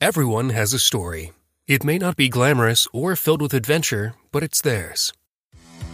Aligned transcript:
Everyone 0.00 0.50
has 0.50 0.72
a 0.72 0.78
story. 0.78 1.32
It 1.66 1.82
may 1.82 1.98
not 1.98 2.14
be 2.14 2.28
glamorous 2.28 2.86
or 2.92 3.16
filled 3.16 3.42
with 3.42 3.52
adventure, 3.52 4.14
but 4.30 4.44
it's 4.44 4.60
theirs. 4.60 5.12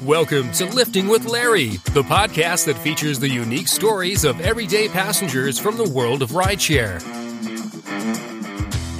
Welcome 0.04 0.52
to 0.52 0.66
Lifting 0.66 1.08
with 1.08 1.24
Larry, 1.24 1.78
the 1.94 2.02
podcast 2.02 2.67
that 2.67 2.76
features 2.76 3.18
the 3.18 3.30
unique 3.30 3.67
stories 3.67 4.26
of 4.26 4.38
everyday 4.42 4.88
passengers 4.88 5.58
from 5.58 5.78
the 5.78 5.88
world 5.88 6.20
of 6.20 6.32
rideshare. 6.32 7.02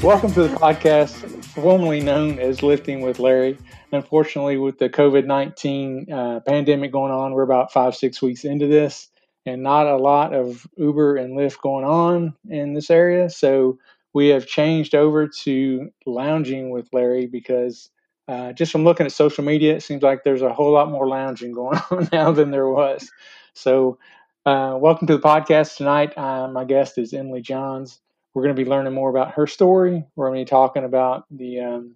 Welcome 0.03 0.33
to 0.33 0.49
the 0.49 0.57
podcast, 0.57 1.13
formerly 1.53 2.01
known 2.01 2.39
as 2.39 2.63
Lifting 2.63 3.03
with 3.03 3.19
Larry. 3.19 3.59
Unfortunately, 3.93 4.57
with 4.57 4.79
the 4.79 4.89
COVID 4.89 5.27
19 5.27 6.11
uh, 6.11 6.41
pandemic 6.47 6.93
going 6.93 7.13
on, 7.13 7.33
we're 7.33 7.43
about 7.43 7.75
five, 7.75 7.95
six 7.95 8.23
weeks 8.23 8.47
into 8.47 8.69
this, 8.69 9.09
and 9.45 9.63
not 9.63 9.87
a 9.87 9.99
lot 9.99 10.33
of 10.33 10.67
Uber 10.79 11.19
and 11.19 11.37
Lyft 11.37 11.61
going 11.61 11.85
on 11.85 12.35
in 12.49 12.73
this 12.73 12.89
area. 12.89 13.29
So, 13.29 13.79
we 14.15 14.29
have 14.29 14.47
changed 14.47 14.95
over 14.95 15.27
to 15.27 15.91
lounging 16.07 16.71
with 16.71 16.89
Larry 16.93 17.27
because 17.27 17.91
uh, 18.29 18.53
just 18.53 18.73
from 18.73 18.85
looking 18.85 19.05
at 19.05 19.13
social 19.13 19.45
media, 19.45 19.75
it 19.75 19.83
seems 19.83 20.03
like 20.03 20.25
there's 20.25 20.41
a 20.41 20.55
whole 20.55 20.73
lot 20.73 20.91
more 20.91 21.07
lounging 21.07 21.53
going 21.55 21.79
on 21.91 22.09
now 22.13 22.33
than 22.33 22.51
there 22.51 22.69
was. 22.69 23.11
So, 23.53 23.99
uh, 24.47 24.77
welcome 24.79 25.07
to 25.09 25.17
the 25.17 25.23
podcast 25.23 25.77
tonight. 25.77 26.17
Uh, 26.17 26.49
my 26.49 26.65
guest 26.65 26.97
is 26.97 27.13
Emily 27.13 27.43
Johns. 27.43 28.01
We're 28.33 28.43
going 28.43 28.55
to 28.55 28.65
be 28.65 28.69
learning 28.69 28.93
more 28.93 29.11
about 29.11 29.33
her 29.35 29.47
story. 29.47 30.05
We're 30.17 30.29
going 30.29 30.41
to 30.41 30.45
be 30.45 30.51
talking 30.51 30.85
about 30.85 31.25
the 31.31 31.61
um, 31.61 31.95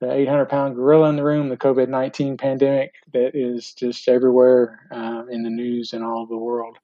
the 0.00 0.12
800 0.12 0.46
pound 0.46 0.74
gorilla 0.74 1.08
in 1.08 1.16
the 1.16 1.24
room, 1.24 1.48
the 1.48 1.56
COVID 1.56 1.88
19 1.88 2.36
pandemic 2.36 2.94
that 3.12 3.34
is 3.34 3.72
just 3.74 4.08
everywhere 4.08 4.86
uh, 4.92 5.24
in 5.30 5.42
the 5.42 5.50
news 5.50 5.92
and 5.92 6.04
all 6.04 6.20
over 6.20 6.34
the 6.34 6.38
world. 6.38 6.78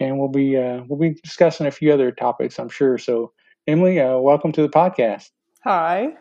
And 0.00 0.18
we'll 0.18 0.28
be 0.28 0.56
uh, 0.56 0.82
we'll 0.88 0.98
be 0.98 1.20
discussing 1.20 1.66
a 1.66 1.70
few 1.70 1.92
other 1.92 2.10
topics, 2.10 2.58
I'm 2.58 2.68
sure. 2.68 2.98
So 2.98 3.32
Emily, 3.66 3.98
uh, 3.98 4.18
welcome 4.18 4.52
to 4.52 4.62
the 4.62 4.68
podcast. 4.68 5.30
Hi. 5.62 6.14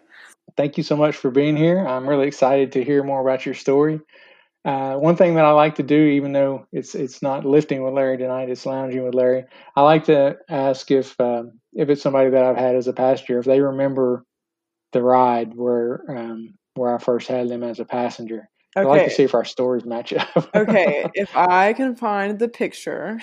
Thank 0.56 0.78
you 0.78 0.84
so 0.84 0.96
much 0.96 1.16
for 1.16 1.30
being 1.30 1.58
here. 1.58 1.86
I'm 1.86 2.08
really 2.08 2.28
excited 2.28 2.72
to 2.73 2.84
hear 2.84 3.04
more 3.04 3.20
about 3.20 3.45
your 3.45 3.56
story. 3.56 4.00
Uh, 4.64 4.95
one 4.95 5.17
thing 5.17 5.36
that 5.36 5.44
I 5.44 5.52
like 5.52 5.76
to 5.76 5.84
do, 5.84 5.98
even 5.98 6.32
though 6.32 6.67
it's 6.72 6.95
it's 6.95 7.22
not 7.22 7.44
lifting 7.44 7.84
with 7.84 7.94
Larry 7.94 8.17
tonight, 8.17 8.50
it's 8.50 8.66
lounging 8.66 9.04
with 9.04 9.14
Larry. 9.14 9.44
I 9.76 9.82
like 9.82 10.06
to 10.06 10.38
ask 10.48 10.90
if 10.90 11.20
um, 11.20 11.59
if 11.73 11.90
it's 11.90 12.02
somebody 12.02 12.30
that 12.30 12.45
I've 12.45 12.56
had 12.56 12.78
as 12.78 12.88
a 12.88 12.94
passenger, 12.94 13.40
if 13.40 13.45
they 13.45 13.60
remember 13.60 14.23
the 14.94 15.02
ride 15.02 15.54
where 15.54 16.06
um, 16.08 16.54
where 16.76 16.95
I 16.95 16.98
first 16.98 17.28
had 17.28 17.50
them 17.50 17.64
as 17.64 17.82
a 17.82 17.86
passenger. 17.86 18.48
Okay. 18.78 18.88
I 18.88 18.89
like 18.89 19.04
to 19.04 19.12
see 19.12 19.23
if 19.23 19.36
our 19.36 19.44
stories 19.44 19.84
match 19.84 20.14
up. 20.14 20.50
okay, 20.56 21.10
if 21.14 21.36
I 21.36 21.73
can 21.73 21.98
find 21.98 22.39
the 22.39 22.48
picture, 22.48 23.20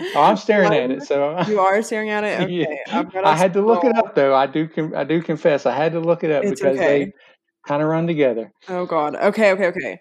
Oh, 0.00 0.22
I'm 0.22 0.36
staring 0.36 0.72
at 0.72 0.90
it. 0.90 1.02
So 1.06 1.40
you 1.48 1.60
are 1.60 1.82
staring 1.82 2.10
at 2.10 2.24
it. 2.24 2.40
Okay, 2.46 2.78
yeah. 2.86 3.22
I 3.24 3.36
had 3.36 3.52
to 3.54 3.62
look 3.62 3.84
it 3.84 3.96
up 3.96 4.14
though. 4.14 4.34
I 4.34 4.46
do. 4.46 4.68
I 4.94 5.04
do 5.04 5.22
confess, 5.22 5.66
I 5.66 5.74
had 5.74 5.92
to 5.92 6.00
look 6.00 6.24
it 6.24 6.30
up 6.30 6.44
it's 6.44 6.60
because 6.60 6.76
okay. 6.76 7.04
they 7.04 7.12
kind 7.66 7.82
of 7.82 7.88
run 7.88 8.06
together. 8.06 8.52
Oh 8.68 8.86
God. 8.86 9.16
Okay. 9.16 9.52
Okay. 9.52 9.66
Okay. 9.66 10.00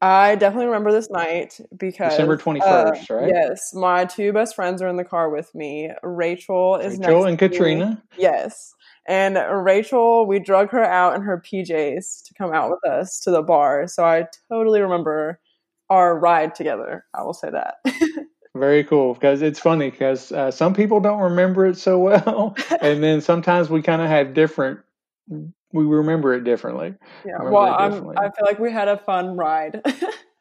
I 0.00 0.34
definitely 0.34 0.66
remember 0.66 0.90
this 0.90 1.10
night 1.10 1.60
because 1.76 2.10
December 2.10 2.36
twenty 2.36 2.60
first, 2.60 3.08
uh, 3.08 3.14
right? 3.14 3.28
Yes, 3.28 3.72
my 3.72 4.04
two 4.04 4.32
best 4.32 4.56
friends 4.56 4.82
are 4.82 4.88
in 4.88 4.96
the 4.96 5.04
car 5.04 5.30
with 5.30 5.54
me. 5.54 5.90
Rachel 6.02 6.74
is 6.76 6.98
next. 6.98 7.08
Rachel 7.08 7.26
and 7.26 7.38
Katrina. 7.38 7.90
Me. 7.90 8.18
Yes, 8.18 8.74
and 9.06 9.38
Rachel, 9.64 10.26
we 10.26 10.40
drug 10.40 10.70
her 10.70 10.84
out 10.84 11.14
in 11.14 11.22
her 11.22 11.40
PJs 11.40 12.24
to 12.24 12.34
come 12.34 12.52
out 12.52 12.70
with 12.70 12.84
us 12.84 13.20
to 13.20 13.30
the 13.30 13.42
bar. 13.42 13.86
So 13.86 14.04
I 14.04 14.26
totally 14.48 14.80
remember 14.80 15.40
our 15.88 16.18
ride 16.18 16.54
together. 16.56 17.04
I 17.14 17.22
will 17.22 17.34
say 17.34 17.50
that. 17.50 17.76
Very 18.54 18.84
cool 18.84 19.14
because 19.14 19.40
it's 19.40 19.58
funny 19.58 19.90
because 19.90 20.30
uh, 20.30 20.50
some 20.50 20.74
people 20.74 21.00
don't 21.00 21.20
remember 21.20 21.64
it 21.66 21.78
so 21.78 21.98
well, 22.00 22.54
and 22.82 23.02
then 23.02 23.20
sometimes 23.22 23.70
we 23.70 23.80
kind 23.80 24.02
of 24.02 24.08
have 24.08 24.34
different. 24.34 24.80
We 25.28 25.84
remember 25.84 26.34
it 26.34 26.44
differently. 26.44 26.94
Yeah, 27.24 27.38
well, 27.40 27.56
i 27.64 27.88
feel 27.90 28.44
like 28.44 28.58
we 28.58 28.70
had 28.70 28.88
a 28.88 28.98
fun 28.98 29.36
ride. 29.38 29.80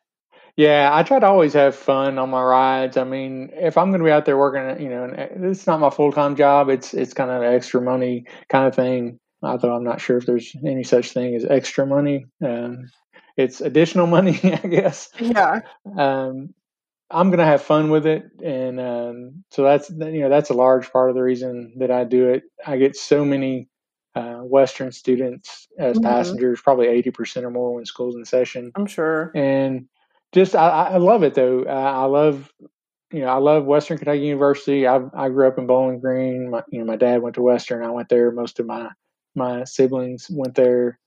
yeah, 0.58 0.90
I 0.92 1.04
try 1.04 1.20
to 1.20 1.26
always 1.26 1.54
have 1.54 1.74
fun 1.74 2.18
on 2.18 2.30
my 2.30 2.44
rides. 2.44 2.98
I 2.98 3.06
mean, 3.06 3.50
if 3.54 3.78
I'm 3.78 3.92
going 3.92 4.02
to 4.02 4.06
be 4.06 4.12
out 4.12 4.26
there 4.26 4.38
working, 4.38 4.84
you 4.84 4.90
know, 4.90 5.10
it's 5.16 5.66
not 5.66 5.80
my 5.80 5.90
full 5.90 6.12
time 6.12 6.36
job. 6.36 6.68
It's 6.68 6.94
it's 6.94 7.14
kind 7.14 7.32
of 7.32 7.42
an 7.42 7.54
extra 7.54 7.82
money 7.82 8.26
kind 8.50 8.68
of 8.68 8.76
thing. 8.76 9.20
Although 9.42 9.74
I'm 9.74 9.86
not 9.86 10.02
sure 10.02 10.18
if 10.18 10.26
there's 10.26 10.54
any 10.66 10.84
such 10.84 11.12
thing 11.12 11.34
as 11.34 11.46
extra 11.46 11.86
money. 11.86 12.26
Um, 12.44 12.92
it's 13.38 13.62
additional 13.62 14.08
money, 14.18 14.40
I 14.44 14.68
guess. 14.68 15.10
Yeah. 15.18 15.62
Um, 15.98 16.54
I'm 17.12 17.30
going 17.30 17.40
to 17.40 17.46
have 17.46 17.62
fun 17.62 17.90
with 17.90 18.06
it, 18.06 18.24
and 18.44 18.80
um, 18.80 19.44
so 19.52 19.64
that's 19.64 19.90
you 19.90 20.22
know 20.22 20.30
that's 20.30 20.50
a 20.50 20.56
large 20.56 20.92
part 20.92 21.10
of 21.10 21.16
the 21.16 21.22
reason 21.22 21.74
that 21.78 21.92
I 21.92 22.04
do 22.04 22.30
it. 22.30 22.44
I 22.66 22.78
get 22.78 22.96
so 22.96 23.26
many 23.26 23.70
uh, 24.16 24.40
Western 24.40 24.92
students 24.92 25.68
as 25.78 25.98
mm-hmm. 25.98 26.06
passengers, 26.06 26.62
probably 26.62 26.88
eighty 26.88 27.12
percent 27.12 27.46
or 27.46 27.52
more 27.52 27.74
when 27.76 27.86
school's 27.86 28.16
in 28.16 28.26
session. 28.26 28.72
I'm 28.76 28.86
sure, 28.86 29.32
and 29.36 29.88
just 30.32 30.56
I, 30.56 30.68
I 30.68 30.98
love 30.98 31.24
it 31.24 31.34
though. 31.34 31.66
I 31.66 32.06
love 32.06 32.52
you 33.12 33.20
know 33.22 33.28
I 33.28 33.38
love 33.38 33.66
Western 33.66 33.98
Kentucky 33.98 34.22
University. 34.22 34.88
I 34.88 35.02
I 35.14 35.30
grew 35.30 35.48
up 35.48 35.58
in 35.58 35.68
Bowling 35.68 36.00
Green. 36.00 36.50
My, 36.50 36.64
you 36.70 36.80
know 36.80 36.86
my 36.86 36.96
dad 36.96 37.22
went 37.22 37.36
to 37.36 37.42
Western. 37.42 37.84
I 37.84 37.92
went 37.92 38.10
there. 38.10 38.32
Most 38.32 38.60
of 38.60 38.66
my 38.66 38.90
my 39.36 39.64
siblings 39.64 40.28
went 40.30 40.56
there 40.56 41.00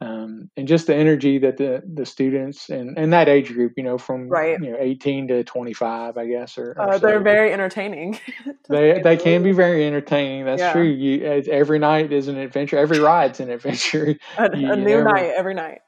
um, 0.00 0.48
and 0.56 0.68
just 0.68 0.86
the 0.86 0.94
energy 0.94 1.38
that 1.38 1.56
the 1.56 1.82
the 1.92 2.06
students 2.06 2.70
and 2.70 2.96
and 2.96 3.12
that 3.12 3.28
age 3.28 3.52
group, 3.52 3.72
you 3.76 3.82
know, 3.82 3.98
from 3.98 4.28
right. 4.28 4.56
you 4.60 4.70
know 4.70 4.76
eighteen 4.78 5.26
to 5.28 5.42
twenty 5.42 5.72
five, 5.72 6.16
I 6.16 6.26
guess, 6.26 6.56
or, 6.56 6.76
or 6.78 6.94
uh, 6.94 6.98
they're 6.98 7.20
very 7.20 7.52
entertaining. 7.52 8.18
they 8.68 9.00
they 9.02 9.16
can 9.16 9.42
be 9.42 9.50
very 9.50 9.84
entertaining. 9.84 10.44
That's 10.44 10.60
yeah. 10.60 10.72
true. 10.72 10.84
You 10.84 11.24
every 11.50 11.80
night 11.80 12.12
is 12.12 12.28
an 12.28 12.38
adventure. 12.38 12.78
Every 12.78 13.00
ride's 13.00 13.40
an 13.40 13.50
adventure. 13.50 14.16
a, 14.38 14.56
you, 14.56 14.72
a 14.72 14.76
new 14.76 14.84
never, 14.84 15.04
night 15.04 15.32
every 15.36 15.54
night. 15.54 15.80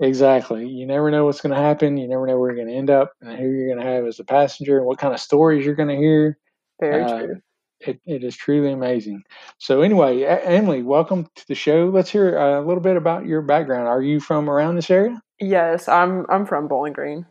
Exactly. 0.00 0.68
You 0.68 0.86
never 0.86 1.10
know 1.10 1.24
what's 1.24 1.40
going 1.40 1.54
to 1.54 1.60
happen. 1.60 1.96
You 1.96 2.06
never 2.06 2.26
know 2.26 2.38
where 2.38 2.50
you're 2.50 2.64
going 2.64 2.72
to 2.72 2.78
end 2.78 2.90
up, 2.90 3.14
and 3.20 3.36
who 3.36 3.48
you're 3.48 3.74
going 3.74 3.84
to 3.84 3.92
have 3.92 4.06
as 4.06 4.20
a 4.20 4.24
passenger, 4.24 4.76
and 4.76 4.86
what 4.86 4.98
kind 4.98 5.12
of 5.12 5.18
stories 5.18 5.64
you're 5.64 5.74
going 5.74 5.88
to 5.88 5.96
hear. 5.96 6.38
Very 6.78 7.02
uh, 7.02 7.18
true 7.18 7.40
it, 7.80 8.00
it 8.06 8.24
is 8.24 8.36
truly 8.36 8.72
amazing. 8.72 9.24
So, 9.58 9.82
anyway, 9.82 10.22
Emily, 10.22 10.82
welcome 10.82 11.28
to 11.34 11.48
the 11.48 11.54
show. 11.54 11.90
Let's 11.92 12.10
hear 12.10 12.36
a 12.36 12.60
little 12.60 12.82
bit 12.82 12.96
about 12.96 13.26
your 13.26 13.42
background. 13.42 13.88
Are 13.88 14.02
you 14.02 14.20
from 14.20 14.48
around 14.48 14.76
this 14.76 14.90
area? 14.90 15.20
Yes, 15.38 15.88
I'm. 15.88 16.26
I'm 16.28 16.46
from 16.46 16.68
Bowling 16.68 16.92
Green. 16.92 17.26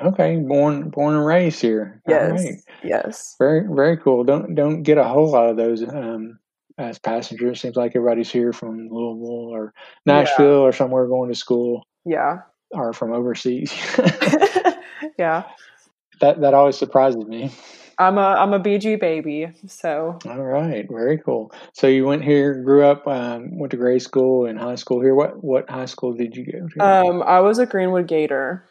Okay, 0.00 0.36
born 0.36 0.90
born 0.90 1.14
and 1.14 1.26
raised 1.26 1.60
here. 1.60 2.00
Yes, 2.08 2.44
right. 2.44 2.54
yes. 2.82 3.36
Very 3.38 3.66
very 3.68 3.96
cool. 3.96 4.24
Don't 4.24 4.54
don't 4.54 4.82
get 4.82 4.98
a 4.98 5.04
whole 5.04 5.30
lot 5.30 5.50
of 5.50 5.56
those 5.56 5.82
um, 5.82 6.38
as 6.78 6.98
passengers. 6.98 7.60
Seems 7.60 7.76
like 7.76 7.92
everybody's 7.94 8.30
here 8.30 8.52
from 8.52 8.88
Louisville 8.88 9.48
or 9.52 9.74
Nashville 10.06 10.60
yeah. 10.60 10.68
or 10.68 10.72
somewhere 10.72 11.06
going 11.06 11.30
to 11.30 11.36
school. 11.36 11.86
Yeah, 12.04 12.38
or 12.70 12.92
from 12.92 13.12
overseas. 13.12 13.72
yeah, 15.18 15.44
that 16.20 16.40
that 16.40 16.54
always 16.54 16.76
surprises 16.76 17.24
me. 17.24 17.52
I'm 18.02 18.18
a 18.18 18.20
I'm 18.20 18.52
a 18.52 18.60
BG 18.60 18.98
baby, 18.98 19.48
so. 19.66 20.18
All 20.26 20.42
right, 20.42 20.86
very 20.90 21.18
cool. 21.18 21.52
So 21.72 21.86
you 21.86 22.04
went 22.04 22.24
here, 22.24 22.62
grew 22.62 22.84
up, 22.84 23.06
um, 23.06 23.58
went 23.58 23.70
to 23.70 23.76
grade 23.76 24.02
school 24.02 24.46
and 24.46 24.58
high 24.58 24.74
school 24.74 25.00
here. 25.00 25.14
What 25.14 25.42
what 25.42 25.70
high 25.70 25.86
school 25.86 26.12
did 26.12 26.36
you 26.36 26.44
go 26.44 26.68
to? 26.68 26.84
Um, 26.84 27.22
I 27.22 27.40
was 27.40 27.58
a 27.58 27.66
Greenwood 27.66 28.08
Gator. 28.08 28.68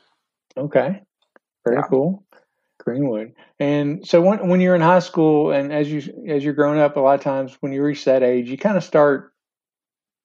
Okay, 0.58 1.02
very 1.66 1.78
yeah. 1.78 1.88
cool. 1.90 2.26
Greenwood. 2.80 3.34
And 3.60 4.06
so 4.06 4.22
when 4.22 4.50
when 4.50 4.60
you're 4.60 4.76
in 4.76 4.82
high 4.82 5.00
school 5.00 5.52
and 5.52 5.72
as 5.72 5.90
you 5.90 6.02
as 6.28 6.44
you're 6.44 6.54
growing 6.54 6.80
up, 6.80 6.98
a 6.98 7.00
lot 7.00 7.16
of 7.16 7.22
times 7.22 7.56
when 7.62 7.72
you 7.72 7.84
reach 7.84 8.04
that 8.06 8.24
age, 8.24 8.50
you 8.50 8.58
kind 8.58 8.76
of 8.76 8.84
start 8.84 9.32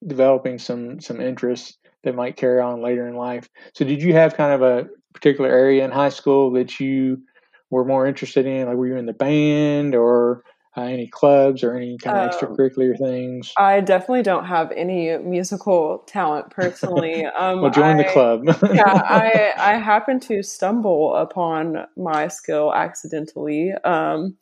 developing 0.05 0.59
some 0.59 0.99
some 0.99 1.21
interests 1.21 1.77
that 2.03 2.15
might 2.15 2.35
carry 2.35 2.59
on 2.59 2.81
later 2.81 3.07
in 3.07 3.15
life. 3.15 3.47
So 3.73 3.85
did 3.85 4.01
you 4.01 4.13
have 4.13 4.35
kind 4.35 4.53
of 4.53 4.61
a 4.61 4.89
particular 5.13 5.49
area 5.49 5.85
in 5.85 5.91
high 5.91 6.09
school 6.09 6.51
that 6.51 6.79
you 6.79 7.21
were 7.69 7.85
more 7.85 8.07
interested 8.07 8.45
in? 8.45 8.67
Like, 8.67 8.77
were 8.77 8.87
you 8.87 8.95
in 8.95 9.05
the 9.05 9.13
band 9.13 9.95
or 9.95 10.43
uh, 10.75 10.81
any 10.81 11.07
clubs 11.07 11.63
or 11.63 11.75
any 11.75 11.97
kind 11.97 12.17
of 12.17 12.23
um, 12.23 12.29
extracurricular 12.29 12.97
things? 12.97 13.51
I 13.57 13.81
definitely 13.81 14.23
don't 14.23 14.45
have 14.45 14.71
any 14.71 15.17
musical 15.17 16.03
talent 16.07 16.51
personally. 16.51 17.25
Um, 17.37 17.61
well, 17.61 17.71
join 17.71 17.99
I, 17.99 18.03
the 18.03 18.09
club. 18.09 18.43
yeah, 18.73 18.83
I 18.87 19.53
I 19.59 19.73
happened 19.75 20.21
to 20.23 20.41
stumble 20.41 21.15
upon 21.15 21.85
my 21.95 22.27
skill 22.27 22.73
accidentally. 22.73 23.73
Um, 23.83 24.37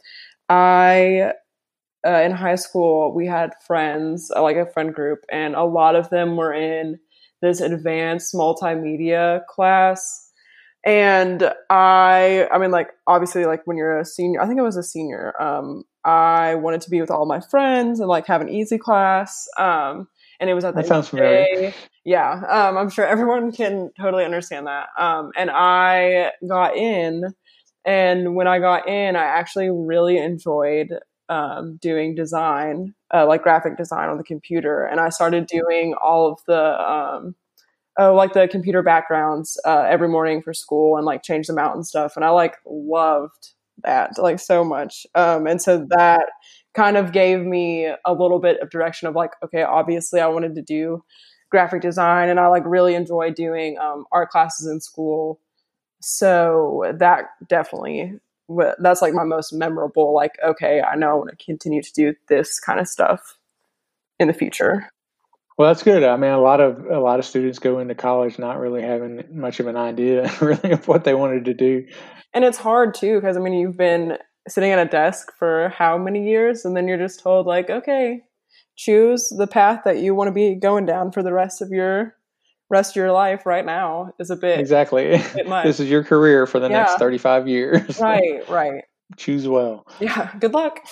I 0.48 1.34
uh, 2.06 2.22
in 2.22 2.32
high 2.32 2.56
school 2.56 3.14
we 3.14 3.28
had 3.28 3.52
friends, 3.66 4.32
uh, 4.34 4.42
like 4.42 4.56
a 4.58 4.66
friend 4.66 4.94
group, 4.94 5.26
and 5.32 5.56
a 5.56 5.64
lot 5.64 5.96
of 5.96 6.10
them 6.10 6.38
were 6.38 6.54
in 6.54 7.00
this 7.42 7.60
advanced 7.60 8.34
multimedia 8.34 9.46
class 9.48 10.25
and 10.86 11.52
I, 11.70 12.48
I 12.52 12.60
mean, 12.60 12.72
like 12.72 12.90
obviously, 13.08 13.46
like 13.46 13.66
when 13.66 13.76
you're 13.76 14.00
a 14.00 14.06
senior, 14.06 14.42
I 14.42 14.48
think 14.48 14.60
I 14.60 14.64
was 14.64 14.78
a 14.78 14.84
senior. 14.84 15.34
Um, 15.42 15.84
I 16.04 16.56
wanted 16.56 16.82
to 16.82 16.90
be 16.92 17.02
with 17.02 17.10
all 17.10 17.26
my 17.26 17.40
friends 17.40 18.00
and 18.00 18.08
like 18.08 18.28
have 18.28 18.42
an 18.42 18.50
easy 18.50 18.78
class. 18.78 19.48
Um, 19.58 20.08
and 20.40 20.50
it 20.50 20.54
was 20.54 20.64
at 20.64 20.76
the 20.76 20.82
that 20.82 20.88
sounds 20.88 21.10
familiar. 21.10 21.74
Yeah, 22.04 22.34
um, 22.48 22.78
I'm 22.78 22.90
sure 22.90 23.06
everyone 23.08 23.52
can 23.52 23.90
totally 24.00 24.26
understand 24.26 24.68
that. 24.68 24.90
Um, 25.00 25.32
and 25.36 25.50
I 25.50 26.32
got 26.48 26.78
in, 26.78 27.34
and 27.84 28.36
when 28.36 28.48
I 28.48 28.60
got 28.60 28.88
in, 28.88 29.16
I 29.16 29.24
actually 29.24 29.72
really 29.72 30.18
enjoyed 30.18 30.90
um, 31.30 31.78
doing 31.82 32.14
design. 32.14 32.94
uh, 33.14 33.26
like 33.26 33.44
graphic 33.44 33.78
design 33.78 34.10
on 34.10 34.18
the 34.18 34.24
computer, 34.24 34.84
and 34.84 35.00
I 35.00 35.10
started 35.10 35.48
doing 35.48 35.94
all 36.02 36.32
of 36.32 36.40
the 36.48 36.92
um, 36.92 37.36
oh, 37.98 38.14
like 38.14 38.34
the 38.34 38.48
computer 38.48 38.82
backgrounds 38.82 39.60
uh, 39.66 39.86
every 39.88 40.08
morning 40.08 40.42
for 40.42 40.54
school 40.54 40.98
and 40.98 41.06
like 41.06 41.24
change 41.24 41.48
them 41.48 41.58
out 41.58 41.76
and 41.76 41.86
stuff. 41.86 42.16
And 42.16 42.26
I 42.26 42.30
like 42.30 42.56
loved 42.66 43.54
that 43.84 44.18
like 44.18 44.40
so 44.40 44.64
much. 44.64 45.06
Um, 45.16 45.48
and 45.48 45.62
so 45.62 45.86
that 45.90 46.26
kind 46.74 46.98
of 46.98 47.12
gave 47.12 47.42
me 47.42 47.90
a 48.06 48.14
little 48.14 48.40
bit 48.40 48.60
of 48.60 48.70
direction 48.70 49.08
of 49.08 49.16
like, 49.16 49.32
okay, 49.44 49.64
obviously 49.64 50.20
I 50.20 50.28
wanted 50.28 50.56
to 50.56 50.62
do 50.62 51.04
graphic 51.50 51.82
design 51.82 52.30
and 52.30 52.40
I 52.40 52.48
like 52.48 52.64
really 52.66 52.96
enjoy 52.96 53.32
doing 53.32 53.78
um, 53.78 54.06
art 54.12 54.30
classes 54.30 54.68
in 54.68 54.82
school. 54.82 55.40
So 56.02 56.94
that 57.00 57.30
definitely 57.48 58.20
that's 58.80 59.02
like 59.02 59.14
my 59.14 59.24
most 59.24 59.52
memorable 59.54 60.14
like 60.14 60.34
okay 60.46 60.82
i 60.82 60.96
know 60.96 61.10
i 61.10 61.14
want 61.14 61.30
to 61.30 61.46
continue 61.46 61.82
to 61.82 61.92
do 61.94 62.14
this 62.28 62.60
kind 62.60 62.80
of 62.80 62.88
stuff 62.88 63.38
in 64.20 64.28
the 64.28 64.34
future 64.34 64.88
well, 65.58 65.70
that's 65.70 65.84
good. 65.84 66.04
I 66.04 66.18
mean, 66.18 66.32
a 66.32 66.42
lot 66.42 66.60
of 66.60 66.86
a 66.86 67.00
lot 67.00 67.20
of 67.20 67.26
students 67.26 67.60
go 67.60 67.80
into 67.80 67.96
college 67.96 68.38
not 68.38 68.60
really 68.60 68.82
having 68.82 69.24
much 69.32 69.60
of 69.60 69.68
an 69.68 69.78
idea, 69.78 70.30
really, 70.42 70.72
of 70.72 70.88
what 70.88 71.04
they 71.06 71.14
wanted 71.14 71.46
to 71.46 71.54
do. 71.54 71.86
And 72.34 72.44
it's 72.44 72.58
hard 72.58 72.94
too, 72.94 73.16
because 73.20 73.38
I 73.38 73.40
mean, 73.40 73.54
you've 73.54 73.78
been 73.78 74.18
sitting 74.48 74.72
at 74.72 74.80
a 74.80 74.90
desk 74.90 75.32
for 75.40 75.70
how 75.70 75.98
many 75.98 76.28
years, 76.28 76.66
and 76.66 76.76
then 76.76 76.88
you're 76.88 76.98
just 76.98 77.22
told 77.22 77.48
like, 77.48 77.70
okay, 77.70 78.22
choose 78.76 79.30
the 79.30 79.48
path 79.48 79.82
that 79.86 80.00
you 80.00 80.14
want 80.14 80.28
to 80.28 80.34
be 80.34 80.56
going 80.56 80.86
down 80.86 81.12
for 81.12 81.24
the 81.24 81.32
rest 81.32 81.62
of 81.62 81.70
your 81.70 82.16
rest 82.70 82.92
of 82.92 82.96
your 82.98 83.14
life. 83.14 83.46
Right 83.46 83.66
now 83.66 84.12
is 84.20 84.30
a 84.30 84.36
bit 84.36 84.60
exactly. 84.60 85.14
A 85.14 85.24
bit 85.34 85.48
this 85.64 85.80
is 85.80 85.90
your 85.90 86.04
career 86.04 86.46
for 86.46 86.60
the 86.60 86.70
yeah. 86.70 86.80
next 86.80 86.98
thirty 86.98 87.18
five 87.18 87.48
years. 87.48 87.98
right. 88.02 88.48
Right. 88.50 88.84
Choose 89.16 89.48
well. 89.48 89.88
Yeah. 90.02 90.34
Good 90.38 90.54
luck. 90.54 90.86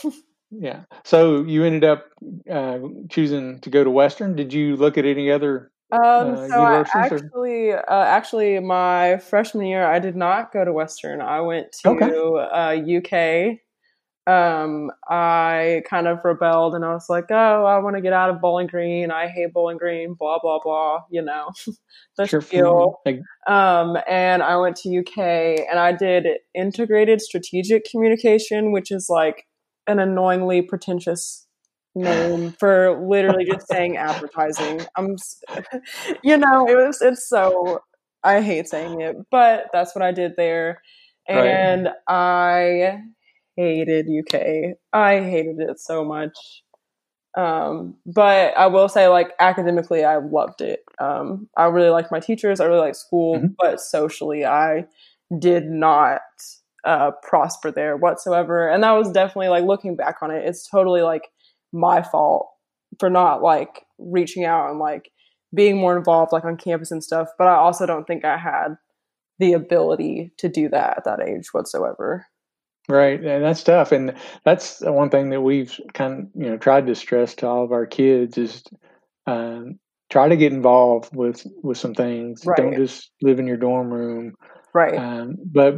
Yeah. 0.59 0.83
So 1.03 1.43
you 1.43 1.63
ended 1.63 1.83
up 1.83 2.05
uh, 2.49 2.79
choosing 3.09 3.59
to 3.61 3.69
go 3.69 3.83
to 3.83 3.89
Western. 3.89 4.35
Did 4.35 4.53
you 4.53 4.75
look 4.75 4.97
at 4.97 5.05
any 5.05 5.31
other 5.31 5.71
um, 5.93 6.33
uh, 6.33 6.47
so 6.47 6.59
I 6.59 6.83
actually, 6.95 7.71
uh, 7.71 7.83
actually, 7.87 8.59
my 8.59 9.17
freshman 9.17 9.67
year, 9.67 9.85
I 9.85 9.99
did 9.99 10.15
not 10.15 10.51
go 10.51 10.65
to 10.65 10.73
Western. 10.73 11.21
I 11.21 11.41
went 11.41 11.71
to 11.83 11.89
okay. 11.89 12.09
uh, 12.09 12.97
UK. 12.97 13.59
Um, 14.25 14.89
I 15.07 15.83
kind 15.87 16.07
of 16.07 16.19
rebelled, 16.23 16.73
and 16.73 16.83
I 16.83 16.93
was 16.93 17.09
like, 17.09 17.25
"Oh, 17.29 17.65
I 17.65 17.77
want 17.77 17.95
to 17.95 18.01
get 18.01 18.13
out 18.13 18.31
of 18.31 18.41
Bowling 18.41 18.67
Green. 18.67 19.11
I 19.11 19.27
hate 19.27 19.53
Bowling 19.53 19.77
Green." 19.77 20.15
Blah 20.17 20.39
blah 20.39 20.59
blah. 20.63 21.01
You 21.11 21.21
know, 21.21 21.51
the 22.17 22.25
sure 22.25 22.41
spiel. 22.41 23.01
Um, 23.47 23.97
and 24.07 24.41
I 24.41 24.57
went 24.57 24.77
to 24.77 24.97
UK, 24.97 25.67
and 25.69 25.77
I 25.77 25.91
did 25.91 26.25
integrated 26.55 27.21
strategic 27.21 27.83
communication, 27.85 28.71
which 28.71 28.91
is 28.91 29.07
like 29.09 29.45
an 29.87 29.99
annoyingly 29.99 30.61
pretentious 30.61 31.47
name 31.95 32.51
for 32.59 32.99
literally 33.07 33.45
just 33.45 33.67
saying 33.67 33.97
advertising. 33.97 34.81
I'm, 34.95 35.15
you 36.23 36.37
know, 36.37 36.67
it 36.67 36.75
was 36.75 37.01
it's 37.01 37.27
so 37.27 37.81
I 38.23 38.41
hate 38.41 38.67
saying 38.67 39.01
it, 39.01 39.17
but 39.31 39.65
that's 39.73 39.95
what 39.95 40.03
I 40.03 40.11
did 40.11 40.33
there, 40.37 40.81
and 41.27 41.85
right. 41.85 41.93
I 42.07 42.99
hated 43.55 44.07
UK. 44.07 44.75
I 44.93 45.21
hated 45.21 45.59
it 45.59 45.79
so 45.79 46.03
much. 46.03 46.63
Um, 47.35 47.95
but 48.05 48.55
I 48.55 48.67
will 48.67 48.87
say, 48.87 49.07
like 49.07 49.31
academically, 49.39 50.03
I 50.03 50.17
loved 50.17 50.61
it. 50.61 50.81
Um, 50.99 51.49
I 51.57 51.65
really 51.65 51.89
liked 51.89 52.11
my 52.11 52.19
teachers. 52.19 52.59
I 52.59 52.65
really 52.65 52.79
liked 52.79 52.95
school, 52.95 53.37
mm-hmm. 53.37 53.47
but 53.57 53.81
socially, 53.81 54.45
I 54.45 54.85
did 55.39 55.65
not 55.65 56.21
uh, 56.85 57.11
prosper 57.21 57.71
there 57.71 57.97
whatsoever. 57.97 58.67
And 58.67 58.83
that 58.83 58.91
was 58.91 59.11
definitely 59.11 59.49
like 59.49 59.63
looking 59.63 59.95
back 59.95 60.17
on 60.21 60.31
it, 60.31 60.45
it's 60.45 60.67
totally 60.67 61.01
like 61.01 61.29
my 61.71 62.01
fault 62.01 62.49
for 62.99 63.09
not 63.09 63.41
like 63.41 63.85
reaching 63.97 64.45
out 64.45 64.69
and 64.69 64.79
like 64.79 65.11
being 65.53 65.77
more 65.77 65.97
involved 65.97 66.31
like 66.31 66.45
on 66.45 66.57
campus 66.57 66.91
and 66.91 67.03
stuff. 67.03 67.29
But 67.37 67.47
I 67.47 67.55
also 67.55 67.85
don't 67.85 68.05
think 68.05 68.25
I 68.25 68.37
had 68.37 68.75
the 69.39 69.53
ability 69.53 70.31
to 70.37 70.49
do 70.49 70.69
that 70.69 70.97
at 70.97 71.03
that 71.05 71.21
age 71.21 71.53
whatsoever. 71.53 72.27
Right, 72.89 73.23
and 73.23 73.43
that's 73.43 73.63
tough, 73.63 73.93
and 73.93 74.13
that's 74.43 74.81
one 74.81 75.09
thing 75.09 75.29
that 75.29 75.39
we've 75.39 75.79
kind 75.93 76.19
of 76.19 76.27
you 76.35 76.49
know 76.49 76.57
tried 76.57 76.87
to 76.87 76.95
stress 76.95 77.33
to 77.35 77.47
all 77.47 77.63
of 77.63 77.71
our 77.71 77.85
kids 77.85 78.37
is 78.37 78.61
um, 79.25 79.79
try 80.09 80.27
to 80.27 80.35
get 80.35 80.51
involved 80.51 81.15
with 81.15 81.47
with 81.61 81.77
some 81.77 81.93
things. 81.93 82.45
Right. 82.45 82.57
Don't 82.57 82.75
just 82.75 83.09
live 83.21 83.39
in 83.39 83.47
your 83.47 83.55
dorm 83.57 83.89
room. 83.89 84.33
Right. 84.73 84.97
Um, 84.97 85.37
but 85.45 85.75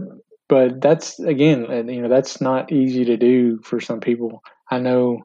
but 0.48 0.82
that's 0.82 1.20
again, 1.20 1.66
uh, 1.70 1.84
you 1.92 2.02
know, 2.02 2.10
that's 2.10 2.40
not 2.40 2.72
easy 2.72 3.06
to 3.06 3.18
do 3.18 3.60
for 3.64 3.80
some 3.80 4.00
people. 4.00 4.44
I 4.70 4.80
know. 4.80 5.24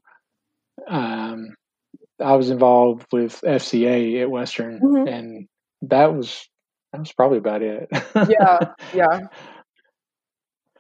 Um, 0.89 1.55
I 2.21 2.35
was 2.35 2.51
involved 2.51 3.07
with 3.13 3.41
FCA 3.43 4.23
at 4.23 4.31
Western, 4.31 4.81
mm-hmm. 4.81 5.09
and 5.09 5.49
that 5.83 6.15
was 6.15 6.49
that 6.93 7.01
was 7.01 7.13
probably 7.13 7.39
about 7.39 7.63
it. 7.63 7.89
yeah, 8.15 8.59
yeah, 8.95 9.21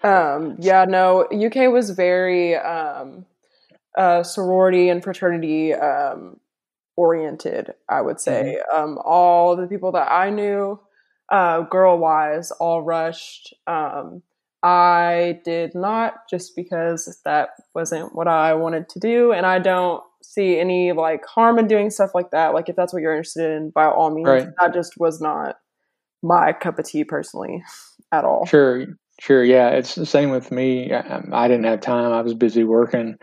um, 0.02 0.56
yeah. 0.58 0.84
No, 0.86 1.24
UK 1.24 1.72
was 1.72 1.90
very 1.90 2.56
um, 2.56 3.26
uh, 3.96 4.22
sorority 4.22 4.88
and 4.88 5.02
fraternity 5.02 5.74
um, 5.74 6.38
oriented. 6.96 7.74
I 7.88 8.00
would 8.00 8.20
say 8.20 8.58
mm-hmm. 8.58 8.82
um, 8.84 8.98
all 9.04 9.56
the 9.56 9.66
people 9.66 9.92
that 9.92 10.10
I 10.10 10.30
knew, 10.30 10.80
uh, 11.30 11.62
girl 11.62 11.98
wise, 11.98 12.50
all 12.50 12.82
rushed. 12.82 13.54
Um, 13.66 14.22
I 14.62 15.40
did 15.44 15.74
not 15.74 16.28
just 16.28 16.54
because 16.54 17.18
that 17.24 17.50
wasn't 17.74 18.14
what 18.14 18.28
I 18.28 18.54
wanted 18.54 18.88
to 18.90 18.98
do. 19.00 19.32
And 19.32 19.46
I 19.46 19.58
don't 19.58 20.02
see 20.22 20.58
any 20.58 20.92
like 20.92 21.24
harm 21.24 21.58
in 21.58 21.66
doing 21.66 21.90
stuff 21.90 22.10
like 22.14 22.30
that. 22.32 22.52
Like 22.52 22.68
if 22.68 22.76
that's 22.76 22.92
what 22.92 23.00
you're 23.00 23.14
interested 23.14 23.50
in, 23.50 23.70
by 23.70 23.86
all 23.86 24.14
means, 24.14 24.28
right. 24.28 24.48
that 24.60 24.74
just 24.74 24.94
was 24.98 25.20
not 25.20 25.56
my 26.22 26.52
cup 26.52 26.78
of 26.78 26.86
tea 26.86 27.04
personally 27.04 27.62
at 28.12 28.24
all. 28.24 28.44
Sure. 28.46 28.86
Sure. 29.18 29.44
Yeah. 29.44 29.70
It's 29.70 29.94
the 29.94 30.06
same 30.06 30.30
with 30.30 30.50
me. 30.50 30.92
I, 30.92 31.22
I 31.32 31.48
didn't 31.48 31.64
have 31.64 31.80
time. 31.80 32.12
I 32.12 32.22
was 32.22 32.34
busy 32.34 32.64
working. 32.64 33.16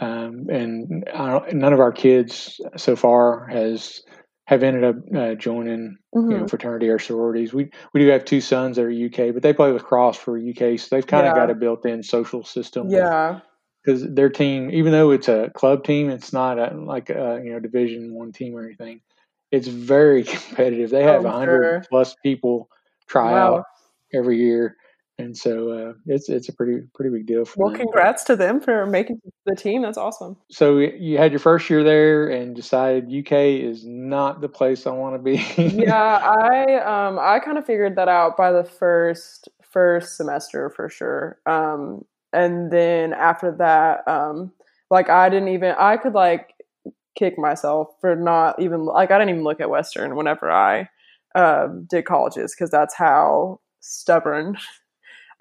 Um, 0.00 0.46
and 0.50 1.04
none 1.52 1.72
of 1.72 1.80
our 1.80 1.92
kids 1.92 2.60
so 2.76 2.96
far 2.96 3.46
has 3.48 4.02
have 4.44 4.62
ended 4.62 4.84
up 4.84 4.96
uh, 5.14 5.34
joining 5.34 5.98
mm-hmm. 6.14 6.18
you 6.18 6.22
know, 6.22 6.36
mm-hmm. 6.38 6.46
fraternity 6.46 6.88
or 6.88 6.98
sororities. 6.98 7.52
We 7.52 7.70
we 7.92 8.00
do 8.00 8.08
have 8.08 8.24
two 8.24 8.40
sons 8.40 8.76
that 8.76 8.84
are 8.84 8.90
UK, 8.90 9.34
but 9.34 9.42
they 9.42 9.52
play 9.52 9.70
lacrosse 9.70 10.16
for 10.16 10.36
UK, 10.36 10.78
so 10.78 10.88
they've 10.90 11.06
kind 11.06 11.26
of 11.26 11.30
yeah. 11.30 11.34
got 11.34 11.50
a 11.50 11.54
built-in 11.54 12.02
social 12.02 12.44
system. 12.44 12.88
Yeah, 12.90 13.40
because 13.84 14.02
their 14.08 14.30
team, 14.30 14.70
even 14.70 14.92
though 14.92 15.10
it's 15.10 15.28
a 15.28 15.50
club 15.54 15.84
team, 15.84 16.10
it's 16.10 16.32
not 16.32 16.58
a, 16.58 16.74
like 16.76 17.10
a 17.10 17.40
you 17.42 17.52
know 17.52 17.60
Division 17.60 18.14
One 18.14 18.32
team 18.32 18.56
or 18.56 18.64
anything. 18.64 19.00
It's 19.50 19.68
very 19.68 20.24
competitive. 20.24 20.90
They 20.90 21.04
have 21.04 21.24
a 21.24 21.28
oh, 21.28 21.32
hundred 21.32 21.62
sure. 21.62 21.84
plus 21.88 22.16
people 22.22 22.68
try 23.06 23.32
wow. 23.32 23.56
out 23.56 23.64
every 24.12 24.38
year, 24.38 24.76
and 25.18 25.36
so 25.36 25.70
uh, 25.70 25.92
it's 26.06 26.28
it's 26.28 26.48
a 26.48 26.52
pretty 26.52 26.82
pretty 26.94 27.10
big 27.10 27.26
deal 27.26 27.44
for 27.44 27.54
well 27.58 27.70
them. 27.70 27.80
congrats 27.80 28.24
to 28.24 28.36
them 28.36 28.60
for 28.60 28.86
making 28.86 29.20
the 29.46 29.54
team. 29.54 29.82
That's 29.82 29.98
awesome. 29.98 30.36
So 30.50 30.78
you 30.78 31.18
had 31.18 31.32
your 31.32 31.38
first 31.38 31.68
year 31.68 31.84
there 31.84 32.28
and 32.28 32.56
decided 32.56 33.12
uk 33.12 33.32
is 33.32 33.84
not 33.84 34.40
the 34.40 34.48
place 34.48 34.86
i 34.86 34.90
want 34.90 35.14
to 35.16 35.22
be. 35.22 35.36
Yeah 35.62 35.94
i 36.42 36.74
um 36.76 37.18
i 37.18 37.38
kind 37.38 37.58
of 37.58 37.66
figured 37.66 37.96
that 37.96 38.08
out 38.08 38.36
by 38.36 38.52
the 38.52 38.64
first 38.64 39.48
first 39.70 40.16
semester 40.16 40.70
for 40.70 40.88
sure. 40.88 41.38
Um 41.46 42.04
and 42.32 42.70
then 42.70 43.12
after 43.12 43.52
that 43.52 44.06
um 44.08 44.52
like 44.90 45.10
i 45.10 45.28
didn't 45.28 45.48
even 45.48 45.74
i 45.78 45.96
could 45.96 46.14
like 46.14 46.54
kick 47.14 47.38
myself 47.38 47.88
for 48.00 48.16
not 48.16 48.60
even 48.60 48.86
like 48.86 49.10
i 49.10 49.18
didn't 49.18 49.30
even 49.30 49.44
look 49.44 49.60
at 49.60 49.68
western 49.68 50.16
whenever 50.16 50.50
i 50.50 50.88
uh, 51.34 51.68
did 51.88 52.04
colleges 52.04 52.54
because 52.54 52.70
that's 52.70 52.94
how 52.94 53.58
stubborn 53.80 54.56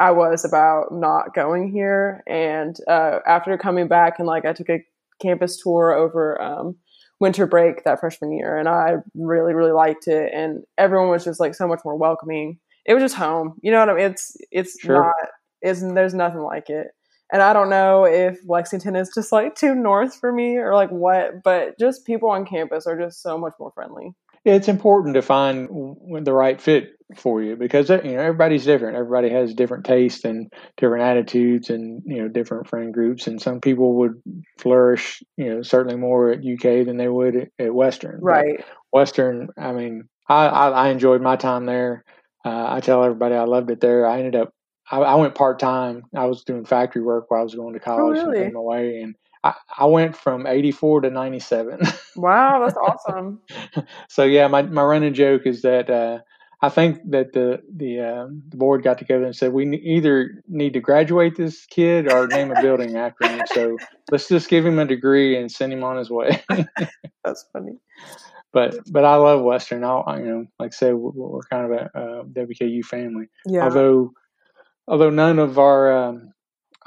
I 0.02 0.10
was 0.10 0.44
about 0.44 0.92
not 0.92 1.36
going 1.36 1.72
here. 1.72 2.24
And 2.26 2.76
uh, 2.88 3.20
after 3.28 3.56
coming 3.56 3.88
back 3.88 4.18
and 4.18 4.28
like 4.28 4.46
I 4.46 4.54
took 4.54 4.68
a 4.70 4.84
campus 5.22 5.62
tour 5.62 5.94
over 5.94 6.42
um, 6.42 6.78
winter 7.20 7.46
break 7.46 7.84
that 7.84 8.00
freshman 8.00 8.32
year, 8.36 8.58
and 8.58 8.68
I 8.68 8.96
really 9.14 9.54
really 9.54 9.74
liked 9.74 10.08
it. 10.08 10.32
And 10.34 10.64
everyone 10.76 11.10
was 11.10 11.24
just 11.24 11.40
like 11.40 11.54
so 11.54 11.68
much 11.68 11.82
more 11.86 11.96
welcoming. 11.96 12.58
It 12.88 12.96
was 12.96 13.04
just 13.04 13.16
home. 13.16 13.60
You 13.62 13.70
know 13.70 13.80
what 13.80 13.90
I 13.90 13.94
mean? 13.94 14.06
It's 14.12 14.36
it's 14.50 14.80
sure. 14.80 14.96
not. 14.96 15.14
It's 15.62 15.82
there's 15.82 16.16
nothing 16.16 16.42
like 16.42 16.72
it. 16.72 16.88
And 17.32 17.44
I 17.44 17.54
don't 17.54 17.70
know 17.70 18.06
if 18.06 18.40
Lexington 18.48 18.96
is 18.96 19.12
just 19.14 19.32
like 19.32 19.54
too 19.54 19.76
north 19.76 20.16
for 20.16 20.34
me 20.34 20.58
or 20.58 20.74
like 20.74 20.90
what, 20.90 21.44
but 21.44 21.78
just 21.80 22.08
people 22.08 22.30
on 22.32 22.44
campus 22.44 22.88
are 22.88 23.00
just 23.00 23.22
so 23.22 23.38
much 23.38 23.54
more 23.60 23.72
friendly 23.72 24.16
it's 24.46 24.68
important 24.68 25.16
to 25.16 25.22
find 25.22 25.70
the 26.24 26.34
right 26.34 26.60
fit 26.60 26.94
for 27.18 27.42
you 27.42 27.56
because 27.56 27.90
uh, 27.90 28.02
you 28.04 28.14
know 28.14 28.22
everybody's 28.22 28.66
different. 28.66 28.98
Everybody 28.98 29.30
has 29.30 29.54
different 29.54 29.86
tastes 29.86 30.24
and 30.24 30.52
different 30.78 31.04
attitudes 31.04 31.70
and 31.70 32.02
you 32.06 32.22
know 32.22 32.28
different 32.28 32.68
friend 32.68 32.94
groups. 32.94 33.28
And 33.28 33.42
some 33.42 33.60
people 33.60 33.96
would 33.96 34.22
flourish, 34.60 35.22
you 35.38 35.54
know, 35.54 35.62
certainly 35.62 35.98
more 35.98 36.32
at 36.32 36.40
UK 36.40 36.86
than 36.86 36.98
they 36.98 37.08
would 37.08 37.36
at, 37.36 37.48
at 37.60 37.74
Western. 37.74 38.20
Right. 38.22 38.58
But 38.58 38.66
Western, 38.92 39.50
I 39.58 39.72
mean, 39.74 40.08
I, 40.28 40.48
I, 40.48 40.70
I 40.70 40.90
enjoyed 40.90 41.22
my 41.22 41.36
time 41.36 41.66
there. 41.66 42.04
Uh, 42.44 42.66
I 42.74 42.80
tell 42.80 43.04
everybody 43.04 43.36
I 43.36 43.44
loved 43.44 43.70
it 43.70 43.82
there. 43.82 44.08
I 44.08 44.18
ended 44.18 44.36
up 44.36 44.54
I, 44.92 45.00
I 45.00 45.16
went 45.16 45.36
part 45.36 45.60
time. 45.60 46.04
I 46.16 46.26
was 46.26 46.44
doing 46.44 46.66
factory 46.66 47.02
work 47.02 47.30
while 47.30 47.42
I 47.42 47.44
was 47.44 47.56
going 47.56 47.74
to 47.74 47.80
oh, 47.80 47.84
college 47.84 48.20
oh, 48.20 48.28
really? 48.28 48.44
and 48.44 48.50
came 48.50 48.56
away, 48.56 49.02
and 49.02 49.16
I, 49.44 49.54
I 49.78 49.86
went 49.86 50.16
from 50.16 50.46
84 50.46 51.02
to 51.02 51.10
97. 51.10 51.80
Wow, 52.16 52.64
that's 52.66 52.78
awesome. 53.08 53.40
so 54.10 54.24
yeah, 54.24 54.48
my, 54.48 54.62
my 54.64 54.84
running 54.84 55.14
joke 55.14 55.44
is 55.46 55.62
that 55.64 55.90
uh, 55.90 56.20
I 56.62 56.70
think 56.70 57.00
that 57.10 57.34
the 57.34 57.62
the, 57.76 58.00
uh, 58.00 58.28
the 58.50 58.58
board 58.58 58.84
got 58.84 59.00
together 59.00 59.26
and 59.26 59.36
said 59.36 59.52
we 59.52 59.78
either 59.78 60.44
need 60.48 60.74
to 60.74 60.80
graduate 60.80 61.36
this 61.36 61.66
kid 61.66 62.12
or 62.12 62.28
name 62.28 62.52
a 62.52 62.62
building 62.62 62.98
after 62.98 63.28
him. 63.28 63.42
So 63.48 63.78
let's 64.12 64.28
just 64.28 64.48
give 64.48 64.66
him 64.66 64.78
a 64.78 64.86
degree 64.86 65.36
and 65.38 65.52
send 65.52 65.74
him 65.74 65.84
on 65.84 65.98
his 65.98 66.12
way. 66.12 66.44
that's 67.24 67.46
funny. 67.52 67.78
But 68.54 68.76
but 68.92 69.06
I 69.06 69.16
love 69.16 69.42
Western. 69.42 69.84
I 69.84 70.20
you 70.20 70.26
know 70.26 70.46
like 70.60 70.74
I 70.74 70.76
said 70.76 70.94
we're, 70.94 71.12
we're 71.12 71.42
kind 71.44 71.66
of 71.66 71.72
a, 71.72 72.00
a 72.00 72.26
WKU 72.26 72.86
family. 72.86 73.28
Yeah. 73.48 73.64
Although 73.64 74.12
although 74.88 75.10
none 75.10 75.40
of 75.40 75.58
our 75.58 75.92
um, 75.92 76.34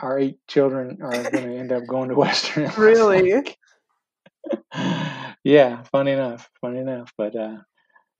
our 0.00 0.18
eight 0.18 0.38
children 0.48 0.98
are 1.02 1.22
going 1.30 1.44
to 1.50 1.56
end 1.56 1.72
up 1.72 1.86
going 1.86 2.08
to 2.08 2.14
Western. 2.24 2.70
Really? 2.76 3.56
yeah, 5.44 5.82
funny 5.92 6.12
enough, 6.12 6.50
funny 6.60 6.78
enough. 6.80 7.12
But 7.16 7.36
uh, 7.36 7.56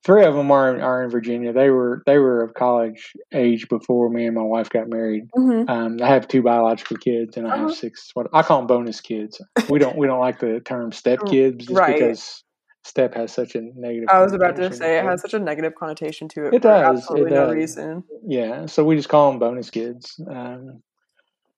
three 0.05 0.25
of 0.25 0.35
them 0.35 0.51
are 0.51 0.81
are 0.81 1.03
in 1.05 1.11
Virginia. 1.11 1.53
They 1.53 1.71
were 1.71 2.03
they 2.07 2.19
were 2.19 2.43
of 2.43 2.55
college 2.55 3.13
age 3.33 3.69
before 3.69 4.09
me 4.11 4.27
and 4.27 4.35
my 4.35 4.43
wife 4.43 4.71
got 4.71 4.89
married. 4.89 5.29
Mhm. 5.37 5.69
Um, 5.69 5.99
I 6.03 6.09
have 6.09 6.29
two 6.29 6.43
biological 6.43 6.97
kids, 6.99 7.37
and 7.37 7.47
I 7.47 7.51
Uh-huh. 7.51 7.67
have 7.69 7.75
six. 7.75 8.11
What 8.15 8.29
I 8.33 8.43
call 8.43 8.59
them 8.59 8.67
bonus 8.67 9.01
kids. 9.01 9.41
We 9.69 9.79
don't 9.79 9.97
we 9.97 10.07
don't 10.07 10.21
like 10.21 10.39
the 10.39 10.61
term 10.61 10.93
step 10.93 11.21
kids 11.27 11.67
just 11.67 11.79
Right. 11.81 11.99
because 11.99 12.45
step 12.85 13.15
has 13.15 13.33
such 13.33 13.55
a 13.55 13.63
negative. 13.75 14.09
I 14.13 14.23
was 14.23 14.33
about 14.33 14.57
to 14.57 14.73
say 14.73 14.99
it 14.99 15.05
has 15.05 15.23
such 15.23 15.35
a 15.35 15.39
negative 15.39 15.75
connotation 15.75 16.29
to 16.31 16.47
it. 16.47 16.55
It 16.55 16.63
does, 16.63 16.85
it 16.85 16.99
Absolutely 16.99 17.31
no 17.33 17.51
reason. 17.51 18.05
yeah 18.27 18.67
so 18.67 18.85
we 18.85 18.95
just 18.97 19.09
call 19.09 19.31
them 19.31 19.39
bonus 19.41 19.71
kids 19.71 20.21
um, 20.31 20.83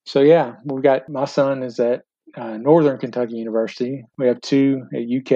so 0.07 0.21
yeah 0.21 0.55
we've 0.65 0.83
got 0.83 1.09
my 1.09 1.25
son 1.25 1.63
is 1.63 1.79
at 1.79 2.03
uh, 2.37 2.57
northern 2.57 2.99
kentucky 2.99 3.37
university. 3.37 4.05
We 4.19 4.27
have 4.27 4.41
two 4.41 4.83
at 4.95 5.03
uk 5.19 5.33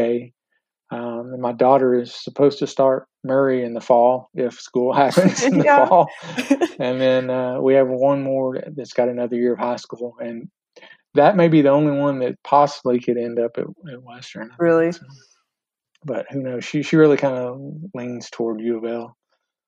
um, 0.93 1.33
and 1.33 1.41
my 1.41 1.53
daughter 1.53 1.95
is 1.99 2.15
supposed 2.15 2.59
to 2.59 2.67
start 2.67 3.07
murray 3.23 3.65
in 3.65 3.75
the 3.75 3.81
fall 3.81 4.31
if 4.35 4.61
school 4.61 4.93
happens 5.05 5.43
in 5.43 5.59
the 5.59 5.65
Yeah. 5.71 5.87
fall. 5.87 6.11
And 6.79 6.99
then 6.99 7.29
uh, 7.29 7.61
we 7.61 7.75
have 7.75 7.89
one 7.89 8.23
more 8.23 8.59
that's 8.75 8.95
got 8.95 9.11
another 9.11 9.37
year 9.37 9.53
of 9.53 9.59
high 9.59 9.77
school 9.77 10.15
and 10.19 10.49
that 11.15 11.37
may 11.37 11.49
be 11.49 11.61
the 11.61 11.69
only 11.69 11.93
one 11.93 12.21
that 12.21 12.43
possibly 12.43 13.00
could 13.00 13.19
end 13.19 13.39
up 13.39 13.59
at, 13.59 13.65
at 13.93 14.03
western 14.03 14.50
Really? 14.59 14.93
So, 14.93 15.00
but 16.05 16.27
who 16.31 16.43
knows? 16.43 16.65
She 16.65 16.83
she 16.83 16.97
really 16.97 17.19
kind 17.19 17.37
of 17.37 17.61
leans 17.95 18.31
toward 18.31 18.61
u 18.61 18.79
of 18.79 18.85
l. 18.85 19.17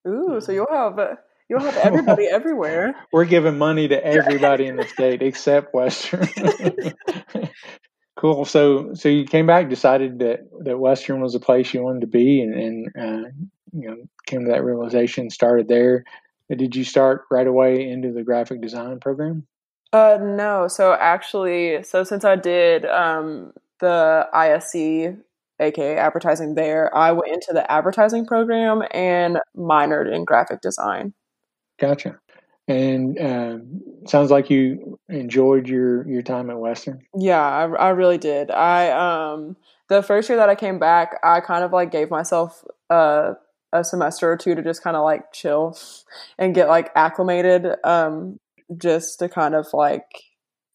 Ooh, 0.08 0.40
so 0.40 0.52
you'll 0.52 0.66
have 0.70 0.98
you'll 1.52 1.60
have 1.60 1.76
everybody 1.76 2.26
everywhere. 2.26 2.94
We're 3.12 3.26
giving 3.26 3.58
money 3.58 3.86
to 3.88 4.02
everybody 4.02 4.66
in 4.66 4.76
the 4.76 4.86
state 4.88 5.20
except 5.20 5.74
Western. 5.74 6.26
cool. 8.16 8.46
So, 8.46 8.94
so 8.94 9.10
you 9.10 9.26
came 9.26 9.46
back, 9.46 9.68
decided 9.68 10.20
that 10.20 10.40
that 10.64 10.78
Western 10.78 11.20
was 11.20 11.34
the 11.34 11.40
place 11.40 11.74
you 11.74 11.82
wanted 11.82 12.00
to 12.00 12.06
be, 12.06 12.40
and, 12.40 12.54
and 12.54 12.86
uh, 12.98 13.28
you 13.72 13.88
know 13.90 13.96
came 14.26 14.46
to 14.46 14.50
that 14.50 14.64
realization. 14.64 15.28
Started 15.28 15.68
there. 15.68 16.04
Did 16.48 16.74
you 16.74 16.84
start 16.84 17.24
right 17.30 17.46
away 17.46 17.88
into 17.88 18.12
the 18.12 18.22
graphic 18.22 18.62
design 18.62 18.98
program? 18.98 19.46
Uh, 19.92 20.18
no. 20.20 20.68
So 20.68 20.94
actually, 20.94 21.82
so 21.82 22.02
since 22.02 22.24
I 22.24 22.36
did 22.36 22.86
um, 22.86 23.52
the 23.80 24.26
ISC, 24.34 25.18
aka 25.60 25.96
advertising 25.96 26.54
there, 26.54 26.94
I 26.96 27.12
went 27.12 27.32
into 27.32 27.52
the 27.52 27.70
advertising 27.70 28.26
program 28.26 28.82
and 28.90 29.38
minored 29.54 30.10
in 30.14 30.24
graphic 30.24 30.62
design. 30.62 31.12
Gotcha. 31.78 32.18
And 32.68 33.18
uh, 33.18 33.58
sounds 34.06 34.30
like 34.30 34.48
you 34.48 34.98
enjoyed 35.08 35.68
your 35.68 36.08
your 36.08 36.22
time 36.22 36.48
at 36.48 36.58
Western. 36.58 37.00
Yeah, 37.16 37.42
I, 37.42 37.64
I 37.64 37.88
really 37.90 38.18
did. 38.18 38.50
I 38.50 38.90
um 38.90 39.56
the 39.88 40.02
first 40.02 40.28
year 40.28 40.38
that 40.38 40.48
I 40.48 40.54
came 40.54 40.78
back, 40.78 41.18
I 41.24 41.40
kind 41.40 41.64
of 41.64 41.72
like 41.72 41.90
gave 41.90 42.10
myself 42.10 42.64
a 42.88 43.34
a 43.72 43.82
semester 43.82 44.30
or 44.30 44.36
two 44.36 44.54
to 44.54 44.62
just 44.62 44.82
kind 44.82 44.96
of 44.96 45.02
like 45.02 45.32
chill 45.32 45.76
and 46.38 46.54
get 46.54 46.68
like 46.68 46.90
acclimated 46.94 47.66
um 47.84 48.38
just 48.78 49.18
to 49.18 49.28
kind 49.28 49.54
of 49.54 49.66
like 49.72 50.04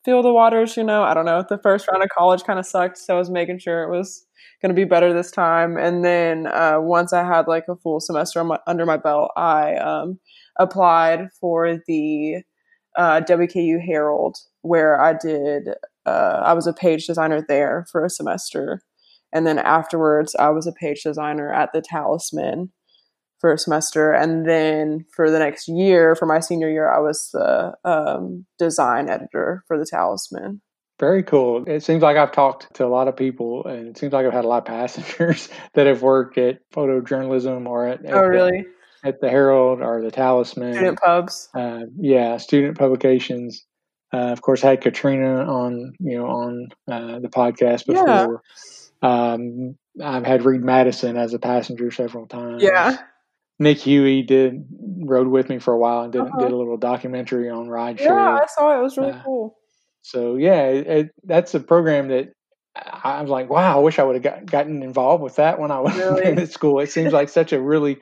feel 0.04 0.22
the 0.22 0.34
waters, 0.34 0.76
you 0.78 0.84
know. 0.84 1.04
I 1.04 1.14
don't 1.14 1.26
know. 1.26 1.44
The 1.48 1.58
first 1.58 1.88
round 1.90 2.04
of 2.04 2.10
college 2.10 2.44
kind 2.44 2.60
of 2.60 2.66
sucked, 2.66 2.98
so 2.98 3.16
I 3.16 3.20
was 3.20 3.30
making 3.30 3.60
sure 3.60 3.84
it 3.84 3.96
was 3.96 4.26
going 4.62 4.76
to 4.76 4.80
be 4.80 4.86
better 4.86 5.14
this 5.14 5.32
time. 5.32 5.78
And 5.78 6.04
then 6.04 6.48
uh 6.48 6.80
once 6.82 7.14
I 7.14 7.24
had 7.24 7.48
like 7.48 7.66
a 7.70 7.76
full 7.78 8.00
semester 8.02 8.44
under 8.68 8.86
my 8.86 8.98
belt, 8.98 9.32
I 9.38 9.76
um 9.76 10.20
applied 10.60 11.30
for 11.40 11.80
the 11.88 12.38
uh, 12.98 13.22
WKU 13.22 13.80
Herald, 13.86 14.38
where 14.62 15.00
I 15.00 15.14
did, 15.14 15.70
uh, 16.06 16.42
I 16.44 16.54
was 16.54 16.68
a 16.68 16.74
page 16.74 17.06
designer 17.06 17.44
there 17.48 17.86
for 17.92 18.04
a 18.04 18.10
semester. 18.10 18.82
And 19.32 19.46
then 19.46 19.60
afterwards, 19.60 20.36
I 20.40 20.50
was 20.50 20.68
a 20.68 20.72
page 20.72 21.04
designer 21.04 21.54
at 21.54 21.74
the 21.74 21.82
Talisman 21.82 22.72
for 23.40 23.54
a 23.54 23.58
semester. 23.58 24.12
And 24.12 24.48
then 24.48 25.06
for 25.16 25.30
the 25.30 25.40
next 25.40 25.68
year, 25.68 26.16
for 26.16 26.26
my 26.26 26.40
senior 26.40 26.70
year, 26.70 26.92
I 26.92 27.00
was 27.00 27.30
the 27.34 27.74
um, 27.86 28.46
design 28.58 29.10
editor 29.10 29.64
for 29.68 29.78
the 29.78 29.86
Talisman. 29.86 30.62
Very 31.00 31.22
cool. 31.22 31.64
It 31.68 31.84
seems 31.84 32.02
like 32.02 32.18
I've 32.18 32.32
talked 32.32 32.74
to 32.76 32.86
a 32.86 32.88
lot 32.88 33.08
of 33.08 33.16
people, 33.16 33.64
and 33.66 33.90
it 33.90 33.98
seems 34.00 34.14
like 34.14 34.26
I've 34.26 34.34
had 34.34 34.46
a 34.46 34.48
lot 34.48 34.60
of 34.60 34.66
passengers 34.74 35.50
that 35.74 35.86
have 35.86 36.02
worked 36.02 36.40
at 36.40 36.60
photojournalism 36.72 37.68
or 37.68 37.88
at, 37.88 38.04
at 38.04 38.16
Oh, 38.16 38.26
really? 38.26 38.66
At 39.08 39.22
the 39.22 39.30
Herald 39.30 39.82
or 39.82 40.02
the 40.02 40.12
Talisman. 40.12 40.74
Student 40.74 41.00
pubs. 41.00 41.50
uh, 41.56 41.82
yeah, 41.98 42.38
student 42.38 42.78
publications. 42.78 43.66
Uh, 44.14 44.32
of 44.32 44.42
course, 44.42 44.64
I 44.64 44.72
had 44.72 44.82
Katrina 44.82 45.44
on 45.46 45.94
you 46.00 46.18
know 46.18 46.28
on 46.28 46.68
uh, 46.92 47.20
the 47.20 47.30
podcast 47.30 47.84
Yeah. 47.88 48.04
before. 48.04 48.42
Um, 49.02 49.76
I've 50.04 50.26
had 50.26 50.44
Reed 50.46 50.62
Madison 50.62 51.18
as 51.18 51.34
a 51.34 51.40
passenger 51.40 51.92
several 51.92 52.28
times. 52.28 52.64
Yeah. 52.64 52.98
Nick 53.60 53.80
Huey 53.80 54.22
did 54.22 54.66
rode 55.06 55.28
with 55.28 55.50
me 55.50 55.58
for 55.60 55.74
a 55.74 55.78
while 55.78 56.02
and 56.04 56.12
did 56.14 56.22
Uh-huh. 56.22 56.40
did 56.40 56.52
a 56.52 56.56
little 56.56 56.78
documentary 56.78 57.50
on 57.50 57.68
rideshare. 57.68 58.02
Yeah, 58.02 58.40
I 58.42 58.46
saw 58.48 58.76
it. 58.76 58.80
It 58.80 58.84
was 58.84 58.98
really 58.98 59.12
Uh, 59.14 59.24
cool. 59.24 59.58
So 60.04 60.36
yeah, 60.36 60.64
it, 60.68 60.88
it, 60.88 61.10
that's 61.24 61.54
a 61.56 61.60
program 61.60 62.08
that 62.10 62.30
I 62.76 63.16
I 63.18 63.22
was 63.22 63.32
like, 63.32 63.50
wow, 63.50 63.78
I 63.78 63.82
wish 63.82 63.98
I 64.00 64.04
would 64.04 64.16
have 64.16 64.24
got, 64.24 64.46
gotten 64.46 64.84
involved 64.84 65.24
with 65.24 65.36
that 65.38 65.60
when 65.60 65.72
I 65.72 65.80
was 65.80 65.96
Really? 65.98 66.24
in 66.26 66.48
school. 66.48 66.80
It 66.80 66.92
seems 66.92 67.12
like 67.14 67.30
such 67.30 67.52
a 67.52 67.60
really 67.60 67.98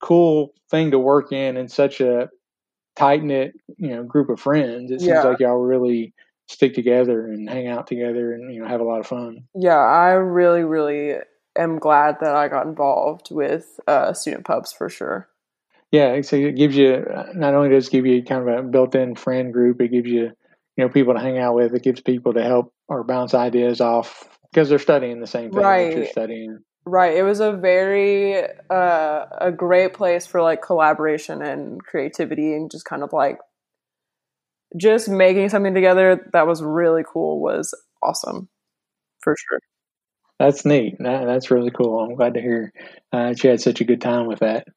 cool 0.00 0.52
thing 0.70 0.90
to 0.92 0.98
work 0.98 1.32
in 1.32 1.56
and 1.56 1.70
such 1.70 2.00
a 2.00 2.28
tight 2.96 3.22
knit, 3.22 3.54
you 3.76 3.90
know, 3.90 4.02
group 4.02 4.28
of 4.30 4.40
friends. 4.40 4.90
It 4.90 5.00
seems 5.00 5.10
Yeah. 5.10 5.22
like 5.24 5.40
y'all 5.40 5.58
really 5.58 6.12
stick 6.48 6.74
together 6.74 7.26
and 7.26 7.48
hang 7.48 7.66
out 7.66 7.86
together 7.86 8.32
and 8.32 8.54
you 8.54 8.60
know 8.60 8.68
have 8.68 8.80
a 8.80 8.84
lot 8.84 9.00
of 9.00 9.06
fun. 9.06 9.44
Yeah, 9.54 9.78
I 9.78 10.12
really, 10.12 10.62
really 10.62 11.14
am 11.56 11.78
glad 11.78 12.18
that 12.20 12.34
I 12.34 12.48
got 12.48 12.66
involved 12.66 13.28
with 13.30 13.80
uh, 13.86 14.12
student 14.12 14.44
pubs 14.44 14.72
for 14.72 14.88
sure. 14.88 15.28
Yeah, 15.92 16.20
so 16.20 16.36
it 16.36 16.56
gives 16.56 16.76
you 16.76 17.04
not 17.34 17.54
only 17.54 17.70
does 17.70 17.88
it 17.88 17.92
give 17.92 18.06
you 18.06 18.22
kind 18.22 18.48
of 18.48 18.58
a 18.58 18.62
built-in 18.62 19.14
friend 19.14 19.52
group, 19.52 19.80
it 19.80 19.88
gives 19.88 20.08
you 20.08 20.30
you 20.76 20.84
know 20.84 20.88
people 20.88 21.14
to 21.14 21.20
hang 21.20 21.38
out 21.38 21.54
with. 21.54 21.74
It 21.74 21.82
gives 21.82 22.00
people 22.00 22.34
to 22.34 22.42
help 22.42 22.72
or 22.88 23.04
bounce 23.04 23.34
ideas 23.34 23.80
off 23.80 24.28
because 24.52 24.68
they're 24.68 24.78
studying 24.78 25.20
the 25.20 25.26
same 25.26 25.50
thing 25.50 25.62
that 25.62 25.96
you're 25.96 26.06
studying. 26.06 26.58
Right. 26.88 27.16
It 27.16 27.24
was 27.24 27.40
a 27.40 27.52
very 27.52 28.44
uh, 28.70 29.26
a 29.38 29.50
great 29.50 29.92
place 29.92 30.24
for 30.24 30.40
like 30.40 30.62
collaboration 30.62 31.42
and 31.42 31.82
creativity 31.82 32.54
and 32.54 32.70
just 32.70 32.84
kind 32.84 33.02
of 33.02 33.12
like 33.12 33.38
just 34.76 35.08
making 35.08 35.48
something 35.48 35.74
together 35.74 36.28
that 36.32 36.46
was 36.46 36.62
really 36.62 37.02
cool 37.04 37.40
was 37.40 37.74
awesome 38.04 38.48
for 39.20 39.34
sure. 39.36 39.58
That's 40.38 40.64
neat. 40.64 40.94
That, 41.00 41.24
that's 41.26 41.50
really 41.50 41.72
cool. 41.72 41.98
I'm 41.98 42.14
glad 42.14 42.34
to 42.34 42.40
hear 42.40 42.72
uh, 43.12 43.30
that 43.30 43.42
you 43.42 43.50
had 43.50 43.60
such 43.60 43.80
a 43.80 43.84
good 43.84 44.00
time 44.00 44.26
with 44.26 44.38
that. 44.40 44.68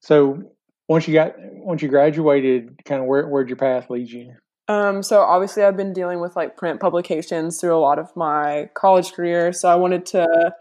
So 0.00 0.42
once 0.88 1.08
you 1.08 1.14
got 1.14 1.34
once 1.38 1.80
you 1.80 1.88
graduated, 1.88 2.84
kind 2.84 3.00
of 3.00 3.06
where 3.06 3.26
where'd 3.26 3.48
your 3.48 3.56
path 3.56 3.88
lead 3.88 4.10
you? 4.10 4.34
Um, 4.68 5.02
so 5.02 5.22
obviously 5.22 5.64
I've 5.64 5.76
been 5.76 5.94
dealing 5.94 6.20
with 6.20 6.36
like 6.36 6.58
print 6.58 6.80
publications 6.80 7.58
through 7.58 7.76
a 7.76 7.80
lot 7.80 7.98
of 7.98 8.14
my 8.14 8.68
college 8.74 9.12
career. 9.12 9.54
So 9.54 9.70
I 9.70 9.76
wanted 9.76 10.04
to 10.06 10.54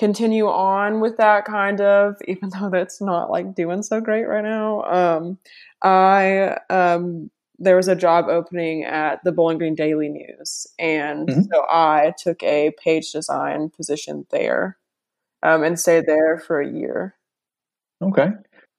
continue 0.00 0.48
on 0.48 1.00
with 1.00 1.18
that 1.18 1.44
kind 1.44 1.80
of, 1.82 2.16
even 2.26 2.48
though 2.48 2.70
that's 2.70 3.02
not 3.02 3.30
like 3.30 3.54
doing 3.54 3.82
so 3.82 4.00
great 4.00 4.26
right 4.26 4.42
now. 4.42 4.82
Um, 4.84 5.38
I, 5.82 6.56
um, 6.70 7.30
there 7.58 7.76
was 7.76 7.86
a 7.86 7.94
job 7.94 8.24
opening 8.28 8.84
at 8.84 9.22
the 9.22 9.30
Bowling 9.30 9.58
Green 9.58 9.74
Daily 9.74 10.08
News. 10.08 10.66
And 10.78 11.28
Mhm. 11.28 11.44
so 11.52 11.66
I 11.70 12.14
took 12.18 12.42
a 12.42 12.72
page 12.82 13.12
design 13.12 13.68
position 13.68 14.26
there, 14.30 14.78
um, 15.42 15.62
and 15.62 15.78
stayed 15.78 16.06
there 16.06 16.38
for 16.38 16.60
a 16.62 16.72
year. 16.72 17.14
Okay, 18.02 18.28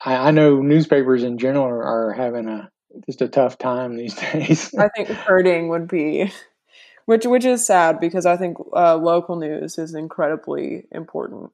I, 0.04 0.16
I 0.30 0.32
know 0.32 0.60
newspapers 0.64 1.24
in 1.24 1.38
general 1.38 1.66
are, 1.66 1.84
are 1.84 2.14
having 2.14 2.48
a 2.48 2.72
just 3.06 3.22
a 3.22 3.28
tough 3.28 3.60
time 3.60 3.96
these 3.96 4.16
days. 4.34 4.74
I 4.80 4.90
think 4.90 5.10
hurting 5.10 5.70
would 5.70 5.88
be, 5.88 6.32
which 7.06 7.26
which 7.26 7.46
is 7.46 7.66
sad 7.66 8.00
because 8.00 8.26
I 8.26 8.38
think 8.38 8.58
uh, 8.76 8.96
local 8.96 9.36
news 9.36 9.78
is 9.78 9.94
incredibly 9.94 10.86
important. 10.92 11.52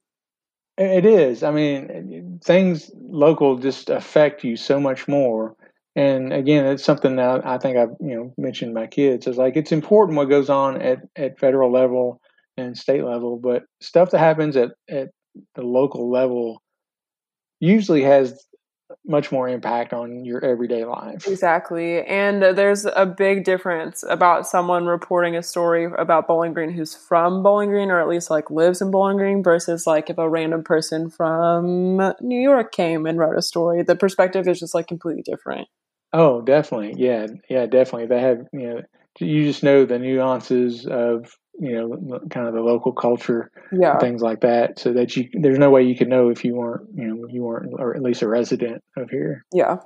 It 0.77 1.05
is. 1.05 1.41
I 1.41 1.51
mean, 1.51 2.39
things 2.43 2.91
local 2.95 3.57
just 3.57 3.89
affect 3.89 4.43
you 4.43 4.55
so 4.55 4.79
much 4.79 5.07
more, 5.07 5.55
and 5.95 6.31
again, 6.31 6.65
it's 6.65 6.83
something 6.83 7.15
that 7.15 7.45
I 7.45 7.57
think 7.57 7.77
I've 7.77 7.95
you 7.99 8.15
know 8.15 8.33
mentioned 8.37 8.73
my 8.73 8.87
kids. 8.87 9.25
It's 9.25 9.37
like 9.37 9.57
it's 9.57 9.71
important 9.71 10.17
what 10.17 10.29
goes 10.29 10.49
on 10.49 10.81
at, 10.81 10.99
at 11.15 11.39
federal 11.39 11.71
level 11.71 12.21
and 12.57 12.77
state 12.77 13.03
level, 13.03 13.37
but 13.37 13.63
stuff 13.81 14.11
that 14.11 14.19
happens 14.19 14.55
at, 14.55 14.71
at 14.89 15.09
the 15.55 15.61
local 15.61 16.11
level 16.11 16.61
usually 17.59 18.03
has 18.03 18.45
much 19.05 19.31
more 19.31 19.49
impact 19.49 19.93
on 19.93 20.25
your 20.25 20.43
everyday 20.43 20.85
life. 20.85 21.27
Exactly. 21.27 22.05
And 22.05 22.41
there's 22.41 22.85
a 22.85 23.05
big 23.05 23.43
difference 23.43 24.03
about 24.07 24.47
someone 24.47 24.85
reporting 24.85 25.35
a 25.35 25.43
story 25.43 25.85
about 25.97 26.27
Bowling 26.27 26.53
Green 26.53 26.71
who's 26.71 26.95
from 26.95 27.43
Bowling 27.43 27.69
Green 27.69 27.89
or 27.89 27.99
at 27.99 28.07
least 28.07 28.29
like 28.29 28.49
lives 28.49 28.81
in 28.81 28.91
Bowling 28.91 29.17
Green 29.17 29.43
versus 29.43 29.85
like 29.87 30.09
if 30.09 30.17
a 30.17 30.29
random 30.29 30.63
person 30.63 31.09
from 31.09 31.97
New 32.21 32.39
York 32.39 32.71
came 32.71 33.05
and 33.05 33.17
wrote 33.17 33.37
a 33.37 33.41
story. 33.41 33.83
The 33.83 33.95
perspective 33.95 34.47
is 34.47 34.59
just 34.59 34.73
like 34.73 34.87
completely 34.87 35.23
different. 35.23 35.67
Oh, 36.13 36.41
definitely. 36.41 36.93
Yeah. 36.97 37.27
Yeah, 37.49 37.65
definitely. 37.65 38.07
They 38.07 38.21
have, 38.21 38.47
you 38.53 38.67
know, 38.67 38.81
you 39.19 39.45
just 39.45 39.63
know 39.63 39.85
the 39.85 39.99
nuances 39.99 40.85
of 40.85 41.35
you 41.59 41.71
know 41.73 42.19
kind 42.29 42.47
of 42.47 42.53
the 42.53 42.61
local 42.61 42.91
culture 42.91 43.51
yeah. 43.71 43.97
things 43.97 44.21
like 44.21 44.41
that 44.41 44.77
so 44.77 44.93
that 44.93 45.15
you 45.15 45.29
there's 45.33 45.57
no 45.57 45.69
way 45.69 45.83
you 45.83 45.95
could 45.95 46.07
know 46.07 46.29
if 46.29 46.45
you 46.45 46.55
weren't 46.55 46.87
you 46.93 47.07
know 47.07 47.27
you 47.27 47.43
weren't 47.43 47.73
or 47.73 47.95
at 47.95 48.01
least 48.01 48.21
a 48.21 48.27
resident 48.27 48.83
of 48.95 49.09
here. 49.09 49.45
Yeah. 49.53 49.77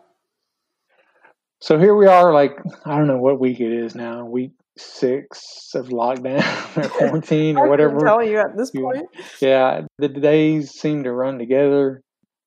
So 1.60 1.78
here 1.78 1.96
we 1.96 2.08
are 2.08 2.34
like 2.34 2.58
i 2.86 2.98
don't 2.98 3.08
know 3.08 3.20
what 3.20 3.40
week 3.40 3.60
it 3.60 3.72
is 3.72 3.96
now 3.96 4.26
week 4.26 4.52
six 4.78 5.72
of 5.76 5.88
lockdown 5.90 6.44
or 6.78 6.90
quarantine 6.90 7.58
or 7.58 7.70
whatever. 7.70 8.00
tell 8.00 8.24
you 8.24 8.40
at 8.40 8.58
this 8.58 8.72
point. 8.72 9.08
Yeah 9.40 9.82
the 9.98 10.10
days 10.10 10.72
seem 10.72 11.04
to 11.04 11.12
run 11.12 11.38
together. 11.38 12.02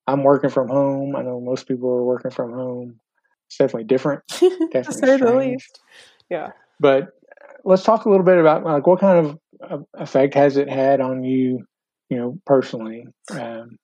I'm 0.06 0.22
working 0.22 0.50
from 0.50 0.68
home. 0.68 1.16
I 1.16 1.22
know 1.22 1.40
most 1.40 1.66
people 1.66 1.88
are 1.88 2.04
working 2.04 2.30
from 2.30 2.52
home. 2.52 3.00
It's 3.46 3.56
definitely 3.56 3.84
different 3.84 4.22
definitely 4.28 4.82
to 4.82 4.92
say 4.92 5.16
the 5.16 5.34
least. 5.34 5.80
Yeah. 6.28 6.48
But 6.80 7.08
let's 7.64 7.82
talk 7.82 8.04
a 8.04 8.10
little 8.10 8.24
bit 8.24 8.38
about 8.38 8.64
like 8.64 8.86
what 8.86 9.00
kind 9.00 9.26
of 9.26 9.38
effect 9.94 10.34
has 10.34 10.56
it 10.56 10.68
had 10.68 11.00
on 11.00 11.24
you, 11.24 11.64
you 12.10 12.16
know, 12.16 12.38
personally. 12.46 13.06
Um, 13.30 13.78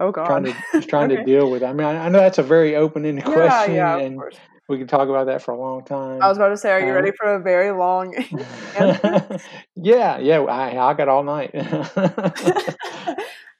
oh 0.00 0.10
God, 0.10 0.26
trying 0.26 0.44
to 0.44 0.54
just 0.72 0.88
trying 0.88 1.12
okay. 1.12 1.20
to 1.20 1.24
deal 1.24 1.50
with. 1.50 1.62
It. 1.62 1.66
I 1.66 1.72
mean, 1.72 1.86
I, 1.86 2.06
I, 2.06 2.08
know 2.08 2.20
that's 2.20 2.38
a 2.38 2.42
very 2.42 2.76
open-ended 2.76 3.24
yeah, 3.26 3.32
question, 3.32 3.74
yeah, 3.74 3.98
and 3.98 4.20
we 4.68 4.78
can 4.78 4.86
talk 4.86 5.08
about 5.08 5.26
that 5.26 5.42
for 5.42 5.52
a 5.52 5.60
long 5.60 5.84
time. 5.84 6.22
I 6.22 6.28
was 6.28 6.36
about 6.36 6.48
to 6.50 6.56
say, 6.56 6.70
are 6.70 6.80
you 6.80 6.88
um, 6.88 6.94
ready 6.94 7.12
for 7.12 7.34
a 7.34 7.40
very 7.40 7.72
long? 7.72 8.14
yeah, 9.76 10.18
yeah, 10.18 10.40
I 10.40 10.90
I 10.90 10.94
got 10.94 11.08
all 11.08 11.24
night. 11.24 11.54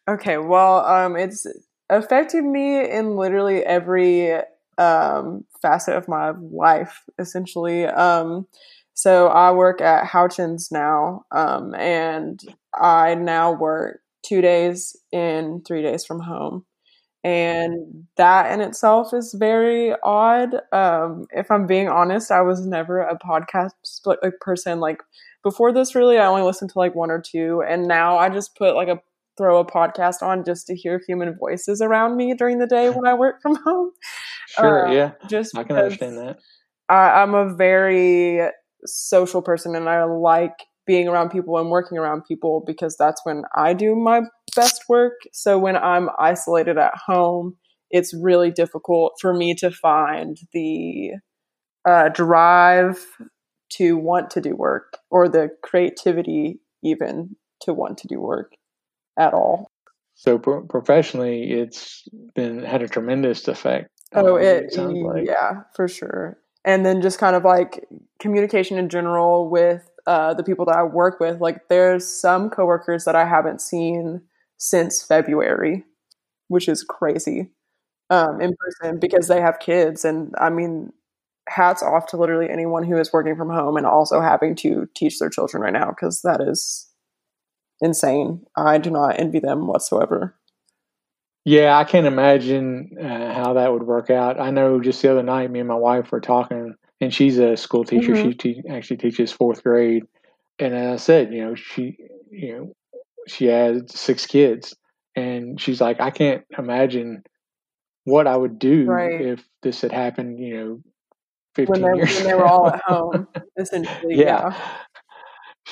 okay, 0.08 0.38
well, 0.38 0.84
um, 0.86 1.16
it's 1.16 1.46
affected 1.90 2.44
me 2.44 2.90
in 2.90 3.16
literally 3.16 3.64
every 3.64 4.34
um 4.78 5.44
facet 5.60 5.96
of 5.96 6.08
my 6.08 6.30
life, 6.30 7.02
essentially. 7.18 7.86
Um, 7.86 8.46
so 8.98 9.28
I 9.28 9.52
work 9.52 9.80
at 9.80 10.08
Houchens 10.08 10.72
now, 10.72 11.24
um, 11.30 11.72
and 11.76 12.42
I 12.74 13.14
now 13.14 13.52
work 13.52 14.00
two 14.24 14.40
days 14.40 14.96
in, 15.12 15.62
three 15.64 15.82
days 15.82 16.04
from 16.04 16.18
home. 16.18 16.64
And 17.22 18.08
that 18.16 18.50
in 18.50 18.60
itself 18.60 19.14
is 19.14 19.36
very 19.38 19.94
odd. 20.02 20.52
Um, 20.72 21.26
if 21.30 21.48
I'm 21.48 21.68
being 21.68 21.88
honest, 21.88 22.32
I 22.32 22.40
was 22.40 22.66
never 22.66 22.98
a 22.98 23.16
podcast 23.16 23.70
like 24.04 24.18
person. 24.40 24.80
Like 24.80 25.00
before 25.44 25.72
this, 25.72 25.94
really, 25.94 26.18
I 26.18 26.26
only 26.26 26.42
listened 26.42 26.70
to 26.70 26.78
like 26.80 26.96
one 26.96 27.12
or 27.12 27.20
two, 27.20 27.62
and 27.62 27.86
now 27.86 28.18
I 28.18 28.28
just 28.28 28.56
put 28.56 28.74
like 28.74 28.88
a 28.88 29.00
throw 29.36 29.60
a 29.60 29.64
podcast 29.64 30.22
on 30.22 30.44
just 30.44 30.66
to 30.66 30.74
hear 30.74 31.00
human 31.06 31.38
voices 31.38 31.80
around 31.80 32.16
me 32.16 32.34
during 32.34 32.58
the 32.58 32.66
day 32.66 32.90
when 32.90 33.06
I 33.06 33.14
work 33.14 33.42
from 33.42 33.54
home. 33.54 33.92
Sure, 34.48 34.88
uh, 34.88 34.92
yeah, 34.92 35.12
just 35.28 35.56
I 35.56 35.62
can 35.62 35.76
understand 35.76 36.16
that. 36.16 36.38
I, 36.88 37.20
I'm 37.22 37.34
a 37.34 37.54
very 37.54 38.40
social 38.86 39.42
person 39.42 39.74
and 39.74 39.88
I 39.88 40.04
like 40.04 40.66
being 40.86 41.06
around 41.06 41.28
people 41.28 41.58
and 41.58 41.70
working 41.70 41.98
around 41.98 42.24
people 42.24 42.64
because 42.66 42.96
that's 42.96 43.20
when 43.24 43.42
I 43.54 43.74
do 43.74 43.94
my 43.94 44.22
best 44.56 44.84
work. 44.88 45.12
So 45.32 45.58
when 45.58 45.76
I'm 45.76 46.08
isolated 46.18 46.78
at 46.78 46.94
home, 46.96 47.56
it's 47.90 48.14
really 48.14 48.50
difficult 48.50 49.14
for 49.20 49.34
me 49.34 49.54
to 49.56 49.70
find 49.70 50.38
the 50.52 51.12
uh, 51.86 52.08
drive 52.08 53.04
to 53.70 53.96
want 53.98 54.30
to 54.30 54.40
do 54.40 54.56
work 54.56 54.96
or 55.10 55.28
the 55.28 55.50
creativity 55.62 56.58
even 56.82 57.36
to 57.60 57.74
want 57.74 57.98
to 57.98 58.08
do 58.08 58.18
work 58.18 58.52
at 59.18 59.34
all. 59.34 59.70
So 60.14 60.38
pro- 60.38 60.62
professionally, 60.62 61.50
it's 61.52 62.08
been 62.34 62.62
had 62.64 62.82
a 62.82 62.88
tremendous 62.88 63.46
effect. 63.46 63.88
Oh, 64.14 64.36
it, 64.36 64.72
it 64.72 64.78
like. 64.78 65.26
yeah, 65.26 65.62
for 65.74 65.86
sure 65.86 66.38
and 66.68 66.86
then 66.86 67.02
just 67.02 67.18
kind 67.18 67.36
of 67.36 67.44
like 67.44 67.88
communication 68.20 68.78
in 68.78 68.90
general 68.90 69.50
with 69.50 69.90
uh, 70.06 70.34
the 70.34 70.44
people 70.44 70.66
that 70.66 70.76
I 70.76 70.84
work 70.84 71.20
with. 71.20 71.40
Like, 71.40 71.68
there's 71.70 72.06
some 72.06 72.50
coworkers 72.50 73.06
that 73.06 73.16
I 73.16 73.26
haven't 73.26 73.62
seen 73.62 74.22
since 74.58 75.02
February, 75.02 75.84
which 76.48 76.68
is 76.68 76.84
crazy 76.84 77.50
um, 78.10 78.40
in 78.40 78.54
person 78.58 78.98
because 79.00 79.28
they 79.28 79.40
have 79.40 79.60
kids. 79.60 80.04
And 80.04 80.34
I 80.40 80.50
mean, 80.50 80.92
hats 81.48 81.82
off 81.82 82.06
to 82.08 82.16
literally 82.18 82.50
anyone 82.50 82.84
who 82.84 82.98
is 82.98 83.12
working 83.12 83.36
from 83.36 83.50
home 83.50 83.76
and 83.76 83.86
also 83.86 84.20
having 84.20 84.56
to 84.56 84.88
teach 84.96 85.18
their 85.20 85.30
children 85.30 85.62
right 85.62 85.74
now 85.74 85.90
because 85.90 86.22
that 86.22 86.40
is 86.40 86.88
insane. 87.80 88.44
I 88.56 88.78
do 88.78 88.90
not 88.90 89.20
envy 89.20 89.40
them 89.40 89.66
whatsoever. 89.68 90.37
Yeah, 91.48 91.78
I 91.78 91.84
can't 91.84 92.06
imagine 92.06 92.90
uh, 93.00 93.32
how 93.32 93.54
that 93.54 93.72
would 93.72 93.82
work 93.82 94.10
out. 94.10 94.38
I 94.38 94.50
know 94.50 94.80
just 94.80 95.00
the 95.00 95.10
other 95.10 95.22
night, 95.22 95.50
me 95.50 95.60
and 95.60 95.68
my 95.68 95.76
wife 95.76 96.12
were 96.12 96.20
talking, 96.20 96.74
and 97.00 97.14
she's 97.14 97.38
a 97.38 97.56
school 97.56 97.84
teacher. 97.84 98.12
Mm-hmm. 98.12 98.30
She 98.32 98.34
te- 98.34 98.62
actually 98.68 98.98
teaches 98.98 99.32
fourth 99.32 99.62
grade, 99.62 100.04
and 100.58 100.74
as 100.74 101.00
I 101.00 101.02
said, 101.02 101.32
you 101.32 101.42
know, 101.42 101.54
she, 101.54 101.96
you 102.30 102.52
know, 102.52 102.72
she 103.26 103.46
has 103.46 103.80
six 103.88 104.26
kids, 104.26 104.76
and 105.16 105.58
she's 105.58 105.80
like, 105.80 106.02
I 106.02 106.10
can't 106.10 106.44
imagine 106.58 107.22
what 108.04 108.26
I 108.26 108.36
would 108.36 108.58
do 108.58 108.84
right. 108.84 109.18
if 109.18 109.42
this 109.62 109.80
had 109.80 109.92
happened. 109.92 110.38
You 110.38 110.54
know, 110.54 110.80
fifteen 111.54 111.82
when 111.82 111.96
years 111.96 112.14
when 112.16 112.24
they 112.24 112.34
were 112.34 112.44
all 112.44 112.68
at 112.68 112.82
home, 112.82 113.26
essentially. 113.56 114.16
yeah. 114.16 114.50
yeah 114.50 114.78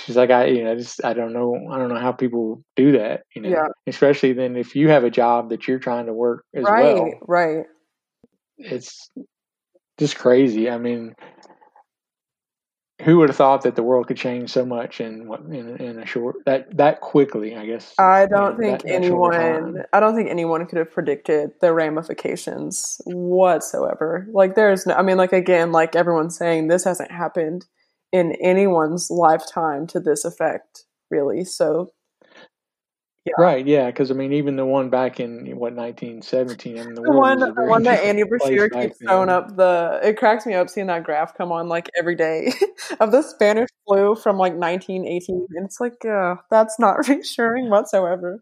she's 0.06 0.16
like, 0.16 0.30
I, 0.30 0.46
you 0.46 0.62
know, 0.62 0.76
just 0.76 1.04
I 1.04 1.12
don't 1.12 1.32
know, 1.32 1.68
I 1.70 1.78
don't 1.78 1.88
know 1.88 1.98
how 1.98 2.12
people 2.12 2.62
do 2.76 2.92
that, 2.92 3.22
you 3.34 3.42
know, 3.42 3.48
yeah. 3.48 3.66
especially 3.86 4.32
then 4.32 4.56
if 4.56 4.76
you 4.76 4.88
have 4.88 5.02
a 5.02 5.10
job 5.10 5.50
that 5.50 5.66
you're 5.66 5.80
trying 5.80 6.06
to 6.06 6.12
work 6.12 6.44
as 6.54 6.64
right, 6.64 6.94
well. 6.94 7.10
Right, 7.26 7.64
It's 8.56 9.10
just 9.98 10.16
crazy. 10.16 10.70
I 10.70 10.78
mean, 10.78 11.14
who 13.02 13.18
would 13.18 13.28
have 13.28 13.36
thought 13.36 13.62
that 13.62 13.74
the 13.74 13.82
world 13.82 14.06
could 14.06 14.16
change 14.16 14.50
so 14.50 14.64
much 14.64 15.00
in 15.00 15.28
in, 15.50 15.76
in 15.76 15.98
a 15.98 16.06
short 16.06 16.36
that 16.46 16.74
that 16.76 17.00
quickly? 17.00 17.56
I 17.56 17.66
guess 17.66 17.92
I 17.98 18.26
don't 18.26 18.56
you 18.58 18.62
know, 18.62 18.70
think 18.70 18.82
that, 18.82 18.90
anyone. 18.90 19.74
That 19.74 19.88
I 19.92 20.00
don't 20.00 20.14
think 20.14 20.30
anyone 20.30 20.64
could 20.66 20.78
have 20.78 20.92
predicted 20.92 21.50
the 21.60 21.74
ramifications 21.74 23.00
whatsoever. 23.04 24.26
Like, 24.32 24.54
there's 24.54 24.86
no. 24.86 24.94
I 24.94 25.02
mean, 25.02 25.18
like 25.18 25.32
again, 25.32 25.72
like 25.72 25.94
everyone's 25.94 26.38
saying, 26.38 26.68
this 26.68 26.84
hasn't 26.84 27.10
happened 27.10 27.66
in 28.12 28.32
anyone's 28.40 29.10
lifetime 29.10 29.86
to 29.88 30.00
this 30.00 30.24
effect, 30.24 30.84
really. 31.10 31.44
So, 31.44 31.90
yeah. 33.26 33.32
Right, 33.38 33.66
yeah, 33.66 33.86
because 33.86 34.12
I 34.12 34.14
mean, 34.14 34.32
even 34.32 34.54
the 34.54 34.64
one 34.64 34.88
back 34.88 35.18
in 35.18 35.46
what 35.56 35.74
1917, 35.74 36.78
I 36.78 36.84
mean, 36.84 36.94
the, 36.94 37.02
the 37.02 37.10
one, 37.10 37.40
the 37.40 37.64
one 37.64 37.82
that 37.82 38.04
Andy 38.04 38.22
Beshear 38.22 38.70
keeps 38.70 38.98
throwing 38.98 39.30
up 39.30 39.56
the. 39.56 39.98
It 40.00 40.16
cracks 40.16 40.46
me 40.46 40.54
up 40.54 40.70
seeing 40.70 40.86
that 40.86 41.02
graph 41.02 41.36
come 41.36 41.50
on 41.50 41.66
like 41.66 41.90
every 41.98 42.14
day 42.14 42.52
of 43.00 43.10
the 43.10 43.22
Spanish 43.22 43.68
flu 43.84 44.14
from 44.14 44.38
like 44.38 44.54
1918, 44.54 45.46
and 45.56 45.66
it's 45.66 45.80
like, 45.80 46.04
uh, 46.04 46.36
that's 46.52 46.78
not 46.78 47.08
reassuring 47.08 47.68
whatsoever. 47.68 48.40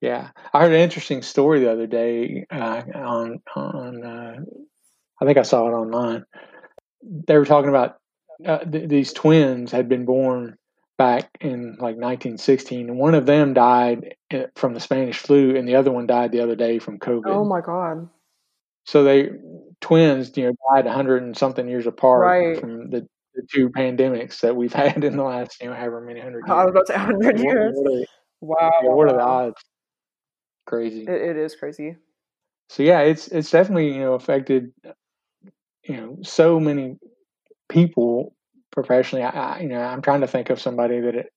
Yeah, 0.00 0.30
I 0.54 0.60
heard 0.60 0.72
an 0.72 0.80
interesting 0.80 1.20
story 1.20 1.60
the 1.60 1.72
other 1.72 1.86
day 1.86 2.46
uh, 2.50 2.82
on 2.94 3.42
on. 3.54 4.02
Uh, 4.02 4.36
I 5.20 5.26
think 5.26 5.36
I 5.36 5.42
saw 5.42 5.68
it 5.68 5.72
online. 5.72 6.24
They 7.02 7.36
were 7.36 7.44
talking 7.44 7.68
about 7.68 7.98
uh, 8.44 8.58
th- 8.58 8.88
these 8.88 9.12
twins 9.12 9.72
had 9.72 9.88
been 9.88 10.04
born 10.04 10.56
back 10.98 11.30
in 11.40 11.72
like 11.72 11.96
1916, 11.96 12.88
and 12.88 12.98
one 12.98 13.14
of 13.14 13.26
them 13.26 13.54
died 13.54 14.16
uh, 14.32 14.44
from 14.54 14.74
the 14.74 14.80
Spanish 14.80 15.18
flu, 15.18 15.56
and 15.56 15.68
the 15.68 15.76
other 15.76 15.92
one 15.92 16.06
died 16.06 16.32
the 16.32 16.40
other 16.40 16.56
day 16.56 16.78
from 16.78 16.98
COVID. 16.98 17.26
Oh 17.26 17.44
my 17.44 17.60
god! 17.60 18.08
So 18.84 19.04
they 19.04 19.30
twins, 19.80 20.36
you 20.36 20.44
know, 20.44 20.52
died 20.74 20.86
100 20.86 21.22
and 21.22 21.36
something 21.36 21.68
years 21.68 21.86
apart 21.86 22.22
right. 22.22 22.60
from 22.60 22.90
the, 22.90 23.06
the, 23.34 23.42
two 23.52 23.68
pandemics 23.68 24.40
that 24.40 24.56
we've 24.56 24.72
had 24.72 25.04
in 25.04 25.16
the 25.16 25.22
last, 25.22 25.60
you 25.60 25.68
know, 25.68 25.74
however 25.74 26.00
many 26.00 26.20
hundred 26.20 26.46
years. 26.46 26.50
I 26.50 26.64
was 26.64 26.70
about 26.70 26.86
to 26.86 26.92
say 26.92 26.98
100 26.98 27.40
years. 27.40 27.74
What, 27.76 28.08
what 28.40 28.62
wow! 28.62 28.70
Yeah, 28.82 28.90
what 28.90 29.08
are 29.08 29.16
the 29.16 29.22
odds? 29.22 29.64
Crazy. 30.66 31.02
It, 31.02 31.08
it 31.08 31.36
is 31.36 31.54
crazy. 31.54 31.96
So 32.68 32.82
yeah, 32.82 33.00
it's 33.00 33.28
it's 33.28 33.50
definitely 33.50 33.92
you 33.92 34.00
know 34.00 34.14
affected 34.14 34.72
you 35.84 35.96
know 35.96 36.18
so 36.22 36.58
many 36.58 36.96
people 37.68 38.34
professionally. 38.70 39.24
I, 39.24 39.30
I, 39.30 39.60
you 39.60 39.68
know, 39.68 39.80
I'm 39.80 40.02
trying 40.02 40.20
to 40.20 40.26
think 40.26 40.50
of 40.50 40.60
somebody 40.60 41.00
that 41.00 41.14
it 41.14 41.32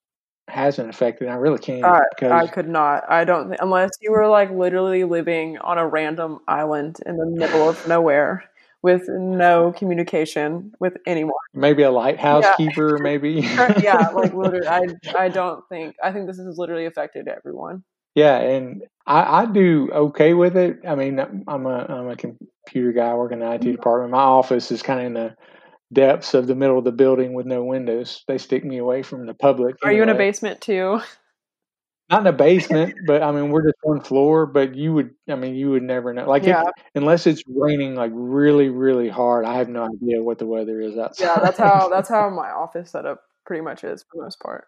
hasn't 0.48 0.90
affected. 0.90 1.28
I 1.28 1.36
really 1.36 1.60
can't. 1.60 1.84
Uh, 1.84 2.02
I 2.22 2.48
could 2.48 2.68
not. 2.68 3.10
I 3.10 3.24
don't 3.24 3.56
unless 3.60 3.92
you 4.02 4.12
were 4.12 4.28
like 4.28 4.52
literally 4.52 5.04
living 5.04 5.58
on 5.60 5.78
a 5.78 5.88
random 5.88 6.40
island 6.48 6.98
in 7.06 7.18
the 7.18 7.26
middle 7.26 7.70
of 7.70 7.88
nowhere, 7.88 8.44
with 8.82 9.04
no 9.08 9.74
communication 9.74 10.74
with 10.80 10.98
anyone. 11.06 11.34
Maybe 11.54 11.84
a 11.84 11.92
lighthouse 11.92 12.44
yeah. 12.44 12.56
keeper, 12.56 12.98
maybe. 13.02 13.42
yeah, 13.82 14.10
like 14.14 14.34
literally, 14.34 14.68
I 14.68 14.88
I 15.18 15.30
don't 15.30 15.68
think 15.70 15.96
I 16.04 16.12
think 16.12 16.28
this 16.28 16.38
has 16.38 16.58
literally 16.58 16.86
affected 16.86 17.28
everyone. 17.28 17.84
Yeah, 18.16 18.38
and 18.38 18.84
I, 19.06 19.44
I 19.44 19.46
do 19.46 19.90
okay 19.94 20.34
with 20.34 20.58
it. 20.58 20.80
I 20.88 20.96
mean, 20.96 21.20
I'm 21.20 21.66
a 21.66 21.86
I'm 21.90 22.10
a 22.10 22.16
computer 22.16 22.92
guy 22.92 23.14
working 23.14 23.42
in 23.42 23.48
the 23.48 23.54
IT 23.54 23.62
mm-hmm. 23.62 23.72
department. 23.72 24.12
My 24.12 24.20
office 24.20 24.72
is 24.72 24.82
kind 24.82 25.00
of 25.00 25.06
in 25.06 25.14
the 25.14 25.36
depths 25.92 26.34
of 26.34 26.48
the 26.48 26.56
middle 26.56 26.78
of 26.78 26.84
the 26.84 26.92
building 26.92 27.34
with 27.34 27.46
no 27.46 27.64
windows. 27.64 28.24
They 28.28 28.38
stick 28.38 28.64
me 28.64 28.78
away 28.78 29.04
from 29.04 29.26
the 29.26 29.34
public. 29.34 29.76
Are 29.84 29.90
anyway. 29.90 29.98
you 29.98 30.04
in 30.04 30.10
a 30.10 30.18
basement 30.18 30.62
too? 30.62 31.02
Not 32.10 32.22
in 32.22 32.28
a 32.28 32.34
basement, 32.34 32.96
but 33.08 33.22
I 33.24 33.32
mean 33.32 33.50
we're 33.50 33.64
just 33.64 33.78
one 33.82 34.02
floor. 34.02 34.46
But 34.46 34.76
you 34.76 34.94
would, 34.94 35.12
I 35.28 35.36
mean, 35.36 35.56
you 35.56 35.72
would 35.72 35.84
never 35.84 36.14
know. 36.14 36.28
Like, 36.28 36.44
yeah. 36.44 36.64
if, 36.64 36.86
unless 36.96 37.28
it's 37.28 37.44
raining 37.48 37.96
like 37.96 38.12
really, 38.14 38.70
really 38.70 39.10
hard, 39.10 39.46
I 39.46 39.58
have 39.58 39.70
no 39.70 39.86
idea 39.86 40.22
what 40.22 40.40
the 40.40 40.46
weather 40.46 40.80
is 40.82 40.98
outside. 40.98 41.26
Yeah, 41.26 41.40
that's 41.42 41.58
how 41.58 41.90
that's 41.90 42.10
how 42.10 42.30
my 42.30 42.50
office 42.50 42.92
setup 42.92 43.22
pretty 43.46 43.62
much 43.62 43.84
is 43.84 44.04
for 44.04 44.18
the 44.18 44.24
most 44.24 44.40
part. 44.40 44.68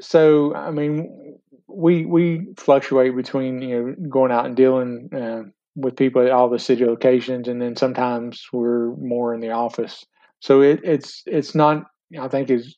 So 0.00 0.54
I 0.54 0.70
mean, 0.70 1.38
we 1.66 2.04
we 2.04 2.48
fluctuate 2.56 3.16
between 3.16 3.62
you 3.62 3.82
know 3.82 4.08
going 4.08 4.30
out 4.30 4.46
and 4.46 4.56
dealing 4.56 5.08
uh, 5.14 5.42
with 5.74 5.96
people 5.96 6.22
at 6.22 6.30
all 6.30 6.48
the 6.48 6.58
city 6.58 6.84
locations, 6.84 7.48
and 7.48 7.60
then 7.60 7.76
sometimes 7.76 8.46
we're 8.52 8.94
more 8.96 9.34
in 9.34 9.40
the 9.40 9.50
office. 9.50 10.04
So 10.40 10.62
it, 10.62 10.80
it's 10.84 11.22
it's 11.26 11.54
not 11.54 11.86
I 12.20 12.28
think 12.28 12.50
is 12.50 12.76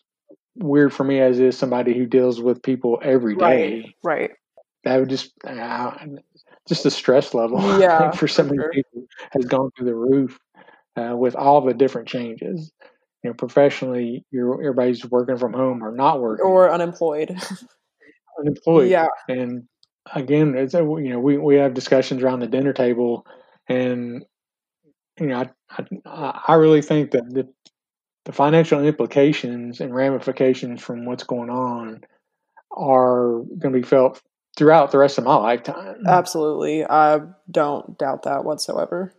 weird 0.56 0.92
for 0.92 1.04
me 1.04 1.20
as 1.20 1.38
is 1.38 1.56
somebody 1.56 1.96
who 1.96 2.06
deals 2.06 2.40
with 2.40 2.62
people 2.62 2.98
every 3.02 3.36
day. 3.36 3.94
Right. 4.02 4.20
right. 4.20 4.30
That 4.84 5.00
would 5.00 5.10
just 5.10 5.32
uh, 5.44 5.92
just 6.68 6.84
the 6.84 6.90
stress 6.90 7.34
level. 7.34 7.60
Yeah, 7.80 8.10
for 8.12 8.28
so 8.28 8.44
many 8.44 8.58
sure. 8.58 8.72
people 8.72 9.06
has 9.32 9.44
gone 9.44 9.70
through 9.76 9.86
the 9.86 9.94
roof 9.94 10.38
uh, 10.96 11.16
with 11.16 11.34
all 11.36 11.60
the 11.60 11.74
different 11.74 12.08
changes. 12.08 12.72
You 13.22 13.30
know, 13.30 13.34
professionally, 13.34 14.24
you're 14.30 14.54
everybody's 14.54 15.04
working 15.04 15.36
from 15.36 15.52
home 15.52 15.82
or 15.82 15.94
not 15.94 16.20
working 16.20 16.46
or 16.46 16.70
unemployed. 16.70 17.36
unemployed. 18.38 18.88
Yeah. 18.88 19.08
And 19.28 19.64
again, 20.14 20.56
it's 20.56 20.74
a, 20.74 20.78
you 20.78 21.10
know 21.10 21.18
we 21.18 21.38
we 21.38 21.56
have 21.56 21.74
discussions 21.74 22.22
around 22.22 22.40
the 22.40 22.46
dinner 22.46 22.72
table, 22.72 23.26
and 23.68 24.24
you 25.20 25.26
know 25.26 25.44
I 25.70 25.84
I, 26.04 26.40
I 26.48 26.54
really 26.54 26.82
think 26.82 27.12
that 27.12 27.28
the 27.30 27.48
the 28.24 28.32
financial 28.32 28.84
implications 28.84 29.80
and 29.80 29.94
ramifications 29.94 30.82
from 30.82 31.06
what's 31.06 31.24
going 31.24 31.48
on 31.48 32.02
are 32.70 33.42
going 33.58 33.72
to 33.72 33.80
be 33.80 33.82
felt 33.82 34.20
throughout 34.54 34.90
the 34.90 34.98
rest 34.98 35.16
of 35.16 35.24
my 35.24 35.36
lifetime. 35.36 36.02
Absolutely. 36.06 36.84
I 36.84 37.20
don't 37.50 37.96
doubt 37.96 38.24
that 38.24 38.44
whatsoever. 38.44 39.14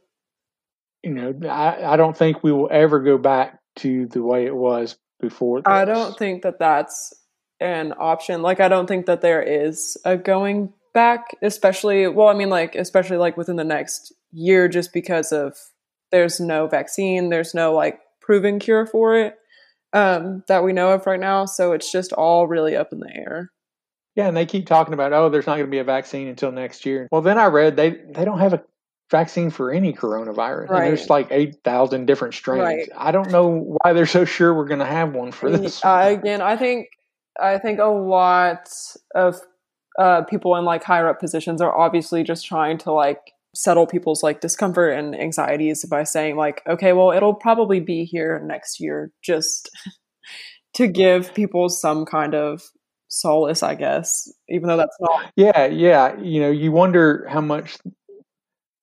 You 1.02 1.14
know, 1.14 1.50
I, 1.50 1.94
I 1.94 1.98
don't 1.98 2.16
think 2.16 2.44
we 2.44 2.52
will 2.52 2.68
ever 2.70 3.00
go 3.00 3.18
back 3.18 3.60
to 3.78 4.06
the 4.08 4.22
way 4.22 4.46
it 4.46 4.56
was 4.56 4.98
before. 5.20 5.62
This. 5.62 5.66
I 5.66 5.86
don't 5.86 6.16
think 6.16 6.44
that 6.44 6.60
that's 6.60 7.14
an 7.60 7.94
option. 7.98 8.42
Like, 8.42 8.60
I 8.60 8.68
don't 8.68 8.86
think 8.86 9.08
that 9.08 9.22
there 9.22 9.42
is 9.42 9.98
a 10.06 10.18
going 10.18 10.74
back, 10.94 11.36
especially, 11.42 12.08
well, 12.08 12.28
I 12.28 12.34
mean, 12.34 12.50
like, 12.50 12.76
especially 12.76 13.18
like 13.18 13.38
within 13.38 13.56
the 13.56 13.64
next 13.64 14.14
year, 14.32 14.68
just 14.68 14.94
because 14.94 15.32
of 15.32 15.58
there's 16.12 16.40
no 16.40 16.68
vaccine, 16.68 17.30
there's 17.30 17.54
no 17.54 17.74
like 17.74 18.00
proven 18.22 18.60
cure 18.60 18.86
for 18.86 19.16
it 19.16 19.36
um, 19.94 20.44
that 20.48 20.64
we 20.64 20.74
know 20.74 20.92
of 20.92 21.06
right 21.06 21.20
now. 21.20 21.46
So 21.46 21.74
it's 21.74 21.92
just 21.92 22.14
all 22.14 22.48
really 22.48 22.76
up 22.76 22.94
in 22.94 23.00
the 23.00 23.12
air. 23.14 23.52
Yeah, 24.16 24.28
and 24.28 24.36
they 24.36 24.46
keep 24.46 24.68
talking 24.68 24.94
about, 24.94 25.14
oh, 25.14 25.30
there's 25.30 25.48
not 25.48 25.56
going 25.56 25.68
to 25.68 25.72
be 25.72 25.78
a 25.78 25.84
vaccine 25.84 26.28
until 26.28 26.52
next 26.52 26.86
year. 26.86 27.08
Well, 27.12 27.22
then 27.22 27.38
I 27.38 27.46
read 27.46 27.78
they 27.78 27.92
they 27.92 28.26
don't 28.26 28.40
have 28.40 28.54
a 28.54 28.64
vaccine 29.10 29.50
for 29.50 29.72
any 29.72 29.94
coronavirus. 29.94 30.70
Right. 30.70 30.88
And 30.88 30.98
there's 30.98 31.10
like 31.10 31.28
8,000 31.32 32.06
different 32.06 32.34
strains. 32.34 32.62
Right. 32.62 32.90
I 32.96 33.12
don't 33.12 33.32
know 33.32 33.78
why 33.82 33.94
they're 33.94 34.06
so 34.06 34.26
sure 34.26 34.54
we're 34.54 34.68
going 34.68 34.80
to 34.80 34.86
have 34.86 35.14
one 35.14 35.32
for 35.32 35.50
this. 35.50 35.84
Uh, 35.84 36.16
again, 36.20 36.42
I 36.42 36.58
think 36.58 36.90
I 37.40 37.58
think 37.58 37.80
a 37.80 37.86
lot 37.86 38.70
of 39.16 39.40
uh, 39.98 40.24
people 40.24 40.56
in 40.58 40.66
like 40.66 40.84
higher 40.84 41.08
up 41.08 41.20
positions 41.20 41.62
are 41.62 41.76
obviously 41.76 42.24
just 42.24 42.46
trying 42.46 42.78
to 42.80 42.92
like 42.92 43.34
settle 43.56 43.88
people's 43.88 44.24
like 44.24 44.42
discomfort 44.42 44.98
and 44.98 45.16
anxieties 45.16 45.84
by 45.86 46.04
saying 46.04 46.36
like 46.36 46.62
okay 46.68 46.94
well 46.94 47.12
it'll 47.12 47.34
probably 47.34 47.80
be 47.80 48.06
here 48.06 48.42
next 48.46 48.80
year 48.80 49.12
just 49.24 49.70
to 50.74 50.88
give 50.88 51.34
people 51.34 51.70
some 51.70 52.06
kind 52.06 52.36
of 52.36 52.62
solace 53.08 53.64
i 53.64 53.74
guess 53.74 54.32
even 54.50 54.68
though 54.68 54.78
that's 54.78 54.98
not 55.00 55.32
yeah 55.36 55.66
yeah 55.66 56.16
you 56.20 56.40
know 56.40 56.52
you 56.52 56.72
wonder 56.72 57.26
how 57.28 57.42
much 57.42 57.78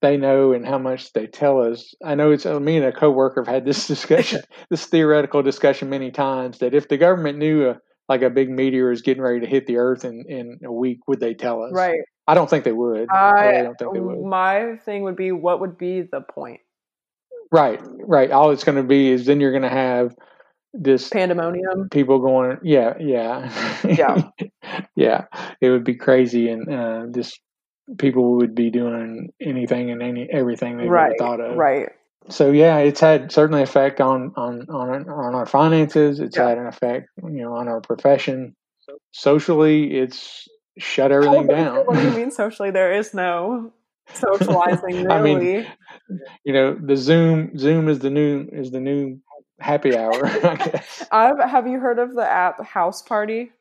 they 0.02 0.16
know 0.16 0.52
and 0.52 0.66
how 0.66 0.78
much 0.78 1.12
they 1.14 1.26
tell 1.26 1.60
us. 1.60 1.94
I 2.04 2.14
know 2.14 2.30
it's 2.30 2.44
uh, 2.44 2.60
me 2.60 2.76
and 2.76 2.84
a 2.84 2.92
coworker 2.92 3.42
have 3.42 3.52
had 3.52 3.64
this 3.64 3.86
discussion 3.88 4.42
this 4.68 4.86
theoretical 4.86 5.42
discussion 5.42 5.88
many 5.88 6.10
times 6.10 6.58
that 6.58 6.74
if 6.74 6.88
the 6.88 6.98
government 6.98 7.38
knew 7.38 7.70
a 7.70 7.78
like 8.08 8.22
a 8.22 8.30
big 8.30 8.50
meteor 8.50 8.92
is 8.92 9.02
getting 9.02 9.22
ready 9.22 9.40
to 9.40 9.46
hit 9.46 9.66
the 9.66 9.78
earth 9.78 10.04
in 10.04 10.24
in 10.28 10.58
a 10.64 10.70
week 10.70 10.98
would 11.08 11.20
they 11.20 11.34
tell 11.34 11.62
us? 11.62 11.72
Right 11.72 12.00
I 12.26 12.34
don't 12.34 12.50
think 12.50 12.64
they 12.64 12.72
would. 12.72 13.08
I, 13.10 13.60
I 13.60 13.62
don't 13.62 13.78
think 13.78 13.94
they 13.94 14.00
would. 14.00 14.24
My 14.24 14.76
thing 14.84 15.02
would 15.02 15.16
be, 15.16 15.32
what 15.32 15.60
would 15.60 15.78
be 15.78 16.02
the 16.02 16.20
point? 16.20 16.60
Right, 17.52 17.80
right. 18.00 18.30
All 18.30 18.50
it's 18.50 18.64
going 18.64 18.76
to 18.76 18.82
be 18.82 19.10
is 19.10 19.26
then 19.26 19.40
you're 19.40 19.52
going 19.52 19.62
to 19.62 19.68
have 19.68 20.14
this 20.72 21.08
pandemonium. 21.08 21.88
People 21.90 22.18
going, 22.18 22.58
yeah, 22.62 22.94
yeah, 22.98 23.80
yeah, 23.84 24.22
yeah. 24.96 25.24
It 25.60 25.70
would 25.70 25.84
be 25.84 25.94
crazy, 25.94 26.48
and 26.48 26.72
uh, 26.72 27.06
just 27.14 27.40
people 27.98 28.36
would 28.36 28.54
be 28.54 28.70
doing 28.70 29.32
anything 29.40 29.90
and 29.90 30.02
any 30.02 30.28
everything 30.30 30.76
they 30.76 30.88
right, 30.88 31.16
thought 31.18 31.40
of. 31.40 31.56
Right. 31.56 31.88
So 32.28 32.50
yeah, 32.50 32.78
it's 32.78 33.00
had 33.00 33.30
certainly 33.30 33.62
effect 33.62 34.00
on 34.00 34.32
on 34.36 34.66
on 34.68 35.08
on 35.08 35.34
our 35.34 35.46
finances. 35.46 36.18
It's 36.18 36.36
yeah. 36.36 36.48
had 36.48 36.58
an 36.58 36.66
effect, 36.66 37.08
you 37.22 37.42
know, 37.42 37.54
on 37.54 37.68
our 37.68 37.80
profession. 37.80 38.56
Socially, 39.12 39.96
it's 39.96 40.48
shut 40.78 41.12
everything 41.12 41.46
down. 41.46 41.86
what 41.86 41.96
do 41.96 42.02
you 42.02 42.10
mean 42.16 42.30
socially? 42.30 42.70
There 42.70 42.92
is 42.92 43.14
no 43.14 43.72
socializing. 44.14 45.04
Really. 45.04 45.10
I 45.10 45.22
mean, 45.22 45.66
you 46.44 46.52
know, 46.52 46.74
the 46.74 46.96
Zoom 46.96 47.56
Zoom 47.58 47.88
is 47.88 48.00
the 48.00 48.10
new 48.10 48.48
is 48.52 48.70
the 48.70 48.80
new 48.80 49.20
happy 49.58 49.96
hour. 49.96 50.26
I've, 51.12 51.38
have 51.40 51.66
you 51.66 51.80
heard 51.80 51.98
of 51.98 52.14
the 52.14 52.28
app 52.28 52.62
House 52.64 53.02
Party? 53.02 53.52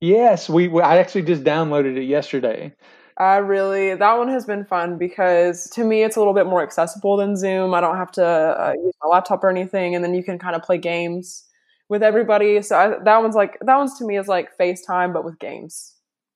Yes, 0.00 0.48
we, 0.48 0.68
we. 0.68 0.82
I 0.82 0.98
actually 0.98 1.22
just 1.22 1.44
downloaded 1.44 1.96
it 1.96 2.04
yesterday. 2.04 2.74
I 3.18 3.36
really 3.36 3.94
that 3.94 4.18
one 4.18 4.28
has 4.28 4.46
been 4.46 4.64
fun 4.64 4.96
because 4.96 5.68
to 5.70 5.84
me 5.84 6.02
it's 6.02 6.16
a 6.16 6.18
little 6.18 6.34
bit 6.34 6.46
more 6.46 6.62
accessible 6.62 7.16
than 7.16 7.36
Zoom. 7.36 7.74
I 7.74 7.80
don't 7.80 7.96
have 7.96 8.10
to 8.12 8.24
uh, 8.24 8.72
use 8.74 8.94
my 9.02 9.08
laptop 9.10 9.44
or 9.44 9.50
anything, 9.50 9.94
and 9.94 10.02
then 10.02 10.14
you 10.14 10.24
can 10.24 10.38
kind 10.38 10.56
of 10.56 10.62
play 10.62 10.78
games 10.78 11.44
with 11.88 12.02
everybody. 12.02 12.62
So 12.62 12.76
I, 12.76 13.04
that 13.04 13.18
one's 13.18 13.34
like 13.34 13.58
that 13.60 13.76
one's 13.76 13.98
to 13.98 14.06
me 14.06 14.16
is 14.16 14.28
like 14.28 14.56
FaceTime 14.58 15.12
but 15.12 15.24
with 15.24 15.38
games 15.38 15.91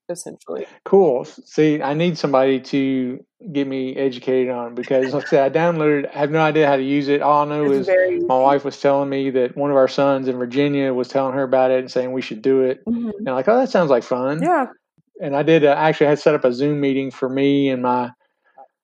essentially. 0.09 0.65
Cool. 0.83 1.25
See, 1.25 1.81
I 1.81 1.93
need 1.93 2.17
somebody 2.17 2.59
to 2.61 3.23
get 3.51 3.67
me 3.67 3.95
educated 3.95 4.49
on 4.51 4.75
because, 4.75 5.13
like 5.13 5.25
I 5.25 5.29
said, 5.29 5.55
I 5.55 5.57
downloaded. 5.57 6.09
I 6.13 6.19
have 6.19 6.31
no 6.31 6.41
idea 6.41 6.67
how 6.67 6.75
to 6.75 6.83
use 6.83 7.07
it. 7.07 7.21
All 7.21 7.43
I 7.43 7.49
know 7.49 7.71
it's 7.71 7.87
is 7.87 8.23
my 8.25 8.37
wife 8.37 8.65
was 8.65 8.79
telling 8.79 9.09
me 9.09 9.29
that 9.31 9.55
one 9.55 9.71
of 9.71 9.77
our 9.77 9.87
sons 9.87 10.27
in 10.27 10.37
Virginia 10.37 10.93
was 10.93 11.07
telling 11.07 11.33
her 11.33 11.43
about 11.43 11.71
it 11.71 11.79
and 11.79 11.91
saying 11.91 12.11
we 12.11 12.21
should 12.21 12.41
do 12.41 12.61
it. 12.61 12.85
Mm-hmm. 12.85 13.09
And 13.09 13.29
I'm 13.29 13.35
like, 13.35 13.47
oh, 13.47 13.57
that 13.57 13.69
sounds 13.69 13.89
like 13.89 14.03
fun. 14.03 14.41
Yeah. 14.41 14.67
And 15.21 15.35
I 15.35 15.43
did. 15.43 15.65
Uh, 15.65 15.75
actually, 15.77 16.07
I 16.07 16.11
had 16.11 16.19
set 16.19 16.35
up 16.35 16.45
a 16.45 16.53
Zoom 16.53 16.79
meeting 16.79 17.11
for 17.11 17.29
me 17.29 17.69
and 17.69 17.81
my 17.81 18.11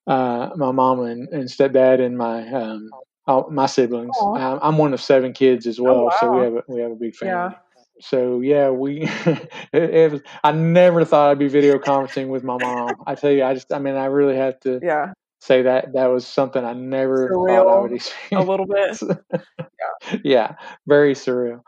uh, 0.08 0.50
my 0.56 0.72
mom 0.72 1.02
and, 1.02 1.30
and 1.30 1.50
stepdad 1.50 2.02
and 2.02 2.18
my 2.18 2.48
um, 2.52 2.90
all, 3.26 3.50
my 3.50 3.68
siblings. 3.68 4.16
I'm 4.22 4.78
one 4.78 4.94
of 4.94 5.02
seven 5.02 5.32
kids 5.34 5.66
as 5.68 5.80
oh, 5.80 5.84
well, 5.84 5.96
oh, 5.96 6.04
wow. 6.06 6.18
so 6.20 6.32
we 6.32 6.44
have 6.44 6.54
a, 6.56 6.64
we 6.68 6.82
have 6.82 6.92
a 6.92 6.96
big 6.96 7.16
family. 7.16 7.34
Yeah 7.34 7.60
so 8.00 8.42
yeah, 8.42 8.70
we. 8.70 9.02
it, 9.26 9.50
it 9.74 10.12
was, 10.12 10.22
I 10.44 10.52
never 10.52 11.06
thought 11.06 11.32
I'd 11.32 11.40
be 11.40 11.48
video 11.48 11.78
conferencing 11.78 12.28
with 12.28 12.44
my 12.44 12.58
mom. 12.58 12.96
I 13.08 13.16
tell 13.16 13.32
you, 13.32 13.44
I 13.44 13.54
just. 13.54 13.72
I 13.72 13.80
mean, 13.80 13.96
I 13.96 14.06
really 14.06 14.36
have 14.36 14.60
to. 14.62 14.80
Yeah. 14.82 15.14
Say 15.40 15.64
that 15.64 15.92
that 15.94 16.06
was 16.06 16.26
something 16.26 16.64
I 16.64 16.72
never 16.72 17.30
surreal, 17.30 17.66
thought 17.66 17.78
I 17.78 17.82
would 17.82 17.92
experience. 17.92 18.48
A 18.48 18.50
little 18.50 18.66
bit. 18.66 19.20
yeah. 19.34 20.18
yeah, 20.24 20.56
very 20.88 21.14
surreal. 21.16 21.64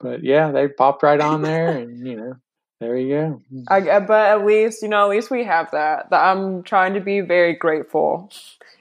But 0.00 0.24
yeah, 0.24 0.50
they 0.50 0.68
popped 0.68 1.02
right 1.02 1.20
on 1.20 1.42
there, 1.42 1.76
and 1.76 2.06
you 2.06 2.16
know, 2.16 2.32
there 2.80 2.96
you 2.96 3.14
go. 3.14 3.42
I, 3.68 4.00
but 4.00 4.28
at 4.30 4.46
least 4.46 4.80
you 4.82 4.88
know, 4.88 5.04
at 5.04 5.10
least 5.10 5.30
we 5.30 5.44
have 5.44 5.70
that. 5.72 6.08
That 6.08 6.24
I'm 6.24 6.62
trying 6.62 6.94
to 6.94 7.00
be 7.00 7.20
very 7.20 7.52
grateful 7.52 8.30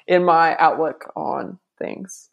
in 0.07 0.23
my 0.23 0.55
outlook 0.57 1.11
on 1.17 1.59
things. 1.77 2.26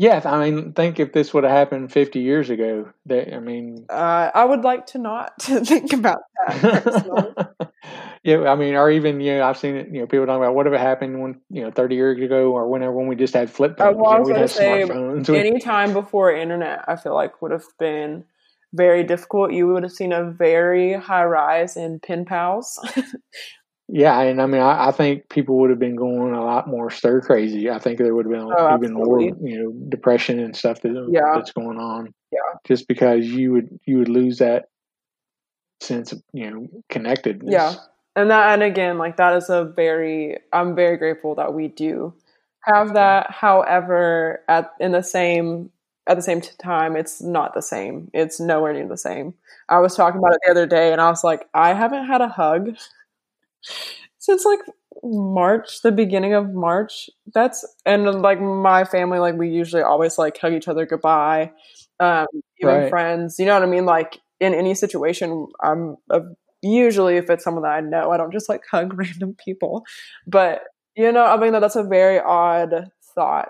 Yeah, 0.00 0.22
I 0.24 0.50
mean, 0.50 0.72
think 0.72 0.98
if 0.98 1.12
this 1.12 1.34
would 1.34 1.44
have 1.44 1.52
happened 1.52 1.92
50 1.92 2.20
years 2.20 2.48
ago. 2.48 2.90
That 3.04 3.34
I 3.34 3.38
mean, 3.38 3.84
uh, 3.90 4.30
I 4.34 4.46
would 4.46 4.62
like 4.62 4.86
to 4.86 4.98
not 4.98 5.34
think 5.42 5.92
about 5.92 6.20
that. 6.38 7.70
yeah, 8.24 8.48
I 8.48 8.54
mean, 8.54 8.76
or 8.76 8.90
even 8.90 9.20
you 9.20 9.36
know, 9.36 9.44
I've 9.44 9.58
seen 9.58 9.76
it. 9.76 9.88
You 9.88 10.00
know, 10.00 10.06
people 10.06 10.24
talking 10.24 10.42
about 10.42 10.54
what 10.54 10.66
if 10.66 10.72
it 10.72 10.80
happened 10.80 11.20
when 11.20 11.38
you 11.50 11.64
know 11.64 11.70
30 11.70 11.96
years 11.96 12.18
ago, 12.18 12.50
or 12.50 12.66
whenever 12.66 12.92
when 12.92 13.08
we 13.08 13.14
just 13.14 13.34
had 13.34 13.50
flip 13.50 13.76
phones. 13.76 13.94
Uh, 13.94 13.98
well, 13.98 14.12
I 14.12 14.18
was 14.20 14.28
going 14.30 14.40
to 14.40 15.28
say, 15.28 15.38
any 15.38 15.60
time 15.60 15.92
before 15.92 16.32
internet, 16.34 16.82
I 16.88 16.96
feel 16.96 17.12
like 17.12 17.42
would 17.42 17.50
have 17.52 17.66
been 17.78 18.24
very 18.72 19.04
difficult. 19.04 19.52
You 19.52 19.66
would 19.66 19.82
have 19.82 19.92
seen 19.92 20.14
a 20.14 20.30
very 20.30 20.94
high 20.94 21.24
rise 21.24 21.76
in 21.76 22.00
pen 22.00 22.24
pals. 22.24 22.80
Yeah, 23.92 24.20
and 24.20 24.40
I 24.40 24.46
mean, 24.46 24.60
I, 24.60 24.88
I, 24.88 24.90
think 24.92 25.28
people 25.28 25.58
would 25.58 25.70
have 25.70 25.80
been 25.80 25.96
going 25.96 26.32
a 26.32 26.44
lot 26.44 26.68
more 26.68 26.90
stir 26.90 27.20
crazy. 27.20 27.70
I 27.70 27.78
think 27.80 27.98
there 27.98 28.14
would 28.14 28.26
have 28.26 28.32
been 28.32 28.48
oh, 28.56 28.76
even 28.76 28.94
more, 28.94 29.20
you 29.20 29.34
know, 29.40 29.72
depression 29.88 30.38
and 30.38 30.56
stuff 30.56 30.80
that, 30.82 30.96
uh, 30.96 31.06
yeah. 31.10 31.34
that's 31.34 31.52
going 31.52 31.78
on. 31.78 32.14
Yeah, 32.30 32.58
just 32.64 32.86
because 32.86 33.26
you 33.26 33.52
would 33.52 33.80
you 33.86 33.98
would 33.98 34.08
lose 34.08 34.38
that 34.38 34.66
sense 35.80 36.12
of 36.12 36.22
you 36.32 36.50
know 36.50 36.68
connectedness. 36.88 37.52
Yeah, 37.52 37.74
and 38.14 38.30
that 38.30 38.54
and 38.54 38.62
again, 38.62 38.98
like 38.98 39.16
that 39.16 39.34
is 39.36 39.50
a 39.50 39.64
very 39.64 40.38
I'm 40.52 40.76
very 40.76 40.96
grateful 40.96 41.34
that 41.34 41.52
we 41.52 41.66
do 41.66 42.14
have 42.62 42.94
that. 42.94 43.30
However, 43.32 44.44
at 44.48 44.72
in 44.78 44.92
the 44.92 45.02
same 45.02 45.70
at 46.06 46.16
the 46.16 46.22
same 46.22 46.40
time, 46.40 46.96
it's 46.96 47.20
not 47.20 47.54
the 47.54 47.62
same. 47.62 48.10
It's 48.14 48.38
nowhere 48.38 48.72
near 48.72 48.86
the 48.86 48.96
same. 48.96 49.34
I 49.68 49.80
was 49.80 49.96
talking 49.96 50.18
about 50.18 50.34
it 50.34 50.40
the 50.44 50.50
other 50.52 50.66
day, 50.66 50.92
and 50.92 51.00
I 51.00 51.10
was 51.10 51.24
like, 51.24 51.48
I 51.54 51.74
haven't 51.74 52.06
had 52.06 52.20
a 52.20 52.28
hug 52.28 52.76
since 54.18 54.44
like 54.44 54.60
March, 55.02 55.82
the 55.82 55.92
beginning 55.92 56.34
of 56.34 56.52
March. 56.52 57.10
That's 57.34 57.66
and 57.86 58.04
like 58.22 58.40
my 58.40 58.84
family, 58.84 59.18
like 59.18 59.36
we 59.36 59.48
usually 59.48 59.82
always 59.82 60.18
like 60.18 60.38
hug 60.38 60.52
each 60.52 60.68
other 60.68 60.86
goodbye. 60.86 61.52
Um, 61.98 62.26
even 62.58 62.74
right. 62.74 62.90
friends, 62.90 63.38
you 63.38 63.46
know 63.46 63.54
what 63.54 63.62
I 63.62 63.66
mean? 63.66 63.84
Like 63.84 64.18
in 64.38 64.54
any 64.54 64.74
situation, 64.74 65.48
I'm 65.62 65.96
a, 66.10 66.20
usually 66.62 67.16
if 67.16 67.28
it's 67.28 67.44
someone 67.44 67.62
that 67.64 67.72
I 67.72 67.80
know, 67.80 68.10
I 68.10 68.16
don't 68.16 68.32
just 68.32 68.48
like 68.48 68.62
hug 68.70 68.94
random 68.94 69.36
people. 69.44 69.84
But 70.26 70.62
you 70.96 71.12
know, 71.12 71.24
I 71.24 71.38
mean 71.38 71.52
that's 71.52 71.76
a 71.76 71.82
very 71.84 72.20
odd 72.20 72.90
thought. 73.14 73.48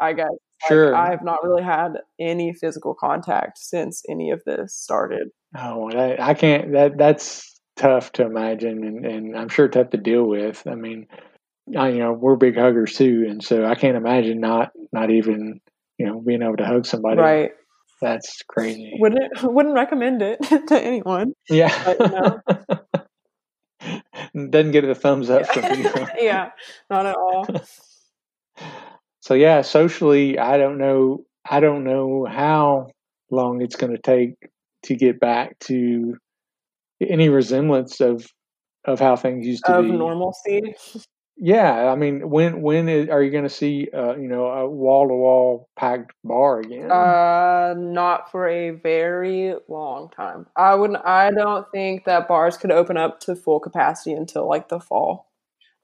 I 0.00 0.14
guess. 0.14 0.30
Sure. 0.68 0.92
Like, 0.92 1.08
I 1.08 1.10
have 1.10 1.24
not 1.24 1.42
really 1.42 1.62
had 1.62 1.94
any 2.20 2.52
physical 2.54 2.94
contact 2.94 3.58
since 3.58 4.02
any 4.08 4.30
of 4.30 4.42
this 4.46 4.74
started. 4.74 5.28
Oh, 5.56 5.90
I, 5.90 6.30
I 6.30 6.34
can't. 6.34 6.72
That 6.72 6.98
that's 6.98 7.51
tough 7.76 8.12
to 8.12 8.24
imagine, 8.24 8.84
and, 8.84 9.06
and 9.06 9.36
I'm 9.36 9.48
sure 9.48 9.68
tough 9.68 9.90
to 9.90 9.96
deal 9.96 10.24
with. 10.24 10.62
I 10.66 10.74
mean, 10.74 11.06
I, 11.76 11.88
you 11.90 11.98
know, 11.98 12.12
we're 12.12 12.36
big 12.36 12.56
huggers 12.56 12.94
too, 12.96 13.26
and 13.28 13.42
so 13.42 13.64
I 13.64 13.74
can't 13.74 13.96
imagine 13.96 14.40
not 14.40 14.72
not 14.92 15.10
even 15.10 15.60
you 15.98 16.06
know 16.06 16.20
being 16.20 16.42
able 16.42 16.56
to 16.56 16.66
hug 16.66 16.86
somebody. 16.86 17.20
Right. 17.20 17.52
That's 18.00 18.42
crazy. 18.48 18.96
Wouldn't 18.98 19.42
wouldn't 19.44 19.76
recommend 19.76 20.22
it 20.22 20.42
to 20.68 20.80
anyone. 20.80 21.34
Yeah. 21.48 21.72
But, 21.84 22.84
Doesn't 24.34 24.72
get 24.72 24.84
a 24.84 24.94
thumbs 24.94 25.30
up 25.30 25.42
yeah. 25.42 25.52
from 25.52 25.80
you. 25.80 26.08
yeah, 26.24 26.50
not 26.90 27.06
at 27.06 27.16
all. 27.16 27.46
so 29.20 29.34
yeah, 29.34 29.62
socially, 29.62 30.38
I 30.38 30.56
don't 30.56 30.78
know. 30.78 31.24
I 31.48 31.60
don't 31.60 31.84
know 31.84 32.26
how 32.28 32.90
long 33.30 33.60
it's 33.62 33.76
going 33.76 33.92
to 33.92 34.00
take 34.00 34.34
to 34.84 34.96
get 34.96 35.20
back 35.20 35.58
to 35.60 36.16
any 37.08 37.28
resemblance 37.28 38.00
of 38.00 38.26
of 38.84 38.98
how 38.98 39.16
things 39.16 39.46
used 39.46 39.64
to 39.66 39.74
of 39.74 39.84
be. 39.84 39.90
Of 39.90 39.96
normalcy. 39.96 40.74
Yeah, 41.36 41.90
I 41.90 41.96
mean, 41.96 42.28
when 42.28 42.60
when 42.60 42.88
is, 42.88 43.08
are 43.08 43.22
you 43.22 43.30
going 43.30 43.44
to 43.44 43.50
see 43.50 43.88
uh, 43.92 44.16
you 44.16 44.28
know 44.28 44.46
a 44.46 44.68
wall 44.68 45.08
to 45.08 45.14
wall 45.14 45.68
packed 45.76 46.12
bar 46.22 46.60
again? 46.60 46.90
Uh, 46.90 47.74
not 47.76 48.30
for 48.30 48.46
a 48.46 48.70
very 48.70 49.54
long 49.66 50.10
time. 50.10 50.46
I 50.56 50.74
wouldn't. 50.74 51.04
I 51.04 51.30
don't 51.30 51.66
think 51.72 52.04
that 52.04 52.28
bars 52.28 52.56
could 52.56 52.70
open 52.70 52.96
up 52.96 53.20
to 53.20 53.34
full 53.34 53.60
capacity 53.60 54.12
until 54.12 54.48
like 54.48 54.68
the 54.68 54.78
fall. 54.78 55.31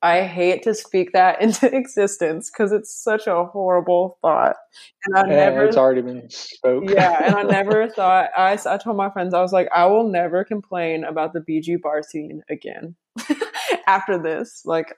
I 0.00 0.22
hate 0.22 0.62
to 0.62 0.74
speak 0.74 1.12
that 1.12 1.42
into 1.42 1.74
existence 1.74 2.50
because 2.50 2.72
it's 2.72 2.94
such 2.94 3.26
a 3.26 3.44
horrible 3.44 4.18
thought. 4.22 4.56
And 5.04 5.16
I 5.16 5.20
yeah, 5.22 5.36
never. 5.36 5.64
It's 5.64 5.76
already 5.76 6.02
been 6.02 6.28
spoke. 6.30 6.84
yeah, 6.88 7.24
and 7.24 7.34
I 7.34 7.42
never 7.42 7.88
thought. 7.96 8.30
I 8.36 8.58
I 8.66 8.78
told 8.78 8.96
my 8.96 9.10
friends 9.10 9.34
I 9.34 9.42
was 9.42 9.52
like, 9.52 9.68
I 9.74 9.86
will 9.86 10.08
never 10.08 10.44
complain 10.44 11.04
about 11.04 11.32
the 11.32 11.40
BG 11.40 11.80
bar 11.80 12.02
scene 12.02 12.42
again. 12.48 12.94
After 13.86 14.18
this, 14.18 14.62
like, 14.64 14.94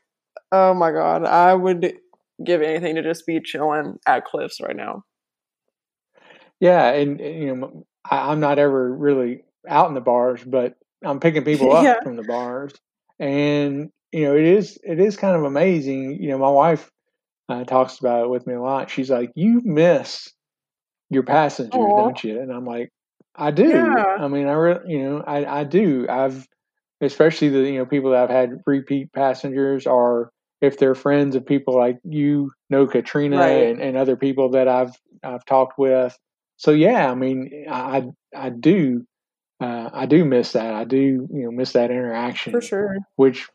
oh 0.52 0.74
my 0.74 0.90
god, 0.90 1.24
I 1.24 1.54
would 1.54 1.94
give 2.44 2.62
anything 2.62 2.96
to 2.96 3.02
just 3.02 3.26
be 3.26 3.40
chilling 3.40 3.98
at 4.06 4.24
Cliffs 4.24 4.60
right 4.60 4.76
now. 4.76 5.04
Yeah, 6.58 6.90
and, 6.92 7.20
and 7.20 7.42
you 7.42 7.56
know, 7.56 7.86
I, 8.08 8.30
I'm 8.30 8.40
not 8.40 8.58
ever 8.58 8.92
really 8.92 9.44
out 9.66 9.88
in 9.88 9.94
the 9.94 10.00
bars, 10.00 10.42
but 10.44 10.76
I'm 11.02 11.20
picking 11.20 11.44
people 11.44 11.72
up 11.72 11.84
yeah. 11.84 12.02
from 12.02 12.16
the 12.16 12.22
bars, 12.22 12.74
and 13.18 13.90
you 14.12 14.24
know, 14.24 14.36
it 14.36 14.44
is 14.44 14.78
it 14.82 15.00
is 15.00 15.16
kind 15.16 15.36
of 15.36 15.44
amazing. 15.44 16.22
You 16.22 16.30
know, 16.30 16.38
my 16.38 16.50
wife 16.50 16.90
uh, 17.48 17.64
talks 17.64 17.98
about 17.98 18.24
it 18.24 18.30
with 18.30 18.46
me 18.46 18.54
a 18.54 18.60
lot. 18.60 18.90
She's 18.90 19.10
like, 19.10 19.30
"You 19.34 19.60
miss 19.64 20.32
your 21.10 21.22
passenger, 21.22 21.78
Aww. 21.78 21.96
don't 21.96 22.24
you?" 22.24 22.40
And 22.40 22.52
I'm 22.52 22.64
like, 22.64 22.90
"I 23.34 23.50
do. 23.50 23.68
Yeah. 23.68 24.16
I 24.18 24.28
mean, 24.28 24.46
I 24.46 24.52
really, 24.52 24.92
you 24.92 25.02
know, 25.02 25.24
I 25.26 25.60
I 25.60 25.64
do. 25.64 26.06
I've 26.08 26.46
especially 27.00 27.48
the 27.48 27.60
you 27.60 27.78
know 27.78 27.86
people 27.86 28.10
that 28.10 28.24
I've 28.24 28.30
had 28.30 28.60
repeat 28.66 29.12
passengers 29.12 29.86
are 29.86 30.30
if 30.60 30.78
they're 30.78 30.94
friends 30.94 31.36
of 31.36 31.46
people 31.46 31.76
like 31.76 31.98
you 32.04 32.50
know 32.68 32.86
Katrina 32.86 33.38
right. 33.38 33.68
and, 33.68 33.80
and 33.80 33.96
other 33.96 34.16
people 34.16 34.50
that 34.50 34.68
I've 34.68 34.94
I've 35.22 35.44
talked 35.44 35.78
with. 35.78 36.16
So 36.56 36.72
yeah, 36.72 37.10
I 37.10 37.14
mean, 37.14 37.66
I 37.70 38.04
I 38.36 38.50
do 38.50 39.06
uh, 39.60 39.90
I 39.92 40.06
do 40.06 40.24
miss 40.24 40.52
that. 40.52 40.74
I 40.74 40.84
do 40.84 40.96
you 40.96 41.28
know 41.44 41.50
miss 41.50 41.72
that 41.72 41.90
interaction 41.90 42.52
for 42.52 42.60
sure. 42.60 42.96
Which 43.16 43.48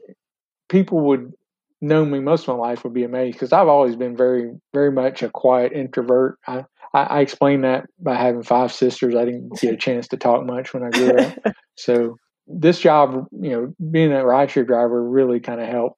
people 0.69 1.01
would 1.01 1.33
know 1.81 2.05
me 2.05 2.19
most 2.19 2.47
of 2.47 2.57
my 2.57 2.69
life 2.69 2.83
would 2.83 2.93
be 2.93 3.03
amazed 3.03 3.35
because 3.35 3.53
I've 3.53 3.67
always 3.67 3.95
been 3.95 4.15
very, 4.15 4.51
very 4.73 4.91
much 4.91 5.23
a 5.23 5.29
quiet 5.29 5.73
introvert. 5.73 6.39
I, 6.47 6.65
I, 6.93 7.03
I 7.03 7.19
explain 7.21 7.61
that 7.61 7.85
by 7.99 8.15
having 8.15 8.43
five 8.43 8.71
sisters. 8.71 9.15
I 9.15 9.25
didn't 9.25 9.59
get 9.59 9.73
a 9.73 9.77
chance 9.77 10.07
to 10.09 10.17
talk 10.17 10.45
much 10.45 10.73
when 10.73 10.83
I 10.83 10.89
grew 10.89 11.17
up. 11.17 11.37
so 11.75 12.17
this 12.47 12.79
job, 12.79 13.27
you 13.31 13.51
know, 13.51 13.73
being 13.91 14.11
a 14.11 14.17
rideshare 14.17 14.65
driver 14.65 15.03
really 15.03 15.39
kind 15.39 15.61
of 15.61 15.67
helped 15.67 15.97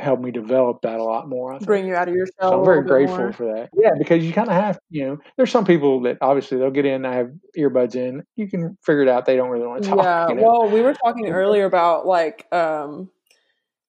helped 0.00 0.22
me 0.22 0.30
develop 0.30 0.82
that 0.82 1.00
a 1.00 1.02
lot 1.02 1.28
more. 1.28 1.54
I 1.54 1.58
Bring 1.58 1.86
you 1.86 1.94
out 1.94 2.08
of 2.08 2.14
your 2.14 2.26
shell. 2.26 2.50
So 2.50 2.58
I'm 2.60 2.64
very 2.64 2.84
grateful 2.84 3.18
more. 3.18 3.32
for 3.32 3.44
that. 3.46 3.70
Yeah, 3.74 3.90
because 3.98 4.24
you 4.24 4.32
kind 4.32 4.48
of 4.48 4.54
have, 4.54 4.78
you 4.90 5.04
know, 5.04 5.18
there's 5.36 5.50
some 5.50 5.64
people 5.64 6.02
that 6.02 6.18
obviously 6.20 6.58
they'll 6.58 6.70
get 6.70 6.86
in, 6.86 7.02
they 7.02 7.10
have 7.10 7.32
earbuds 7.58 7.96
in. 7.96 8.22
You 8.36 8.48
can 8.48 8.78
figure 8.84 9.02
it 9.02 9.08
out. 9.08 9.26
They 9.26 9.36
don't 9.36 9.48
really 9.50 9.66
want 9.66 9.82
to 9.82 9.88
talk. 9.90 10.04
Yeah. 10.04 10.28
You 10.28 10.34
know? 10.36 10.42
Well, 10.42 10.70
we 10.70 10.82
were 10.82 10.94
talking 10.94 11.26
earlier 11.26 11.64
about 11.64 12.06
like, 12.06 12.46
um, 12.52 13.10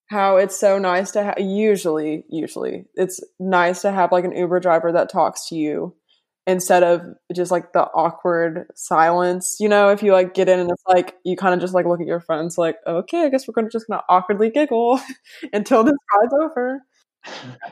how 0.09 0.37
it's 0.37 0.59
so 0.59 0.79
nice 0.79 1.11
to 1.11 1.23
have 1.23 1.39
usually 1.39 2.25
usually 2.29 2.85
it's 2.95 3.21
nice 3.39 3.81
to 3.81 3.91
have 3.91 4.11
like 4.11 4.25
an 4.25 4.35
uber 4.35 4.59
driver 4.59 4.91
that 4.91 5.09
talks 5.09 5.47
to 5.47 5.55
you 5.55 5.95
instead 6.47 6.81
of 6.83 7.01
just 7.33 7.51
like 7.51 7.73
the 7.73 7.83
awkward 7.93 8.65
silence 8.75 9.57
you 9.59 9.69
know 9.69 9.89
if 9.89 10.01
you 10.01 10.11
like 10.11 10.33
get 10.33 10.49
in 10.49 10.59
and 10.59 10.71
it's 10.71 10.83
like 10.87 11.15
you 11.23 11.35
kind 11.35 11.53
of 11.53 11.61
just 11.61 11.75
like 11.75 11.85
look 11.85 12.01
at 12.01 12.07
your 12.07 12.19
friends 12.19 12.57
like 12.57 12.77
okay 12.87 13.23
i 13.23 13.29
guess 13.29 13.47
we're 13.47 13.53
gonna 13.53 13.69
just 13.69 13.87
gonna 13.87 14.01
awkwardly 14.09 14.49
giggle 14.49 14.99
until 15.53 15.83
this 15.83 15.95
ride's 16.17 16.33
over. 16.33 16.81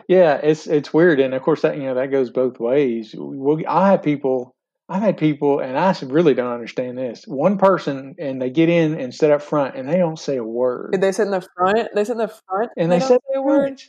Yeah 0.10 0.36
it's 0.44 0.68
it's 0.68 0.94
weird 0.94 1.20
and 1.22 1.34
of 1.34 1.42
course 1.42 1.62
that 1.62 1.78
you 1.78 1.84
know 1.84 1.96
that 1.96 2.12
goes 2.12 2.30
both 2.30 2.60
ways. 2.60 3.16
We'll, 3.18 3.62
i 3.68 3.92
have 3.92 4.04
people 4.04 4.57
I've 4.90 5.02
had 5.02 5.18
people, 5.18 5.60
and 5.60 5.78
I 5.78 5.94
really 6.04 6.34
don't 6.34 6.52
understand 6.52 6.98
this. 6.98 7.26
One 7.28 7.58
person, 7.58 8.16
and 8.20 8.42
they 8.42 8.50
get 8.50 8.70
in 8.70 8.98
and 9.00 9.14
sit 9.14 9.32
up 9.32 9.42
front, 9.42 9.76
and 9.76 9.88
they 9.88 9.98
don't 9.98 10.18
say 10.18 10.38
a 10.38 10.44
word. 10.44 10.94
Did 10.94 11.02
they 11.02 11.12
sit 11.12 11.24
in 11.24 11.32
the 11.32 11.46
front? 11.58 11.90
They 11.94 12.06
sit 12.06 12.14
in 12.14 12.18
the 12.20 12.34
front, 12.48 12.72
and, 12.78 12.92
they, 12.92 13.00
they 13.00 13.06
say 13.06 13.18
a 13.36 13.42
word. 13.42 13.82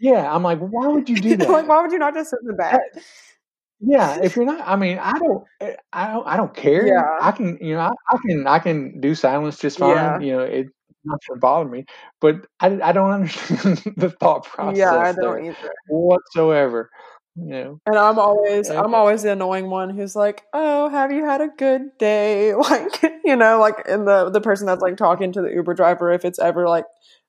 yeah, 0.00 0.32
I'm 0.34 0.42
like, 0.42 0.58
why 0.58 0.88
would 0.88 1.08
you 1.08 1.16
do 1.16 1.36
that? 1.36 1.48
like, 1.48 1.68
why 1.68 1.80
would 1.80 1.92
you 1.92 1.98
not 1.98 2.14
just 2.14 2.30
sit 2.30 2.40
in 2.42 2.48
the 2.48 2.54
back? 2.54 2.80
yeah, 3.80 4.18
if 4.20 4.34
you're 4.34 4.44
not, 4.44 4.66
I 4.66 4.74
mean, 4.74 4.98
I 4.98 5.12
don't, 5.12 5.44
eh, 5.60 5.76
I 5.92 6.12
don't, 6.12 6.26
I 6.26 6.36
don't 6.36 6.54
care. 6.54 6.86
Yeah, 6.86 7.04
I 7.20 7.30
can, 7.30 7.58
you 7.60 7.74
know, 7.74 7.80
I, 7.80 7.90
I 8.10 8.18
can, 8.26 8.46
I 8.48 8.58
can 8.58 9.00
do 9.00 9.14
silence 9.14 9.58
just 9.60 9.78
fine. 9.78 9.96
Yeah. 9.96 10.18
You 10.18 10.32
know, 10.32 10.42
it 10.42 10.66
not 11.04 11.20
to 11.30 11.36
bother 11.36 11.68
me, 11.68 11.84
but 12.20 12.46
I, 12.60 12.80
I 12.82 12.92
don't 12.92 13.10
understand 13.12 13.94
the 13.96 14.10
thought 14.10 14.44
process. 14.44 14.78
Yeah, 14.78 14.98
I 14.98 15.12
don't 15.12 15.44
either 15.44 15.72
whatsoever. 15.88 16.90
Yeah. 17.36 17.74
And 17.86 17.96
I'm 17.96 18.18
always. 18.18 18.68
I'm 18.70 18.94
always 18.94 19.22
the 19.22 19.32
annoying 19.32 19.70
one 19.70 19.90
who's 19.90 20.16
like, 20.16 20.42
"Oh, 20.52 20.88
have 20.88 21.12
you 21.12 21.24
had 21.24 21.40
a 21.40 21.48
good 21.48 21.96
day?" 21.98 22.54
Like, 22.60 23.02
you 23.24 23.36
know, 23.36 23.58
like 23.60 23.86
in 23.88 24.04
the 24.04 24.30
the 24.30 24.40
person 24.40 24.66
that's 24.66 24.82
like 24.82 24.96
talking 24.96 25.32
to 25.32 25.42
the 25.42 25.52
Uber 25.52 25.74
driver 25.74 26.10
if 26.10 26.24
it's 26.24 26.38
ever 26.38 26.68
like 26.68 26.84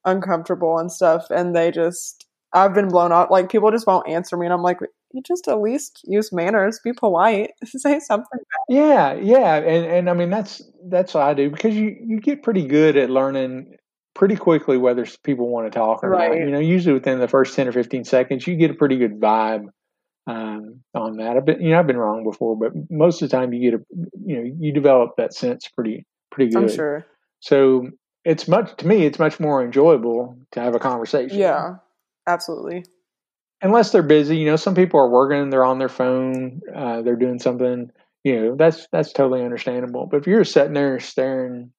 uncomfortable 0.06 0.78
and 0.80 0.92
stuff 0.92 1.28
and 1.30 1.56
they 1.56 1.72
just 1.72 2.26
I've 2.54 2.74
been 2.74 2.90
blown 2.90 3.12
up. 3.12 3.30
Like 3.32 3.52
people 3.52 3.72
just 3.72 3.88
won't 3.88 4.08
answer 4.08 4.36
me 4.38 4.46
and 4.46 4.54
I'm 4.54 4.64
like, 4.64 4.80
"You 5.14 5.22
just 5.22 5.48
at 5.48 5.62
least 5.62 6.02
use 6.04 6.34
manners, 6.34 6.80
be 6.84 6.94
polite, 6.94 7.52
say 7.66 8.00
something." 8.00 8.40
Yeah, 8.70 9.14
yeah. 9.14 9.56
And 9.56 9.86
and 9.86 10.10
I 10.10 10.14
mean 10.14 10.30
that's 10.30 10.62
that's 10.90 11.14
what 11.14 11.24
I 11.24 11.34
do 11.34 11.50
because 11.50 11.76
you 11.76 11.96
you 12.06 12.20
get 12.20 12.44
pretty 12.44 12.66
good 12.68 12.98
at 12.98 13.10
learning 13.10 13.76
pretty 14.14 14.36
quickly 14.36 14.78
whether 14.78 15.06
people 15.24 15.48
want 15.48 15.72
to 15.72 15.78
talk 15.78 16.04
or 16.04 16.10
right. 16.10 16.32
not. 16.32 16.40
You 16.40 16.52
know, 16.52 16.60
usually 16.60 16.94
within 16.94 17.20
the 17.20 17.28
first 17.30 17.56
10 17.56 17.70
or 17.70 17.72
15 17.72 18.04
seconds, 18.04 18.46
you 18.46 18.56
get 18.56 18.72
a 18.72 18.74
pretty 18.74 18.98
good 18.98 19.22
vibe 19.22 19.68
um, 20.28 20.82
on 20.94 21.18
that. 21.18 21.38
I've 21.38 21.46
been, 21.46 21.62
you 21.62 21.72
know, 21.72 21.80
I've 21.80 21.88
been 21.88 21.98
wrong 21.98 22.24
before, 22.24 22.56
but 22.56 22.72
most 22.90 23.22
of 23.22 23.30
the 23.30 23.36
time 23.36 23.54
you 23.54 23.72
get 23.72 23.80
a, 23.80 23.84
you 24.26 24.36
know, 24.36 24.56
you 24.60 24.72
develop 24.72 25.16
that 25.18 25.34
sense 25.34 25.68
pretty, 25.68 26.06
pretty 26.32 26.52
good. 26.52 26.64
I'm 26.64 26.70
sure. 26.70 27.06
So 27.40 27.90
it's 28.24 28.48
much 28.48 28.76
to 28.78 28.88
me, 28.88 29.06
it's 29.06 29.20
much 29.20 29.40
more 29.40 29.64
enjoyable 29.64 30.38
to 30.52 30.60
have 30.60 30.76
a 30.76 30.80
conversation. 30.80 31.38
Yeah, 31.38 31.76
absolutely. 32.28 32.86
Unless 33.64 33.92
they're 33.92 34.04
busy, 34.04 34.38
you 34.38 34.46
know, 34.46 34.56
some 34.56 34.76
people 34.76 35.00
are 35.00 35.10
working, 35.10 35.50
they're 35.50 35.66
on 35.66 35.80
their 35.80 35.90
phone, 35.90 36.62
uh, 36.74 37.02
they're 37.02 37.16
doing 37.16 37.40
something. 37.40 37.92
You 38.24 38.42
know, 38.42 38.56
that's 38.56 38.88
that's 38.92 39.14
totally 39.14 39.44
understandable. 39.44 40.08
But 40.08 40.18
if 40.18 40.28
you're 40.28 40.44
sitting 40.44 40.74
there 40.74 41.00
staring 41.00 41.72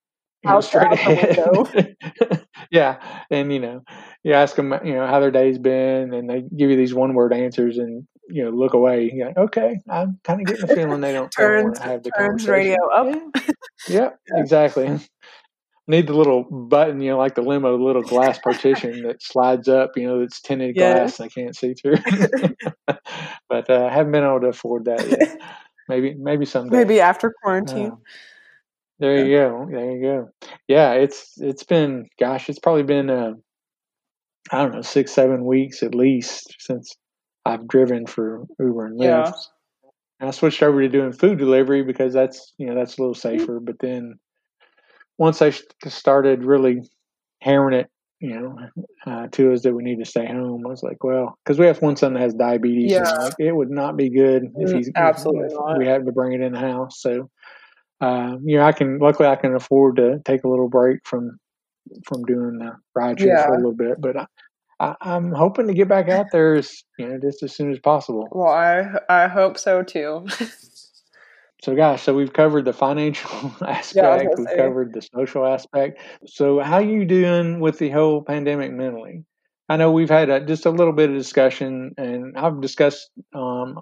know, 0.45 0.61
straight 0.61 0.93
ahead, 0.93 2.47
yeah, 2.71 3.25
and 3.31 3.53
you 3.53 3.61
know, 3.61 3.83
you 4.25 4.33
ask 4.33 4.57
them, 4.57 4.75
you 4.85 4.95
know, 4.95 5.07
how 5.07 5.21
their 5.21 5.31
day's 5.31 5.59
been, 5.59 6.13
and 6.13 6.29
they 6.29 6.43
give 6.57 6.71
you 6.71 6.77
these 6.77 6.95
one 6.95 7.15
word 7.15 7.33
answers, 7.33 7.79
and 7.79 8.07
you 8.29 8.45
know, 8.45 8.51
look 8.51 8.75
away. 8.75 9.11
You're 9.13 9.29
like, 9.29 9.37
okay, 9.37 9.81
I'm 9.89 10.19
kind 10.25 10.41
of 10.41 10.47
getting 10.47 10.67
the 10.67 10.75
feeling 10.75 11.01
they 11.01 11.13
don't 11.13 11.31
turns, 11.31 11.79
have 11.79 12.03
the 12.03 12.11
turns 12.11 12.49
radio 12.49 12.79
up. 12.93 13.07
Yeah, 13.37 13.51
yeah, 13.89 14.11
exactly. 14.35 14.99
Need 15.89 16.07
the 16.07 16.15
little 16.15 16.45
button, 16.45 17.01
you 17.01 17.11
know, 17.11 17.19
like 17.19 17.35
the 17.35 17.43
limo, 17.43 17.77
the 17.77 17.83
little 17.83 18.03
glass 18.03 18.39
partition 18.39 19.03
that 19.03 19.23
slides 19.23 19.69
up, 19.69 19.91
you 19.97 20.07
know, 20.07 20.21
that's 20.21 20.41
tinted 20.41 20.77
yeah. 20.77 20.95
glass 20.95 21.21
I 21.21 21.29
can't 21.29 21.57
see 21.57 21.75
through. 21.75 21.97
but 23.49 23.69
uh, 23.69 23.89
I 23.91 23.93
haven't 23.93 24.13
been 24.13 24.25
able 24.25 24.41
to 24.41 24.49
afford 24.49 24.85
that 24.85 25.09
yet. 25.09 25.41
Maybe, 25.89 26.15
maybe 26.15 26.47
someday. 26.47 26.77
Maybe 26.77 27.01
after 27.01 27.35
quarantine. 27.43 27.91
Uh, 27.91 27.97
there 29.01 29.27
you 29.27 29.37
go. 29.37 29.67
There 29.69 29.91
you 29.91 30.01
go. 30.01 30.31
Yeah, 30.69 30.93
it's 30.93 31.33
it's 31.39 31.65
been 31.65 32.07
gosh, 32.21 32.49
it's 32.49 32.61
probably 32.61 32.85
been 32.85 33.11
uh, 33.11 33.33
I 34.53 34.63
don't 34.63 34.73
know 34.73 34.81
six 34.83 35.11
seven 35.11 35.45
weeks 35.45 35.83
at 35.83 35.93
least 35.93 36.55
since 36.61 36.95
I've 37.45 37.67
driven 37.69 38.07
for 38.07 38.45
Uber 38.59 38.87
and 38.87 39.01
Lyft. 39.01 39.05
Yeah. 39.05 39.33
And 40.21 40.29
I 40.29 40.31
switched 40.31 40.63
over 40.63 40.81
to 40.81 40.89
doing 40.89 41.13
food 41.13 41.39
delivery 41.39 41.83
because 41.83 42.13
that's 42.13 42.55
you 42.59 42.67
know 42.67 42.75
that's 42.75 42.99
a 42.99 43.01
little 43.01 43.15
mm-hmm. 43.15 43.39
safer. 43.39 43.61
But 43.61 43.79
then 43.81 44.19
once 45.19 45.43
I 45.43 45.53
started 45.87 46.45
really 46.45 46.83
hammering 47.41 47.81
it, 47.81 47.91
you 48.21 48.31
know, 48.31 48.59
uh, 49.07 49.27
to 49.33 49.53
us 49.53 49.63
that 49.63 49.75
we 49.75 49.83
need 49.83 49.99
to 49.99 50.05
stay 50.05 50.27
home, 50.27 50.65
I 50.65 50.71
was 50.71 50.83
like, 50.83 51.03
well, 51.03 51.37
because 51.45 51.59
we 51.59 51.67
have 51.67 51.83
one 51.83 51.97
son 51.97 52.15
that 52.15 52.23
has 52.23 52.35
diabetes. 52.35 52.93
Yeah. 52.93 53.03
like, 53.03 53.35
it 53.39 53.53
would 53.53 53.71
not 53.71 53.97
be 53.97 54.09
good 54.09 54.45
if 54.57 54.71
mm, 54.71 54.77
he's 54.77 54.91
absolutely 54.95 55.47
if 55.53 55.79
we 55.79 55.87
had 55.87 56.07
to 56.07 56.13
bring 56.13 56.33
it 56.33 56.41
in 56.41 56.53
the 56.53 56.61
house. 56.61 57.01
So 57.01 57.29
uh, 58.03 58.37
you 58.45 58.59
know, 58.59 58.65
I 58.65 58.73
can 58.73 58.99
luckily 58.99 59.29
I 59.29 59.37
can 59.37 59.55
afford 59.55 59.97
to 59.97 60.21
take 60.25 60.43
a 60.43 60.49
little 60.49 60.69
break 60.69 60.99
from 61.05 61.39
from 62.05 62.25
doing 62.25 62.59
the 62.59 62.73
ride 62.95 63.21
yeah. 63.21 63.47
for 63.47 63.55
a 63.55 63.57
little 63.57 63.75
bit, 63.75 64.01
but 64.01 64.17
I, 64.17 64.27
I, 64.83 64.97
am 65.15 65.33
hoping 65.33 65.69
to 65.69 65.75
get 65.75 65.89
back 65.89 66.09
out 66.09 66.27
there 66.33 66.57
as 66.57 66.83
you 66.99 67.07
know 67.07 67.19
just 67.21 67.43
as 67.43 67.55
soon 67.55 67.71
as 67.71 67.79
possible. 67.79 68.29
Well, 68.33 68.53
I 68.53 68.85
I 69.09 69.29
hope 69.29 69.57
so 69.57 69.83
too. 69.83 70.27
so, 71.63 71.77
guys, 71.77 72.03
so 72.03 72.15
we've 72.15 72.33
covered 72.33 72.65
the 72.65 72.73
financial 72.73 73.31
aspect, 73.67 73.95
yeah, 73.95 74.25
we've 74.37 74.49
say. 74.49 74.57
covered 74.57 74.93
the 74.93 75.03
social 75.03 75.47
aspect. 75.47 76.01
So, 76.27 76.59
how 76.59 76.81
you 76.81 77.05
doing 77.05 77.61
with 77.61 77.79
the 77.79 77.91
whole 77.91 78.23
pandemic 78.23 78.73
mentally? 78.73 79.25
I 79.69 79.77
know 79.77 79.93
we've 79.93 80.11
had 80.11 80.29
a, 80.29 80.45
just 80.45 80.67
a 80.67 80.71
little 80.71 80.93
bit 80.93 81.11
of 81.11 81.17
discussion, 81.17 81.95
and 81.97 82.37
I've 82.37 82.61
discussed 82.61 83.09
um, 83.33 83.79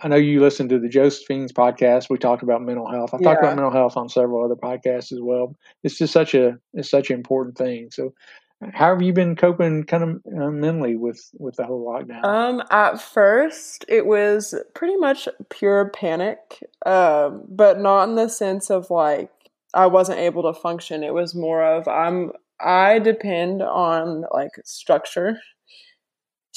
I 0.00 0.06
know 0.06 0.16
you 0.16 0.40
listened 0.40 0.70
to 0.70 0.78
the 0.78 0.88
Josephine's 0.88 1.52
podcast. 1.52 2.08
We 2.08 2.18
talked 2.18 2.44
about 2.44 2.62
mental 2.62 2.88
health. 2.88 3.12
I've 3.12 3.20
yeah. 3.20 3.30
talked 3.30 3.42
about 3.42 3.56
mental 3.56 3.72
health 3.72 3.96
on 3.96 4.08
several 4.08 4.44
other 4.44 4.54
podcasts 4.54 5.12
as 5.12 5.18
well. 5.20 5.56
It's 5.82 5.98
just 5.98 6.12
such 6.12 6.34
a 6.34 6.58
it's 6.74 6.90
such 6.90 7.10
an 7.10 7.16
important 7.16 7.58
thing. 7.58 7.88
So, 7.90 8.14
how 8.72 8.92
have 8.92 9.02
you 9.02 9.12
been 9.12 9.36
coping 9.36 9.84
kind 9.84 10.02
of 10.02 10.10
uh, 10.40 10.50
mentally 10.50 10.96
with 10.96 11.30
with 11.38 11.56
the 11.56 11.64
whole 11.64 11.86
lockdown? 11.86 12.24
Um, 12.24 12.62
at 12.70 13.00
first, 13.00 13.84
it 13.88 14.06
was 14.06 14.54
pretty 14.74 14.96
much 14.96 15.28
pure 15.48 15.90
panic, 15.90 16.38
um, 16.84 17.44
but 17.48 17.78
not 17.78 18.08
in 18.08 18.16
the 18.16 18.28
sense 18.28 18.70
of 18.70 18.90
like 18.90 19.30
I 19.74 19.86
wasn't 19.86 20.18
able 20.18 20.42
to 20.42 20.58
function. 20.58 21.04
It 21.04 21.14
was 21.14 21.34
more 21.34 21.64
of 21.64 21.86
I'm 21.86 22.32
I 22.60 22.98
depend 22.98 23.62
on 23.62 24.24
like 24.32 24.50
structure 24.64 25.38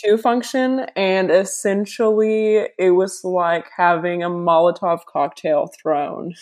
to 0.04 0.18
function. 0.18 0.86
And 0.96 1.32
essentially, 1.32 2.68
it 2.78 2.92
was 2.92 3.24
like 3.24 3.68
having 3.76 4.24
a 4.24 4.30
Molotov 4.30 5.06
cocktail 5.06 5.70
thrown 5.82 6.34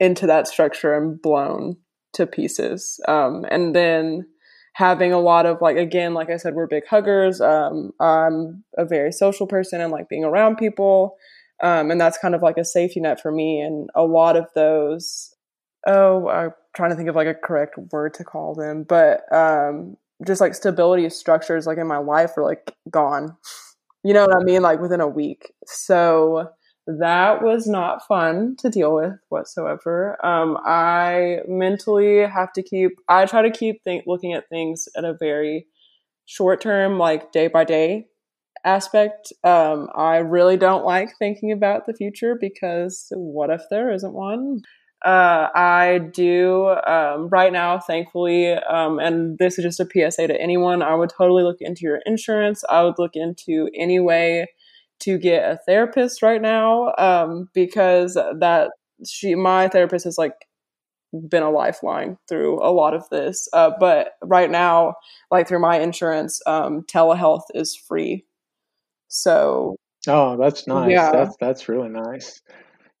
into 0.00 0.26
that 0.26 0.48
structure 0.48 0.94
and 0.94 1.20
blown 1.20 1.76
to 2.14 2.26
pieces. 2.26 3.00
Um, 3.08 3.44
and 3.50 3.74
then 3.74 4.26
having 4.74 5.12
a 5.12 5.20
lot 5.20 5.46
of 5.46 5.60
like 5.60 5.76
again 5.76 6.14
like 6.14 6.30
i 6.30 6.36
said 6.36 6.54
we're 6.54 6.66
big 6.66 6.86
huggers 6.88 7.40
um, 7.40 7.92
i'm 8.00 8.62
a 8.76 8.84
very 8.84 9.12
social 9.12 9.46
person 9.46 9.80
and 9.80 9.92
like 9.92 10.08
being 10.08 10.24
around 10.24 10.56
people 10.56 11.16
um, 11.62 11.90
and 11.90 12.00
that's 12.00 12.18
kind 12.18 12.34
of 12.34 12.42
like 12.42 12.58
a 12.58 12.64
safety 12.64 13.00
net 13.00 13.20
for 13.20 13.32
me 13.32 13.60
and 13.60 13.88
a 13.94 14.02
lot 14.02 14.36
of 14.36 14.46
those 14.54 15.34
oh 15.86 16.28
i'm 16.28 16.50
trying 16.76 16.90
to 16.90 16.96
think 16.96 17.08
of 17.08 17.16
like 17.16 17.28
a 17.28 17.34
correct 17.34 17.76
word 17.92 18.12
to 18.12 18.24
call 18.24 18.54
them 18.54 18.84
but 18.88 19.20
um, 19.32 19.96
just 20.26 20.40
like 20.40 20.54
stability 20.54 21.08
structures 21.10 21.66
like 21.66 21.78
in 21.78 21.86
my 21.86 21.98
life 21.98 22.36
are 22.36 22.44
like 22.44 22.74
gone. 22.90 23.36
You 24.02 24.12
know 24.12 24.26
what 24.26 24.36
I 24.36 24.44
mean? 24.44 24.62
Like 24.62 24.80
within 24.80 25.00
a 25.00 25.08
week. 25.08 25.52
So 25.66 26.48
that 26.86 27.42
was 27.42 27.66
not 27.66 28.06
fun 28.06 28.56
to 28.58 28.68
deal 28.68 28.94
with 28.94 29.14
whatsoever. 29.28 30.24
Um, 30.24 30.58
I 30.64 31.38
mentally 31.48 32.18
have 32.18 32.52
to 32.54 32.62
keep, 32.62 32.92
I 33.08 33.26
try 33.26 33.42
to 33.42 33.50
keep 33.50 33.82
think, 33.82 34.04
looking 34.06 34.34
at 34.34 34.48
things 34.48 34.88
at 34.96 35.04
a 35.04 35.16
very 35.18 35.66
short 36.26 36.60
term, 36.60 36.98
like 36.98 37.32
day 37.32 37.48
by 37.48 37.64
day 37.64 38.06
aspect. 38.64 39.32
Um, 39.44 39.88
I 39.94 40.18
really 40.18 40.56
don't 40.56 40.84
like 40.84 41.16
thinking 41.18 41.52
about 41.52 41.86
the 41.86 41.94
future 41.94 42.36
because 42.38 43.06
what 43.14 43.50
if 43.50 43.62
there 43.70 43.90
isn't 43.92 44.12
one? 44.12 44.62
Uh, 45.04 45.48
I 45.54 46.00
do 46.14 46.68
um, 46.86 47.28
right 47.28 47.52
now, 47.52 47.78
thankfully, 47.78 48.54
um, 48.54 48.98
and 48.98 49.36
this 49.38 49.58
is 49.58 49.64
just 49.64 49.80
a 49.80 49.84
PSA 49.84 50.28
to 50.28 50.40
anyone. 50.40 50.82
I 50.82 50.94
would 50.94 51.10
totally 51.10 51.42
look 51.42 51.58
into 51.60 51.82
your 51.82 52.00
insurance. 52.06 52.64
I 52.70 52.82
would 52.82 52.94
look 52.98 53.14
into 53.14 53.68
any 53.74 54.00
way 54.00 54.46
to 55.04 55.18
get 55.18 55.50
a 55.50 55.58
therapist 55.66 56.22
right 56.22 56.40
now 56.40 56.94
um, 56.98 57.48
because 57.54 58.14
that 58.14 58.70
she, 59.06 59.34
my 59.34 59.68
therapist, 59.68 60.04
has 60.04 60.18
like 60.18 60.34
been 61.28 61.42
a 61.42 61.50
lifeline 61.50 62.16
through 62.28 62.62
a 62.62 62.72
lot 62.72 62.94
of 62.94 63.08
this. 63.10 63.48
Uh, 63.52 63.70
but 63.78 64.12
right 64.22 64.50
now, 64.50 64.94
like 65.30 65.46
through 65.46 65.60
my 65.60 65.78
insurance, 65.78 66.40
um, 66.46 66.82
telehealth 66.82 67.44
is 67.54 67.76
free. 67.76 68.24
So. 69.08 69.76
Oh, 70.06 70.36
that's 70.36 70.66
nice. 70.66 70.90
Yeah. 70.90 71.12
That's 71.12 71.36
that's 71.40 71.68
really 71.68 71.88
nice. 71.88 72.42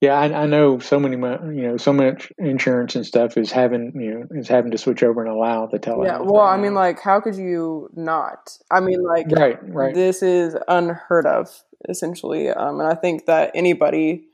Yeah, 0.04 0.20
I, 0.20 0.42
I, 0.42 0.46
know 0.46 0.80
so 0.80 1.00
many, 1.00 1.16
you 1.16 1.62
know, 1.62 1.78
so 1.78 1.90
much 1.90 2.30
insurance 2.36 2.94
and 2.94 3.06
stuff 3.06 3.38
is 3.38 3.50
having, 3.50 3.92
you 3.94 4.10
know, 4.10 4.26
is 4.38 4.48
having 4.48 4.70
to 4.72 4.76
switch 4.76 5.02
over 5.02 5.22
and 5.22 5.30
allow 5.30 5.66
the 5.66 5.78
telehealth. 5.78 6.04
Yeah, 6.04 6.18
well, 6.18 6.42
right 6.42 6.58
I 6.58 6.60
mean, 6.60 6.74
like, 6.74 7.00
how 7.00 7.22
could 7.22 7.36
you 7.36 7.88
not? 7.94 8.58
I 8.70 8.80
mean, 8.80 9.02
like, 9.02 9.28
right, 9.30 9.56
right. 9.62 9.94
This 9.94 10.22
is 10.22 10.56
unheard 10.68 11.24
of, 11.24 11.48
essentially, 11.88 12.50
um, 12.50 12.80
and 12.80 12.92
I 12.92 12.94
think 12.96 13.24
that 13.24 13.52
anybody 13.54 14.26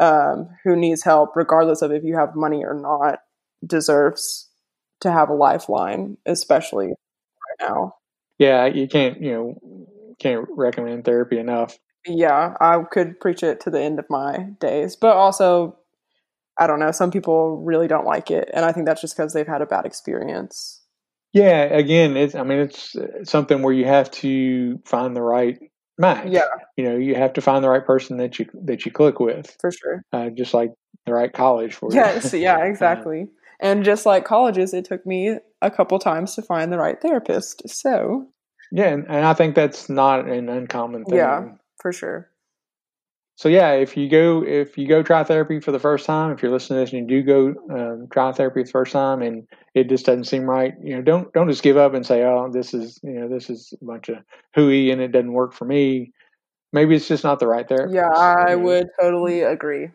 um, 0.00 0.48
who 0.64 0.74
needs 0.74 1.04
help, 1.04 1.36
regardless 1.36 1.82
of 1.82 1.92
if 1.92 2.04
you 2.04 2.16
have 2.16 2.34
money 2.34 2.64
or 2.64 2.72
not, 2.72 3.18
deserves 3.66 4.48
to 5.00 5.12
have 5.12 5.28
a 5.28 5.34
lifeline, 5.34 6.16
especially 6.24 6.86
right 6.86 7.68
now. 7.68 7.96
Yeah, 8.38 8.64
you 8.64 8.88
can't, 8.88 9.20
you 9.20 9.32
know, 9.32 9.86
can't 10.18 10.46
recommend 10.48 11.04
therapy 11.04 11.38
enough 11.38 11.78
yeah, 12.08 12.54
I 12.60 12.82
could 12.90 13.20
preach 13.20 13.42
it 13.42 13.60
to 13.60 13.70
the 13.70 13.80
end 13.80 13.98
of 13.98 14.06
my 14.08 14.48
days. 14.60 14.96
But 14.96 15.16
also, 15.16 15.76
I 16.58 16.66
don't 16.66 16.80
know, 16.80 16.90
some 16.90 17.10
people 17.10 17.58
really 17.58 17.88
don't 17.88 18.06
like 18.06 18.30
it. 18.30 18.50
And 18.52 18.64
I 18.64 18.72
think 18.72 18.86
that's 18.86 19.00
just 19.00 19.16
because 19.16 19.32
they've 19.32 19.46
had 19.46 19.62
a 19.62 19.66
bad 19.66 19.86
experience. 19.86 20.82
Yeah, 21.32 21.64
again, 21.64 22.16
it's, 22.16 22.34
I 22.34 22.42
mean, 22.42 22.58
it's 22.58 22.96
something 23.24 23.62
where 23.62 23.74
you 23.74 23.84
have 23.84 24.10
to 24.12 24.78
find 24.84 25.14
the 25.14 25.22
right 25.22 25.58
match. 25.98 26.28
Yeah. 26.28 26.46
You 26.76 26.84
know, 26.84 26.96
you 26.96 27.14
have 27.14 27.34
to 27.34 27.40
find 27.40 27.62
the 27.62 27.68
right 27.68 27.84
person 27.84 28.16
that 28.16 28.38
you, 28.38 28.46
that 28.64 28.86
you 28.86 28.92
click 28.92 29.20
with. 29.20 29.56
For 29.60 29.70
sure. 29.70 30.02
Uh, 30.12 30.30
just 30.30 30.54
like 30.54 30.72
the 31.06 31.12
right 31.12 31.32
college 31.32 31.74
for 31.74 31.90
yes, 31.92 32.32
you. 32.32 32.40
Yes, 32.40 32.58
yeah, 32.58 32.64
exactly. 32.64 33.26
and 33.60 33.84
just 33.84 34.06
like 34.06 34.24
colleges, 34.24 34.72
it 34.72 34.86
took 34.86 35.04
me 35.06 35.38
a 35.60 35.70
couple 35.70 35.98
times 35.98 36.34
to 36.34 36.42
find 36.42 36.72
the 36.72 36.78
right 36.78 37.00
therapist. 37.00 37.68
So. 37.68 38.26
Yeah, 38.72 38.88
and, 38.88 39.06
and 39.08 39.24
I 39.24 39.34
think 39.34 39.54
that's 39.54 39.88
not 39.88 40.28
an 40.28 40.48
uncommon 40.48 41.04
thing. 41.04 41.16
Yeah 41.16 41.48
for 41.80 41.92
sure. 41.92 42.30
So 43.38 43.48
yeah, 43.48 43.74
if 43.74 43.96
you 43.96 44.08
go 44.08 44.42
if 44.44 44.76
you 44.76 44.88
go 44.88 45.00
try 45.00 45.22
therapy 45.22 45.60
for 45.60 45.70
the 45.70 45.78
first 45.78 46.04
time, 46.04 46.32
if 46.32 46.42
you're 46.42 46.50
listening 46.50 46.78
to 46.78 46.80
this 46.80 46.92
and 46.92 47.08
you 47.08 47.22
do 47.22 47.54
go 47.54 47.72
um, 47.72 48.08
try 48.10 48.32
therapy 48.32 48.64
the 48.64 48.68
first 48.68 48.90
time 48.90 49.22
and 49.22 49.46
it 49.74 49.88
just 49.88 50.06
doesn't 50.06 50.24
seem 50.24 50.42
right, 50.42 50.74
you 50.82 50.96
know, 50.96 51.02
don't 51.02 51.32
don't 51.32 51.48
just 51.48 51.62
give 51.62 51.76
up 51.76 51.94
and 51.94 52.04
say, 52.04 52.24
oh, 52.24 52.50
this 52.52 52.74
is 52.74 52.98
you 53.04 53.12
know 53.12 53.28
this 53.28 53.48
is 53.48 53.72
a 53.80 53.84
bunch 53.84 54.08
of 54.08 54.16
hooey 54.56 54.90
and 54.90 55.00
it 55.00 55.12
doesn't 55.12 55.32
work 55.32 55.52
for 55.52 55.66
me. 55.66 56.10
Maybe 56.72 56.96
it's 56.96 57.06
just 57.06 57.22
not 57.22 57.38
the 57.38 57.46
right 57.46 57.66
therapy. 57.66 57.94
Yeah, 57.94 58.08
I 58.08 58.50
you 58.50 58.56
know, 58.56 58.62
would 58.64 58.88
totally 59.00 59.42
agree. 59.42 59.90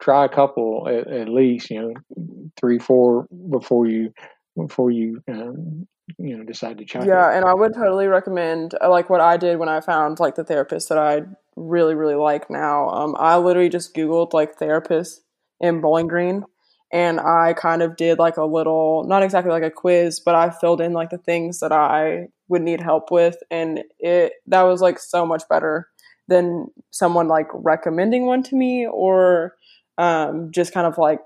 Try 0.00 0.24
a 0.24 0.28
couple 0.30 0.88
at, 0.88 1.06
at, 1.06 1.28
least, 1.28 1.70
you 1.70 1.80
know, 1.82 2.50
three, 2.58 2.78
four 2.78 3.26
before 3.50 3.86
you 3.86 4.12
before 4.56 4.90
you 4.90 5.22
um, 5.28 5.86
you 6.18 6.36
know 6.36 6.44
decide 6.44 6.78
to 6.78 6.84
check 6.84 7.04
yeah 7.06 7.32
it. 7.32 7.36
and 7.36 7.44
i 7.44 7.54
would 7.54 7.74
totally 7.74 8.06
recommend 8.06 8.74
uh, 8.80 8.90
like 8.90 9.10
what 9.10 9.20
i 9.20 9.36
did 9.36 9.58
when 9.58 9.68
i 9.68 9.80
found 9.80 10.18
like 10.20 10.34
the 10.34 10.44
therapist 10.44 10.88
that 10.88 10.98
i 10.98 11.22
really 11.56 11.94
really 11.94 12.14
like 12.14 12.50
now 12.50 12.88
um, 12.88 13.14
i 13.18 13.36
literally 13.36 13.68
just 13.68 13.94
googled 13.94 14.32
like 14.32 14.56
therapist 14.56 15.22
in 15.60 15.80
bowling 15.80 16.08
green 16.08 16.44
and 16.92 17.20
i 17.20 17.52
kind 17.52 17.82
of 17.82 17.96
did 17.96 18.18
like 18.18 18.36
a 18.36 18.44
little 18.44 19.04
not 19.04 19.22
exactly 19.22 19.52
like 19.52 19.62
a 19.62 19.70
quiz 19.70 20.20
but 20.20 20.34
i 20.34 20.50
filled 20.50 20.80
in 20.80 20.92
like 20.92 21.10
the 21.10 21.18
things 21.18 21.60
that 21.60 21.72
i 21.72 22.26
would 22.48 22.62
need 22.62 22.80
help 22.80 23.10
with 23.10 23.36
and 23.50 23.82
it 23.98 24.32
that 24.46 24.62
was 24.62 24.80
like 24.80 24.98
so 24.98 25.24
much 25.26 25.42
better 25.48 25.88
than 26.28 26.66
someone 26.90 27.28
like 27.28 27.48
recommending 27.52 28.26
one 28.26 28.42
to 28.42 28.54
me 28.54 28.86
or 28.86 29.56
um, 29.98 30.50
just 30.50 30.72
kind 30.72 30.86
of 30.86 30.98
like 30.98 31.20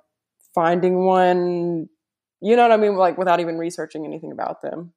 finding 0.54 1.04
one 1.04 1.88
You 2.40 2.56
know 2.56 2.62
what 2.62 2.72
I 2.72 2.76
mean? 2.76 2.96
Like 2.96 3.18
without 3.18 3.40
even 3.40 3.58
researching 3.58 4.04
anything 4.04 4.32
about 4.32 4.62
them, 4.62 4.92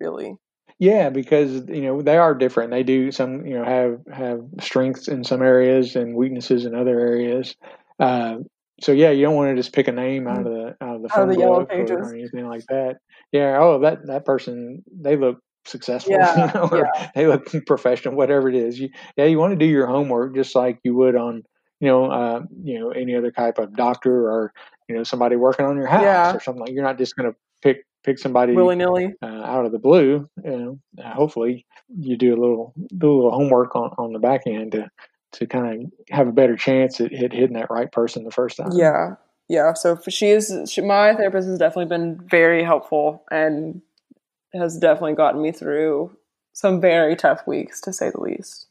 really. 0.00 0.36
Yeah, 0.78 1.10
because 1.10 1.68
you 1.68 1.82
know 1.82 2.02
they 2.02 2.16
are 2.16 2.34
different. 2.34 2.70
They 2.70 2.82
do 2.82 3.12
some, 3.12 3.46
you 3.46 3.58
know, 3.58 3.64
have 3.64 4.00
have 4.12 4.40
strengths 4.60 5.08
in 5.08 5.24
some 5.24 5.42
areas 5.42 5.96
and 5.96 6.16
weaknesses 6.16 6.64
in 6.64 6.74
other 6.74 6.98
areas. 6.98 7.54
Uh, 8.00 8.38
so 8.80 8.92
yeah, 8.92 9.10
you 9.10 9.22
don't 9.22 9.36
want 9.36 9.50
to 9.54 9.60
just 9.60 9.72
pick 9.72 9.86
a 9.88 9.92
name 9.92 10.26
out 10.26 10.38
of 10.38 10.52
the 10.52 10.76
out 10.80 10.96
of 10.96 11.02
the, 11.02 11.08
Out 11.16 11.28
of 11.28 11.34
the 11.34 11.40
yellow 11.40 11.60
book 11.60 11.72
or, 11.72 11.76
pages. 11.76 11.96
or 11.96 12.14
anything 12.14 12.48
like 12.48 12.64
that. 12.68 12.96
Yeah, 13.32 13.58
oh 13.60 13.80
that 13.80 14.06
that 14.06 14.24
person 14.24 14.82
they 14.92 15.16
look 15.16 15.38
successful, 15.64 16.14
Yeah, 16.14 16.50
or 16.72 16.90
they 17.14 17.26
look 17.26 17.48
professional, 17.66 18.16
whatever 18.16 18.48
it 18.48 18.56
is. 18.56 18.78
You, 18.78 18.90
yeah, 19.16 19.26
you 19.26 19.38
want 19.38 19.52
to 19.52 19.56
do 19.56 19.66
your 19.66 19.86
homework 19.86 20.34
just 20.34 20.54
like 20.54 20.80
you 20.82 20.94
would 20.96 21.14
on 21.14 21.44
you 21.80 21.88
know 21.88 22.06
uh, 22.10 22.42
you 22.62 22.78
know 22.78 22.90
any 22.90 23.14
other 23.14 23.30
type 23.30 23.58
of 23.58 23.74
doctor 23.76 24.30
or 24.30 24.52
you 24.88 24.94
know 24.96 25.04
somebody 25.04 25.36
working 25.36 25.66
on 25.66 25.76
your 25.76 25.86
house 25.86 26.02
Yeah. 26.02 26.34
or 26.36 26.40
something 26.40 26.60
like. 26.62 26.72
You're 26.72 26.84
not 26.84 26.98
just 26.98 27.16
going 27.16 27.30
to 27.30 27.36
pick 27.62 27.84
pick 28.04 28.18
somebody 28.18 28.52
Willy 28.52 28.76
nilly. 28.76 29.14
uh, 29.22 29.26
out 29.26 29.64
of 29.66 29.72
the 29.72 29.78
blue. 29.78 30.28
You 30.44 30.50
know, 30.58 30.78
uh, 31.02 31.12
hopefully 31.14 31.66
you 31.88 32.16
do 32.16 32.34
a 32.34 32.40
little 32.40 32.74
do 32.96 33.10
a 33.10 33.14
little 33.14 33.30
homework 33.32 33.74
on, 33.76 33.90
on 33.98 34.12
the 34.12 34.18
back 34.18 34.42
end 34.46 34.72
to 34.72 34.90
to 35.32 35.46
kind 35.46 35.84
of 35.84 35.92
have 36.10 36.28
a 36.28 36.32
better 36.32 36.54
chance 36.56 37.00
at, 37.00 37.12
at 37.12 37.32
hitting 37.32 37.54
that 37.54 37.70
right 37.70 37.90
person 37.90 38.22
the 38.24 38.30
first 38.30 38.56
time. 38.58 38.70
Yeah, 38.72 39.16
yeah. 39.48 39.72
So 39.74 39.98
she 40.08 40.28
is. 40.30 40.52
She, 40.70 40.80
my 40.80 41.14
therapist 41.14 41.48
has 41.48 41.58
definitely 41.58 41.86
been 41.96 42.20
very 42.28 42.62
helpful 42.62 43.24
and 43.30 43.82
has 44.52 44.78
definitely 44.78 45.14
gotten 45.14 45.42
me 45.42 45.50
through 45.50 46.16
some 46.52 46.80
very 46.80 47.16
tough 47.16 47.44
weeks, 47.46 47.80
to 47.80 47.92
say 47.92 48.10
the 48.10 48.20
least. 48.20 48.68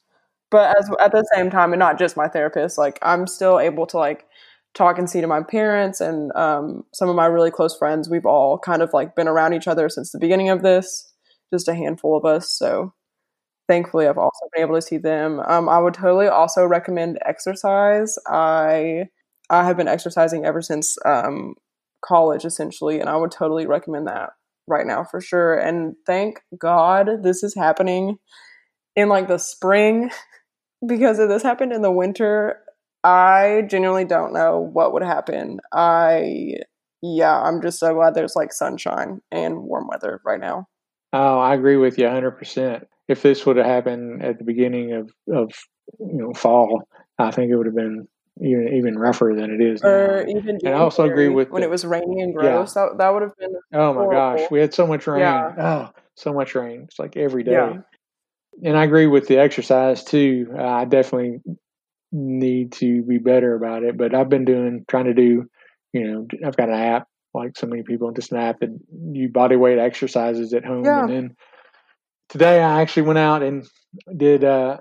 But 0.53 0.77
as 0.77 0.87
at 0.99 1.11
the 1.11 1.27
same 1.33 1.49
time, 1.49 1.73
and 1.73 1.79
not 1.79 1.97
just 1.97 2.15
my 2.15 2.27
therapist, 2.27 2.77
like 2.77 2.99
I'm 3.01 3.25
still 3.25 3.59
able 3.59 3.87
to 3.87 3.97
like 3.97 4.27
talk 4.75 4.99
and 4.99 5.09
see 5.09 5.19
to 5.19 5.25
my 5.25 5.41
parents 5.41 5.99
and 5.99 6.31
um, 6.35 6.83
some 6.93 7.09
of 7.09 7.15
my 7.15 7.25
really 7.25 7.49
close 7.49 7.75
friends. 7.75 8.07
We've 8.07 8.27
all 8.27 8.59
kind 8.59 8.83
of 8.83 8.91
like 8.93 9.15
been 9.15 9.27
around 9.27 9.53
each 9.53 9.67
other 9.67 9.89
since 9.89 10.11
the 10.11 10.19
beginning 10.19 10.49
of 10.49 10.61
this, 10.61 11.11
just 11.51 11.67
a 11.67 11.73
handful 11.73 12.15
of 12.15 12.23
us. 12.23 12.55
So 12.55 12.93
thankfully, 13.67 14.07
I've 14.07 14.19
also 14.19 14.47
been 14.53 14.61
able 14.61 14.75
to 14.75 14.81
see 14.83 14.97
them. 14.97 15.39
Um, 15.39 15.67
I 15.67 15.79
would 15.79 15.95
totally 15.95 16.27
also 16.27 16.67
recommend 16.67 17.17
exercise. 17.25 18.19
I 18.27 19.05
I 19.49 19.63
have 19.63 19.75
been 19.75 19.87
exercising 19.87 20.45
ever 20.45 20.61
since 20.61 20.97
um, 21.03 21.55
college, 22.05 22.45
essentially, 22.45 22.99
and 22.99 23.09
I 23.09 23.15
would 23.15 23.31
totally 23.31 23.65
recommend 23.65 24.05
that 24.05 24.29
right 24.67 24.85
now 24.85 25.03
for 25.03 25.19
sure. 25.19 25.55
And 25.55 25.95
thank 26.05 26.41
God 26.59 27.23
this 27.23 27.41
is 27.41 27.55
happening 27.55 28.19
in 28.95 29.09
like 29.09 29.27
the 29.27 29.39
spring 29.39 30.11
because 30.87 31.19
if 31.19 31.29
this 31.29 31.43
happened 31.43 31.73
in 31.73 31.81
the 31.81 31.91
winter, 31.91 32.59
I 33.03 33.63
genuinely 33.67 34.05
don't 34.05 34.33
know 34.33 34.59
what 34.59 34.93
would 34.93 35.03
happen. 35.03 35.59
I 35.73 36.55
yeah, 37.01 37.41
I'm 37.41 37.61
just 37.61 37.79
so 37.79 37.93
glad 37.93 38.13
there's 38.15 38.35
like 38.35 38.53
sunshine 38.53 39.21
and 39.31 39.63
warm 39.63 39.87
weather 39.87 40.21
right 40.25 40.39
now. 40.39 40.67
Oh, 41.11 41.39
I 41.39 41.53
agree 41.53 41.75
with 41.77 41.97
you 41.97 42.05
100%. 42.05 42.87
If 43.07 43.21
this 43.21 43.45
would 43.45 43.57
have 43.57 43.65
happened 43.65 44.23
at 44.23 44.37
the 44.37 44.45
beginning 44.45 44.93
of, 44.93 45.11
of 45.33 45.51
you 45.99 46.17
know 46.21 46.33
fall, 46.33 46.87
I 47.19 47.31
think 47.31 47.51
it 47.51 47.55
would 47.57 47.65
have 47.67 47.75
been 47.75 48.07
even 48.41 48.69
even 48.73 48.97
rougher 48.97 49.33
than 49.35 49.51
it 49.51 49.61
is 49.61 49.83
now. 49.83 49.89
Or 49.89 50.25
even 50.27 50.57
And 50.63 50.69
I 50.69 50.79
also 50.79 51.03
agree 51.03 51.27
with 51.29 51.49
when 51.49 51.61
the- 51.61 51.67
it 51.67 51.69
was 51.71 51.85
rainy 51.85 52.21
and 52.21 52.33
gross. 52.33 52.75
Yeah. 52.75 52.85
That 52.87 52.97
that 52.99 53.13
would 53.13 53.21
have 53.21 53.35
been 53.37 53.53
Oh 53.73 53.93
my 53.93 54.05
gosh, 54.11 54.49
we 54.49 54.59
had 54.61 54.73
so 54.73 54.87
much 54.87 55.05
rain. 55.05 55.19
Yeah. 55.21 55.53
Oh, 55.57 55.89
so 56.15 56.33
much 56.33 56.55
rain. 56.55 56.83
It's 56.85 56.97
like 56.97 57.17
every 57.17 57.43
day. 57.43 57.51
Yeah. 57.51 57.73
And 58.63 58.77
I 58.77 58.83
agree 58.83 59.07
with 59.07 59.27
the 59.27 59.37
exercise 59.39 60.03
too. 60.03 60.53
Uh, 60.57 60.63
I 60.63 60.85
definitely 60.85 61.41
need 62.11 62.73
to 62.73 63.01
be 63.03 63.17
better 63.17 63.55
about 63.55 63.83
it, 63.83 63.97
but 63.97 64.13
I've 64.13 64.29
been 64.29 64.45
doing, 64.45 64.85
trying 64.87 65.05
to 65.05 65.13
do, 65.13 65.49
you 65.93 66.03
know, 66.07 66.27
I've 66.45 66.55
got 66.55 66.69
an 66.69 66.75
app 66.75 67.07
like 67.33 67.57
so 67.57 67.65
many 67.65 67.81
people, 67.81 68.11
just 68.11 68.31
an 68.31 68.37
app 68.37 68.59
that 68.59 68.69
you 69.11 69.29
body 69.29 69.55
weight 69.55 69.79
exercises 69.79 70.53
at 70.53 70.65
home. 70.65 70.85
Yeah. 70.85 71.01
And 71.01 71.09
then 71.09 71.35
today 72.29 72.61
I 72.61 72.81
actually 72.81 73.03
went 73.03 73.19
out 73.19 73.41
and 73.41 73.65
did, 74.15 74.43
uh, 74.43 74.77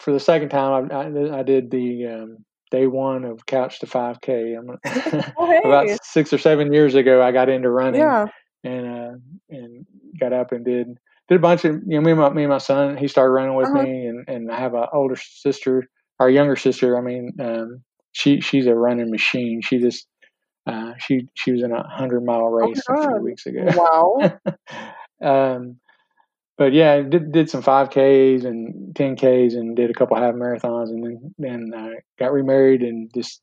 for 0.00 0.12
the 0.12 0.20
second 0.20 0.48
time, 0.48 0.90
I, 0.90 0.94
I, 0.94 1.40
I 1.40 1.42
did 1.42 1.70
the 1.70 2.06
um, 2.06 2.38
day 2.70 2.86
one 2.86 3.24
of 3.24 3.46
Couch 3.46 3.80
to 3.80 3.86
5K. 3.86 4.58
I'm 4.58 4.78
Oh, 5.36 5.60
about 5.64 5.88
six 6.02 6.32
or 6.32 6.38
seven 6.38 6.72
years 6.72 6.94
ago. 6.94 7.22
I 7.22 7.32
got 7.32 7.48
into 7.48 7.70
running 7.70 8.00
Yeah. 8.00 8.26
and 8.64 8.86
uh, 8.86 9.12
and 9.50 9.86
got 10.18 10.32
up 10.32 10.52
and 10.52 10.64
did 10.64 10.98
did 11.30 11.36
a 11.36 11.40
bunch 11.40 11.64
of 11.64 11.76
you 11.86 11.94
know 11.94 12.00
me 12.02 12.10
and 12.10 12.20
my 12.20 12.28
me 12.30 12.42
and 12.42 12.50
my 12.50 12.58
son. 12.58 12.96
He 12.98 13.08
started 13.08 13.32
running 13.32 13.54
with 13.54 13.68
Uh-huh. 13.68 13.82
me, 13.82 14.06
and 14.06 14.28
and 14.28 14.50
I 14.52 14.58
have 14.58 14.74
an 14.74 14.86
older 14.92 15.16
sister, 15.16 15.86
our 16.18 16.28
younger 16.28 16.56
sister. 16.56 16.98
I 16.98 17.00
mean, 17.00 17.32
um, 17.40 17.82
she 18.12 18.40
she's 18.40 18.66
a 18.66 18.74
running 18.74 19.10
machine. 19.10 19.62
She 19.62 19.78
just 19.78 20.06
uh, 20.66 20.92
she 20.98 21.28
she 21.34 21.52
was 21.52 21.62
in 21.62 21.72
a 21.72 21.82
hundred 21.88 22.24
mile 22.24 22.48
race 22.48 22.82
a 22.88 22.96
few 23.08 23.16
weeks 23.22 23.46
ago. 23.46 23.64
Wow. 23.74 24.40
um, 25.22 25.76
but 26.58 26.72
yeah, 26.72 27.00
did 27.00 27.32
did 27.32 27.48
some 27.48 27.62
five 27.62 27.88
Ks 27.90 28.44
and 28.44 28.94
ten 28.94 29.16
Ks, 29.16 29.54
and 29.54 29.74
did 29.76 29.90
a 29.90 29.94
couple 29.94 30.16
half 30.16 30.34
marathons, 30.34 30.90
and 30.90 31.04
then 31.04 31.34
then 31.38 31.70
uh, 31.74 31.90
got 32.18 32.32
remarried 32.32 32.82
and 32.82 33.10
just 33.14 33.40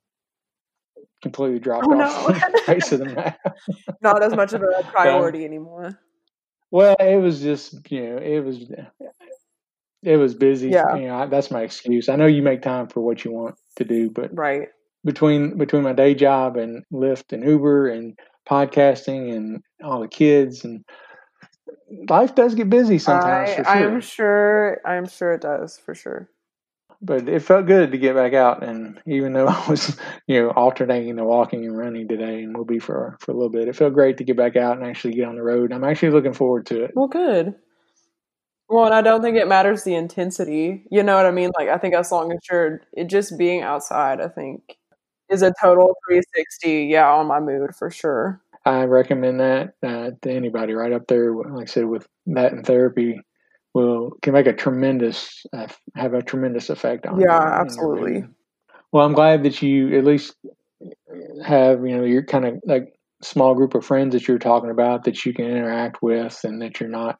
completely 1.23 1.59
dropped 1.59 1.87
Oh, 1.89 1.99
off 1.99 2.27
no. 2.29 2.33
the 2.53 2.61
face 2.65 2.91
of 2.91 2.99
the 2.99 3.05
map. 3.05 3.39
Not 4.01 4.21
as 4.21 4.35
much 4.35 4.53
of 4.53 4.61
a 4.61 4.83
priority 4.83 5.45
anymore. 5.45 5.97
Well, 6.71 6.95
it 6.99 7.21
was 7.21 7.41
just 7.41 7.91
you 7.91 8.09
know 8.09 8.17
it 8.17 8.39
was 8.39 8.65
it 10.03 10.17
was 10.17 10.35
busy. 10.35 10.69
Yeah. 10.69 10.95
You 10.95 11.07
know, 11.07 11.15
I, 11.15 11.25
that's 11.27 11.51
my 11.51 11.61
excuse. 11.61 12.09
I 12.09 12.15
know 12.15 12.27
you 12.27 12.41
make 12.41 12.61
time 12.61 12.87
for 12.87 13.01
what 13.01 13.23
you 13.23 13.31
want 13.31 13.55
to 13.77 13.83
do, 13.83 14.09
but 14.09 14.31
Right. 14.33 14.69
between 15.03 15.57
between 15.57 15.83
my 15.83 15.93
day 15.93 16.13
job 16.13 16.57
and 16.57 16.83
Lyft 16.91 17.33
and 17.33 17.43
Uber 17.43 17.89
and 17.89 18.17
podcasting 18.49 19.35
and 19.35 19.61
all 19.83 20.01
the 20.01 20.07
kids 20.07 20.63
and 20.63 20.85
life 22.09 22.33
does 22.33 22.55
get 22.55 22.69
busy 22.69 22.97
sometimes 22.97 23.49
I, 23.49 23.79
sure. 23.79 23.89
am 23.89 24.01
sure. 24.01 24.81
I'm 24.85 25.07
sure 25.07 25.33
it 25.33 25.41
does 25.41 25.77
for 25.77 25.93
sure. 25.93 26.29
But 27.01 27.29
it 27.29 27.41
felt 27.41 27.67
good 27.67 27.91
to 27.91 27.97
get 27.97 28.15
back 28.15 28.33
out, 28.33 28.63
and 28.63 28.99
even 29.05 29.33
though 29.33 29.47
I 29.47 29.69
was 29.69 29.97
you 30.27 30.41
know 30.41 30.49
alternating 30.51 31.15
the 31.15 31.23
walking 31.23 31.65
and 31.65 31.77
running 31.77 32.07
today, 32.07 32.43
and 32.43 32.57
will 32.57 32.65
be 32.65 32.79
for 32.79 33.17
for 33.19 33.31
a 33.31 33.35
little 33.35 33.49
bit, 33.49 33.67
it 33.67 33.75
felt 33.75 33.93
great 33.93 34.17
to 34.17 34.23
get 34.23 34.37
back 34.37 34.55
out 34.55 34.77
and 34.77 34.85
actually 34.85 35.13
get 35.13 35.27
on 35.27 35.35
the 35.35 35.43
road. 35.43 35.71
I'm 35.71 35.83
actually 35.83 36.11
looking 36.11 36.33
forward 36.33 36.65
to 36.67 36.83
it. 36.83 36.91
Well, 36.95 37.07
good. 37.07 37.55
Well, 38.69 38.85
and 38.85 38.93
I 38.93 39.01
don't 39.01 39.21
think 39.21 39.37
it 39.37 39.47
matters 39.47 39.83
the 39.83 39.95
intensity. 39.95 40.83
You 40.91 41.03
know 41.03 41.15
what 41.15 41.25
I 41.25 41.31
mean? 41.31 41.51
Like, 41.57 41.69
I 41.69 41.77
think 41.77 41.95
as 41.95 42.11
long 42.11 42.31
as 42.33 42.39
you're 42.51 42.81
it 42.93 43.07
just 43.07 43.37
being 43.37 43.61
outside, 43.61 44.19
I 44.19 44.27
think 44.27 44.77
is 45.29 45.41
a 45.41 45.53
total 45.61 45.95
360. 46.07 46.85
Yeah, 46.85 47.09
on 47.09 47.27
my 47.27 47.39
mood 47.39 47.75
for 47.75 47.89
sure. 47.89 48.41
I 48.65 48.83
recommend 48.83 49.39
that 49.39 49.75
uh, 49.81 50.11
to 50.21 50.31
anybody 50.31 50.73
right 50.73 50.91
up 50.91 51.07
there. 51.07 51.33
Like 51.33 51.69
I 51.69 51.71
said, 51.71 51.85
with 51.85 52.05
that 52.27 52.51
and 52.51 52.65
therapy, 52.65 53.21
will 53.77 54.17
can 54.21 54.33
make 54.33 54.47
a 54.47 54.53
tremendous 54.53 55.45
uh, 55.53 55.67
have 55.95 56.13
a 56.13 56.21
tremendous 56.21 56.69
effect 56.69 57.05
on. 57.05 57.19
Yeah, 57.19 57.27
you 57.27 57.37
in 57.37 57.51
your 57.51 57.61
absolutely. 57.61 58.23
Well, 58.91 59.05
I'm 59.05 59.13
glad 59.13 59.43
that 59.43 59.61
you 59.61 59.97
at 59.97 60.03
least 60.03 60.35
have 61.45 61.85
you 61.85 61.95
know 61.95 62.03
your 62.03 62.23
kind 62.23 62.45
of 62.45 62.59
like 62.65 62.93
small 63.21 63.53
group 63.55 63.75
of 63.75 63.85
friends 63.85 64.13
that 64.13 64.27
you're 64.27 64.39
talking 64.39 64.69
about 64.69 65.03
that 65.03 65.25
you 65.25 65.33
can 65.33 65.45
interact 65.45 66.01
with, 66.01 66.39
and 66.43 66.61
that 66.61 66.79
you're 66.79 66.89
not 66.89 67.19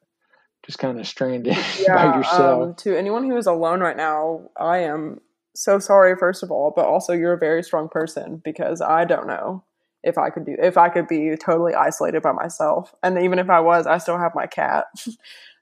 just 0.66 0.78
kind 0.78 0.98
of 0.98 1.06
stranded 1.06 1.56
by 1.86 2.16
yourself. 2.16 2.68
Um, 2.68 2.74
to 2.78 2.96
anyone 2.96 3.24
who 3.30 3.36
is 3.36 3.46
alone 3.46 3.80
right 3.80 3.96
now, 3.96 4.50
I 4.56 4.78
am 4.78 5.20
so 5.54 5.78
sorry, 5.78 6.16
first 6.16 6.42
of 6.42 6.50
all, 6.50 6.72
but 6.74 6.86
also 6.86 7.12
you're 7.12 7.32
a 7.32 7.38
very 7.38 7.62
strong 7.62 7.88
person 7.88 8.42
because 8.44 8.80
I 8.80 9.04
don't 9.04 9.26
know 9.26 9.64
if 10.02 10.18
I 10.18 10.30
could 10.30 10.44
do 10.44 10.56
if 10.58 10.76
I 10.76 10.88
could 10.88 11.06
be 11.06 11.36
totally 11.36 11.74
isolated 11.74 12.22
by 12.22 12.32
myself, 12.32 12.94
and 13.02 13.16
even 13.22 13.38
if 13.38 13.48
I 13.48 13.60
was, 13.60 13.86
I 13.86 13.98
still 13.98 14.18
have 14.18 14.34
my 14.34 14.46
cat. 14.46 14.86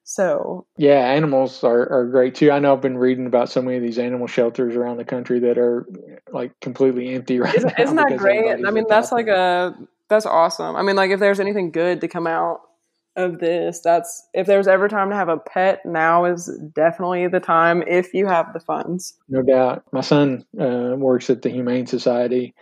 so 0.06 0.64
Yeah, 0.78 1.00
animals 1.00 1.64
are, 1.64 1.90
are 1.92 2.06
great 2.06 2.36
too. 2.36 2.52
I 2.52 2.60
know 2.60 2.72
I've 2.72 2.80
been 2.80 2.96
reading 2.96 3.26
about 3.26 3.50
so 3.50 3.60
many 3.60 3.76
of 3.76 3.82
these 3.82 3.98
animal 3.98 4.28
shelters 4.28 4.76
around 4.76 4.98
the 4.98 5.04
country 5.04 5.40
that 5.40 5.58
are 5.58 5.84
like 6.32 6.52
completely 6.60 7.12
empty 7.12 7.40
right 7.40 7.54
isn't, 7.54 7.76
now. 7.76 7.84
isn't 7.84 7.96
that 7.96 8.16
great? 8.16 8.64
I 8.64 8.70
mean, 8.70 8.84
that's 8.88 9.10
like 9.10 9.26
a 9.26 9.76
that's 10.08 10.24
awesome. 10.24 10.76
I 10.76 10.82
mean, 10.82 10.94
like 10.94 11.10
if 11.10 11.18
there's 11.18 11.40
anything 11.40 11.72
good 11.72 12.00
to 12.02 12.08
come 12.08 12.28
out 12.28 12.60
of 13.16 13.40
this, 13.40 13.80
that's 13.80 14.28
if 14.32 14.46
there's 14.46 14.68
ever 14.68 14.88
time 14.88 15.10
to 15.10 15.16
have 15.16 15.28
a 15.28 15.38
pet, 15.38 15.84
now 15.84 16.24
is 16.24 16.46
definitely 16.72 17.26
the 17.26 17.40
time 17.40 17.82
if 17.88 18.14
you 18.14 18.26
have 18.26 18.52
the 18.52 18.60
funds. 18.60 19.14
no 19.28 19.42
doubt. 19.42 19.82
My 19.92 20.02
son 20.02 20.44
uh, 20.60 20.94
works 20.96 21.30
at 21.30 21.42
the 21.42 21.50
Humane 21.50 21.86
Society. 21.88 22.54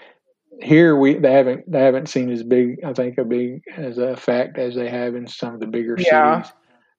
Here, 0.62 0.96
we 0.96 1.18
they 1.18 1.32
haven't 1.32 1.70
they 1.70 1.80
haven't 1.80 2.08
seen 2.08 2.30
as 2.30 2.42
big 2.42 2.82
I 2.82 2.94
think 2.94 3.18
a 3.18 3.24
big 3.24 3.64
as 3.76 3.98
a 3.98 4.16
fact 4.16 4.56
as 4.56 4.74
they 4.74 4.88
have 4.88 5.14
in 5.14 5.26
some 5.26 5.52
of 5.52 5.60
the 5.60 5.66
bigger 5.66 5.96
Yeah. 5.98 6.42
cities, 6.42 6.52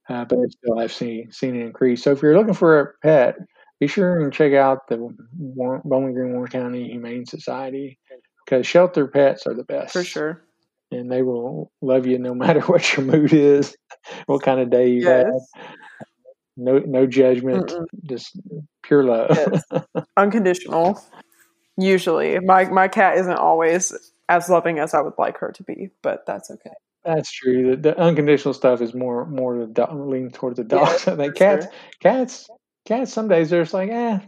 uh, 0.10 0.26
but 0.26 0.40
still 0.52 0.78
have 0.80 0.94
seen 0.94 1.32
seen 1.32 1.56
an 1.56 1.62
increase. 1.62 2.04
So 2.04 2.12
if 2.12 2.22
you're 2.22 2.38
looking 2.38 2.54
for 2.54 2.80
a 2.80 2.94
pet, 3.02 3.38
be 3.80 3.88
sure 3.88 4.20
and 4.22 4.32
check 4.34 4.54
out 4.54 4.88
the 4.88 4.98
War- 5.38 5.82
Bowling 5.84 6.14
Green 6.14 6.34
Warren 6.34 6.50
County 6.50 6.90
Humane 6.90 7.26
Society 7.26 8.00
because 8.46 8.66
shelter 8.68 9.08
pets 9.08 9.48
are 9.48 9.54
the 9.54 9.64
best 9.64 9.94
For 9.94 10.04
sure. 10.04 10.42
and 10.92 11.12
they 11.12 11.22
will 11.24 11.72
love 11.82 12.06
you 12.06 12.20
no 12.20 12.34
matter 12.36 12.62
what 12.68 12.96
your 12.96 13.06
mood 13.06 13.34
is, 13.34 13.76
what 14.28 14.44
kind 14.44 14.60
of 14.60 14.70
day 14.70 14.90
you 14.90 15.02
Yes. 15.02 15.26
have. 15.26 15.66
No, 16.58 16.80
no 16.80 17.06
judgment, 17.06 17.68
Mm-mm. 17.70 17.86
just 18.06 18.40
pure 18.82 19.04
love. 19.04 19.32
Yes. 19.36 19.64
Unconditional. 20.16 21.02
Usually. 21.78 22.40
My 22.40 22.66
my 22.66 22.88
cat 22.88 23.18
isn't 23.18 23.34
always 23.38 23.92
as 24.30 24.48
loving 24.50 24.80
as 24.80 24.94
I 24.94 25.02
would 25.02 25.16
like 25.18 25.38
her 25.40 25.52
to 25.52 25.64
be, 25.64 25.90
but 26.02 26.26
that's 26.26 26.50
okay. 26.50 26.72
That's 27.06 27.32
true. 27.32 27.72
The, 27.72 27.76
the 27.78 28.00
unconditional 28.00 28.54
stuff 28.54 28.82
is 28.82 28.94
more 28.94 29.26
more 29.28 29.60
the 29.60 29.68
do- 29.68 29.86
lean 29.94 30.32
towards 30.32 30.58
the 30.58 30.64
dogs. 30.64 31.06
Yeah, 31.06 31.14
I 31.14 31.16
think 31.18 31.36
cats, 31.36 31.66
sure. 31.66 31.74
cats, 32.00 32.50
cats. 32.86 33.14
Some 33.14 33.28
days 33.28 33.50
they're 33.52 33.62
just 33.64 33.74
like, 33.76 33.90
eh, 33.92 34.20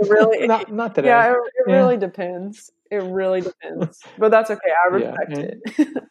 It 0.00 0.08
really, 0.10 0.46
not 0.48 0.72
not 0.72 0.94
today. 0.94 1.08
yeah, 1.08 1.30
it, 1.32 1.36
it 1.36 1.64
Yeah. 1.68 1.74
really 1.76 1.96
depends. 1.96 2.70
It 2.90 3.02
really 3.02 3.40
depends, 3.40 4.00
but 4.18 4.30
that's 4.30 4.50
okay. 4.50 4.60
I 4.92 4.96
Yeah, 4.98 5.14
respect 5.14 5.38
and- 5.38 6.06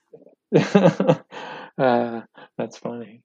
it. 0.53 1.21
uh, 1.78 2.21
that's 2.57 2.78
funny. 2.78 3.21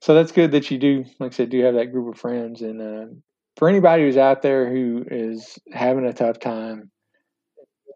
So 0.00 0.14
that's 0.14 0.32
good 0.32 0.52
that 0.52 0.70
you 0.70 0.78
do, 0.78 1.04
like 1.18 1.32
I 1.32 1.34
said, 1.34 1.50
do 1.50 1.62
have 1.64 1.74
that 1.74 1.92
group 1.92 2.14
of 2.14 2.20
friends. 2.20 2.62
And 2.62 2.80
uh, 2.82 3.06
for 3.56 3.68
anybody 3.68 4.02
who's 4.04 4.16
out 4.16 4.42
there 4.42 4.70
who 4.70 5.04
is 5.10 5.58
having 5.72 6.04
a 6.04 6.12
tough 6.12 6.38
time 6.38 6.90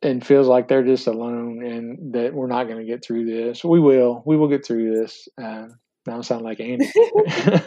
and 0.02 0.26
feels 0.26 0.46
like 0.46 0.68
they're 0.68 0.84
just 0.84 1.06
alone 1.06 1.64
and 1.64 2.14
that 2.14 2.32
we're 2.32 2.46
not 2.46 2.64
going 2.64 2.78
to 2.78 2.84
get 2.84 3.04
through 3.04 3.26
this, 3.26 3.64
we 3.64 3.80
will. 3.80 4.22
We 4.24 4.36
will 4.36 4.48
get 4.48 4.64
through 4.64 4.98
this. 4.98 5.28
Um, 5.38 5.78
I 6.08 6.12
don't 6.12 6.22
sound 6.22 6.42
like 6.42 6.60
Andy. 6.60 6.90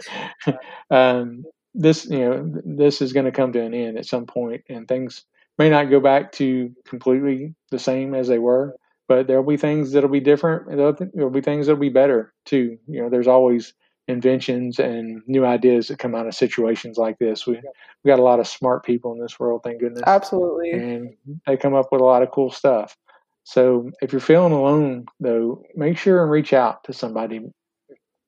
um, 0.89 1.43
this, 1.75 2.05
you 2.05 2.19
know, 2.19 2.51
this 2.65 3.01
is 3.01 3.13
going 3.13 3.25
to 3.25 3.31
come 3.31 3.53
to 3.53 3.61
an 3.61 3.73
end 3.73 3.97
at 3.97 4.05
some 4.05 4.25
point, 4.25 4.63
and 4.69 4.88
things 4.88 5.25
may 5.57 5.69
not 5.69 5.89
go 5.89 5.99
back 5.99 6.31
to 6.34 6.71
completely 6.86 7.53
the 7.71 7.79
same 7.79 8.15
as 8.15 8.27
they 8.27 8.39
were 8.39 8.75
but 9.07 9.27
there'll 9.27 9.43
be 9.43 9.57
things 9.57 9.91
that'll 9.91 10.09
be 10.09 10.19
different. 10.19 10.67
There'll 10.67 11.29
be 11.29 11.41
things 11.41 11.67
that'll 11.67 11.79
be 11.79 11.89
better 11.89 12.34
too. 12.45 12.77
You 12.88 13.03
know, 13.03 13.09
there's 13.09 13.27
always 13.27 13.73
inventions 14.08 14.80
and 14.80 15.22
new 15.28 15.45
ideas 15.45 15.88
that 15.88 15.99
come 15.99 16.16
out 16.16 16.28
of 16.28 16.36
situations 16.36 16.97
like 16.97 17.18
this. 17.20 17.47
We 17.47 17.62
we 18.04 18.10
got 18.10 18.20
a 18.20 18.24
lot 18.24 18.39
of 18.39 18.47
smart 18.47 18.86
people 18.86 19.14
in 19.14 19.20
this 19.20 19.39
world, 19.39 19.62
thank 19.64 19.80
goodness, 19.80 20.04
Absolutely. 20.06 20.72
and 20.72 21.16
they 21.47 21.58
come 21.58 21.74
up 21.74 21.91
with 21.91 22.01
a 22.01 22.06
lot 22.06 22.24
of 22.24 22.32
cool 22.32 22.51
stuff. 22.51 22.97
So 23.43 23.91
if 24.01 24.12
you're 24.12 24.22
feeling 24.22 24.54
alone, 24.54 25.06
though, 25.20 25.64
make 25.76 25.97
sure 25.97 26.22
and 26.22 26.32
reach 26.32 26.54
out 26.54 26.84
to 26.86 26.93
somebody. 26.93 27.41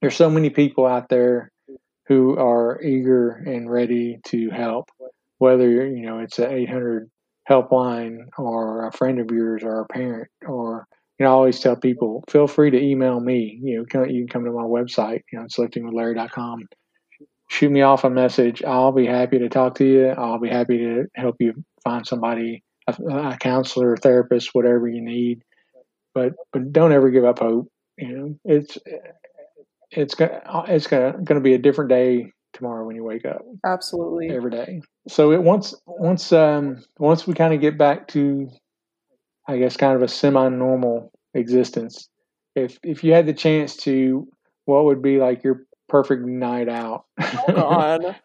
There's 0.02 0.16
so 0.16 0.30
many 0.30 0.50
people 0.50 0.86
out 0.86 1.10
there 1.10 1.52
who 2.08 2.38
are 2.38 2.82
eager 2.82 3.32
and 3.32 3.70
ready 3.70 4.20
to 4.26 4.50
help. 4.50 4.90
Whether 5.38 5.70
you 5.88 6.06
know 6.06 6.20
it's 6.20 6.40
an 6.40 6.52
800 6.52 7.10
helpline 7.50 8.28
or 8.38 8.88
a 8.88 8.92
friend 8.92 9.20
of 9.20 9.30
yours 9.32 9.64
or 9.64 9.82
a 9.82 9.86
parent 9.86 10.30
or 10.46 10.88
you 11.20 11.26
know, 11.26 11.32
I 11.32 11.34
always 11.34 11.60
tell 11.60 11.76
people, 11.76 12.24
feel 12.30 12.48
free 12.48 12.72
to 12.72 12.82
email 12.82 13.20
me. 13.20 13.58
You 13.62 13.80
know, 13.80 13.86
come, 13.90 14.10
you 14.10 14.22
can 14.22 14.28
come 14.28 14.46
to 14.46 14.52
my 14.52 14.64
website, 14.64 15.22
you 15.32 15.40
know, 15.40 15.46
it's 15.46 15.58
liftingwithlarry.com. 15.58 16.68
Shoot 17.50 17.72
me 17.72 17.82
off 17.84 18.04
a 18.04 18.10
message. 18.10 18.64
I'll 18.64 18.92
be 18.92 19.06
happy 19.06 19.40
to 19.40 19.50
talk 19.50 19.76
to 19.76 19.86
you. 19.86 20.08
I'll 20.10 20.40
be 20.40 20.50
happy 20.50 20.80
to 20.80 21.06
help 21.16 21.36
you 21.40 21.54
find 21.84 22.06
somebody, 22.06 22.64
a, 22.88 22.96
a 23.10 23.38
counselor, 23.40 23.94
a 23.94 23.98
therapist, 23.98 24.50
whatever 24.54 24.88
you 24.88 25.02
need. 25.02 25.44
But 26.14 26.34
but 26.52 26.72
don't 26.72 26.92
ever 26.92 27.10
give 27.12 27.24
up 27.24 27.40
hope. 27.40 27.68
You 27.98 28.08
know, 28.08 28.40
it's 28.46 28.78
it's 29.92 30.16
gonna 30.16 30.42
it's 30.68 30.88
gonna 30.88 31.14
gonna 31.24 31.42
be 31.42 31.54
a 31.54 31.60
different 31.60 31.90
day 31.90 32.32
tomorrow 32.54 32.86
when 32.86 32.96
you 32.96 33.04
wake 33.04 33.26
up 33.26 33.42
Absolutely. 33.66 34.30
every 34.30 34.50
day. 34.50 34.82
So 35.08 35.32
it 35.32 35.44
once 35.44 35.76
once 35.86 36.32
um 36.32 36.84
once 36.98 37.28
we 37.28 37.34
kind 37.34 37.54
of 37.54 37.62
get 37.62 37.78
back 37.78 38.08
to 38.10 38.50
I 39.48 39.58
guess 39.58 39.78
kind 39.78 39.96
of 39.96 40.02
a 40.02 40.08
semi-normal 40.08 41.12
existence. 41.34 42.10
If 42.56 42.80
if 42.84 43.04
you 43.04 43.14
had 43.14 43.26
the 43.26 43.34
chance 43.34 43.76
to 43.78 44.28
what 44.66 44.86
would 44.86 45.02
be 45.02 45.18
like 45.18 45.44
your 45.44 45.66
perfect 45.88 46.24
night 46.26 46.70
out? 46.70 47.06
Oh 47.20 47.44
God. 47.48 48.16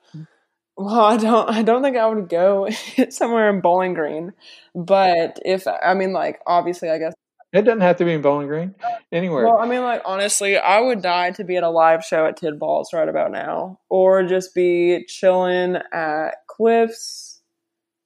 Well, 0.81 1.01
I 1.01 1.19
don't. 1.19 1.51
I 1.51 1.63
don't 1.63 1.83
think 1.83 1.99
I 1.99 2.07
would 2.07 2.31
go 2.31 2.69
somewhere 3.11 3.51
in 3.51 3.61
Bowling 3.61 3.93
Green, 3.93 4.33
but 4.75 5.39
if 5.45 5.67
I 5.67 5.93
mean, 5.93 6.15
like, 6.15 6.41
obviously, 6.47 6.89
I 6.89 6.97
guess. 6.97 7.13
it 7.53 7.63
doesn't 7.63 7.83
have 7.83 7.97
to 7.97 8.07
be 8.07 8.15
in 8.15 8.23
Bowling 8.23 8.47
Green. 8.47 8.75
Anywhere. 9.13 9.45
Well, 9.45 9.59
I 9.59 9.67
mean, 9.67 9.83
like, 9.83 10.01
honestly, 10.07 10.57
I 10.57 10.81
would 10.81 11.03
die 11.03 11.33
to 11.33 11.45
be 11.45 11.57
at 11.57 11.65
a 11.65 11.69
live 11.69 12.03
show 12.03 12.25
at 12.25 12.41
Tidballs 12.41 12.95
right 12.95 13.11
about 13.11 13.31
now, 13.31 13.79
or 13.91 14.23
just 14.23 14.55
be 14.55 15.05
chilling 15.07 15.77
at 15.93 16.31
Cliffs. 16.47 17.30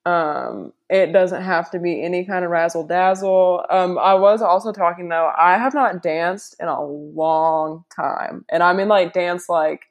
Um, 0.06 0.72
it 0.90 1.12
doesn't 1.12 1.42
have 1.42 1.70
to 1.70 1.78
be 1.78 2.02
any 2.02 2.26
kind 2.26 2.44
of 2.44 2.50
razzle 2.50 2.86
dazzle. 2.86 3.64
Um, 3.70 3.98
I 3.98 4.14
was 4.14 4.42
also 4.42 4.70
talking 4.72 5.08
though. 5.08 5.32
I 5.36 5.56
have 5.56 5.72
not 5.74 6.02
danced 6.02 6.56
in 6.60 6.68
a 6.68 6.84
long 6.84 7.84
time, 7.94 8.44
and 8.50 8.62
I 8.62 8.74
mean, 8.74 8.88
like, 8.88 9.12
dance 9.14 9.48
like 9.48 9.82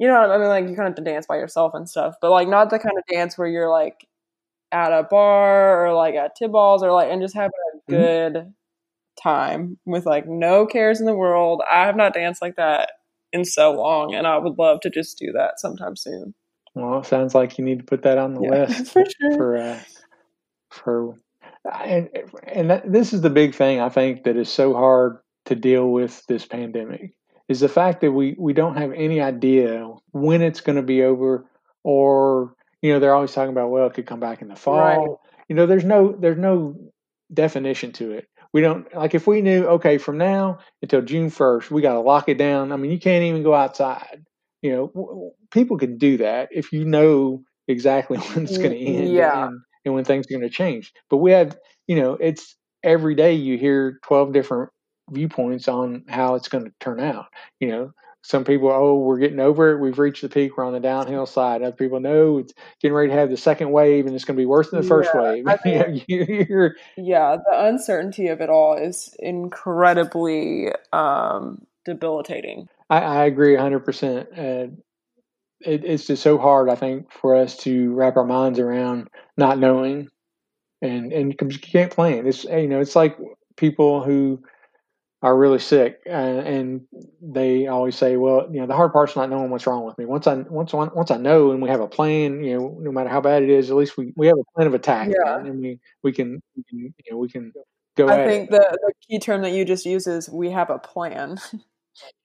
you 0.00 0.08
know 0.08 0.20
what 0.20 0.30
I 0.32 0.38
mean? 0.38 0.48
Like 0.48 0.64
you 0.68 0.76
kind 0.76 0.88
of 0.88 0.96
have 0.96 1.04
to 1.04 1.10
dance 1.10 1.26
by 1.26 1.36
yourself 1.38 1.74
and 1.74 1.88
stuff, 1.88 2.16
but 2.22 2.30
like 2.32 2.48
not 2.48 2.70
the 2.70 2.78
kind 2.80 2.98
of 2.98 3.04
dance 3.08 3.38
where 3.38 3.48
you're 3.48 3.70
like 3.70 4.06
at 4.72 4.92
a 4.92 5.04
bar 5.04 5.86
or 5.86 5.94
like 5.94 6.14
at 6.16 6.36
Tidballs 6.38 6.82
or 6.82 6.92
like 6.92 7.10
and 7.12 7.22
just 7.22 7.34
having 7.36 7.52
a 7.74 7.92
Mhm. 7.92 8.34
good 8.34 8.54
time 9.22 9.78
with 9.86 10.06
like 10.06 10.26
no 10.28 10.66
cares 10.66 11.00
in 11.00 11.06
the 11.06 11.14
world. 11.16 11.62
I 11.70 11.84
have 11.86 11.96
not 11.96 12.14
danced 12.14 12.42
like 12.42 12.56
that 12.56 12.92
in 13.32 13.44
so 13.46 13.72
long, 13.72 14.14
and 14.14 14.26
I 14.26 14.38
would 14.38 14.58
love 14.58 14.80
to 14.82 14.90
just 14.90 15.18
do 15.18 15.32
that 15.32 15.60
sometime 15.60 15.96
soon. 15.96 16.34
Well, 16.74 17.00
it 17.00 17.06
sounds 17.06 17.34
like 17.34 17.58
you 17.58 17.64
need 17.64 17.78
to 17.80 17.84
put 17.84 18.02
that 18.02 18.18
on 18.18 18.34
the 18.34 18.42
Yeah, 18.42 18.66
list 18.66 18.88
for 18.92 19.04
sure. 19.06 19.36
for 19.36 19.56
uh, 19.56 19.80
for 20.70 21.14
and 21.84 22.08
and 22.44 22.70
that, 22.70 22.90
this 22.90 23.12
is 23.12 23.20
the 23.20 23.30
big 23.30 23.54
thing 23.54 23.80
I 23.80 23.88
think 23.88 24.24
that 24.24 24.36
is 24.36 24.48
so 24.48 24.74
hard 24.74 25.18
to 25.46 25.54
deal 25.54 25.88
with 25.88 26.24
this 26.26 26.46
pandemic 26.46 27.12
is 27.48 27.60
the 27.60 27.68
fact 27.68 28.00
that 28.00 28.12
we 28.12 28.34
we 28.38 28.52
don't 28.52 28.76
have 28.76 28.92
any 28.92 29.20
idea 29.20 29.86
when 30.12 30.42
it's 30.42 30.60
going 30.60 30.76
to 30.76 30.82
be 30.82 31.02
over 31.02 31.46
or 31.84 32.54
you 32.80 32.92
know 32.92 32.98
they're 33.00 33.14
always 33.14 33.32
talking 33.32 33.52
about 33.52 33.70
well 33.70 33.86
it 33.86 33.94
could 33.94 34.06
come 34.06 34.20
back 34.20 34.42
in 34.42 34.48
the 34.48 34.56
fall 34.56 34.76
Right. 34.76 35.08
you 35.48 35.54
know 35.56 35.66
there's 35.66 35.84
no 35.84 36.12
there's 36.18 36.38
no 36.38 36.76
definition 37.32 37.92
to 37.92 38.12
it 38.12 38.28
we 38.52 38.60
don't 38.60 38.92
like 38.94 39.14
if 39.14 39.26
we 39.26 39.40
knew 39.40 39.66
okay 39.66 39.98
from 39.98 40.18
now 40.18 40.58
until 40.82 41.02
June 41.02 41.30
1st 41.30 41.70
we 41.70 41.82
got 41.82 41.94
to 41.94 42.00
lock 42.00 42.28
it 42.28 42.38
down 42.38 42.72
I 42.72 42.76
mean 42.76 42.90
you 42.90 42.98
can't 43.00 43.24
even 43.24 43.42
go 43.42 43.54
outside 43.54 44.24
you 44.62 44.72
know 44.72 44.88
w- 44.94 45.30
people 45.50 45.76
can 45.78 45.98
do 45.98 46.16
that 46.18 46.48
if 46.52 46.72
you 46.72 46.84
know 46.84 47.42
exactly 47.68 48.18
when 48.34 48.44
it's 48.44 48.58
going 48.58 48.74
to 48.74 48.80
Mm, 48.80 48.96
end 48.98 49.16
yeah. 49.16 49.46
and, 49.46 49.60
and 49.84 49.94
when 49.94 50.04
things 50.04 50.26
are 50.26 50.38
going 50.38 50.48
to 50.48 50.54
change. 50.54 50.92
But 51.10 51.18
we 51.18 51.32
have 51.32 51.56
you 51.86 51.96
know 51.96 52.14
it's 52.14 52.56
every 52.82 53.14
day 53.14 53.34
you 53.34 53.58
hear 53.58 53.98
12 54.04 54.32
different 54.32 54.70
viewpoints 55.10 55.68
on 55.68 56.04
how 56.08 56.34
it's 56.36 56.48
going 56.48 56.64
to 56.64 56.72
turn 56.80 57.00
out 57.00 57.26
you 57.60 57.68
know. 57.68 57.92
Some 58.24 58.44
people 58.44 58.70
oh 58.70 58.98
we're 58.98 59.18
getting 59.18 59.40
over 59.40 59.72
it. 59.72 59.80
We've 59.80 59.98
reached 59.98 60.22
the 60.22 60.28
peak. 60.28 60.56
We're 60.56 60.64
on 60.64 60.72
the 60.72 60.78
downhill 60.80 61.26
side. 61.26 61.60
Other 61.62 61.74
people 61.74 61.98
know 61.98 62.38
it's 62.38 62.52
getting 62.80 62.94
ready 62.94 63.08
to 63.10 63.16
have 63.16 63.30
the 63.30 63.36
second 63.36 63.72
wave 63.72 64.06
and 64.06 64.14
it's 64.14 64.24
going 64.24 64.36
to 64.36 64.40
be 64.40 64.46
worse 64.46 64.70
than 64.70 64.78
the 64.78 64.86
first 64.86 65.12
Yeah, 65.12 65.14
wave. 65.14 65.44
I 65.48 65.56
you 65.64 65.78
know, 65.80 65.98
you 66.06 66.24
hear 66.24 66.76
Yeah, 66.96 67.36
the 67.36 67.64
uncertainty 67.66 68.28
of 68.28 68.40
it 68.40 68.50
all 68.50 68.74
is 68.76 69.14
incredibly 69.18 70.68
um, 70.92 71.66
debilitating. 71.84 72.68
I, 72.92 72.98
I 72.98 73.24
agree 73.24 73.56
100%. 73.56 74.26
Uh, 74.38 74.72
it, 75.60 75.84
it's 75.84 76.06
just 76.06 76.22
so 76.22 76.36
hard, 76.36 76.68
I 76.68 76.74
think, 76.74 77.10
for 77.10 77.34
us 77.34 77.56
to 77.58 77.94
wrap 77.94 78.18
our 78.18 78.26
minds 78.26 78.58
around 78.58 79.08
not 79.38 79.58
knowing 79.58 80.08
and, 80.82 81.10
and 81.10 81.34
you 81.40 81.58
can't 81.58 81.90
plan. 81.90 82.26
It's, 82.26 82.44
you 82.44 82.68
know, 82.68 82.80
it's 82.80 82.94
like 82.94 83.16
people 83.56 84.02
who 84.02 84.42
are 85.22 85.38
really 85.38 85.60
sick 85.60 86.00
uh, 86.06 86.10
and 86.10 86.82
they 87.22 87.66
always 87.66 87.96
say, 87.96 88.16
well, 88.18 88.46
you 88.52 88.60
know, 88.60 88.66
the 88.66 88.74
hard 88.74 88.92
part's 88.92 89.16
not 89.16 89.30
knowing 89.30 89.48
what's 89.48 89.66
wrong 89.66 89.86
with 89.86 89.96
me. 89.96 90.04
Once 90.04 90.26
I, 90.26 90.34
once, 90.34 90.74
once 90.74 91.10
I 91.10 91.16
know 91.16 91.52
and 91.52 91.62
we 91.62 91.70
have 91.70 91.80
a 91.80 91.88
plan, 91.88 92.44
you 92.44 92.58
know, 92.58 92.76
no 92.78 92.92
matter 92.92 93.08
how 93.08 93.22
bad 93.22 93.42
it 93.42 93.48
is, 93.48 93.70
at 93.70 93.76
least 93.76 93.96
we, 93.96 94.12
we 94.16 94.26
have 94.26 94.36
a 94.36 94.44
plan 94.54 94.66
of 94.66 94.74
attack 94.74 95.08
Yeah. 95.08 95.38
and, 95.38 95.46
and 95.46 95.60
we, 95.60 95.78
we 96.02 96.12
can, 96.12 96.42
we 96.56 96.64
can, 96.64 96.78
you 96.78 97.10
know, 97.10 97.16
we 97.16 97.30
can 97.30 97.52
go 97.96 98.08
I 98.08 98.26
think 98.26 98.50
it. 98.50 98.50
the, 98.50 98.78
the 98.82 98.92
key 99.08 99.18
term 99.18 99.40
that 99.42 99.52
you 99.52 99.64
just 99.64 99.86
used 99.86 100.08
is 100.08 100.28
we 100.28 100.50
have 100.50 100.68
a 100.68 100.78
plan. 100.78 101.38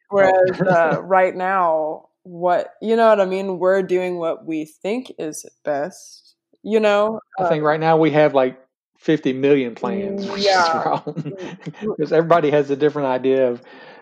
Whereas 0.09 0.61
uh, 0.67 1.01
right 1.03 1.35
now, 1.35 2.09
what 2.23 2.73
you 2.81 2.95
know 2.95 3.07
what 3.09 3.21
I 3.21 3.25
mean, 3.25 3.59
we're 3.59 3.83
doing 3.83 4.17
what 4.17 4.45
we 4.45 4.65
think 4.65 5.11
is 5.17 5.45
best. 5.63 6.35
You 6.63 6.79
know, 6.79 7.19
I 7.39 7.43
think 7.43 7.61
um, 7.61 7.67
right 7.67 7.79
now 7.79 7.97
we 7.97 8.11
have 8.11 8.33
like 8.33 8.59
50 8.97 9.33
million 9.33 9.75
plans, 9.75 10.27
which 10.29 10.45
Yeah. 10.45 10.57
is 10.57 10.69
the 10.71 11.57
because 11.97 12.11
everybody 12.11 12.51
has 12.51 12.69
a 12.69 12.75
different 12.75 13.07
idea 13.07 13.49
of 13.49 13.61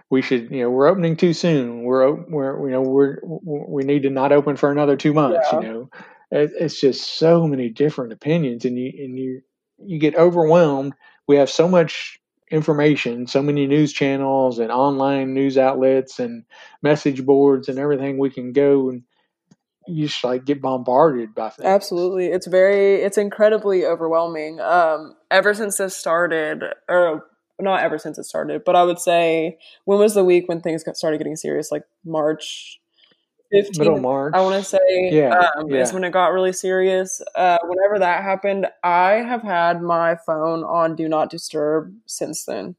we 0.10 0.22
should, 0.22 0.52
you 0.52 0.62
know, 0.62 0.70
we're 0.70 0.88
opening 0.88 1.16
too 1.18 1.34
soon. 1.34 1.84
We're, 1.84 2.12
we're, 2.30 2.68
you 2.68 2.72
know, 2.74 2.82
we're, 2.82 3.18
we 3.24 3.84
need 3.84 4.04
to 4.04 4.10
not 4.10 4.32
open 4.32 4.56
for 4.56 4.72
another 4.72 4.96
two 4.96 5.14
months. 5.14 5.52
Yeah. 5.52 5.60
You 5.60 5.68
know, 5.68 5.90
it, 6.32 6.52
it's 6.60 6.80
just 6.80 7.18
so 7.18 7.48
many 7.48 7.70
different 7.70 8.14
opinions, 8.14 8.66
and 8.66 8.78
you 8.78 8.92
and 9.04 9.18
you 9.18 9.42
you 9.78 10.00
get 10.00 10.16
overwhelmed. 10.16 10.94
We 11.28 11.38
have 11.38 11.50
so 11.50 11.68
much 11.68 12.20
information, 12.52 13.28
so 13.28 13.42
many 13.42 13.68
news 13.68 13.92
channels 13.92 14.60
and 14.60 14.72
online 14.72 15.34
news 15.34 15.58
outlets 15.58 16.20
and 16.20 16.44
message 16.82 17.26
boards 17.26 17.70
and 17.70 17.80
everything 17.80 18.18
we 18.18 18.30
can 18.30 18.54
go 18.54 18.90
and 18.90 19.04
you 19.88 20.08
just 20.08 20.24
like 20.24 20.46
get 20.46 20.62
bombarded 20.62 21.36
by 21.36 21.50
things. 21.50 21.68
Absolutely. 21.68 22.28
It's 22.28 22.48
very 22.48 23.02
it's 23.02 23.18
incredibly 23.18 23.86
overwhelming. 23.86 24.60
Um 24.60 25.16
ever 25.30 25.54
since 25.54 25.78
this 25.78 25.96
started 25.96 26.64
or 26.90 27.24
not 27.60 27.82
ever 27.84 27.98
since 27.98 28.18
it 28.18 28.26
started, 28.26 28.64
but 28.66 28.76
I 28.76 28.84
would 28.84 29.00
say 29.00 29.58
when 29.86 30.00
was 30.00 30.14
the 30.14 30.24
week 30.24 30.48
when 30.48 30.62
things 30.62 30.84
got 30.84 30.98
started 30.98 31.18
getting 31.18 31.36
serious 31.36 31.72
like 31.72 31.84
March 32.04 32.80
15th, 33.56 33.80
middle 33.80 34.00
March. 34.00 34.34
I 34.36 34.42
want 34.42 34.56
to 34.56 34.64
say, 34.70 34.80
Yeah, 35.12 35.50
um, 35.58 35.70
yeah. 35.70 35.82
is 35.82 35.94
when 35.94 36.04
it 36.04 36.12
got 36.12 36.34
really 36.34 36.54
serious. 36.54 37.22
Uh, 37.36 37.58
whenever 37.64 38.00
that 38.00 38.24
happened, 38.24 38.68
I 38.84 39.14
have 39.16 39.42
had 39.42 39.82
my 39.82 40.18
phone 40.26 40.64
on 40.64 40.96
Do 40.96 41.08
Not 41.08 41.30
Disturb 41.30 41.94
since 42.06 42.46
then 42.46 42.76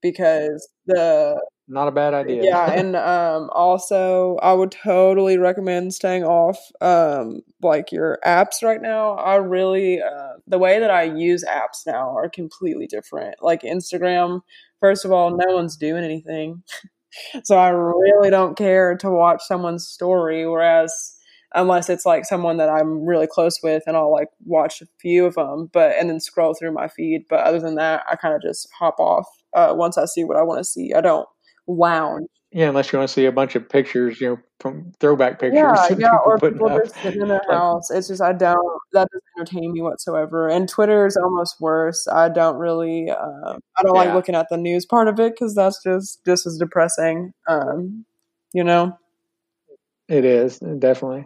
because 0.00 0.68
the 0.86 1.40
Not 1.68 1.88
a 1.88 1.92
bad 1.92 2.12
idea. 2.14 2.42
yeah, 2.44 2.72
and 2.72 2.96
um, 2.96 3.48
also 3.52 4.36
I 4.42 4.52
would 4.52 4.72
totally 4.72 5.38
recommend 5.38 5.94
staying 5.94 6.24
off 6.24 6.58
um, 6.80 7.42
like 7.62 7.92
your 7.92 8.18
apps 8.26 8.62
right 8.62 8.82
now. 8.82 9.12
I 9.14 9.36
really 9.36 10.00
uh, 10.02 10.34
the 10.46 10.58
way 10.58 10.80
that 10.80 10.90
I 10.90 11.04
use 11.04 11.44
apps 11.44 11.86
now 11.86 12.16
are 12.16 12.28
completely 12.28 12.86
different. 12.86 13.36
Like 13.40 13.62
Instagram, 13.62 14.40
first 14.80 15.04
of 15.04 15.12
all, 15.12 15.30
no 15.36 15.54
one's 15.54 15.76
doing 15.76 16.02
anything, 16.04 16.62
so 17.44 17.56
I 17.56 17.68
really 17.68 18.30
don't 18.30 18.56
care 18.56 18.96
to 18.98 19.10
watch 19.10 19.42
someone's 19.42 19.86
story. 19.86 20.46
Whereas 20.46 21.16
unless 21.54 21.90
it's 21.90 22.06
like 22.06 22.24
someone 22.24 22.56
that 22.56 22.68
I'm 22.70 23.04
really 23.04 23.26
close 23.26 23.58
with, 23.62 23.82
and 23.86 23.96
I'll 23.96 24.12
like 24.12 24.28
watch 24.44 24.80
a 24.82 24.86
few 25.00 25.26
of 25.26 25.34
them, 25.34 25.70
but 25.72 25.94
and 25.98 26.08
then 26.08 26.20
scroll 26.20 26.54
through 26.54 26.72
my 26.72 26.88
feed. 26.88 27.24
But 27.28 27.40
other 27.40 27.60
than 27.60 27.76
that, 27.76 28.04
I 28.10 28.16
kind 28.16 28.34
of 28.34 28.42
just 28.42 28.68
hop 28.78 28.98
off 28.98 29.26
uh, 29.54 29.72
once 29.76 29.98
I 29.98 30.06
see 30.06 30.24
what 30.24 30.36
I 30.36 30.42
want 30.42 30.58
to 30.58 30.64
see. 30.64 30.94
I 30.94 31.00
don't 31.00 31.28
lounge. 31.66 32.28
Yeah, 32.54 32.68
unless 32.68 32.92
you 32.92 32.98
want 32.98 33.08
to 33.08 33.12
see 33.12 33.24
a 33.24 33.32
bunch 33.32 33.56
of 33.56 33.66
pictures, 33.66 34.20
you 34.20 34.28
know, 34.28 34.38
from 34.60 34.92
throwback 35.00 35.40
pictures. 35.40 35.56
Yeah, 35.56 35.88
yeah, 35.98 36.10
people 36.10 36.20
or 36.26 36.38
putting 36.38 36.58
people 36.58 36.68
up. 36.68 36.84
just 36.84 36.94
sitting 36.96 37.22
in 37.22 37.28
their 37.28 37.42
house. 37.50 37.90
It's 37.90 38.08
just 38.08 38.20
I 38.20 38.34
don't. 38.34 38.80
That 38.92 39.08
doesn't 39.10 39.24
entertain 39.38 39.72
me 39.72 39.80
whatsoever. 39.80 40.48
And 40.48 40.68
Twitter 40.68 41.06
is 41.06 41.16
almost 41.16 41.60
worse. 41.60 42.06
I 42.08 42.28
don't 42.28 42.56
really. 42.56 43.10
Uh, 43.10 43.56
I 43.78 43.82
don't 43.82 43.94
like 43.94 44.12
looking 44.12 44.34
at 44.34 44.48
the 44.50 44.58
news 44.58 44.84
part 44.84 45.08
of 45.08 45.18
it 45.18 45.32
because 45.34 45.54
that's 45.54 45.82
just 45.82 46.24
just 46.26 46.46
as 46.46 46.58
depressing. 46.58 47.32
Um, 47.48 48.04
you 48.52 48.64
know. 48.64 48.98
It 50.08 50.26
is 50.26 50.58
definitely, 50.58 51.24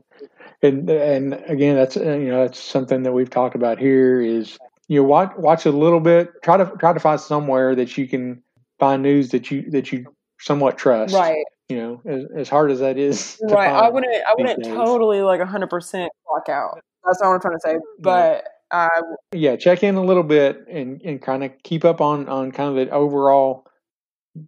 and 0.63 0.89
and 0.89 1.35
again, 1.49 1.75
that's 1.75 1.97
uh, 1.97 2.03
you 2.03 2.29
know 2.29 2.43
that's 2.43 2.61
something 2.61 3.03
that 3.03 3.13
we've 3.13 3.31
talked 3.31 3.57
about 3.57 3.81
here. 3.81 4.21
Is 4.21 4.59
you 4.87 5.01
know, 5.01 5.09
watch 5.09 5.33
watch 5.37 5.67
a 5.67 5.73
little 5.73 5.99
bit. 5.99 6.31
Try 6.45 6.59
to 6.59 6.71
try 6.79 6.93
to 6.93 7.01
find 7.01 7.21
somewhere 7.21 7.75
that 7.75 7.99
you 7.99 8.07
can 8.07 8.45
find 8.79 9.03
news 9.03 9.31
that 9.31 9.51
you 9.51 9.69
that 9.71 9.91
you 9.91 10.07
somewhat 10.39 10.79
trust. 10.79 11.15
Right. 11.15 11.45
You 11.69 11.77
know, 11.79 12.03
as, 12.07 12.25
as 12.37 12.49
hard 12.49 12.71
as 12.71 12.81
that 12.81 12.97
is. 12.97 13.37
to 13.37 13.55
Right. 13.55 13.69
I 13.69 13.89
wouldn't. 13.89 14.15
I 14.15 14.35
wouldn't 14.37 14.63
days. 14.63 14.73
totally 14.73 15.23
like 15.23 15.41
hundred 15.41 15.71
percent 15.71 16.11
clock 16.27 16.49
out. 16.49 16.81
That's 17.05 17.21
not 17.21 17.29
what 17.29 17.35
I'm 17.35 17.41
trying 17.41 17.55
to 17.55 17.61
say. 17.61 17.79
But 18.01 18.45
I 18.71 18.89
Yeah, 19.33 19.57
check 19.57 19.83
in 19.83 19.95
a 19.97 20.03
little 20.03 20.23
bit 20.23 20.65
and 20.69 21.01
and 21.03 21.21
kind 21.21 21.45
of 21.45 21.53
keep 21.63 21.85
up 21.85 22.01
on 22.01 22.29
on 22.29 22.53
kind 22.53 22.71
of 22.71 22.87
the 22.87 22.93
overall 22.93 23.67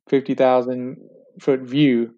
fifty 0.08 0.34
thousand 0.34 0.98
foot 1.40 1.60
view. 1.60 2.14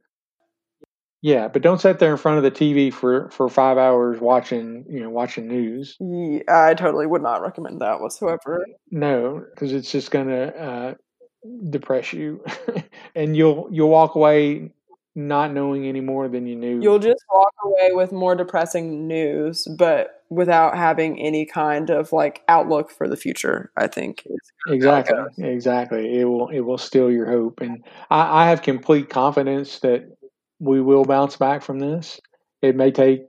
Yeah, 1.23 1.49
but 1.49 1.61
don't 1.61 1.81
sit 1.81 1.99
there 1.99 2.13
in 2.13 2.17
front 2.17 2.39
of 2.39 2.45
the 2.45 2.51
TV 2.51 2.93
for 2.93 3.29
for 3.31 3.49
five 3.51 3.77
hours 3.77 4.21
watching 4.21 4.87
you 4.89 5.01
know 5.01 5.11
watching 5.11 5.49
news. 5.49 5.97
yeah, 6.01 6.41
I 6.49 6.75
totally 6.75 7.07
would 7.07 7.23
not 7.23 7.43
recommend 7.43 7.81
that 7.81 8.01
whatsoever. 8.01 8.65
No, 8.91 9.45
because 9.55 9.73
it's 9.73 9.93
just 9.93 10.11
gonna 10.11 10.45
uh, 10.47 10.95
depress 11.71 12.13
you, 12.13 12.45
and 13.15 13.37
you'll 13.37 13.69
you'll 13.71 13.91
walk 13.91 14.15
away 14.15 14.71
not 15.15 15.53
knowing 15.53 15.87
any 15.87 16.01
more 16.01 16.29
than 16.29 16.47
you 16.47 16.57
knew. 16.57 16.81
You'll 16.81 16.99
just 16.99 17.25
walk 17.33 17.53
away 17.65 17.91
with 17.93 18.13
more 18.13 18.35
depressing 18.35 19.07
news, 19.07 19.67
but 19.77 20.23
without 20.31 20.77
having 20.77 21.21
any 21.21 21.45
kind 21.45 21.91
of 21.91 22.13
like 22.13 22.43
outlook 22.49 22.91
for 22.91 23.09
the 23.09 23.17
future. 23.17 23.73
I 23.77 23.89
think. 23.89 24.27
exactly, 24.69 25.19
exactly. 25.39 26.21
It 26.21 26.25
will 26.25 26.49
it 26.49 26.61
will 26.61 26.79
steal 26.79 27.11
your 27.11 27.31
hope, 27.31 27.61
and 27.61 27.85
I, 28.11 28.45
I 28.45 28.49
have 28.49 28.63
complete 28.63 29.11
confidence 29.11 29.81
that 29.81 30.05
we 30.59 30.81
will 30.81 31.05
bounce 31.05 31.37
back 31.37 31.63
from 31.63 31.79
this. 31.81 32.21
It 32.63 32.77
may 32.77 32.91
take 32.91 33.23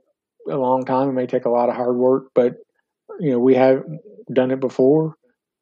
a 0.48 0.56
long 0.56 0.84
time. 0.84 1.08
It 1.08 1.12
may 1.12 1.26
take 1.26 1.44
a 1.44 1.50
lot 1.50 1.68
of 1.68 1.74
hard 1.74 1.96
work, 1.96 2.26
but 2.34 2.56
you 3.18 3.32
know 3.32 3.38
we 3.38 3.54
have 3.54 3.82
done 4.32 4.50
it 4.50 4.60
before, 4.60 5.16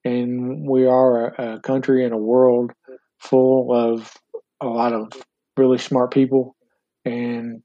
and 0.04 0.66
we 0.66 0.86
are 0.86 1.28
a, 1.28 1.54
a 1.56 1.60
country 1.60 2.04
and 2.04 2.14
a 2.14 2.18
world 2.18 2.72
full 3.18 3.72
of 3.74 4.12
a 4.60 4.66
lot 4.66 4.92
of 4.92 5.12
really 5.56 5.78
smart 5.78 6.12
people, 6.12 6.56
and 7.04 7.62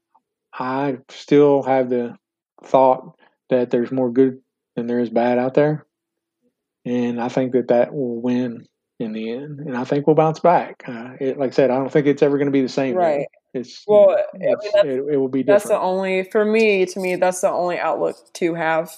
I 0.52 0.98
still 1.10 1.62
have 1.62 1.90
the 1.90 2.16
thought 2.64 3.16
that 3.50 3.70
there's 3.70 3.92
more 3.92 4.10
good 4.10 4.40
than 4.74 4.86
there 4.86 5.00
is 5.00 5.10
bad 5.10 5.38
out 5.38 5.54
there, 5.54 5.86
and 6.84 7.20
I 7.20 7.28
think 7.28 7.52
that 7.52 7.68
that 7.68 7.94
will 7.94 8.20
win 8.20 8.66
in 8.98 9.12
the 9.12 9.30
end, 9.30 9.60
and 9.60 9.76
I 9.76 9.84
think 9.84 10.06
we'll 10.06 10.16
bounce 10.16 10.40
back. 10.40 10.84
Uh, 10.86 11.10
it, 11.20 11.38
like 11.38 11.52
I 11.52 11.54
said, 11.54 11.70
I 11.70 11.76
don't 11.76 11.92
think 11.92 12.06
it's 12.06 12.22
ever 12.22 12.38
going 12.38 12.46
to 12.46 12.52
be 12.52 12.62
the 12.62 12.68
same. 12.68 12.94
though. 12.94 13.00
Right. 13.00 13.26
It's 13.52 13.84
Well, 13.86 14.10
I 14.10 14.38
mean, 14.38 14.52
it, 14.52 15.14
it 15.14 15.16
will 15.16 15.28
be 15.28 15.42
Different. 15.42 15.62
That's 15.62 15.68
the 15.68 15.80
only 15.80 16.24
for 16.24 16.44
me. 16.44 16.84
To 16.86 17.00
me, 17.00 17.16
that's 17.16 17.40
the 17.40 17.50
only 17.50 17.78
outlook 17.78 18.16
to 18.34 18.54
have, 18.54 18.90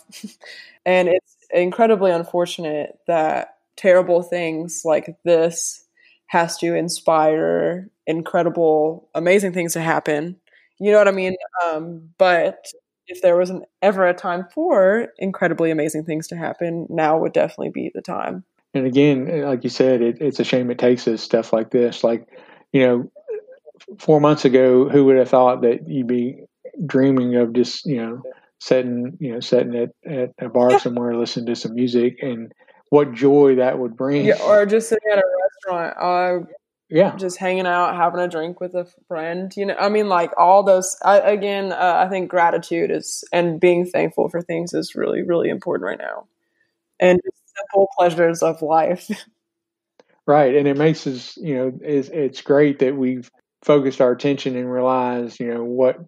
and 0.87 1.09
it's 1.09 1.37
incredibly 1.51 2.11
unfortunate 2.11 2.99
that 3.07 3.57
terrible 3.77 4.23
things 4.23 4.83
like 4.85 5.17
this 5.25 5.85
has 6.27 6.59
to 6.59 6.75
inspire 6.75 7.89
incredible, 8.07 9.09
amazing 9.15 9.53
things 9.53 9.73
to 9.73 9.81
happen. 9.81 10.37
You 10.79 10.93
know 10.93 10.99
what 10.99 11.09
I 11.09 11.13
mean? 11.13 11.37
Um, 11.65 12.11
but 12.19 12.67
if 13.07 13.23
there 13.23 13.37
wasn't 13.37 13.65
ever 13.83 14.07
a 14.07 14.15
time 14.15 14.47
for 14.53 15.09
incredibly 15.19 15.71
amazing 15.71 16.05
things 16.05 16.27
to 16.29 16.37
happen, 16.37 16.87
now 16.91 17.19
would 17.19 17.33
definitely 17.33 17.71
be 17.71 17.91
the 17.95 18.03
time. 18.03 18.45
And 18.75 18.87
again, 18.87 19.43
like 19.43 19.65
you 19.65 19.71
said, 19.71 20.03
it, 20.03 20.19
it's 20.21 20.41
a 20.41 20.45
shame 20.45 20.71
it 20.71 20.79
takes 20.79 21.09
us 21.09 21.23
stuff 21.23 21.53
like 21.53 21.71
this. 21.71 22.05
Like, 22.05 22.29
you 22.73 22.87
know, 22.87 23.11
four 23.99 24.21
months 24.21 24.45
ago, 24.45 24.89
who 24.89 25.07
would 25.07 25.17
have 25.17 25.31
thought 25.31 25.63
that 25.63 25.89
you'd 25.89 26.07
be 26.07 26.43
dreaming 26.85 27.37
of 27.37 27.55
just, 27.55 27.87
you 27.87 27.97
know, 27.97 28.23
sitting, 28.59 29.17
you 29.21 29.33
know, 29.33 29.41
sitting 29.41 29.75
at, 29.75 29.91
at 30.11 30.31
a 30.41 30.49
bar 30.49 30.79
somewhere, 30.79 31.17
listening 31.17 31.47
to 31.47 31.57
some 31.57 31.75
music, 31.75 32.19
and 32.23 32.53
what 32.91 33.13
joy 33.13 33.57
that 33.57 33.79
would 33.79 33.97
bring. 33.97 34.27
Yeah, 34.27 34.43
or 34.43 34.67
just 34.67 34.89
sitting 34.89 35.11
at 35.13 35.19
a 35.19 35.23
restaurant. 35.67 35.97
Uh, 35.99 36.47
yeah, 36.91 37.17
just 37.17 37.39
hanging 37.39 37.67
out, 37.67 37.97
having 37.97 38.21
a 38.21 38.29
drink 38.29 38.61
with 38.61 38.75
a 38.75 38.87
friend. 39.09 39.53
You 39.57 39.67
know, 39.67 39.77
I 39.79 39.89
mean, 39.89 40.09
like 40.09 40.33
all 40.39 40.63
those. 40.63 40.97
I, 41.05 41.19
again, 41.19 41.73
uh, 41.73 42.05
I 42.05 42.09
think 42.09 42.31
gratitude 42.31 42.91
is 42.91 43.25
and 43.33 43.61
being 43.61 43.87
thankful 43.87 44.29
for 44.29 44.41
things 44.41 44.73
is 44.73 44.95
really, 44.95 45.23
really 45.23 45.51
important 45.51 45.87
right 45.87 45.99
now, 45.99 46.27
and 46.99 47.21
simple 47.59 47.89
pleasures 47.97 48.43
of 48.43 48.63
life. 48.63 49.11
right. 50.27 50.55
And 50.55 50.67
it 50.67 50.77
makes 50.77 51.07
us, 51.07 51.37
you 51.37 51.55
know, 51.55 51.73
it's, 51.83 52.09
it's 52.09 52.41
great 52.43 52.79
that 52.81 52.97
we've 52.97 53.31
focused 53.63 54.01
our 54.01 54.13
attention 54.13 54.57
and 54.57 54.71
realized, 54.71 55.41
you 55.41 55.53
know, 55.53 55.65
what 55.65 55.99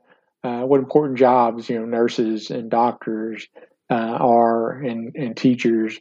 uh, 0.43 0.63
what 0.63 0.79
important 0.81 1.19
jobs, 1.19 1.69
you 1.69 1.79
know, 1.79 1.85
nurses 1.85 2.51
and 2.51 2.71
doctors 2.71 3.47
uh, 3.91 3.95
are, 3.95 4.73
and 4.73 5.15
and 5.15 5.37
teachers. 5.37 5.99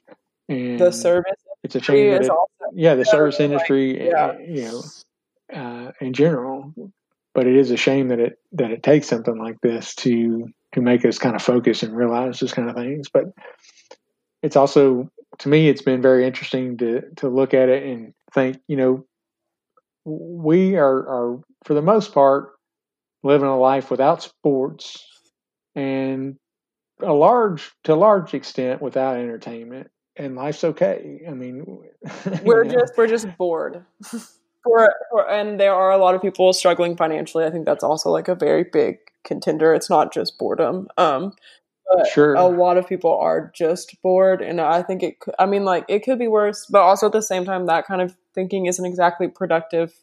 And 0.47 0.79
the 0.79 0.91
service 0.91 1.35
it's 1.63 1.75
a 1.75 1.81
shame 1.81 2.11
that 2.11 2.23
it, 2.23 2.29
also 2.29 2.49
yeah, 2.73 2.95
the 2.95 3.03
Yeah, 3.05 3.11
service 3.11 3.39
like, 3.39 3.45
industry, 3.49 4.07
yeah. 4.07 4.25
uh, 4.25 4.37
you 4.39 4.61
know, 4.63 4.81
uh, 5.53 5.91
in 5.99 6.13
general. 6.13 6.73
But 7.33 7.47
it 7.47 7.55
is 7.55 7.71
a 7.71 7.77
shame 7.77 8.09
that 8.09 8.19
it 8.19 8.39
that 8.53 8.71
it 8.71 8.83
takes 8.83 9.07
something 9.07 9.37
like 9.37 9.59
this 9.61 9.93
to 9.95 10.47
to 10.73 10.81
make 10.81 11.05
us 11.05 11.17
kind 11.17 11.35
of 11.35 11.41
focus 11.41 11.83
and 11.83 11.95
realize 11.95 12.39
those 12.39 12.53
kind 12.53 12.69
of 12.69 12.75
things. 12.75 13.09
But 13.09 13.25
it's 14.41 14.55
also 14.55 15.09
to 15.39 15.49
me, 15.49 15.69
it's 15.69 15.81
been 15.81 16.01
very 16.01 16.25
interesting 16.25 16.77
to 16.77 17.01
to 17.17 17.29
look 17.29 17.53
at 17.53 17.69
it 17.69 17.83
and 17.83 18.13
think, 18.33 18.57
you 18.67 18.77
know, 18.77 19.05
we 20.05 20.75
are 20.75 20.97
are 21.07 21.39
for 21.65 21.73
the 21.73 21.81
most 21.81 22.13
part 22.13 22.51
living 23.23 23.47
a 23.47 23.57
life 23.57 23.91
without 23.91 24.21
sports 24.23 25.05
and 25.75 26.37
a 27.01 27.13
large 27.13 27.71
to 27.83 27.93
a 27.93 27.95
large 27.95 28.33
extent 28.33 28.81
without 28.81 29.17
entertainment 29.17 29.89
and 30.17 30.35
life's 30.35 30.63
okay 30.63 31.21
i 31.27 31.31
mean 31.31 31.63
we're 32.43 32.63
know. 32.63 32.71
just 32.73 32.93
we're 32.97 33.07
just 33.07 33.27
bored. 33.37 33.83
For, 34.61 34.93
for 35.09 35.29
and 35.31 35.57
there 35.57 35.73
are 35.73 35.89
a 35.89 35.97
lot 35.97 36.15
of 36.15 36.21
people 36.21 36.51
struggling 36.51 36.97
financially. 36.97 37.45
I 37.45 37.49
think 37.49 37.65
that's 37.65 37.81
also 37.83 38.09
like 38.09 38.27
a 38.27 38.35
very 38.35 38.65
big 38.65 38.97
contender. 39.23 39.73
It's 39.73 39.89
not 39.89 40.13
just 40.13 40.37
boredom. 40.37 40.89
Um, 40.97 41.31
Sure. 42.11 42.35
a 42.35 42.45
lot 42.45 42.75
of 42.77 42.85
people 42.85 43.17
are 43.17 43.51
just 43.55 43.95
bored, 44.03 44.41
and 44.41 44.59
I 44.59 44.81
think 44.83 45.01
it. 45.01 45.21
could- 45.21 45.33
I 45.39 45.45
mean, 45.45 45.63
like 45.63 45.85
it 45.87 45.99
could 46.03 46.19
be 46.19 46.27
worse, 46.27 46.65
but 46.69 46.81
also 46.81 47.05
at 47.05 47.13
the 47.13 47.21
same 47.21 47.45
time, 47.45 47.67
that 47.67 47.87
kind 47.87 48.01
of 48.01 48.17
thinking 48.35 48.65
isn't 48.65 48.85
exactly 48.85 49.29
productive 49.29 49.93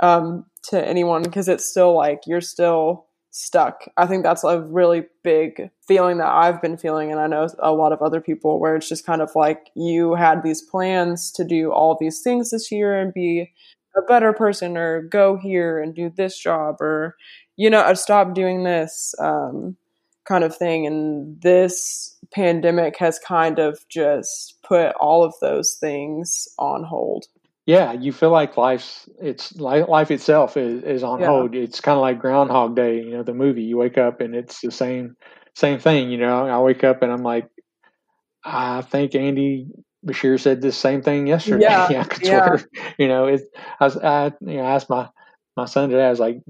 um, 0.00 0.44
to 0.70 0.86
anyone 0.86 1.22
because 1.22 1.48
it's 1.48 1.68
still 1.68 1.94
like 1.94 2.20
you're 2.26 2.40
still 2.40 3.06
stuck. 3.30 3.84
I 3.96 4.06
think 4.06 4.22
that's 4.22 4.44
a 4.44 4.62
really 4.62 5.04
big 5.22 5.70
feeling 5.86 6.18
that 6.18 6.28
I've 6.28 6.62
been 6.62 6.76
feeling, 6.76 7.10
and 7.10 7.20
I 7.20 7.26
know 7.26 7.48
a 7.58 7.72
lot 7.72 7.92
of 7.92 8.00
other 8.00 8.20
people 8.20 8.58
where 8.58 8.76
it's 8.76 8.88
just 8.88 9.06
kind 9.06 9.20
of 9.20 9.30
like 9.34 9.70
you 9.74 10.14
had 10.14 10.42
these 10.42 10.62
plans 10.62 11.30
to 11.32 11.44
do 11.44 11.70
all 11.70 11.96
these 12.00 12.22
things 12.22 12.50
this 12.50 12.72
year 12.72 12.98
and 12.98 13.12
be 13.12 13.52
a 13.96 14.02
better 14.02 14.32
person, 14.32 14.76
or 14.76 15.02
go 15.02 15.36
here 15.36 15.80
and 15.80 15.94
do 15.94 16.10
this 16.14 16.38
job, 16.38 16.80
or 16.80 17.16
you 17.56 17.70
know, 17.70 17.92
stop 17.94 18.34
doing 18.34 18.64
this 18.64 19.14
um, 19.18 19.76
kind 20.26 20.44
of 20.44 20.56
thing. 20.56 20.86
And 20.86 21.40
this 21.40 22.16
pandemic 22.34 22.96
has 22.98 23.18
kind 23.18 23.58
of 23.58 23.78
just 23.88 24.54
put 24.66 24.94
all 24.96 25.24
of 25.24 25.34
those 25.40 25.74
things 25.74 26.48
on 26.58 26.84
hold. 26.84 27.26
Yeah, 27.66 27.92
you 27.94 28.12
feel 28.12 28.30
like 28.30 28.56
life's 28.56 29.08
it's 29.20 29.56
life 29.56 30.12
itself 30.12 30.56
is, 30.56 30.84
is 30.84 31.02
on 31.02 31.20
yeah. 31.20 31.26
hold. 31.26 31.56
It's 31.56 31.80
kind 31.80 31.96
of 31.96 32.00
like 32.00 32.20
Groundhog 32.20 32.76
Day, 32.76 32.98
you 32.98 33.10
know, 33.10 33.24
the 33.24 33.34
movie. 33.34 33.64
You 33.64 33.76
wake 33.76 33.98
up 33.98 34.20
and 34.20 34.36
it's 34.36 34.60
the 34.60 34.70
same 34.70 35.16
same 35.54 35.80
thing. 35.80 36.10
You 36.12 36.18
know, 36.18 36.46
I 36.46 36.60
wake 36.60 36.84
up 36.84 37.02
and 37.02 37.10
I'm 37.10 37.24
like, 37.24 37.48
I 38.44 38.82
think 38.82 39.16
Andy 39.16 39.66
Beshear 40.06 40.38
said 40.38 40.60
the 40.60 40.70
same 40.70 41.02
thing 41.02 41.26
yesterday. 41.26 41.64
Yeah, 41.64 42.06
yeah. 42.22 42.56
You 42.98 43.08
know, 43.08 43.26
it. 43.26 43.42
I 43.80 43.84
was, 43.84 43.96
I 43.96 44.26
you 44.42 44.58
know, 44.58 44.62
I 44.62 44.74
asked 44.76 44.88
my 44.88 45.08
my 45.56 45.64
son 45.64 45.90
today. 45.90 46.06
I 46.06 46.10
was 46.10 46.20
like, 46.20 46.42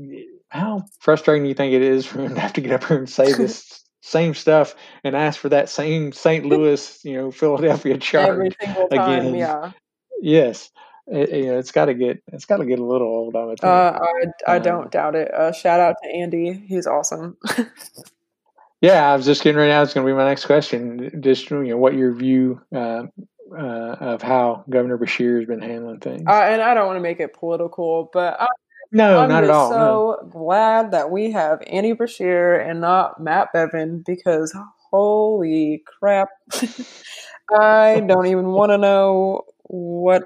how 0.51 0.85
frustrating 1.01 1.45
do 1.45 1.49
you 1.49 1.55
think 1.55 1.73
it 1.73 1.81
is 1.83 2.05
for 2.05 2.21
him 2.21 2.35
to 2.35 2.41
have 2.41 2.53
to 2.53 2.61
get 2.61 2.73
up 2.73 2.85
here 2.85 2.99
and 2.99 3.09
say 3.09 3.33
this 3.33 3.83
same 4.03 4.35
stuff 4.35 4.75
and 5.03 5.17
ask 5.17 5.41
for 5.41 5.49
that 5.49 5.71
same 5.71 6.13
St. 6.13 6.45
Louis, 6.45 7.01
you 7.05 7.15
know, 7.15 7.31
Philadelphia 7.31 7.97
chart 7.97 8.29
every 8.29 8.55
single 8.61 8.89
time? 8.89 9.19
Again. 9.19 9.35
Yeah. 9.35 9.73
Yes 10.21 10.71
it, 11.07 11.31
you 11.31 11.47
know, 11.47 11.59
it's 11.59 11.73
got 11.73 11.87
to 11.87 11.95
get 11.95 12.23
it's 12.33 12.45
got 12.45 12.59
to 12.59 12.65
get 12.65 12.79
a 12.79 12.85
little 12.85 13.07
old. 13.07 13.37
I 13.37 13.45
would 13.45 13.61
think. 13.61 13.71
Uh, 13.71 13.99
I 14.47 14.53
I 14.53 14.57
um, 14.57 14.63
don't 14.63 14.91
doubt 14.91 15.15
it. 15.15 15.33
Uh, 15.33 15.53
shout 15.53 15.81
out 15.81 15.97
to 16.03 16.09
Andy, 16.11 16.53
he's 16.53 16.87
awesome. 16.87 17.37
yeah, 18.81 19.11
I 19.11 19.17
was 19.17 19.25
just 19.25 19.43
getting 19.43 19.59
right 19.59 19.69
now. 19.69 19.83
It's 19.83 19.95
going 19.95 20.07
to 20.07 20.13
be 20.13 20.17
my 20.17 20.27
next 20.27 20.47
question. 20.47 21.21
Just 21.23 21.51
you 21.51 21.63
know, 21.63 21.77
what 21.77 21.95
your 21.95 22.13
view 22.13 22.61
uh, 22.75 23.05
uh, 23.53 23.97
of 24.01 24.23
how 24.23 24.65
Governor 24.69 24.99
Beshear 24.99 25.39
has 25.39 25.47
been 25.47 25.63
handling 25.63 26.01
things. 26.01 26.25
Uh, 26.27 26.43
and 26.43 26.63
I 26.63 26.75
don't 26.75 26.87
want 26.87 26.97
to 26.97 27.03
make 27.03 27.21
it 27.21 27.33
political, 27.33 28.11
but 28.13 28.41
I, 28.41 28.47
no, 28.93 29.21
I'm 29.21 29.29
not 29.29 29.45
at 29.45 29.51
all. 29.51 29.71
So 29.71 29.77
no. 30.23 30.29
glad 30.29 30.91
that 30.93 31.11
we 31.11 31.31
have 31.33 31.63
Andy 31.67 31.95
Beshear 31.95 32.69
and 32.69 32.81
not 32.81 33.23
Matt 33.23 33.49
Bevin 33.55 34.05
because 34.05 34.57
holy 34.91 35.83
crap. 35.87 36.29
I 37.51 38.01
don't 38.01 38.27
even 38.27 38.47
want 38.49 38.71
to 38.71 38.79
know 38.79 39.45
what 39.65 40.25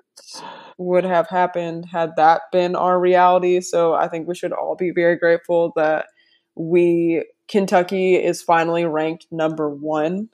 would 0.80 1.04
have 1.04 1.28
happened 1.28 1.84
had 1.84 2.16
that 2.16 2.40
been 2.50 2.74
our 2.74 2.98
reality. 2.98 3.60
So 3.60 3.92
I 3.92 4.08
think 4.08 4.26
we 4.26 4.34
should 4.34 4.52
all 4.52 4.76
be 4.76 4.90
very 4.90 5.16
grateful 5.16 5.74
that 5.76 6.06
we 6.54 7.24
Kentucky 7.48 8.14
is 8.14 8.42
finally 8.42 8.86
ranked 8.86 9.26
number 9.30 9.68
one 9.68 10.30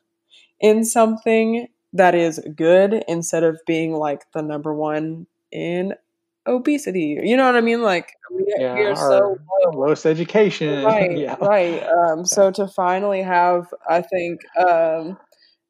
in 0.60 0.84
something 0.84 1.66
that 1.92 2.14
is 2.14 2.40
good 2.54 3.04
instead 3.08 3.42
of 3.42 3.58
being 3.66 3.94
like 3.94 4.30
the 4.32 4.42
number 4.42 4.72
one 4.72 5.26
in 5.50 5.94
obesity. 6.46 7.18
You 7.20 7.36
know 7.36 7.46
what 7.46 7.56
I 7.56 7.60
mean? 7.60 7.82
Like 7.82 8.12
we, 8.32 8.44
yeah, 8.56 8.74
we 8.74 8.84
are 8.84 8.94
so 8.94 9.38
low. 9.64 9.70
lowest 9.72 10.06
education. 10.06 10.84
Right, 10.84 11.18
yeah. 11.18 11.36
right. 11.40 11.82
Um, 11.82 12.24
so 12.24 12.52
to 12.52 12.68
finally 12.68 13.22
have, 13.22 13.66
I 13.88 14.02
think, 14.02 14.42
um, 14.56 15.18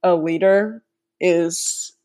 a 0.02 0.14
leader 0.14 0.82
is 1.18 1.95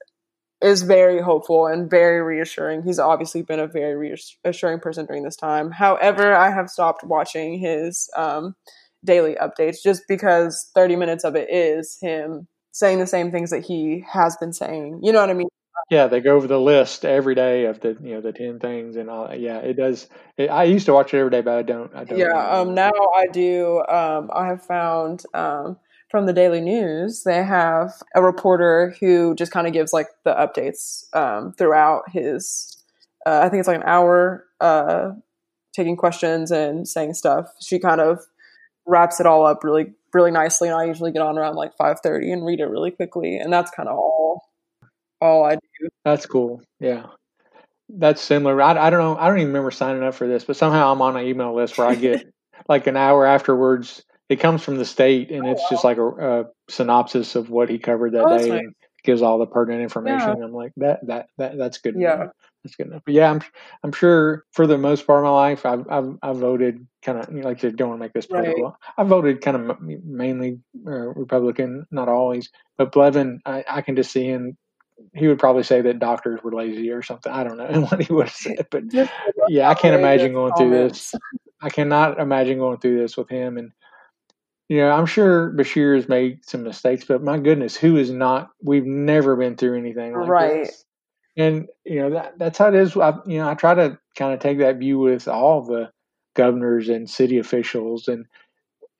is 0.61 0.83
very 0.83 1.21
hopeful 1.21 1.67
and 1.67 1.89
very 1.89 2.21
reassuring. 2.21 2.83
He's 2.83 2.99
obviously 2.99 3.41
been 3.41 3.59
a 3.59 3.67
very 3.67 3.95
reassuring 4.43 4.79
person 4.79 5.05
during 5.05 5.23
this 5.23 5.35
time. 5.35 5.71
However, 5.71 6.33
I 6.35 6.51
have 6.51 6.69
stopped 6.69 7.03
watching 7.03 7.59
his 7.59 8.09
um, 8.15 8.55
daily 9.03 9.35
updates 9.35 9.77
just 9.83 10.03
because 10.07 10.69
30 10.75 10.95
minutes 10.95 11.23
of 11.23 11.35
it 11.35 11.49
is 11.49 11.97
him 12.01 12.47
saying 12.71 12.99
the 12.99 13.07
same 13.07 13.31
things 13.31 13.49
that 13.49 13.65
he 13.65 14.05
has 14.11 14.37
been 14.37 14.53
saying. 14.53 14.99
You 15.03 15.11
know 15.11 15.21
what 15.21 15.29
I 15.29 15.33
mean? 15.33 15.47
Yeah, 15.89 16.07
they 16.07 16.21
go 16.21 16.35
over 16.35 16.47
the 16.47 16.59
list 16.59 17.03
every 17.03 17.35
day 17.35 17.65
of 17.65 17.81
the 17.81 17.97
you 18.01 18.13
know 18.13 18.21
the 18.21 18.31
ten 18.31 18.59
things 18.59 18.95
and 18.95 19.09
all. 19.09 19.33
Yeah, 19.33 19.57
it 19.57 19.75
does. 19.75 20.07
It, 20.37 20.49
I 20.49 20.63
used 20.63 20.85
to 20.85 20.93
watch 20.93 21.13
it 21.13 21.17
every 21.17 21.31
day, 21.31 21.41
but 21.41 21.57
I 21.57 21.63
don't. 21.63 21.93
I 21.93 22.03
don't. 22.05 22.17
Yeah, 22.17 22.49
um, 22.49 22.73
now 22.73 22.91
I 23.13 23.27
do. 23.27 23.83
Um, 23.89 24.29
I 24.33 24.47
have 24.47 24.63
found 24.63 25.23
um, 25.33 25.77
from 26.11 26.25
the 26.25 26.33
Daily 26.33 26.59
News, 26.59 27.23
they 27.23 27.41
have 27.41 27.93
a 28.13 28.21
reporter 28.21 28.93
who 28.99 29.33
just 29.33 29.51
kind 29.51 29.65
of 29.65 29.73
gives 29.73 29.93
like 29.93 30.07
the 30.25 30.33
updates 30.33 31.05
um, 31.15 31.53
throughout 31.53 32.03
his. 32.11 32.77
Uh, 33.25 33.39
I 33.43 33.49
think 33.49 33.61
it's 33.61 33.67
like 33.67 33.77
an 33.77 33.87
hour 33.87 34.45
uh, 34.59 35.11
taking 35.73 35.95
questions 35.95 36.51
and 36.51 36.87
saying 36.87 37.13
stuff. 37.13 37.47
She 37.61 37.79
kind 37.79 38.01
of 38.01 38.19
wraps 38.85 39.21
it 39.21 39.25
all 39.25 39.45
up 39.45 39.63
really, 39.63 39.93
really 40.13 40.31
nicely. 40.31 40.67
And 40.67 40.77
I 40.77 40.83
usually 40.83 41.13
get 41.13 41.21
on 41.21 41.37
around 41.37 41.55
like 41.55 41.77
five 41.77 42.01
thirty 42.01 42.31
and 42.31 42.45
read 42.45 42.59
it 42.59 42.65
really 42.65 42.91
quickly, 42.91 43.37
and 43.37 43.51
that's 43.51 43.71
kind 43.71 43.87
of 43.87 43.97
all 43.97 44.49
all 45.21 45.45
I 45.45 45.55
do. 45.55 45.89
That's 46.03 46.25
cool. 46.25 46.61
Yeah. 46.79 47.05
That's 47.87 48.21
similar. 48.21 48.61
I, 48.61 48.87
I 48.87 48.89
don't 48.89 48.99
know. 48.99 49.17
I 49.17 49.27
don't 49.27 49.37
even 49.37 49.47
remember 49.47 49.71
signing 49.71 50.03
up 50.03 50.15
for 50.15 50.27
this, 50.27 50.45
but 50.45 50.55
somehow 50.55 50.91
I'm 50.91 51.01
on 51.01 51.17
an 51.17 51.25
email 51.25 51.53
list 51.53 51.77
where 51.77 51.87
I 51.87 51.95
get 51.95 52.25
like 52.69 52.87
an 52.87 52.97
hour 52.97 53.25
afterwards 53.25 54.03
it 54.31 54.39
comes 54.39 54.63
from 54.63 54.77
the 54.77 54.85
state, 54.85 55.29
and 55.29 55.45
oh, 55.45 55.51
it's 55.51 55.61
wow. 55.63 55.67
just 55.69 55.83
like 55.83 55.97
a, 55.97 56.07
a, 56.07 56.45
synopsis 56.69 57.35
of 57.35 57.49
what 57.49 57.69
he 57.69 57.77
covered 57.77 58.13
that 58.13 58.23
oh, 58.23 58.37
day, 58.37 58.47
nice. 58.47 58.59
and 58.59 58.75
gives 59.03 59.21
all 59.21 59.37
the 59.37 59.45
pertinent 59.45 59.83
information. 59.83 60.37
Yeah. 60.37 60.45
I'm 60.45 60.53
like 60.53 60.71
that 60.77 61.05
that 61.07 61.27
that 61.37 61.57
that's 61.57 61.79
good. 61.79 61.95
Yeah. 61.99 62.15
Enough. 62.15 62.29
That's 62.63 62.75
good 62.77 62.87
enough. 62.87 63.01
But 63.03 63.13
yeah, 63.13 63.29
I'm 63.29 63.41
I'm 63.83 63.91
sure 63.91 64.45
for 64.53 64.67
the 64.67 64.77
most 64.77 65.05
part 65.05 65.19
of 65.19 65.25
my 65.25 65.31
life, 65.31 65.65
I've 65.65 65.85
I've, 65.89 66.17
I've 66.23 66.37
voted 66.37 66.87
kind 67.01 67.17
of 67.17 67.33
like 67.33 67.59
said, 67.59 67.75
don't 67.75 67.89
want 67.89 67.99
to 67.99 68.05
make 68.05 68.13
this 68.13 68.27
political. 68.27 68.63
Right. 68.63 68.73
I 68.97 69.03
voted 69.03 69.41
kind 69.41 69.57
of 69.57 69.81
mainly 69.81 70.59
uh, 70.87 71.09
Republican, 71.09 71.85
not 71.91 72.07
always, 72.07 72.49
but 72.77 72.93
Bevin, 72.93 73.39
I, 73.45 73.65
I 73.67 73.81
can 73.81 73.97
just 73.97 74.13
see 74.13 74.23
him 74.23 74.57
he 75.13 75.27
would 75.27 75.39
probably 75.39 75.63
say 75.63 75.81
that 75.81 75.99
doctors 75.99 76.41
were 76.43 76.53
lazy 76.53 76.91
or 76.91 77.01
something. 77.01 77.31
I 77.31 77.43
don't 77.43 77.57
know 77.57 77.81
what 77.89 78.01
he 78.01 78.13
would 78.13 78.27
have 78.27 78.35
said, 78.35 78.67
but 78.69 78.83
yeah, 79.49 79.69
I 79.69 79.73
can't 79.73 79.95
imagine 79.95 80.33
going 80.33 80.53
through 80.53 80.69
this. 80.69 81.15
I 81.61 81.69
cannot 81.69 82.19
imagine 82.19 82.57
going 82.57 82.79
through 82.79 82.99
this 82.99 83.15
with 83.15 83.29
him. 83.29 83.57
And 83.57 83.71
you 84.71 84.77
know, 84.77 84.89
I'm 84.89 85.05
sure 85.05 85.51
Beshear 85.51 85.97
has 85.97 86.07
made 86.07 86.45
some 86.45 86.63
mistakes, 86.63 87.03
but 87.03 87.21
my 87.21 87.37
goodness, 87.37 87.75
who 87.75 87.97
is 87.97 88.09
not? 88.09 88.51
We've 88.63 88.85
never 88.85 89.35
been 89.35 89.57
through 89.57 89.77
anything 89.77 90.17
like 90.17 90.29
right. 90.29 90.63
this. 90.63 90.85
And 91.35 91.67
you 91.83 91.99
know 91.99 92.11
that 92.11 92.39
that's 92.39 92.57
how 92.57 92.69
it 92.69 92.75
is. 92.75 92.95
I, 92.95 93.15
you 93.25 93.39
know, 93.39 93.49
I 93.49 93.55
try 93.55 93.73
to 93.73 93.99
kind 94.15 94.33
of 94.33 94.39
take 94.39 94.59
that 94.59 94.77
view 94.77 94.97
with 94.97 95.27
all 95.27 95.61
the 95.65 95.91
governors 96.37 96.87
and 96.87 97.09
city 97.09 97.37
officials, 97.37 98.07
and 98.07 98.27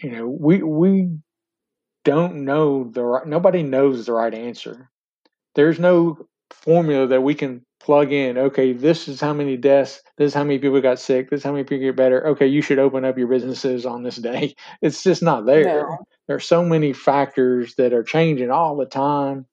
you 0.04 0.12
know, 0.12 0.28
we 0.28 0.62
we 0.62 1.08
don't 2.04 2.44
know 2.44 2.92
the 2.92 3.06
right. 3.06 3.26
Nobody 3.26 3.64
knows 3.64 4.06
the 4.06 4.12
right 4.12 4.34
answer. 4.34 4.90
There's 5.56 5.80
no 5.80 6.28
formula 6.50 7.08
that 7.08 7.24
we 7.24 7.34
can 7.34 7.66
plug 7.82 8.12
in, 8.12 8.38
okay, 8.38 8.74
this 8.74 9.08
is 9.08 9.20
how 9.20 9.34
many 9.34 9.58
deaths, 9.58 10.02
this 10.18 10.28
is 10.28 10.34
how 10.34 10.44
many 10.44 10.60
people 10.60 10.80
got 10.82 11.00
sick, 11.00 11.30
this 11.30 11.40
is 11.40 11.44
how 11.44 11.52
many 11.52 11.64
people 11.64 11.86
get 11.86 11.96
better. 11.96 12.26
Okay, 12.28 12.48
you 12.48 12.62
should 12.62 12.80
open 12.80 13.04
up 13.04 13.18
your 13.18 13.28
businesses 13.28 13.86
on 13.86 14.04
this 14.04 14.18
day. 14.18 14.56
It's 14.82 15.04
just 15.04 15.22
not 15.22 15.46
there. 15.46 15.64
No. 15.64 15.98
There 16.28 16.36
are 16.36 16.40
so 16.40 16.64
many 16.64 16.94
factors 16.94 17.76
that 17.76 17.94
are 17.94 18.04
changing 18.04 18.52
all 18.52 18.76
the 18.78 18.86
time. 18.86 19.46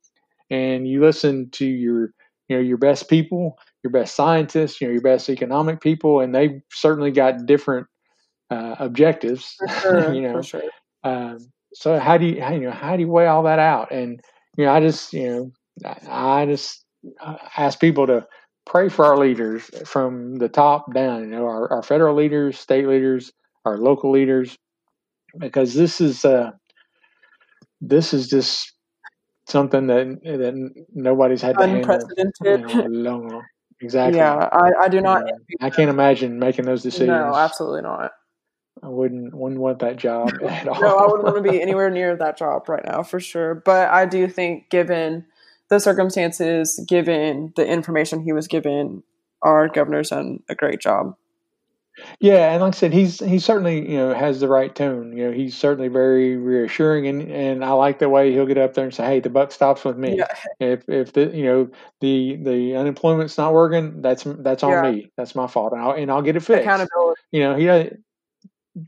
And 0.50 0.88
you 0.88 1.00
listen 1.00 1.50
to 1.52 1.66
your, 1.66 2.12
you 2.48 2.56
know, 2.56 2.60
your 2.60 2.78
best 2.78 3.08
people, 3.08 3.58
your 3.82 3.90
best 3.90 4.14
scientists, 4.14 4.80
you 4.80 4.86
know, 4.86 4.92
your 4.92 5.02
best 5.02 5.28
economic 5.28 5.80
people, 5.80 6.20
and 6.20 6.34
they've 6.34 6.62
certainly 6.72 7.10
got 7.10 7.46
different 7.46 7.86
uh, 8.50 8.76
objectives. 8.78 9.56
Sure, 9.82 10.14
you 10.14 10.22
know, 10.22 10.40
sure. 10.42 10.62
um, 11.04 11.38
so 11.74 11.98
how 11.98 12.16
do 12.16 12.26
you, 12.26 12.42
how, 12.42 12.52
you 12.52 12.60
know, 12.60 12.70
how 12.70 12.96
do 12.96 13.02
you 13.02 13.08
weigh 13.08 13.26
all 13.26 13.42
that 13.42 13.58
out? 13.58 13.92
And 13.92 14.20
you 14.56 14.64
know, 14.64 14.72
I 14.72 14.80
just, 14.80 15.12
you 15.12 15.28
know, 15.28 15.52
I, 16.08 16.42
I 16.42 16.46
just 16.46 16.84
ask 17.56 17.80
people 17.80 18.06
to 18.06 18.26
pray 18.66 18.88
for 18.88 19.04
our 19.04 19.16
leaders 19.16 19.70
from 19.84 20.36
the 20.36 20.48
top 20.48 20.92
down. 20.92 21.20
You 21.20 21.26
know, 21.26 21.46
our, 21.46 21.72
our 21.72 21.82
federal 21.82 22.14
leaders, 22.14 22.58
state 22.58 22.86
leaders, 22.86 23.32
our 23.64 23.78
local 23.78 24.10
leaders, 24.10 24.56
because 25.36 25.74
this 25.74 26.00
is 26.00 26.24
uh, 26.24 26.52
this 27.80 28.12
is 28.12 28.28
just 28.28 28.72
something 29.46 29.86
that 29.86 30.20
that 30.24 30.84
nobody's 30.94 31.42
had 31.42 31.58
to 31.58 31.64
unprecedented. 31.64 32.66
Handle, 32.66 32.82
you 32.82 33.02
know, 33.02 33.42
Exactly. 33.80 34.18
Yeah, 34.18 34.48
I, 34.50 34.70
I 34.84 34.88
do 34.88 35.00
not. 35.00 35.22
I 35.60 35.70
can't 35.70 35.90
imagine 35.90 36.38
making 36.38 36.64
those 36.64 36.82
decisions. 36.82 37.08
No, 37.08 37.36
absolutely 37.36 37.82
not. 37.82 38.12
I 38.82 38.88
wouldn't 38.88 39.34
wouldn't 39.34 39.60
want 39.60 39.80
that 39.80 39.96
job 39.96 40.30
at 40.42 40.66
all. 40.66 40.80
no, 40.80 40.96
I 40.96 41.06
wouldn't 41.06 41.24
want 41.24 41.36
to 41.36 41.50
be 41.50 41.60
anywhere 41.62 41.90
near 41.90 42.16
that 42.16 42.36
job 42.36 42.68
right 42.68 42.84
now 42.84 43.02
for 43.02 43.20
sure. 43.20 43.54
But 43.54 43.88
I 43.88 44.06
do 44.06 44.26
think, 44.28 44.70
given 44.70 45.26
the 45.70 45.78
circumstances, 45.78 46.82
given 46.88 47.52
the 47.56 47.66
information 47.66 48.22
he 48.22 48.32
was 48.32 48.48
given, 48.48 49.02
our 49.42 49.68
governor's 49.68 50.10
done 50.10 50.40
a 50.48 50.54
great 50.54 50.80
job. 50.80 51.14
Yeah, 52.20 52.52
and 52.52 52.62
like 52.62 52.74
I 52.74 52.76
said, 52.76 52.92
he's 52.92 53.18
he 53.18 53.38
certainly 53.38 53.90
you 53.90 53.96
know 53.96 54.14
has 54.14 54.40
the 54.40 54.48
right 54.48 54.74
tone. 54.74 55.16
You 55.16 55.26
know, 55.26 55.32
he's 55.32 55.56
certainly 55.56 55.88
very 55.88 56.36
reassuring, 56.36 57.06
and 57.06 57.22
and 57.30 57.64
I 57.64 57.72
like 57.72 57.98
the 57.98 58.08
way 58.08 58.32
he'll 58.32 58.46
get 58.46 58.58
up 58.58 58.74
there 58.74 58.84
and 58.84 58.94
say, 58.94 59.04
"Hey, 59.04 59.20
the 59.20 59.30
buck 59.30 59.52
stops 59.52 59.84
with 59.84 59.96
me. 59.96 60.18
Yeah. 60.18 60.26
If 60.60 60.88
if 60.88 61.12
the 61.12 61.26
you 61.26 61.44
know 61.44 61.70
the 62.00 62.36
the 62.36 62.76
unemployment's 62.76 63.36
not 63.36 63.52
working, 63.52 64.00
that's 64.00 64.24
that's 64.24 64.62
on 64.62 64.70
yeah. 64.70 64.90
me. 64.90 65.12
That's 65.16 65.34
my 65.34 65.46
fault, 65.46 65.72
and 65.72 65.82
I'll 65.82 65.92
and 65.92 66.10
I'll 66.10 66.22
get 66.22 66.36
it 66.36 66.40
fixed. 66.40 66.62
Accountability. 66.62 67.20
You 67.32 67.40
know, 67.40 67.56
he 67.56 67.66
doesn't 67.66 68.04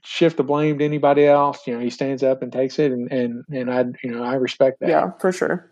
shift 0.04 0.36
the 0.36 0.44
blame 0.44 0.78
to 0.78 0.84
anybody 0.84 1.26
else. 1.26 1.66
You 1.66 1.74
know, 1.74 1.80
he 1.80 1.90
stands 1.90 2.22
up 2.22 2.42
and 2.42 2.52
takes 2.52 2.78
it, 2.78 2.92
and 2.92 3.10
and 3.10 3.44
and 3.52 3.72
I 3.72 3.84
you 4.04 4.10
know 4.10 4.22
I 4.22 4.34
respect 4.34 4.80
that. 4.80 4.88
Yeah, 4.88 5.10
for 5.18 5.32
sure. 5.32 5.70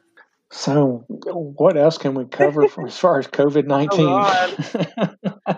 So, 0.50 1.04
what 1.08 1.76
else 1.76 1.98
can 1.98 2.14
we 2.14 2.24
cover 2.24 2.68
for, 2.68 2.86
as 2.86 2.96
far 2.96 3.18
as 3.18 3.26
COVID 3.28 3.66
nineteen? 3.66 4.08
Oh, 4.08 5.54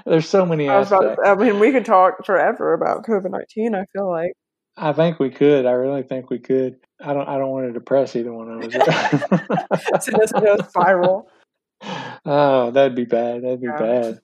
There's 0.06 0.28
so 0.28 0.44
many 0.44 0.68
I 0.68 0.80
aspects. 0.80 1.16
To, 1.16 1.28
I 1.28 1.34
mean, 1.34 1.58
we 1.58 1.72
could 1.72 1.84
talk 1.86 2.24
forever 2.26 2.74
about 2.74 3.04
COVID 3.06 3.30
nineteen. 3.30 3.74
I 3.74 3.84
feel 3.92 4.08
like. 4.08 4.32
I 4.76 4.92
think 4.92 5.18
we 5.18 5.30
could. 5.30 5.64
I 5.64 5.72
really 5.72 6.02
think 6.02 6.28
we 6.28 6.38
could. 6.38 6.76
I 7.00 7.14
don't. 7.14 7.26
I 7.26 7.38
don't 7.38 7.50
want 7.50 7.68
to 7.68 7.72
depress 7.72 8.14
either 8.16 8.32
one 8.32 8.50
of 8.50 8.64
us. 8.64 8.74
Into 10.08 10.56
a 10.60 10.68
spiral. 10.68 11.28
Oh, 12.26 12.70
that'd 12.72 12.94
be 12.94 13.04
bad. 13.06 13.42
That'd 13.42 13.60
be 13.60 13.66
Yeah. 13.66 13.78
bad. 13.78 14.20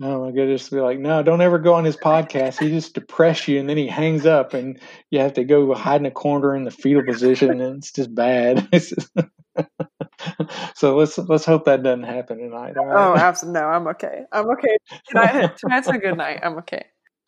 Oh 0.00 0.24
my 0.24 0.32
goodness, 0.32 0.68
be 0.70 0.80
like, 0.80 0.98
no, 0.98 1.22
don't 1.22 1.40
ever 1.42 1.58
go 1.58 1.74
on 1.74 1.84
his 1.84 1.96
podcast. 1.96 2.58
He 2.58 2.70
just 2.70 2.94
depress 2.94 3.46
you, 3.46 3.60
and 3.60 3.68
then 3.68 3.76
he 3.76 3.86
hangs 3.86 4.26
up, 4.26 4.54
and 4.54 4.80
you 5.10 5.20
have 5.20 5.34
to 5.34 5.44
go 5.44 5.72
hide 5.74 6.00
in 6.00 6.06
a 6.06 6.10
corner 6.10 6.56
in 6.56 6.64
the 6.64 6.70
fetal 6.70 7.04
position, 7.04 7.60
and 7.60 7.76
it's 7.78 7.92
just 7.92 8.14
bad. 8.14 8.68
It's 8.72 8.90
just- 8.90 9.10
so 10.74 10.96
let's 10.96 11.18
let's 11.18 11.44
hope 11.44 11.66
that 11.66 11.82
doesn't 11.82 12.04
happen 12.04 12.38
tonight. 12.38 12.76
All 12.76 12.90
Oh, 12.90 13.14
absolutely. 13.16 13.60
No, 13.60 13.66
I'm 13.66 13.86
okay. 13.88 14.22
I'm 14.32 14.48
okay. 14.52 14.76
Tonight, 15.08 15.56
tonight's 15.58 15.88
a 15.88 15.98
good 15.98 16.16
night. 16.16 16.40
I'm 16.42 16.56
okay. 16.58 16.86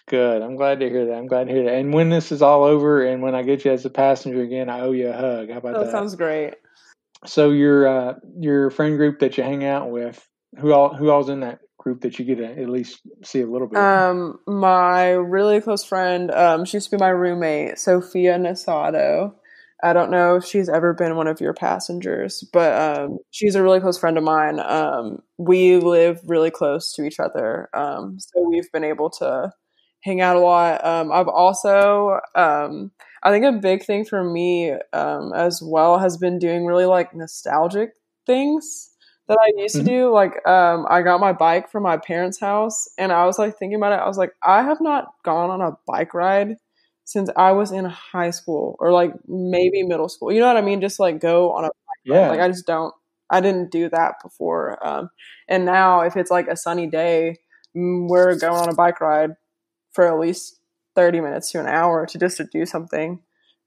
good. 0.09 0.41
I'm 0.43 0.57
glad 0.57 0.81
to 0.81 0.89
hear 0.89 1.07
that. 1.07 1.15
I'm 1.15 1.27
glad 1.27 1.49
to 1.49 1.53
hear 1.53 1.65
that. 1.65 1.75
And 1.75 1.93
when 1.93 2.09
this 2.09 2.33
is 2.33 2.41
all 2.41 2.65
over, 2.65 3.05
and 3.05 3.23
when 3.23 3.35
I 3.35 3.43
get 3.43 3.65
you 3.67 3.73
as 3.73 3.85
a 3.85 3.91
passenger 3.91 4.43
again, 4.43 4.71
I 4.71 4.81
owe 4.81 4.93
you 4.93 5.11
a 5.11 5.13
hug. 5.13 5.51
How 5.51 5.59
about 5.59 5.75
That 5.75 5.85
that? 5.87 5.91
sounds 5.93 6.15
great. 6.17 6.55
So 7.27 7.51
your 7.51 7.87
uh, 7.87 8.15
your 8.41 8.71
friend 8.71 8.97
group 8.97 9.19
that 9.21 9.37
you 9.37 9.45
hang 9.45 9.65
out 9.65 9.91
with, 9.91 10.27
who 10.59 10.73
all 10.73 10.95
who 10.95 11.11
all's 11.11 11.29
in 11.29 11.41
that 11.41 11.59
group 11.85 12.01
that 12.01 12.19
you 12.19 12.25
get 12.25 12.39
to 12.39 12.61
at 12.61 12.69
least 12.69 13.03
see 13.23 13.43
a 13.43 13.47
little 13.47 13.69
bit? 13.69 13.79
Um, 13.79 14.41
my 14.47 15.11
really 15.11 15.61
close 15.61 15.85
friend, 15.85 16.31
um, 16.33 16.65
she 16.65 16.79
used 16.79 16.91
to 16.91 16.97
be 16.97 17.01
my 17.01 17.11
roommate, 17.11 17.79
Sophia 17.79 18.37
Nasato. 18.37 19.35
I 19.83 19.93
don't 19.93 20.11
know 20.11 20.37
if 20.37 20.47
she's 20.47 20.71
ever 20.71 20.95
been 20.95 21.15
one 21.15 21.27
of 21.27 21.43
your 21.43 21.53
passengers, 21.53 22.43
but 22.53 22.99
um, 22.99 23.19
she's 23.31 23.55
a 23.55 23.63
really 23.63 23.81
close 23.81 23.99
friend 23.99 24.17
of 24.17 24.25
mine. 24.25 24.59
Um, 24.59 25.19
we 25.37 25.77
live 25.77 26.21
really 26.27 26.51
close 26.51 26.95
to 26.95 27.05
each 27.05 27.21
other, 27.21 27.69
um, 27.75 28.19
so 28.19 28.49
we've 28.49 28.73
been 28.73 28.85
able 28.85 29.11
to 29.11 29.53
hang 30.03 30.23
out 30.23 30.37
a 30.37 30.41
lot. 30.41 30.85
Um, 30.85 31.13
I've 31.13 31.29
also, 31.29 32.19
um, 32.35 32.93
I 33.23 33.31
think 33.31 33.45
a 33.45 33.53
big 33.53 33.85
thing 33.85 34.07
for 34.07 34.25
me 34.25 34.73
um, 34.95 35.33
as 35.35 35.61
well 35.63 35.99
has 35.99 36.17
been 36.17 36.39
doing 36.39 36.65
really 36.65 36.87
like 36.87 37.15
nostalgic 37.15 37.91
things 38.27 38.94
that 39.29 39.39
I 39.41 39.53
used 39.61 39.77
Mhm. 39.77 39.81
to 39.81 39.85
do. 39.85 40.11
Like, 40.11 40.47
um, 40.47 40.87
I 40.89 41.03
got 41.03 41.21
my 41.21 41.33
bike 41.33 41.71
from 41.71 41.83
my 41.83 41.97
parents' 41.97 42.41
house, 42.41 42.89
and 42.99 43.13
I 43.13 43.27
was 43.27 43.39
like 43.39 43.57
thinking 43.59 43.77
about 43.77 43.93
it. 43.93 44.01
I 44.03 44.07
was 44.07 44.19
like, 44.19 44.33
I 44.43 44.63
have 44.63 44.81
not 44.81 45.07
gone 45.25 45.51
on 45.51 45.61
a 45.61 45.77
bike 45.87 46.15
ride 46.15 46.57
since 47.05 47.31
I 47.37 47.53
was 47.53 47.71
in 47.73 47.85
high 47.85 48.31
school 48.31 48.77
or 48.81 48.93
like 48.93 49.13
maybe 49.27 49.83
middle 49.83 50.09
school. 50.09 50.33
You 50.33 50.41
know 50.41 50.47
what 50.49 50.57
I 50.57 50.63
mean? 50.63 50.81
Just 50.81 50.99
like 51.01 51.21
go 51.21 51.53
on 51.53 51.65
a 51.67 51.71
yeah, 52.05 52.29
like 52.29 52.41
I 52.41 52.49
just 52.49 52.67
don't. 52.67 52.95
I 53.31 53.41
didn't 53.41 53.71
do 53.73 53.89
that 53.91 54.15
before. 54.23 54.85
Um, 54.87 55.09
and 55.49 55.65
now 55.65 56.01
if 56.03 56.17
it's 56.17 56.31
like 56.31 56.47
a 56.49 56.57
sunny 56.57 56.87
day, 56.87 57.37
mm, 57.77 58.09
we're 58.09 58.37
going 58.39 58.55
on 58.63 58.69
a 58.69 58.75
bike 58.75 59.01
ride 59.01 59.31
for 59.93 60.07
at 60.07 60.19
least 60.19 60.61
thirty 60.97 61.21
minutes 61.21 61.51
to 61.53 61.61
an 61.61 61.67
hour 61.67 62.07
to 62.07 62.19
just 62.19 62.37
to 62.39 62.45
do 62.53 62.67
something. 62.67 63.21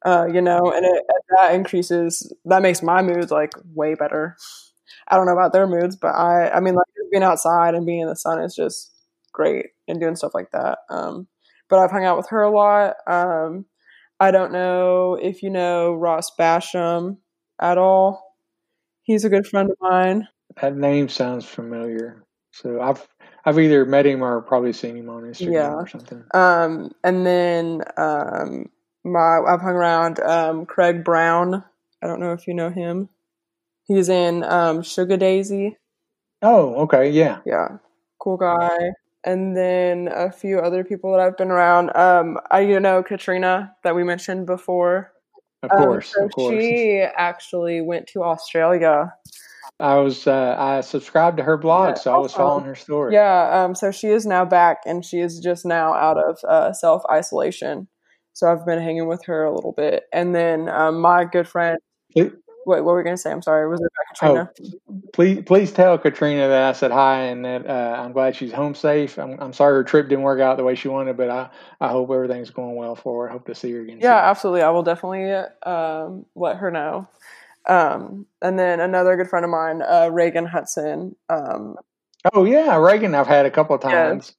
Uh, 0.06 0.28
you 0.32 0.42
know, 0.42 0.72
and 0.72 0.86
it, 0.86 1.04
that 1.36 1.54
increases. 1.56 2.32
That 2.46 2.62
makes 2.62 2.84
my 2.84 3.02
mood 3.02 3.32
like 3.32 3.52
way 3.74 3.96
better. 3.96 4.36
I 5.10 5.16
don't 5.16 5.26
know 5.26 5.34
about 5.34 5.54
their 5.54 5.68
moods, 5.68 5.96
but 5.96 6.10
I, 6.16 6.50
I 6.50 6.60
mean, 6.60 6.76
like 6.76 6.86
being 7.12 7.24
outside 7.24 7.76
and 7.76 7.86
being 7.86 8.02
in 8.02 8.08
the 8.08 8.16
sun 8.16 8.42
is 8.42 8.54
just 8.56 8.92
great 9.32 9.68
and 9.88 10.00
doing 10.00 10.16
stuff 10.16 10.34
like 10.34 10.52
that. 10.52 10.80
Um, 10.90 11.28
but 11.70 11.80
I've 11.80 11.92
hung 11.92 12.06
out 12.06 12.18
with 12.18 12.30
her 12.30 12.42
a 12.42 12.52
lot. 12.52 12.96
Um, 13.08 13.66
I 14.20 14.32
don't 14.32 14.52
know 14.52 15.16
if 15.22 15.44
you 15.44 15.50
know 15.50 15.94
Ross 15.94 16.32
Basham 16.38 17.18
at 17.62 17.78
all. 17.78 18.36
He's 19.04 19.24
a 19.26 19.30
good 19.30 19.48
friend 19.48 19.70
of 19.70 19.78
mine. 19.80 20.28
that 20.62 20.76
name 20.76 21.08
sounds 21.08 21.46
familiar. 21.46 22.24
So 22.52 22.82
I've 22.82 23.08
I've 23.46 23.60
either 23.60 23.86
met 23.86 24.06
him 24.06 24.24
or 24.24 24.42
probably 24.42 24.74
seen 24.74 24.98
him 24.98 25.10
on 25.10 25.24
Instagram 25.24 25.54
Yeah. 25.54 25.74
or 25.74 25.88
something. 25.88 26.24
Um, 26.34 26.92
and 27.04 27.26
then 27.26 27.82
um, 27.96 28.66
my 29.06 29.40
I've 29.48 29.62
hung 29.62 29.76
around 29.76 30.20
um, 30.20 30.66
Craig 30.66 31.04
Brown. 31.06 31.64
I 32.04 32.08
don't 32.08 32.20
know 32.20 32.34
if 32.34 32.48
you 32.48 32.54
know 32.54 32.70
him. 32.70 33.10
He's 33.88 34.10
in 34.10 34.44
um, 34.44 34.84
Sugar 34.84 35.18
Daisy. 35.18 35.78
Oh, 36.42 36.76
okay, 36.84 37.10
yeah. 37.10 37.40
Yeah, 37.46 37.78
cool 38.20 38.38
guy. 38.38 38.78
And 39.24 39.56
then 39.58 40.10
a 40.14 40.32
few 40.32 40.60
other 40.60 40.84
people 40.84 41.12
that 41.12 41.20
I've 41.20 41.38
been 41.38 41.52
around. 41.52 41.96
Um, 41.96 42.38
I 42.52 42.62
you 42.62 42.80
know 42.80 43.02
Katrina 43.04 43.74
that 43.84 43.96
we 43.96 44.04
mentioned 44.04 44.46
before. 44.46 45.12
Of 45.64 45.72
Um, 45.72 45.78
course, 45.78 46.14
so 46.14 46.26
of 46.26 46.32
course. 46.34 46.64
She 46.64 47.00
actually 47.00 47.82
went 47.82 48.08
to 48.08 48.24
Australia. 48.24 49.14
I 49.80 49.96
was 49.98 50.28
uh, 50.28 50.56
I 50.58 50.82
subscribed 50.82 51.38
to 51.38 51.44
her 51.44 51.58
blog, 51.58 51.90
Yeah, 51.90 51.96
so 51.96 52.14
I 52.14 52.18
was 52.18 52.34
awesome. 52.34 52.46
following 52.46 52.66
her 52.66 52.76
story. 52.76 53.14
Yeah, 53.14 53.64
um, 53.64 53.76
so 53.76 53.92
she 53.92 54.08
is 54.08 54.26
now 54.26 54.46
back 54.46 54.80
and 54.86 55.04
she 55.04 55.20
is 55.20 55.40
just 55.40 55.66
now 55.66 55.94
out 55.94 56.18
of 56.18 56.38
uh, 56.48 56.74
self 56.74 57.04
isolation. 57.10 57.88
So 58.34 58.52
I've 58.52 58.66
been 58.66 58.80
hanging 58.80 59.08
with 59.08 59.24
her 59.26 59.44
a 59.44 59.54
little 59.54 59.72
bit. 59.74 60.04
And 60.14 60.34
then 60.36 60.70
um, 60.70 61.00
my 61.02 61.26
good 61.26 61.48
friend, 61.48 61.80
Please- 62.68 62.82
what, 62.82 62.84
were 62.86 62.98
we 62.98 63.04
going 63.04 63.16
to 63.16 63.22
say? 63.22 63.32
I'm 63.32 63.42
sorry. 63.42 63.68
Was 63.70 63.80
it 63.82 63.90
Oh, 64.22 64.32
about 64.36 64.56
Katrina? 64.56 65.10
please 65.14 65.44
please 65.46 65.72
tell 65.72 65.98
Katrina 65.98 66.48
that 66.48 66.64
I 66.64 66.72
said 66.74 66.92
hi 66.92 67.22
and 67.24 67.46
that 67.46 67.66
uh, 67.68 67.96
I'm 68.00 68.12
glad 68.12 68.36
she's 68.36 68.52
home 68.52 68.76
safe. 68.76 69.18
I'm, 69.18 69.40
I'm 69.40 69.54
sorry 69.54 69.74
her 69.76 69.84
trip 69.84 70.10
didn't 70.10 70.24
work 70.24 70.40
out 70.42 70.58
the 70.58 70.64
way 70.64 70.76
she 70.76 70.88
wanted, 70.88 71.18
but 71.18 71.30
I, 71.30 71.50
I 71.80 71.88
hope 71.90 72.10
everything's 72.12 72.50
going 72.50 72.76
well 72.76 72.96
for 72.96 73.24
her. 73.24 73.30
I 73.30 73.34
hope 73.34 73.46
to 73.48 73.56
see 73.56 73.72
her 73.72 73.82
again. 73.82 74.00
Yeah, 74.02 74.20
soon. 74.20 74.30
absolutely. 74.30 74.62
I 74.64 74.70
will 74.72 74.84
definitely 74.84 75.32
um, 75.66 76.26
let 76.36 76.58
her 76.58 76.70
know. 76.72 77.08
Um, 77.68 78.26
and 78.42 78.58
then 78.58 78.80
another 78.80 79.16
good 79.18 79.30
friend 79.30 79.44
of 79.46 79.52
mine, 79.52 79.82
uh, 79.82 80.10
Reagan 80.12 80.46
Hudson. 80.46 81.16
Um, 81.30 81.76
Oh 82.34 82.44
yeah, 82.46 82.76
Reagan. 82.78 83.14
I've 83.16 83.28
had 83.28 83.46
a 83.46 83.52
couple 83.52 83.76
of 83.76 83.84
Yes. 83.84 83.92
times. 83.92 84.36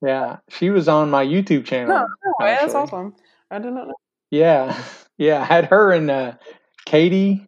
Yeah, 0.00 0.36
she 0.48 0.70
was 0.70 0.88
on 0.88 1.10
my 1.10 1.24
YouTube 1.24 1.64
channel. 1.66 1.94
no, 1.94 2.06
no. 2.24 2.32
That's 2.46 2.74
awesome. 2.74 3.14
I 3.50 3.58
did 3.58 3.72
not 3.72 3.88
know. 3.88 3.94
Yeah, 4.30 4.76
yeah. 5.18 5.40
I 5.42 5.44
had 5.44 5.66
her 5.66 5.92
and 5.92 6.10
uh, 6.10 6.32
Katie. 6.86 7.44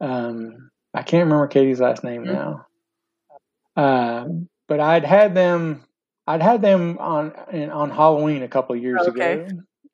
Um, 0.00 0.70
I 0.94 1.02
can't 1.02 1.24
remember 1.24 1.46
Katie's 1.46 1.80
last 1.80 2.02
name 2.04 2.24
Mhm. 2.24 2.34
now. 2.34 2.66
Um, 3.76 4.48
but 4.68 4.80
I'd 4.80 5.04
had 5.04 5.34
them. 5.34 5.84
I'd 6.26 6.42
had 6.42 6.62
them 6.62 6.98
on 6.98 7.32
in, 7.52 7.70
on 7.70 7.90
Halloween 7.90 8.42
a 8.42 8.48
couple 8.48 8.76
of 8.76 8.82
years 8.82 9.06
Okay. 9.08 9.34
ago, 9.34 9.48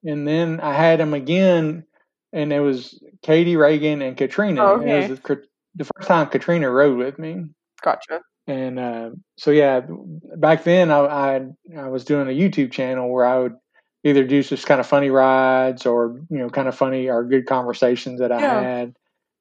and 0.04 0.26
then 0.26 0.60
I 0.60 0.72
had 0.72 1.00
them 1.00 1.14
again, 1.14 1.84
and 2.32 2.52
it 2.52 2.60
was 2.60 3.02
Katie 3.22 3.56
Reagan 3.56 4.02
and 4.02 4.16
Katrina. 4.16 4.62
Oh, 4.62 4.80
And 4.80 4.88
it 4.90 5.08
was 5.10 5.20
the, 5.20 5.42
the 5.76 5.84
first 5.84 6.08
time 6.08 6.28
Katrina 6.28 6.70
rode 6.70 6.98
with 6.98 7.18
me. 7.18 7.44
Gotcha. 7.82 8.20
And 8.46 8.78
uh, 8.78 9.10
so 9.38 9.50
yeah, 9.50 9.80
back 9.88 10.64
then 10.64 10.90
I, 10.90 10.98
I 10.98 11.46
I 11.78 11.88
was 11.88 12.04
doing 12.04 12.28
a 12.28 12.30
YouTube 12.30 12.70
channel 12.72 13.10
where 13.10 13.24
I 13.24 13.38
would 13.38 13.56
either 14.04 14.24
do 14.24 14.42
just 14.42 14.66
kind 14.66 14.80
of 14.80 14.86
funny 14.86 15.10
rides 15.10 15.84
or 15.84 16.20
you 16.30 16.38
know 16.38 16.48
kind 16.48 16.68
of 16.68 16.76
funny 16.76 17.08
or 17.08 17.24
good 17.24 17.46
conversations 17.46 18.20
that 18.20 18.30
I 18.30 18.40
Yeah. 18.40 18.60
had, 18.62 18.96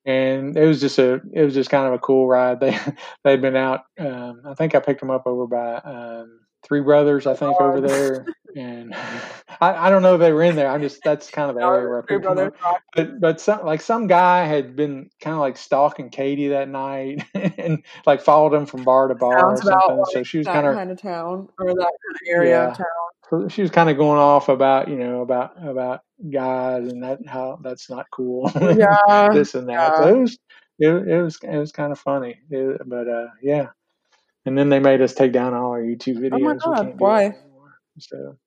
and 0.05 0.55
it 0.57 0.65
was 0.65 0.79
just 0.81 0.99
a 0.99 1.21
it 1.33 1.43
was 1.43 1.53
just 1.53 1.69
kind 1.69 1.87
of 1.87 1.93
a 1.93 1.99
cool 1.99 2.27
ride. 2.27 2.59
They 2.59 2.77
they'd 3.23 3.41
been 3.41 3.55
out. 3.55 3.81
Um, 3.99 4.41
I 4.45 4.53
think 4.53 4.75
I 4.75 4.79
picked 4.79 4.99
them 4.99 5.09
up 5.11 5.25
over 5.25 5.47
by 5.47 5.75
um, 5.77 6.39
Three 6.63 6.81
Brothers. 6.81 7.27
I 7.27 7.33
think 7.35 7.59
over 7.59 7.81
there, 7.81 8.25
and 8.55 8.93
I, 9.61 9.87
I 9.87 9.89
don't 9.89 10.01
know 10.01 10.15
if 10.15 10.19
they 10.19 10.31
were 10.31 10.43
in 10.43 10.55
there. 10.55 10.67
I'm 10.69 10.81
just 10.81 10.99
that's 11.03 11.29
kind 11.29 11.49
of 11.49 11.55
the 11.55 11.63
area 11.63 11.87
where 11.87 11.99
I 11.99 12.05
picked 12.05 12.23
them 12.23 12.37
up 12.63 12.81
but 12.95 13.19
but 13.19 13.41
some 13.41 13.65
like 13.65 13.81
some 13.81 14.07
guy 14.07 14.45
had 14.45 14.75
been 14.75 15.09
kind 15.21 15.33
of 15.33 15.39
like 15.39 15.57
stalking 15.57 16.09
Katie 16.09 16.49
that 16.49 16.69
night 16.69 17.23
and 17.33 17.83
like 18.05 18.21
followed 18.21 18.53
him 18.53 18.65
from 18.65 18.83
bar 18.83 19.07
to 19.07 19.15
bar 19.15 19.33
or 19.53 19.57
Sounds 19.57 19.67
about 19.67 19.81
something. 19.87 20.05
so 20.11 20.23
she 20.23 20.37
was 20.39 20.47
kind 20.47 20.65
of 20.67 20.75
kind 20.75 20.91
of 20.91 21.01
town 21.01 21.49
or 21.59 21.67
that 21.67 21.75
kind 21.75 21.87
of 21.87 22.19
area 22.27 22.63
of 22.69 22.77
Yeah. 22.79 22.85
Town. 23.29 23.49
she 23.49 23.61
was 23.61 23.71
kind 23.71 23.89
of 23.89 23.97
going 23.97 24.19
off 24.19 24.49
about 24.49 24.87
you 24.87 24.95
know 24.97 25.21
about 25.21 25.51
about 25.67 26.01
guys 26.31 26.87
and 26.91 27.03
that 27.03 27.19
how 27.27 27.59
that's 27.61 27.89
not 27.89 28.05
cool. 28.11 28.51
Yeah. 28.77 29.29
this 29.33 29.55
and 29.55 29.67
that. 29.69 29.73
yeah. 29.73 29.97
So 29.97 30.07
it 30.09 30.19
was 30.19 30.37
it, 30.79 30.89
it 31.07 31.21
was 31.23 31.37
it 31.43 31.57
was 31.57 31.71
kind 31.71 31.91
of 31.91 31.99
funny. 31.99 32.37
It- 32.49 32.81
but 32.87 33.07
uh, 33.07 33.27
yeah. 33.41 33.67
And 34.45 34.55
then 34.57 34.69
they 34.69 34.79
made 34.79 35.01
us 35.01 35.13
take 35.15 35.31
down 35.31 35.53
all 35.55 35.71
our 35.71 35.81
YouTube 35.81 36.17
videos. 36.19 36.33
Oh 36.33 36.39
my 36.39 36.53
God, 36.55 36.87
that 36.87 36.95
why? 36.97 37.35
So, 37.97 38.37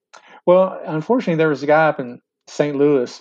well, 0.45 0.79
unfortunately, 0.85 1.35
there 1.35 1.49
was 1.49 1.61
a 1.63 1.67
guy 1.67 1.87
up 1.89 1.99
in 1.99 2.21
St. 2.47 2.75
Louis, 2.77 3.19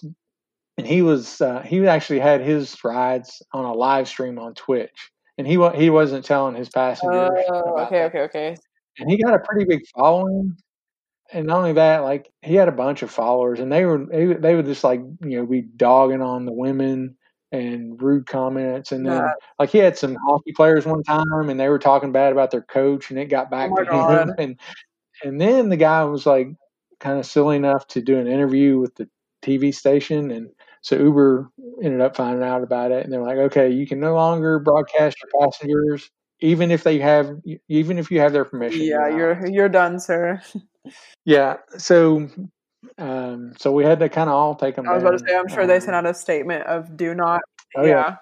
and 0.77 0.87
he 0.87 1.03
was 1.03 1.41
uh, 1.41 1.61
he 1.63 1.87
actually 1.89 2.21
had 2.21 2.41
his 2.41 2.77
rides 2.85 3.43
on 3.53 3.65
a 3.65 3.73
live 3.73 4.07
stream 4.07 4.39
on 4.39 4.55
Twitch, 4.55 5.11
and 5.39 5.47
he 5.47 5.55
he 5.75 5.91
wasn't 5.91 6.25
telling 6.25 6.55
his 6.55 6.69
passengers 6.69 7.31
Oh, 7.51 7.81
okay, 7.81 7.99
that. 7.99 8.07
okay, 8.07 8.21
okay. 8.21 8.57
And 8.99 9.11
he 9.11 9.21
got 9.21 9.35
a 9.35 9.41
pretty 9.41 9.65
big 9.65 9.81
following. 9.97 10.57
And 11.33 11.47
not 11.47 11.59
only 11.59 11.75
that, 11.75 11.99
like 12.05 12.31
he 12.43 12.55
had 12.55 12.69
a 12.69 12.73
bunch 12.73 13.03
of 13.03 13.11
followers, 13.11 13.61
and 13.61 13.71
they 13.71 13.85
were 13.85 14.05
they, 14.07 14.27
would- 14.27 14.43
they 14.43 14.55
would 14.55 14.67
just 14.67 14.85
like 14.85 15.01
you 15.21 15.39
know 15.39 15.47
be 15.47 15.63
dogging 15.63 16.23
on 16.23 16.47
the 16.47 16.53
women 16.53 17.17
and 17.53 18.01
rude 18.03 18.27
comments, 18.27 18.93
and 18.93 19.07
then 19.07 19.17
That- 19.17 19.37
like 19.59 19.71
he 19.71 19.79
had 19.79 19.97
some 19.99 20.17
hockey 20.27 20.53
players 20.53 20.87
one 20.87 21.03
time, 21.03 21.49
and 21.51 21.59
they 21.61 21.69
were 21.69 21.79
talking 21.79 22.13
bad 22.13 22.33
about 22.33 22.51
their 22.51 22.63
coach, 22.63 23.11
and 23.11 23.19
it 23.19 23.27
got 23.27 23.49
oh 23.49 23.51
back 23.51 23.71
Oh 23.73 23.85
to 23.85 24.21
him, 24.21 24.35
and 24.39 24.57
and 25.25 25.41
then 25.41 25.69
the 25.69 25.77
guy 25.77 26.05
was 26.05 26.27
like 26.27 26.49
kind 27.01 27.19
of 27.19 27.27
silly 27.27 27.57
enough 27.57 27.87
to 27.89 28.01
do 28.01 28.19
an 28.19 28.27
interview 28.27 28.79
with 28.79 28.95
the 28.97 29.09
TV 29.43 29.75
station, 29.75 30.31
and 30.31 30.51
so 30.83 30.97
Uber 30.97 31.51
ended 31.83 32.01
up 32.01 32.17
finding 32.17 32.43
out 32.43 32.63
about 32.63 32.91
it, 32.93 33.05
and 33.05 33.13
they're 33.13 33.23
like, 33.23 33.37
okay, 33.39 33.71
you 33.71 33.87
can 33.87 34.01
no 34.01 34.15
longer 34.15 34.59
broadcast 34.59 35.17
your 35.23 35.43
passengers, 35.43 36.11
even 36.41 36.71
if 36.71 36.85
they 36.85 36.99
have, 36.99 37.31
even 37.69 37.99
if 37.99 38.11
you 38.11 38.21
have 38.21 38.33
their 38.33 38.45
permission. 38.45 38.81
Yeah, 38.83 38.99
not 38.99 39.17
you're 39.17 39.47
you're 39.47 39.69
done, 39.69 39.99
sir. 40.01 40.41
yeah. 41.25 41.57
So, 41.77 42.29
um, 42.99 43.53
so 43.59 43.73
we 43.73 43.85
had 43.85 44.01
to 44.01 44.09
kind 44.09 44.29
of 44.29 44.35
all 44.35 44.55
take 44.55 44.77
them. 44.77 44.89
I 44.89 44.95
was 44.95 45.03
about 45.03 45.19
to 45.19 45.25
say, 45.27 45.37
I'm 45.37 45.49
sure 45.49 45.67
they 45.67 45.81
sent 45.81 45.95
Um, 45.97 46.07
out 46.07 46.11
a 46.11 46.15
statement 46.15 46.67
of 46.67 46.97
do 46.97 47.15
not. 47.15 47.41
Oh 47.77 47.85
yeah. 47.85 48.17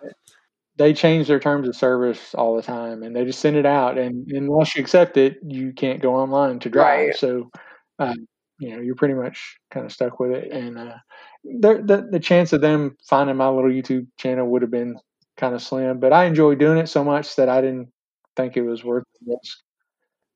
they 0.77 0.93
change 0.93 1.29
their 1.29 1.41
terms 1.41 1.69
of 1.69 1.77
service 1.77 2.35
all 2.35 2.57
the 2.57 2.63
time, 2.63 3.03
and 3.03 3.15
they 3.15 3.25
just 3.25 3.41
send 3.41 3.57
it 3.57 3.67
out. 3.67 3.97
And, 3.97 4.27
and 4.31 4.49
unless 4.49 4.77
you 4.77 4.83
accept 4.83 5.17
it, 5.17 5.39
you 5.47 5.73
can't 5.73 6.03
go 6.03 6.15
online 6.15 6.59
to 6.61 6.69
drive. 6.69 7.07
Right. 7.09 7.17
So, 7.17 7.51
uh, 7.99 8.15
you 8.59 8.71
know, 8.71 8.81
you're 8.81 8.95
pretty 8.95 9.15
much 9.15 9.57
kind 9.71 9.87
of 9.87 9.93
stuck 9.93 10.19
with 10.21 10.33
it. 10.33 10.51
And 10.53 10.79
uh, 10.79 10.97
the, 11.45 11.83
the 11.85 12.09
the 12.13 12.21
chance 12.21 12.53
of 12.53 12.61
them 12.61 12.97
finding 13.09 13.37
my 13.37 13.49
little 13.49 13.71
YouTube 13.71 14.07
channel 14.19 14.49
would 14.49 14.63
have 14.63 14.71
been 14.71 14.99
kind 15.37 15.55
of 15.55 15.63
slim. 15.63 16.01
But 16.01 16.13
I 16.13 16.25
enjoyed 16.25 16.59
doing 16.59 16.79
it 16.79 16.89
so 16.89 17.05
much 17.05 17.37
that 17.37 17.49
I 17.49 17.61
didn't 17.61 17.89
think 18.37 18.57
it 18.57 18.63
was 18.63 18.85
worth 18.85 19.05
the 19.21 19.35
risk. 19.35 19.59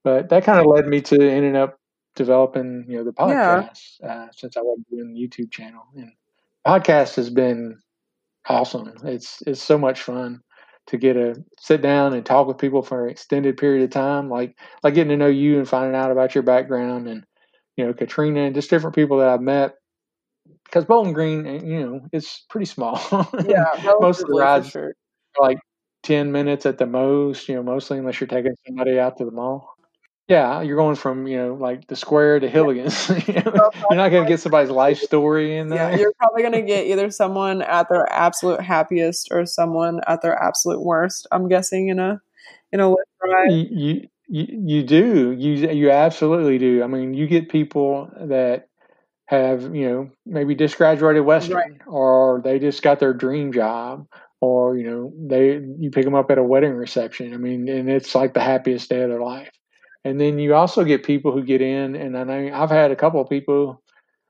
But 0.04 0.28
that 0.30 0.44
kind 0.44 0.60
of 0.60 0.66
led 0.66 0.86
me 0.86 1.00
to 1.02 1.16
ending 1.20 1.56
up 1.56 1.76
developing, 2.20 2.84
you 2.86 2.98
know, 2.98 3.04
the 3.04 3.14
Yeah. 3.18 3.62
podcast 3.62 4.02
uh, 4.04 4.28
since 4.32 4.56
I 4.56 4.60
wasn't 4.62 4.90
doing 4.90 5.14
the 5.14 5.20
YouTube 5.20 5.50
channel. 5.50 5.82
And 5.96 6.12
podcast 6.66 7.16
has 7.16 7.30
been 7.30 7.80
awesome. 8.46 8.92
It's 9.04 9.42
it's 9.46 9.62
so 9.62 9.78
much 9.78 10.02
fun 10.02 10.40
to 10.88 10.98
get 10.98 11.14
to 11.14 11.42
sit 11.58 11.80
down 11.80 12.12
and 12.12 12.24
talk 12.26 12.46
with 12.46 12.58
people 12.58 12.82
for 12.82 13.04
an 13.06 13.10
extended 13.10 13.56
period 13.56 13.84
of 13.84 13.90
time, 13.90 14.28
like 14.28 14.56
like 14.82 14.94
getting 14.94 15.10
to 15.10 15.16
know 15.16 15.28
you 15.28 15.58
and 15.58 15.68
finding 15.68 15.94
out 15.94 16.10
about 16.12 16.34
your 16.34 16.42
background 16.42 17.08
and 17.08 17.24
you 17.76 17.86
know 17.86 17.94
Katrina 17.94 18.40
and 18.40 18.54
just 18.54 18.68
different 18.70 18.94
people 18.96 19.18
that 19.18 19.28
I've 19.28 19.40
met. 19.40 19.76
Because 20.64 20.84
Bowling 20.84 21.14
Green, 21.14 21.46
eh, 21.46 21.60
you 21.64 21.80
know, 21.80 22.00
it's 22.12 22.44
pretty 22.50 22.66
small. 22.66 23.00
Yeah, 23.48 23.64
most 24.00 24.20
of 24.20 24.28
the 24.28 24.36
rides 24.38 24.70
sure. 24.70 24.88
are 24.88 24.94
like 25.40 25.58
ten 26.02 26.32
minutes 26.32 26.66
at 26.66 26.76
the 26.76 26.86
most. 26.86 27.48
You 27.48 27.56
know, 27.56 27.62
mostly 27.62 27.98
unless 27.98 28.20
you're 28.20 28.28
taking 28.28 28.56
somebody 28.66 28.98
out 28.98 29.16
to 29.18 29.24
the 29.24 29.30
mall. 29.30 29.74
Yeah, 30.30 30.62
you're 30.62 30.76
going 30.76 30.94
from 30.94 31.26
you 31.26 31.36
know 31.36 31.54
like 31.54 31.88
the 31.88 31.96
square 31.96 32.38
to 32.38 32.48
Hilligans. 32.48 33.08
You're 33.90 33.96
not 33.96 34.10
going 34.10 34.22
to 34.24 34.28
get 34.28 34.38
somebody's 34.38 34.70
life 34.70 34.98
story 34.98 35.56
in 35.56 35.68
there. 35.70 35.90
Yeah, 35.90 35.98
you're 35.98 36.12
probably 36.12 36.44
gonna 36.44 36.62
get 36.62 36.86
either 36.86 37.10
someone 37.10 37.62
at 37.62 37.88
their 37.88 38.10
absolute 38.12 38.60
happiest 38.60 39.28
or 39.32 39.44
someone 39.44 40.00
at 40.06 40.22
their 40.22 40.40
absolute 40.40 40.80
worst. 40.82 41.26
I'm 41.32 41.48
guessing 41.48 41.88
in 41.88 41.98
a 41.98 42.20
in 42.70 42.78
a 42.78 42.84
Lyft 42.84 42.94
ride. 43.20 43.50
You, 43.50 43.66
you 43.70 44.08
you 44.28 44.46
you 44.66 44.82
do 44.84 45.32
you 45.32 45.68
you 45.72 45.90
absolutely 45.90 46.58
do. 46.58 46.84
I 46.84 46.86
mean, 46.86 47.12
you 47.12 47.26
get 47.26 47.48
people 47.48 48.08
that 48.20 48.68
have 49.26 49.74
you 49.74 49.88
know 49.88 50.10
maybe 50.26 50.54
just 50.54 50.76
graduated 50.76 51.24
Western, 51.24 51.56
Right. 51.56 51.80
or 51.88 52.40
they 52.44 52.60
just 52.60 52.82
got 52.82 53.00
their 53.00 53.12
dream 53.14 53.52
job, 53.52 54.06
or 54.40 54.76
you 54.76 54.88
know 54.88 55.12
they 55.28 55.60
you 55.80 55.90
pick 55.90 56.04
them 56.04 56.14
up 56.14 56.30
at 56.30 56.38
a 56.38 56.42
wedding 56.44 56.74
reception. 56.74 57.34
I 57.34 57.36
mean, 57.36 57.68
and 57.68 57.90
it's 57.90 58.14
like 58.14 58.32
the 58.34 58.40
happiest 58.40 58.88
day 58.90 59.02
of 59.02 59.10
their 59.10 59.20
life. 59.20 59.50
And 60.05 60.20
then 60.20 60.38
you 60.38 60.55
also 60.55 60.84
get 60.84 61.05
people 61.05 61.32
who 61.32 61.42
get 61.44 61.61
in, 61.61 61.94
and 61.94 62.16
I 62.16 62.24
know 62.24 62.51
I've 62.55 62.70
had 62.70 62.90
a 62.90 62.96
couple 62.96 63.20
of 63.20 63.28
people. 63.28 63.82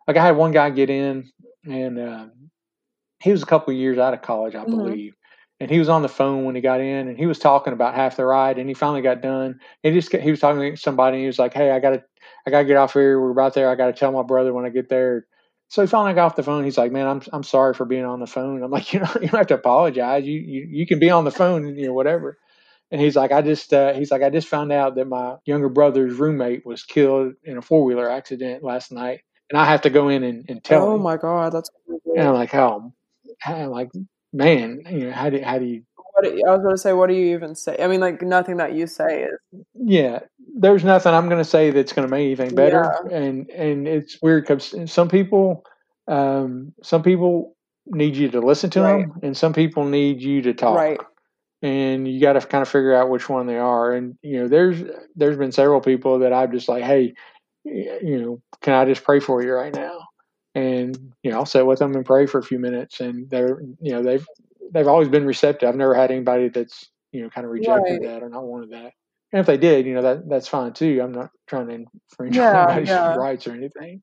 Like 0.08 0.16
I 0.16 0.24
had 0.26 0.36
one 0.36 0.52
guy 0.52 0.70
get 0.70 0.90
in, 0.90 1.30
and 1.64 1.98
um, 2.00 2.32
he 3.22 3.32
was 3.32 3.42
a 3.42 3.46
couple 3.46 3.72
of 3.72 3.78
years 3.80 3.98
out 3.98 4.14
of 4.14 4.22
college, 4.22 4.54
I 4.54 4.64
Mhm. 4.64 4.66
believe. 4.66 5.14
And 5.60 5.70
he 5.70 5.78
was 5.78 5.88
on 5.90 6.02
the 6.02 6.08
phone 6.08 6.44
when 6.44 6.54
he 6.54 6.62
got 6.62 6.80
in, 6.80 7.08
and 7.08 7.18
he 7.18 7.26
was 7.26 7.38
talking 7.38 7.72
about 7.74 7.94
half 7.94 8.16
the 8.16 8.24
ride, 8.24 8.58
and 8.58 8.68
he 8.68 8.74
finally 8.74 9.02
got 9.02 9.22
done. 9.22 9.60
He 9.82 9.90
just 9.92 10.12
he 10.14 10.30
was 10.30 10.40
talking 10.40 10.60
to 10.74 10.76
somebody, 10.76 11.16
and 11.18 11.22
he 11.22 11.26
was 11.28 11.38
like, 11.38 11.54
"Hey, 11.54 11.70
I 11.70 11.80
gotta 11.80 12.02
I 12.46 12.50
gotta 12.50 12.64
get 12.64 12.76
off 12.78 12.94
here. 12.94 13.20
We're 13.20 13.30
about 13.32 13.54
there. 13.54 13.70
I 13.70 13.74
gotta 13.76 13.92
tell 13.92 14.12
my 14.12 14.22
brother 14.22 14.54
when 14.54 14.64
I 14.66 14.70
get 14.70 14.88
there." 14.88 15.26
So 15.68 15.82
he 15.82 15.88
finally 15.88 16.14
got 16.14 16.26
off 16.26 16.36
the 16.36 16.42
phone. 16.42 16.64
He's 16.64 16.78
like, 16.78 16.92
"Man, 16.92 17.06
I'm 17.06 17.22
I'm 17.32 17.42
sorry 17.44 17.74
for 17.74 17.84
being 17.84 18.04
on 18.06 18.20
the 18.20 18.26
phone." 18.26 18.62
I'm 18.62 18.70
like, 18.70 18.92
"You 18.94 19.00
know, 19.00 19.10
you 19.16 19.28
don't 19.28 19.38
have 19.38 19.46
to 19.48 19.54
apologize. 19.54 20.24
You 20.26 20.40
you 20.40 20.66
you 20.70 20.86
can 20.86 20.98
be 20.98 21.10
on 21.10 21.24
the 21.24 21.30
phone, 21.30 21.76
you 21.76 21.86
know, 21.88 21.94
whatever." 21.94 22.38
And 22.90 23.00
he's 23.00 23.16
like, 23.16 23.30
"I 23.32 23.40
just 23.42 23.72
uh, 23.72 23.92
he's 23.94 24.10
like, 24.10 24.22
I 24.22 24.30
just 24.30 24.48
found 24.48 24.72
out 24.72 24.96
that 24.96 25.06
my 25.06 25.36
younger 25.44 25.68
brother's 25.68 26.14
roommate 26.18 26.66
was 26.66 26.82
killed 26.82 27.34
in 27.44 27.56
a 27.58 27.62
four 27.62 27.84
wheeler 27.84 28.10
accident 28.10 28.64
last 28.64 28.90
night, 28.92 29.20
and 29.50 29.58
I 29.58 29.64
have 29.64 29.82
to 29.82 29.90
go 29.90 30.08
in 30.08 30.24
and, 30.24 30.44
and 30.48 30.62
tell 30.64 30.82
him 30.82 30.88
Oh 30.88 30.96
him." 30.96 31.02
my 31.02 31.16
god, 31.16 31.52
that's 31.52 31.70
crazy. 31.86 32.00
And 32.18 32.28
I'm 32.28 32.34
like, 32.34 32.50
how, 32.50 32.92
I'm 33.46 33.70
like, 33.70 33.90
man, 34.32 34.82
you 34.90 35.06
know, 35.06 35.12
how 35.12 35.30
do 35.30 35.40
how 35.42 35.58
do 35.58 35.66
you 35.66 35.82
What 36.14 36.24
do 36.24 36.30
you- 36.36 36.44
I 36.46 36.50
was 36.50 36.62
going 36.62 36.74
to 36.74 36.78
say, 36.80 36.92
what 36.92 37.08
do 37.08 37.14
you 37.14 37.34
even 37.36 37.54
say? 37.54 37.76
I 37.80 37.86
mean, 37.86 38.00
like 38.00 38.22
nothing 38.22 38.56
that 38.56 38.74
you 38.74 38.86
say 38.86 39.22
is 39.24 39.38
yeah 39.74 40.20
there's 40.58 40.84
nothing 40.84 41.12
i'm 41.12 41.28
going 41.28 41.42
to 41.42 41.48
say 41.48 41.70
that's 41.72 41.92
going 41.92 42.06
to 42.06 42.10
make 42.10 42.24
anything 42.24 42.54
better 42.54 42.94
Yeah. 43.10 43.16
and 43.16 43.50
and 43.50 43.88
it's 43.88 44.16
weird 44.22 44.46
because 44.46 44.74
some 44.92 45.08
people 45.08 45.64
um 46.06 46.72
some 46.84 47.02
people 47.02 47.56
need 47.86 48.14
you 48.14 48.28
to 48.30 48.40
listen 48.40 48.70
to 48.70 48.80
Right. 48.80 49.08
them 49.08 49.18
and 49.24 49.36
some 49.36 49.52
people 49.52 49.84
need 49.84 50.20
you 50.22 50.42
to 50.42 50.54
talk 50.54 50.76
right. 50.76 51.00
And 51.62 52.08
you 52.08 52.20
got 52.20 52.34
to 52.34 52.40
kind 52.40 52.62
of 52.62 52.68
figure 52.68 52.94
out 52.94 53.10
which 53.10 53.28
one 53.28 53.46
they 53.46 53.58
are 53.58 53.92
and 53.92 54.16
you 54.22 54.40
know 54.40 54.48
there's 54.48 54.82
there's 55.16 55.36
been 55.36 55.52
several 55.52 55.80
people 55.80 56.20
that 56.20 56.32
I've 56.32 56.52
just 56.52 56.68
like 56.68 56.84
hey 56.84 57.14
you 57.64 58.20
know 58.20 58.42
can 58.62 58.72
i 58.72 58.84
just 58.86 59.04
pray 59.04 59.20
for 59.20 59.42
you 59.42 59.52
right 59.52 59.74
now? 59.74 59.98
And 60.54 60.96
you 61.22 61.30
know 61.30 61.38
i'll 61.38 61.46
sit 61.46 61.66
with 61.66 61.78
them 61.78 61.94
and 61.94 62.04
pray 62.04 62.26
for 62.26 62.38
a 62.38 62.42
few 62.42 62.58
minutes 62.58 63.00
and 63.00 63.28
they're 63.30 63.60
you 63.80 63.92
know 63.92 64.02
they've 64.02 64.26
they've 64.72 64.88
always 64.88 65.08
been 65.08 65.26
receptive. 65.26 65.68
I've 65.68 65.76
never 65.76 65.94
had 65.94 66.10
anybody 66.10 66.48
that's 66.48 66.90
you 67.12 67.22
know 67.22 67.28
kind 67.30 67.44
of 67.44 67.50
rejected 67.52 68.00
Right. 68.00 68.02
that 68.02 68.22
or 68.22 68.28
not 68.28 68.44
wanted 68.44 68.70
that. 68.70 68.92
And 69.32 69.40
if 69.40 69.46
they 69.46 69.58
did 69.58 69.86
you 69.86 69.94
know 69.94 70.02
that 70.02 70.28
that's 70.28 70.48
fine 70.48 70.72
too. 70.72 71.00
I'm 71.02 71.12
not 71.12 71.30
trying 71.46 71.68
to 71.68 71.74
infringe 71.74 72.36
on 72.38 72.54
Yeah, 72.54 72.62
anybody's 72.62 72.88
yeah. 72.88 73.14
rights 73.16 73.46
or 73.46 73.52
anything 73.52 74.02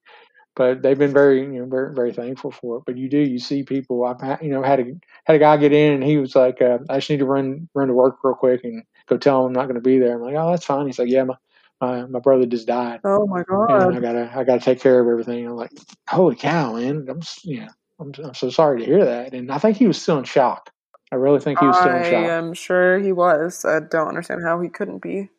but 0.57 0.81
they've 0.81 0.99
been 0.99 1.13
very 1.13 1.41
you 1.41 1.59
know 1.59 1.65
very 1.65 1.93
very 1.93 2.11
thankful 2.11 2.51
for 2.51 2.77
it 2.77 2.83
but 2.85 2.97
you 2.97 3.07
do 3.07 3.19
you 3.19 3.39
see 3.39 3.63
people 3.63 4.03
i've 4.03 4.41
you 4.41 4.49
know 4.49 4.61
had 4.61 4.79
a 4.81 4.85
had 5.25 5.35
a 5.35 5.39
guy 5.39 5.55
get 5.55 5.71
in 5.71 5.93
and 5.93 6.03
he 6.03 6.17
was 6.17 6.35
like 6.35 6.61
uh, 6.61 6.79
i 6.89 6.97
just 6.97 7.09
need 7.09 7.19
to 7.19 7.25
run 7.25 7.69
run 7.73 7.87
to 7.87 7.93
work 7.93 8.17
real 8.23 8.35
quick 8.35 8.61
and 8.65 8.83
go 9.07 9.17
tell 9.17 9.41
him 9.41 9.47
i'm 9.47 9.53
not 9.53 9.63
going 9.63 9.75
to 9.75 9.81
be 9.81 9.99
there 9.99 10.15
i'm 10.15 10.21
like 10.21 10.35
oh 10.35 10.51
that's 10.51 10.65
fine 10.65 10.85
he's 10.85 10.99
like 10.99 11.09
yeah 11.09 11.23
my 11.23 11.35
my, 11.79 12.05
my 12.07 12.19
brother 12.19 12.45
just 12.45 12.67
died 12.67 12.99
Oh 13.03 13.27
my 13.27 13.43
god! 13.43 13.69
and 13.69 13.95
I 13.95 13.99
gotta 13.99 14.31
I 14.35 14.43
gotta 14.43 14.61
take 14.61 14.81
care 14.81 14.99
of 14.99 15.07
everything. 15.07 15.45
I'm 15.45 15.55
like, 15.55 15.71
holy 16.09 16.35
cow, 16.35 16.73
man! 16.73 17.05
I'm 17.09 17.21
you 17.43 17.61
know 17.61 17.67
I'm, 17.99 18.11
I'm 18.23 18.33
so 18.33 18.49
sorry 18.49 18.79
to 18.79 18.85
hear 18.85 19.05
that. 19.05 19.33
And 19.33 19.51
I 19.51 19.57
think 19.59 19.77
he 19.77 19.87
was 19.87 20.01
still 20.01 20.17
in 20.17 20.23
shock. 20.23 20.71
I 21.11 21.15
really 21.15 21.39
think 21.39 21.59
he 21.59 21.65
was 21.65 21.77
still 21.77 21.95
in 21.95 22.03
shock. 22.03 22.13
I 22.13 22.33
am 22.33 22.53
sure 22.53 22.99
he 22.99 23.11
was. 23.11 23.63
I 23.65 23.79
don't 23.79 24.09
understand 24.09 24.41
how 24.43 24.59
he 24.59 24.69
couldn't 24.69 24.99
be. 24.99 25.29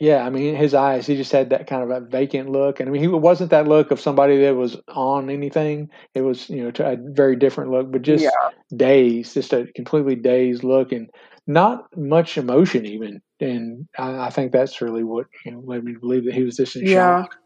Yeah, 0.00 0.24
I 0.24 0.30
mean 0.30 0.54
his 0.54 0.74
eyes. 0.74 1.06
He 1.06 1.16
just 1.16 1.32
had 1.32 1.50
that 1.50 1.66
kind 1.66 1.82
of 1.82 1.90
a 1.90 2.00
vacant 2.06 2.50
look, 2.50 2.78
and 2.78 2.88
I 2.88 2.92
mean 2.92 3.02
he 3.02 3.08
wasn't 3.08 3.50
that 3.50 3.66
look 3.66 3.90
of 3.90 4.00
somebody 4.00 4.38
that 4.42 4.54
was 4.54 4.76
on 4.88 5.28
anything. 5.28 5.90
It 6.14 6.20
was 6.20 6.48
you 6.48 6.62
know 6.62 6.72
a 6.84 6.96
very 7.00 7.34
different 7.36 7.70
look, 7.70 7.90
but 7.90 8.02
just 8.02 8.24
Yeah. 8.24 8.76
dazed, 8.76 9.34
just 9.34 9.52
a 9.52 9.66
completely 9.74 10.14
dazed 10.14 10.62
look, 10.62 10.92
and 10.92 11.10
not 11.46 11.96
much 11.96 12.38
emotion 12.38 12.86
even. 12.86 13.20
And 13.40 13.88
I, 13.98 14.26
I 14.26 14.30
think 14.30 14.52
that's 14.52 14.80
really 14.80 15.02
what 15.02 15.26
you 15.44 15.52
know 15.52 15.62
led 15.64 15.82
me 15.82 15.94
to 15.94 16.00
believe 16.00 16.24
that 16.26 16.34
he 16.34 16.44
was 16.44 16.56
just 16.56 16.76
in 16.76 16.86
Yeah. 16.86 17.22
shock. 17.22 17.36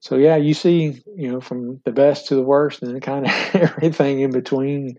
So 0.00 0.16
yeah, 0.16 0.36
you 0.36 0.54
see, 0.54 1.02
you 1.14 1.30
know, 1.30 1.40
from 1.40 1.80
the 1.84 1.92
best 1.92 2.28
to 2.28 2.36
the 2.36 2.42
worst, 2.42 2.82
and 2.82 3.02
kind 3.02 3.26
of 3.26 3.32
everything 3.54 4.20
in 4.20 4.30
between. 4.30 4.98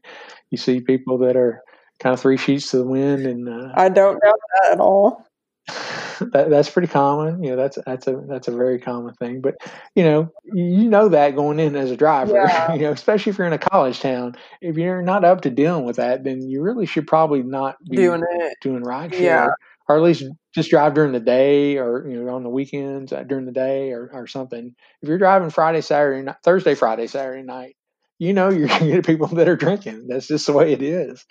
You 0.51 0.57
see 0.57 0.81
people 0.81 1.19
that 1.19 1.35
are 1.37 1.61
kind 1.99 2.13
of 2.13 2.19
three 2.19 2.37
sheets 2.37 2.69
to 2.71 2.77
the 2.77 2.85
wind, 2.85 3.25
and 3.25 3.49
uh, 3.49 3.73
I 3.75 3.89
don't 3.89 4.21
doubt 4.21 4.39
that 4.61 4.73
at 4.73 4.79
all. 4.79 5.25
that, 6.33 6.49
that's 6.49 6.69
pretty 6.69 6.87
common. 6.87 7.43
You 7.43 7.51
know, 7.51 7.55
that's 7.55 7.77
that's 7.85 8.07
a 8.07 8.21
that's 8.27 8.47
a 8.47 8.51
very 8.51 8.79
common 8.79 9.13
thing. 9.15 9.41
But 9.41 9.55
you 9.95 10.03
know, 10.03 10.29
you 10.45 10.89
know 10.89 11.09
that 11.09 11.35
going 11.35 11.59
in 11.59 11.75
as 11.75 11.91
a 11.91 11.97
driver. 11.97 12.33
Yeah. 12.33 12.73
You 12.79 12.81
know, 12.81 12.91
especially 12.91 13.31
if 13.31 13.37
you're 13.37 13.47
in 13.47 13.53
a 13.53 13.57
college 13.57 13.99
town, 13.99 14.35
if 14.61 14.77
you're 14.77 15.01
not 15.01 15.25
up 15.25 15.41
to 15.41 15.49
dealing 15.49 15.85
with 15.85 15.97
that, 15.97 16.23
then 16.23 16.41
you 16.41 16.61
really 16.61 16.85
should 16.85 17.07
probably 17.07 17.43
not 17.43 17.75
be 17.89 17.97
Doing 17.97 18.23
it. 18.29 18.57
doing 18.61 18.83
ride 18.83 19.13
share, 19.13 19.21
Yeah. 19.23 19.47
or 19.87 19.97
at 19.97 20.03
least 20.03 20.23
just 20.53 20.69
drive 20.69 20.93
during 20.93 21.11
the 21.11 21.19
day, 21.19 21.77
or 21.77 22.07
you 22.09 22.23
know, 22.23 22.35
on 22.35 22.43
the 22.43 22.49
weekends 22.49 23.11
uh, 23.13 23.23
during 23.23 23.45
the 23.45 23.51
day, 23.51 23.91
or 23.91 24.09
or 24.13 24.27
something. 24.27 24.73
If 25.01 25.09
you're 25.09 25.17
driving 25.17 25.49
Friday, 25.49 25.81
Saturday, 25.81 26.21
night, 26.23 26.37
Thursday, 26.43 26.75
Friday, 26.75 27.07
Saturday 27.07 27.43
night, 27.43 27.75
you 28.17 28.33
know 28.33 28.49
you're 28.49 28.67
gonna 28.69 28.87
get 28.87 29.05
people 29.05 29.27
that 29.27 29.47
are 29.49 29.55
drinking. 29.57 30.07
That's 30.07 30.27
just 30.27 30.45
the 30.47 30.53
way 30.53 30.73
it 30.73 30.81
is. 30.81 31.25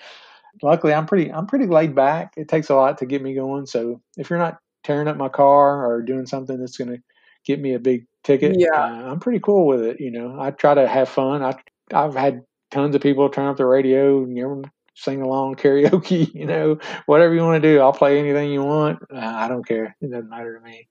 Luckily, 0.63 0.93
I'm 0.95 1.07
pretty 1.07 1.33
I'm 1.33 1.47
pretty 1.47 1.67
laid 1.67 1.95
back. 1.95 2.33
It 2.37 2.49
takes 2.49 2.69
a 2.71 2.75
lot 2.75 2.99
to 2.99 3.07
get 3.07 3.23
me 3.23 3.35
going. 3.35 3.67
So 3.67 4.01
if 4.17 4.31
you're 4.31 4.39
not 4.39 4.59
tearing 4.85 5.09
up 5.09 5.17
my 5.17 5.29
car 5.29 5.87
or 5.87 6.03
doing 6.03 6.27
something 6.27 6.59
that's 6.59 6.77
gonna 6.77 6.99
get 7.45 7.61
me 7.61 7.75
a 7.75 7.79
big 7.79 8.07
ticket, 8.25 8.57
Yeah. 8.59 8.69
uh, 8.75 9.11
I'm 9.13 9.21
pretty 9.21 9.41
cool 9.41 9.67
with 9.67 9.83
it. 9.83 10.01
You 10.01 10.11
know, 10.11 10.37
I 10.41 10.51
try 10.51 10.75
to 10.75 10.87
have 10.89 11.09
fun. 11.09 11.43
I 11.43 11.55
I've 11.93 12.15
had 12.15 12.43
tons 12.71 12.95
of 12.95 13.01
people 13.01 13.29
turn 13.31 13.47
up 13.47 13.57
the 13.57 13.65
radio, 13.67 14.27
you 14.27 14.43
know, 14.43 14.63
sing 14.95 15.23
along 15.23 15.55
karaoke, 15.57 16.33
you 16.35 16.45
know, 16.47 16.79
whatever 17.07 17.35
you 17.35 17.41
want 17.43 17.63
to 17.63 17.69
do. 17.69 17.81
I'll 17.81 17.93
play 17.93 18.19
anything 18.19 18.51
you 18.51 18.63
want. 18.65 18.99
Uh, 19.13 19.19
I 19.19 19.49
don't 19.49 19.67
care. 19.67 19.97
It 20.01 20.11
doesn't 20.11 20.29
matter 20.29 20.59
to 20.59 20.65
me. 20.65 20.89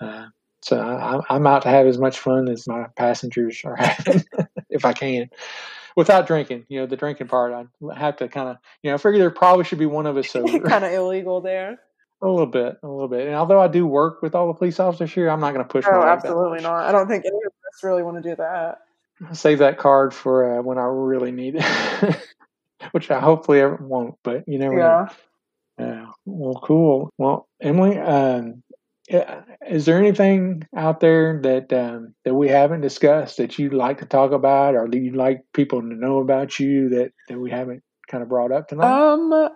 Uh, 0.00 0.26
so 0.62 0.80
I, 0.80 1.20
I'm 1.34 1.46
out 1.46 1.62
to 1.62 1.68
have 1.68 1.86
as 1.86 1.98
much 1.98 2.18
fun 2.18 2.48
as 2.48 2.66
my 2.66 2.86
passengers 2.96 3.60
are 3.64 3.76
having, 3.78 4.24
if 4.70 4.84
I 4.84 4.92
can, 4.94 5.28
without 5.94 6.26
drinking. 6.26 6.64
You 6.68 6.80
know, 6.80 6.86
the 6.86 6.96
drinking 6.96 7.28
part, 7.28 7.52
I 7.52 7.98
have 7.98 8.16
to 8.16 8.28
kind 8.28 8.48
of, 8.48 8.56
you 8.82 8.90
know, 8.90 8.94
I 8.94 8.98
figure 8.98 9.18
there 9.20 9.30
probably 9.30 9.64
should 9.64 9.78
be 9.78 9.86
one 9.86 10.06
of 10.06 10.16
us 10.16 10.30
sober. 10.30 10.60
kind 10.60 10.84
of 10.84 10.92
illegal 10.92 11.40
there. 11.42 11.78
A 12.22 12.28
little 12.28 12.46
bit, 12.46 12.78
a 12.82 12.88
little 12.88 13.08
bit. 13.08 13.26
And 13.26 13.36
although 13.36 13.60
I 13.60 13.68
do 13.68 13.86
work 13.86 14.22
with 14.22 14.34
all 14.34 14.46
the 14.46 14.54
police 14.54 14.80
officers 14.80 15.12
here, 15.12 15.28
I'm 15.28 15.40
not 15.40 15.52
going 15.52 15.64
to 15.64 15.70
push. 15.70 15.84
my 15.84 15.92
Oh, 15.92 16.02
absolutely 16.02 16.60
not. 16.60 16.84
I 16.84 16.92
don't 16.92 17.08
think 17.08 17.24
any 17.26 17.36
of 17.36 17.52
us 17.52 17.82
really 17.82 18.02
want 18.02 18.22
to 18.22 18.28
do 18.30 18.36
that. 18.36 18.78
I'll 19.26 19.34
save 19.34 19.58
that 19.58 19.78
card 19.78 20.14
for 20.14 20.58
uh, 20.58 20.62
when 20.62 20.78
I 20.78 20.84
really 20.84 21.32
need 21.32 21.56
it, 21.58 22.16
which 22.92 23.10
I 23.10 23.20
hopefully 23.20 23.60
ever 23.60 23.76
won't. 23.76 24.16
But 24.22 24.44
you 24.46 24.58
never 24.58 24.76
know. 24.76 24.80
Yeah. 24.80 25.08
Yeah. 25.78 26.06
Well, 26.24 26.60
cool. 26.62 27.10
Well, 27.18 27.48
Emily, 27.60 27.98
um, 27.98 28.62
is 29.08 29.84
there 29.84 29.98
anything 29.98 30.66
out 30.74 31.00
there 31.00 31.40
that 31.42 31.72
um, 31.72 32.14
that 32.24 32.34
we 32.34 32.48
haven't 32.48 32.80
discussed 32.80 33.36
that 33.38 33.58
you'd 33.58 33.74
like 33.74 33.98
to 33.98 34.06
talk 34.06 34.32
about, 34.32 34.76
or 34.76 34.88
that 34.88 34.98
you'd 34.98 35.16
like 35.16 35.44
people 35.52 35.80
to 35.80 35.86
know 35.86 36.18
about 36.20 36.58
you 36.58 36.88
that 36.90 37.12
that 37.28 37.38
we 37.38 37.50
haven't 37.50 37.82
kind 38.08 38.22
of 38.22 38.28
brought 38.28 38.52
up 38.52 38.68
tonight? 38.68 39.12
Um, 39.12 39.48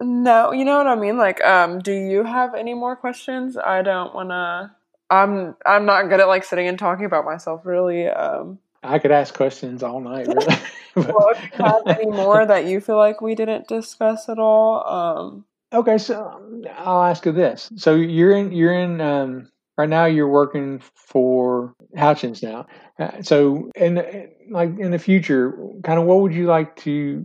No, 0.00 0.52
you 0.52 0.64
know 0.64 0.76
what 0.76 0.86
I 0.86 0.94
mean. 0.94 1.16
Like, 1.16 1.42
um, 1.42 1.78
do 1.78 1.92
you 1.92 2.24
have 2.24 2.54
any 2.54 2.74
more 2.74 2.96
questions? 2.96 3.56
I 3.56 3.82
don't 3.82 4.14
want 4.14 4.28
to. 4.30 4.70
I'm 5.08 5.56
I'm 5.64 5.86
not 5.86 6.08
good 6.08 6.20
at 6.20 6.28
like 6.28 6.44
sitting 6.44 6.68
and 6.68 6.78
talking 6.78 7.06
about 7.06 7.24
myself. 7.24 7.64
Really. 7.64 8.08
Um, 8.08 8.58
I 8.82 8.98
could 8.98 9.10
ask 9.10 9.34
questions 9.34 9.82
all 9.82 10.00
night. 10.00 10.26
Really. 10.26 10.56
well, 10.96 11.30
if 11.30 11.42
you 11.42 11.64
have 11.64 11.82
any 11.86 12.06
more 12.06 12.44
that 12.44 12.66
you 12.66 12.80
feel 12.80 12.96
like 12.96 13.20
we 13.20 13.34
didn't 13.34 13.68
discuss 13.68 14.28
at 14.28 14.38
all, 14.38 14.86
um, 14.86 15.44
okay, 15.72 15.98
so 15.98 16.40
I'll 16.76 17.02
ask 17.02 17.24
you 17.24 17.32
this. 17.32 17.70
So 17.76 17.94
you're 17.94 18.36
in 18.36 18.52
you're 18.52 18.78
in 18.78 19.00
um, 19.00 19.50
right 19.78 19.88
now. 19.88 20.04
You're 20.04 20.28
working 20.28 20.82
for 20.94 21.74
Houchens 21.96 22.42
now. 22.42 22.66
Uh, 22.98 23.22
so 23.22 23.70
in 23.74 24.30
like 24.50 24.78
in 24.78 24.90
the 24.90 24.98
future, 24.98 25.56
kind 25.84 25.98
of 25.98 26.04
what 26.04 26.20
would 26.20 26.34
you 26.34 26.46
like 26.46 26.76
to 26.76 27.24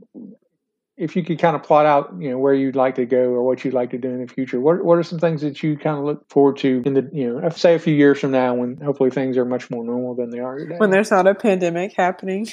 if 1.02 1.16
you 1.16 1.24
could 1.24 1.40
kind 1.40 1.56
of 1.56 1.64
plot 1.64 1.88
out, 1.88 2.14
you 2.20 2.30
know, 2.30 2.38
where 2.38 2.54
you'd 2.54 2.76
like 2.76 2.94
to 2.94 3.08
go 3.08 3.24
or 3.24 3.42
what 3.42 3.66
you'd 3.66 3.74
like 3.74 3.90
to 3.90 3.98
do 3.98 4.08
in 4.08 4.24
the 4.24 4.32
future, 4.32 4.60
what 4.60 4.86
what 4.86 5.00
are 5.00 5.04
some 5.04 5.18
things 5.18 5.42
that 5.42 5.64
you 5.64 5.76
kind 5.76 5.98
of 5.98 6.04
look 6.04 6.30
forward 6.30 6.58
to 6.58 6.84
in 6.86 6.94
the, 6.94 7.10
you 7.12 7.28
know, 7.28 7.50
say 7.50 7.74
a 7.74 7.80
few 7.80 7.96
years 7.96 8.20
from 8.20 8.30
now 8.30 8.54
when 8.54 8.78
hopefully 8.78 9.10
things 9.10 9.36
are 9.36 9.44
much 9.44 9.72
more 9.72 9.84
normal 9.84 10.14
than 10.14 10.30
they 10.30 10.38
are 10.38 10.60
today? 10.60 10.76
When 10.78 10.92
there's 10.92 11.10
not 11.10 11.26
a 11.26 11.34
pandemic 11.34 11.94
happening. 11.94 12.48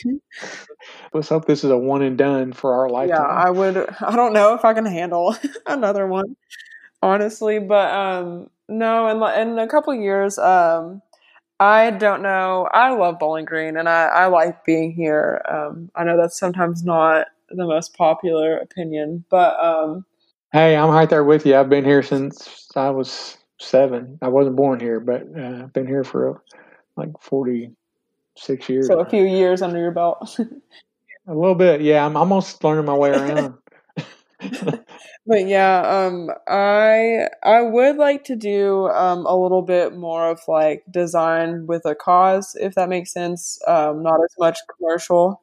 Let's 1.12 1.28
hope 1.28 1.44
this 1.44 1.62
is 1.62 1.70
a 1.70 1.76
one 1.76 2.00
and 2.00 2.16
done 2.16 2.54
for 2.54 2.72
our 2.72 2.88
lifetime. 2.88 3.18
Yeah, 3.20 3.26
I 3.26 3.50
would. 3.50 3.76
I 4.00 4.16
don't 4.16 4.32
know 4.32 4.54
if 4.54 4.64
I 4.64 4.72
can 4.72 4.86
handle 4.86 5.36
another 5.66 6.06
one, 6.06 6.34
honestly, 7.02 7.58
but 7.58 7.92
um, 7.92 8.48
no. 8.66 9.08
In 9.08 9.50
in 9.50 9.58
a 9.58 9.68
couple 9.68 9.94
years, 9.94 10.38
um, 10.38 11.02
I 11.60 11.90
don't 11.90 12.22
know. 12.22 12.66
I 12.72 12.94
love 12.94 13.18
Bowling 13.18 13.44
Green, 13.44 13.76
and 13.76 13.90
I 13.90 14.06
I 14.06 14.26
like 14.28 14.64
being 14.64 14.92
here. 14.92 15.42
Um, 15.46 15.90
I 15.94 16.04
know 16.04 16.16
that's 16.16 16.38
sometimes 16.38 16.82
not 16.82 17.26
the 17.50 17.66
most 17.66 17.96
popular 17.96 18.58
opinion. 18.58 19.24
But 19.30 19.58
um, 19.62 20.04
hey, 20.52 20.76
I'm 20.76 20.90
right 20.90 21.08
there 21.08 21.24
with 21.24 21.46
you. 21.46 21.56
I've 21.56 21.68
been 21.68 21.84
here 21.84 22.02
since 22.02 22.70
I 22.76 22.90
was 22.90 23.36
seven. 23.58 24.18
I 24.22 24.28
wasn't 24.28 24.56
born 24.56 24.80
here, 24.80 25.00
but 25.00 25.22
uh, 25.36 25.64
I've 25.64 25.72
been 25.72 25.86
here 25.86 26.04
for 26.04 26.42
like 26.96 27.10
46 27.20 28.68
years. 28.68 28.86
So 28.86 29.00
a 29.00 29.08
few 29.08 29.24
years 29.24 29.62
under 29.62 29.78
your 29.78 29.92
belt. 29.92 30.38
a 31.26 31.34
little 31.34 31.54
bit, 31.54 31.80
yeah. 31.80 32.04
I'm 32.04 32.16
almost 32.16 32.62
learning 32.64 32.86
my 32.86 32.94
way 32.94 33.10
around. 33.10 33.54
but 35.26 35.48
yeah, 35.48 35.80
um, 35.80 36.30
I 36.46 37.28
I 37.42 37.62
would 37.62 37.96
like 37.96 38.22
to 38.24 38.36
do 38.36 38.86
um, 38.88 39.26
a 39.26 39.36
little 39.36 39.62
bit 39.62 39.96
more 39.96 40.30
of 40.30 40.40
like 40.46 40.84
design 40.88 41.66
with 41.66 41.84
a 41.84 41.96
cause, 41.96 42.56
if 42.60 42.76
that 42.76 42.88
makes 42.88 43.12
sense. 43.12 43.60
Um, 43.66 44.04
not 44.04 44.20
as 44.22 44.34
much 44.38 44.58
commercial 44.76 45.42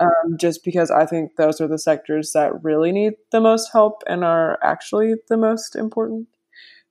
um, 0.00 0.36
just 0.38 0.64
because 0.64 0.90
I 0.90 1.06
think 1.06 1.36
those 1.36 1.60
are 1.60 1.68
the 1.68 1.78
sectors 1.78 2.32
that 2.32 2.62
really 2.62 2.92
need 2.92 3.14
the 3.32 3.40
most 3.40 3.70
help 3.72 4.02
and 4.06 4.24
are 4.24 4.58
actually 4.62 5.14
the 5.28 5.36
most 5.36 5.76
important. 5.76 6.28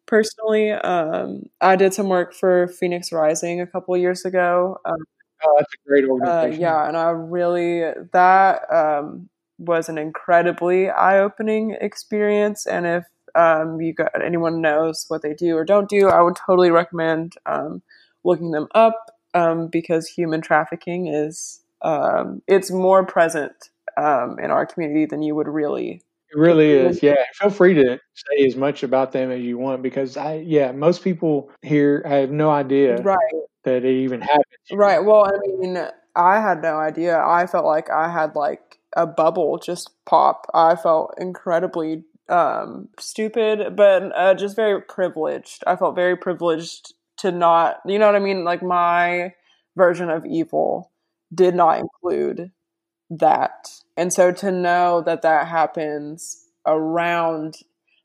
Personally, 0.05 0.71
um, 0.71 1.43
I 1.59 1.75
did 1.75 1.93
some 1.93 2.09
work 2.09 2.33
for 2.33 2.67
Phoenix 2.67 3.11
Rising 3.11 3.59
a 3.59 3.67
couple 3.67 3.95
years 3.97 4.23
ago. 4.25 4.77
Um, 4.85 4.97
oh, 5.45 5.55
that's 5.57 5.73
a 5.73 5.87
great 5.87 6.05
uh, 6.05 6.07
organization. 6.07 6.63
Uh, 6.63 6.67
yeah, 6.67 6.87
and 6.87 6.95
I 6.97 7.09
really 7.09 7.91
that 8.13 8.73
um, 8.73 9.29
was 9.57 9.89
an 9.89 9.97
incredibly 9.97 10.89
eye-opening 10.89 11.75
experience. 11.81 12.65
And 12.65 12.85
if 12.85 13.05
um, 13.35 13.81
you 13.81 13.93
got 13.93 14.23
anyone 14.23 14.61
knows 14.61 15.05
what 15.09 15.21
they 15.21 15.33
do 15.33 15.57
or 15.57 15.65
don't 15.65 15.89
do, 15.89 16.07
I 16.07 16.21
would 16.21 16.37
totally 16.37 16.71
recommend 16.71 17.33
um, 17.45 17.81
looking 18.23 18.51
them 18.51 18.67
up 18.73 19.11
because 19.71 20.07
human 20.07 20.41
trafficking 20.41 21.07
is 21.07 21.61
um, 21.81 22.41
it's 22.47 22.71
more 22.71 23.05
present 23.05 23.53
um, 23.97 24.37
in 24.39 24.51
our 24.51 24.65
community 24.65 25.05
than 25.05 25.21
you 25.21 25.35
would 25.35 25.47
really. 25.47 26.01
It 26.29 26.37
really 26.37 26.71
is, 26.71 27.01
yeah. 27.01 27.23
Feel 27.35 27.49
free 27.49 27.73
to 27.75 27.99
say 28.13 28.45
as 28.45 28.55
much 28.57 28.83
about 28.83 29.13
them 29.13 29.31
as 29.31 29.41
you 29.41 29.57
want 29.57 29.81
because 29.81 30.17
I, 30.17 30.43
yeah, 30.45 30.73
most 30.73 31.01
people 31.01 31.49
here 31.61 32.03
I 32.05 32.15
have 32.15 32.31
no 32.31 32.49
idea 32.49 32.97
right. 33.01 33.17
that 33.63 33.85
it 33.85 34.03
even 34.03 34.21
happens. 34.21 34.43
Right. 34.73 34.99
Well, 34.99 35.25
I 35.25 35.31
mean, 35.57 35.77
I 36.15 36.41
had 36.41 36.61
no 36.61 36.77
idea. 36.77 37.17
I 37.17 37.47
felt 37.47 37.65
like 37.65 37.89
I 37.89 38.11
had 38.11 38.35
like 38.35 38.79
a 38.95 39.07
bubble 39.07 39.57
just 39.57 39.91
pop. 40.05 40.47
I 40.53 40.75
felt 40.75 41.13
incredibly 41.17 42.03
um, 42.27 42.89
stupid, 42.99 43.75
but 43.77 44.11
uh, 44.13 44.33
just 44.33 44.55
very 44.55 44.81
privileged. 44.81 45.63
I 45.65 45.77
felt 45.77 45.95
very 45.95 46.17
privileged 46.17 46.93
to 47.19 47.31
not, 47.31 47.77
you 47.85 47.99
know 47.99 48.05
what 48.05 48.15
I 48.15 48.19
mean? 48.19 48.43
Like 48.43 48.61
my 48.61 49.33
version 49.77 50.09
of 50.09 50.25
evil 50.25 50.91
did 51.33 51.55
not 51.55 51.79
include 51.79 52.51
that. 53.09 53.69
And 53.95 54.11
so 54.11 54.31
to 54.31 54.51
know 54.51 55.01
that 55.05 55.21
that 55.21 55.47
happens 55.47 56.45
around 56.65 57.55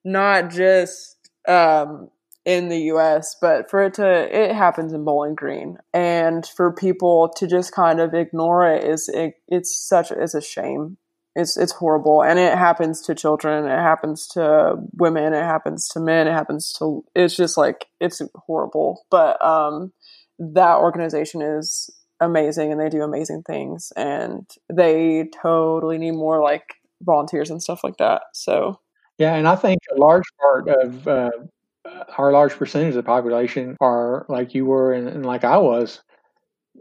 not 0.04 0.50
just 0.50 1.16
um, 1.48 2.10
in 2.44 2.68
the 2.68 2.78
US, 2.92 3.36
but 3.40 3.70
for 3.70 3.84
it 3.84 3.94
to, 3.94 4.06
it 4.06 4.54
happens 4.54 4.92
in 4.92 5.04
Bowling 5.04 5.34
Green. 5.34 5.78
And 5.92 6.46
for 6.46 6.72
people 6.72 7.32
to 7.36 7.46
just 7.46 7.72
kind 7.72 8.00
of 8.00 8.14
ignore 8.14 8.66
it 8.68 8.84
is, 8.84 9.08
it, 9.08 9.34
it's 9.48 9.76
such, 9.88 10.10
it's 10.10 10.34
a 10.34 10.40
shame. 10.40 10.98
It's, 11.34 11.56
it's 11.56 11.72
horrible. 11.72 12.22
And 12.22 12.38
it 12.38 12.58
happens 12.58 13.00
to 13.02 13.14
children. 13.14 13.64
It 13.64 13.78
happens 13.78 14.26
to 14.28 14.76
women. 14.92 15.32
It 15.32 15.44
happens 15.44 15.88
to 15.88 16.00
men. 16.00 16.28
It 16.28 16.32
happens 16.32 16.72
to, 16.78 17.04
it's 17.14 17.36
just 17.36 17.56
like, 17.56 17.86
it's 18.00 18.20
horrible. 18.34 19.06
But, 19.10 19.42
um, 19.44 19.92
that 20.38 20.78
organization 20.78 21.40
is 21.40 21.88
amazing 22.24 22.72
and 22.72 22.80
they 22.80 22.88
do 22.88 23.02
amazing 23.02 23.42
things 23.42 23.92
and 23.96 24.48
they 24.72 25.28
totally 25.42 25.98
need 25.98 26.12
more 26.12 26.42
like 26.42 26.74
volunteers 27.02 27.50
and 27.50 27.62
stuff 27.62 27.82
like 27.82 27.96
that 27.98 28.22
so. 28.32 28.78
Yeah 29.18 29.34
and 29.34 29.46
i 29.46 29.56
think 29.56 29.80
a 29.94 29.98
large 29.98 30.24
part 30.40 30.68
of 30.68 31.06
uh, 31.06 31.30
our 32.16 32.32
large 32.32 32.52
percentage 32.54 32.90
of 32.90 32.94
the 32.94 33.02
population 33.02 33.76
are 33.80 34.24
like 34.28 34.54
you 34.54 34.64
were 34.66 34.92
and, 34.92 35.08
and 35.08 35.26
like 35.26 35.44
i 35.44 35.58
was. 35.58 36.00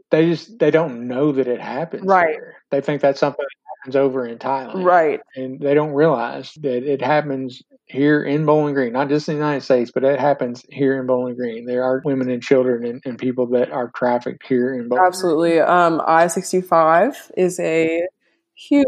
They 0.10 0.26
just 0.30 0.60
they 0.60 0.72
don't 0.72 1.08
know 1.08 1.32
that 1.32 1.48
it 1.48 1.62
happens 1.62 2.04
right. 2.04 2.36
there. 2.38 2.58
they 2.70 2.82
think 2.82 3.02
that's 3.02 3.20
something 3.20 3.46
happens 3.82 3.96
over 3.96 4.26
in 4.26 4.38
thailand 4.38 4.84
right 4.84 5.20
and 5.36 5.60
they 5.60 5.74
don't 5.74 5.94
realize 5.94 6.54
that 6.56 6.84
it 6.84 7.02
happens 7.02 7.64
here 7.92 8.24
in 8.24 8.46
Bowling 8.46 8.74
Green, 8.74 8.94
not 8.94 9.10
just 9.10 9.28
in 9.28 9.36
the 9.36 9.40
United 9.40 9.62
States, 9.62 9.92
but 9.94 10.04
it 10.04 10.20
happens 10.20 10.66
here 10.70 11.00
in 11.00 11.06
Bowling 11.06 11.36
Green. 11.36 11.66
There 11.66 11.84
are 11.84 12.02
women 12.06 12.30
and 12.30 12.42
children 12.42 12.86
and, 12.86 13.02
and 13.06 13.18
people 13.18 13.48
that 13.48 13.70
are 13.70 13.92
trafficked 13.96 14.48
here 14.48 14.74
in 14.74 14.88
Bowling 14.88 15.04
Absolutely. 15.06 15.52
Green. 15.52 15.64
Um, 15.64 16.02
I 16.08 16.28
65 16.28 17.32
is 17.36 17.60
a 17.60 18.08
huge 18.56 18.86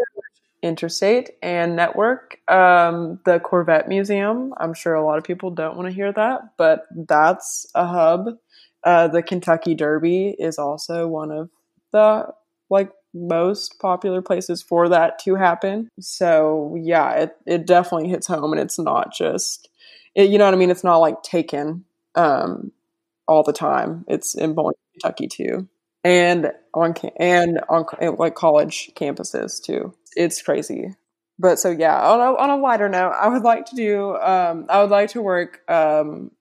interstate 0.61 1.31
and 1.41 1.75
network. 1.75 2.39
Um, 2.49 3.19
the 3.25 3.39
Corvette 3.39 3.89
Museum, 3.89 4.53
I'm 4.57 4.73
sure 4.73 4.93
a 4.93 5.05
lot 5.05 5.17
of 5.17 5.25
people 5.25 5.51
don't 5.51 5.75
want 5.75 5.89
to 5.89 5.93
hear 5.93 6.13
that, 6.13 6.41
but 6.57 6.85
that's 6.95 7.67
a 7.75 7.85
hub. 7.85 8.37
Uh, 8.85 9.09
the 9.09 9.21
Kentucky 9.21 9.75
Derby 9.75 10.35
is 10.39 10.57
also 10.57 11.07
one 11.07 11.31
of 11.31 11.49
the 11.91 12.27
like 12.69 12.91
most 13.13 13.79
popular 13.79 14.21
places 14.21 14.61
for 14.61 14.89
that 14.89 15.19
to 15.19 15.35
happen. 15.35 15.89
So 15.99 16.75
yeah, 16.79 17.11
it, 17.13 17.35
it 17.45 17.67
definitely 17.67 18.09
hits 18.09 18.27
home 18.27 18.51
and 18.53 18.61
it's 18.61 18.79
not 18.79 19.13
just, 19.13 19.69
it, 20.15 20.29
you 20.29 20.37
know 20.37 20.45
what 20.45 20.53
I 20.53 20.57
mean? 20.57 20.71
It's 20.71 20.83
not 20.83 20.97
like 20.97 21.21
taken 21.21 21.85
um, 22.15 22.71
all 23.27 23.43
the 23.43 23.53
time. 23.53 24.05
It's 24.07 24.35
in 24.35 24.53
Bowling, 24.53 24.75
Kentucky 24.93 25.27
too. 25.27 25.67
And 26.03 26.51
on, 26.73 26.95
and 27.17 27.61
on 27.69 27.85
like 28.17 28.35
college 28.35 28.91
campuses 28.95 29.63
too. 29.63 29.93
It's 30.15 30.41
crazy. 30.41 30.95
But 31.39 31.59
so 31.59 31.71
yeah, 31.71 31.99
on 31.99 32.19
a, 32.19 32.37
on 32.37 32.49
a 32.49 32.57
lighter 32.57 32.89
note, 32.89 33.13
I 33.19 33.27
would 33.27 33.43
like 33.43 33.65
to 33.67 33.75
do, 33.75 34.15
um, 34.17 34.65
I 34.69 34.81
would 34.81 34.91
like 34.91 35.09
to 35.11 35.21
work 35.21 35.61
um, 35.69 36.31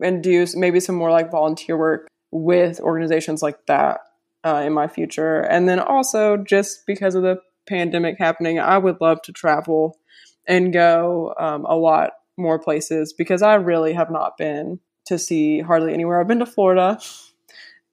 and 0.00 0.22
do 0.22 0.46
maybe 0.54 0.80
some 0.80 0.94
more 0.94 1.10
like 1.10 1.30
volunteer 1.30 1.76
work 1.76 2.08
with 2.30 2.80
organizations 2.80 3.42
like 3.42 3.66
that 3.66 4.00
uh, 4.44 4.62
in 4.64 4.72
my 4.72 4.88
future. 4.88 5.40
And 5.40 5.68
then 5.68 5.78
also, 5.78 6.36
just 6.36 6.86
because 6.86 7.14
of 7.14 7.22
the 7.22 7.38
pandemic 7.68 8.16
happening, 8.18 8.58
I 8.58 8.78
would 8.78 9.00
love 9.00 9.22
to 9.22 9.32
travel 9.32 9.98
and 10.46 10.72
go 10.72 11.34
um, 11.38 11.64
a 11.66 11.76
lot 11.76 12.12
more 12.36 12.58
places 12.58 13.12
because 13.12 13.42
I 13.42 13.54
really 13.54 13.92
have 13.92 14.10
not 14.10 14.36
been 14.36 14.80
to 15.06 15.18
see 15.18 15.60
hardly 15.60 15.92
anywhere. 15.92 16.20
I've 16.20 16.28
been 16.28 16.38
to 16.38 16.46
Florida, 16.46 16.98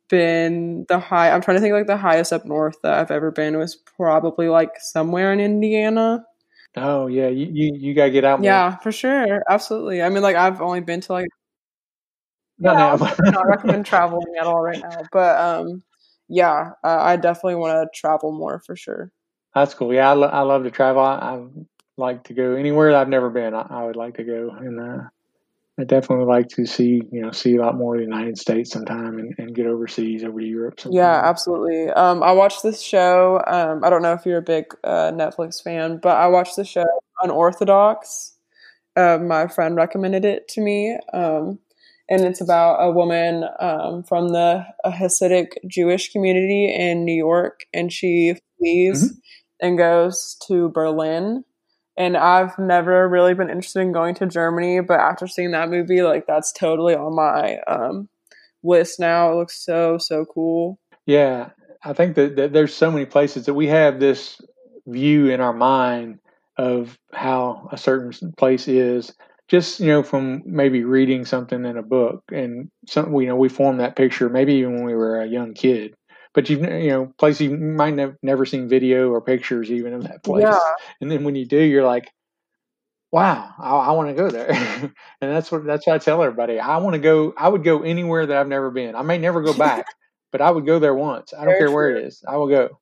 been 0.09 0.85
the 0.87 0.99
high, 0.99 1.31
I'm 1.31 1.41
trying 1.41 1.57
to 1.57 1.61
think 1.61 1.73
like 1.73 1.87
the 1.87 1.97
highest 1.97 2.31
up 2.31 2.45
north 2.45 2.77
that 2.83 2.93
I've 2.93 3.11
ever 3.11 3.31
been 3.31 3.57
was 3.57 3.75
probably 3.75 4.47
like 4.47 4.71
somewhere 4.79 5.33
in 5.33 5.39
Indiana. 5.39 6.25
Oh 6.75 7.07
yeah, 7.07 7.27
you 7.27 7.49
you, 7.51 7.71
you 7.75 7.93
gotta 7.95 8.11
get 8.11 8.23
out. 8.23 8.39
More. 8.39 8.45
Yeah, 8.45 8.75
for 8.77 8.91
sure, 8.91 9.41
absolutely. 9.49 10.01
I 10.01 10.09
mean, 10.09 10.21
like 10.21 10.35
I've 10.35 10.61
only 10.61 10.81
been 10.81 11.01
to 11.01 11.13
like. 11.13 11.27
Not 12.59 12.73
yeah, 12.73 13.07
now. 13.07 13.15
I 13.25 13.29
not 13.31 13.47
recommend 13.47 13.85
traveling 13.85 14.35
at 14.39 14.45
all 14.45 14.61
right 14.61 14.79
now, 14.79 15.01
but 15.11 15.39
um, 15.39 15.83
yeah, 16.27 16.71
uh, 16.83 16.97
I 16.99 17.15
definitely 17.15 17.55
want 17.55 17.73
to 17.73 17.99
travel 17.99 18.31
more 18.31 18.61
for 18.65 18.75
sure. 18.75 19.11
That's 19.55 19.73
cool. 19.73 19.93
Yeah, 19.93 20.09
I, 20.09 20.13
lo- 20.13 20.27
I 20.27 20.41
love 20.41 20.63
to 20.63 20.71
travel. 20.71 21.01
I, 21.01 21.15
I, 21.15 21.47
like 21.99 22.25
to 22.25 22.33
go 22.33 22.53
anywhere 22.53 22.95
I've 22.95 23.09
never 23.09 23.29
been. 23.29 23.55
I, 23.55 23.65
I 23.69 23.83
would 23.85 23.95
like 23.95 24.17
to 24.17 24.23
go, 24.23 24.51
and 24.55 24.79
uh, 24.79 25.03
I 25.79 25.83
definitely 25.83 26.25
would 26.25 26.31
like 26.31 26.47
to 26.49 26.65
see 26.67 27.01
you 27.11 27.21
know 27.21 27.31
see 27.31 27.55
a 27.55 27.61
lot 27.61 27.75
more 27.75 27.95
of 27.95 27.99
the 27.99 28.05
United 28.05 28.37
States 28.37 28.71
sometime, 28.71 29.17
and, 29.17 29.33
and 29.39 29.55
get 29.55 29.65
overseas 29.65 30.23
over 30.23 30.39
to 30.39 30.45
Europe. 30.45 30.79
Sometime. 30.79 30.95
Yeah, 30.95 31.21
absolutely. 31.23 31.89
Um, 31.89 32.21
I 32.21 32.31
watched 32.33 32.61
this 32.61 32.81
show. 32.81 33.41
Um, 33.47 33.83
I 33.83 33.89
don't 33.89 34.03
know 34.03 34.13
if 34.13 34.25
you're 34.25 34.37
a 34.37 34.43
big 34.43 34.65
uh, 34.83 35.11
Netflix 35.11 35.61
fan, 35.61 35.99
but 36.01 36.17
I 36.17 36.27
watched 36.27 36.55
the 36.55 36.65
show 36.65 36.85
Unorthodox. 37.23 38.33
Uh, 38.95 39.17
my 39.17 39.47
friend 39.47 39.75
recommended 39.75 40.23
it 40.23 40.47
to 40.49 40.61
me. 40.61 40.97
Um, 41.13 41.59
and 42.09 42.23
it's 42.23 42.41
about 42.41 42.77
a 42.77 42.91
woman 42.91 43.45
um, 43.59 44.03
from 44.03 44.29
the 44.29 44.65
Hasidic 44.85 45.53
Jewish 45.67 46.11
community 46.11 46.73
in 46.73 47.03
New 47.03 47.15
York, 47.15 47.65
and 47.73 47.91
she 47.91 48.35
flees 48.57 49.03
mm-hmm. 49.03 49.17
and 49.61 49.77
goes 49.77 50.37
to 50.47 50.69
Berlin. 50.69 51.43
And 51.97 52.15
I've 52.15 52.57
never 52.59 53.09
really 53.09 53.33
been 53.33 53.49
interested 53.49 53.79
in 53.79 53.91
going 53.91 54.13
to 54.15 54.27
Germany, 54.27 54.81
but 54.81 54.99
after 54.99 55.27
seeing 55.27 55.51
that 55.51 55.69
movie, 55.69 56.03
like 56.03 56.27
that's 56.27 56.51
totally 56.51 56.93
on 56.95 57.15
my 57.15 57.57
um, 57.67 58.07
list 58.63 58.99
now. 58.99 59.31
It 59.31 59.35
looks 59.35 59.63
so 59.63 59.97
so 59.97 60.25
cool. 60.25 60.79
Yeah, 61.05 61.49
I 61.83 61.93
think 61.93 62.15
that, 62.15 62.35
that 62.35 62.53
there's 62.53 62.73
so 62.73 62.91
many 62.91 63.05
places 63.05 63.45
that 63.45 63.53
we 63.55 63.67
have 63.67 63.99
this 63.99 64.39
view 64.85 65.27
in 65.29 65.41
our 65.41 65.53
mind 65.53 66.19
of 66.57 66.97
how 67.13 67.69
a 67.71 67.77
certain 67.77 68.31
place 68.37 68.67
is 68.67 69.13
just 69.47 69.79
you 69.79 69.87
know 69.87 70.03
from 70.03 70.43
maybe 70.45 70.83
reading 70.83 71.25
something 71.25 71.65
in 71.65 71.77
a 71.77 71.83
book 71.83 72.23
and 72.31 72.69
some 72.87 73.13
you 73.15 73.27
know 73.27 73.35
we 73.35 73.49
form 73.49 73.77
that 73.77 73.95
picture 73.95 74.29
maybe 74.29 74.55
even 74.55 74.75
when 74.75 74.83
we 74.83 74.95
were 74.95 75.21
a 75.21 75.27
young 75.27 75.53
kid. 75.53 75.95
But 76.33 76.49
you've 76.49 76.61
you 76.61 76.89
know 76.89 77.13
place 77.17 77.41
you 77.41 77.51
might 77.57 77.97
have 77.97 78.15
never 78.21 78.45
seen 78.45 78.69
video 78.69 79.09
or 79.09 79.21
pictures 79.21 79.71
even 79.71 79.93
of 79.93 80.03
that 80.03 80.23
place. 80.23 80.43
Yeah. 80.43 80.59
and 81.01 81.09
then 81.09 81.23
when 81.23 81.35
you 81.35 81.45
do 81.45 81.59
you're 81.59 81.85
like 81.85 82.11
wow 83.11 83.53
i, 83.57 83.69
I 83.69 83.91
want 83.91 84.09
to 84.09 84.15
go 84.15 84.29
there. 84.29 84.51
And 85.21 85.31
that's 85.31 85.51
what 85.51 85.65
that's 85.65 85.87
what 85.87 85.95
i 85.95 85.97
tell 85.97 86.21
everybody. 86.21 86.59
I 86.59 86.77
want 86.77 86.93
to 86.93 86.99
go 86.99 87.33
i 87.37 87.47
would 87.47 87.63
go 87.63 87.83
anywhere 87.83 88.25
that 88.25 88.37
i've 88.37 88.47
never 88.47 88.69
been. 88.69 88.95
I 88.95 89.01
may 89.01 89.17
never 89.17 89.41
go 89.41 89.53
back 89.53 89.85
but 90.31 90.41
i 90.41 90.51
would 90.51 90.65
go 90.65 90.79
there 90.79 90.93
once. 90.93 91.33
I 91.33 91.45
don't 91.45 91.47
Very 91.47 91.59
care 91.59 91.67
true. 91.67 91.75
where 91.75 91.95
it 91.95 92.05
is. 92.05 92.23
I 92.27 92.35
will 92.35 92.49
go. 92.49 92.79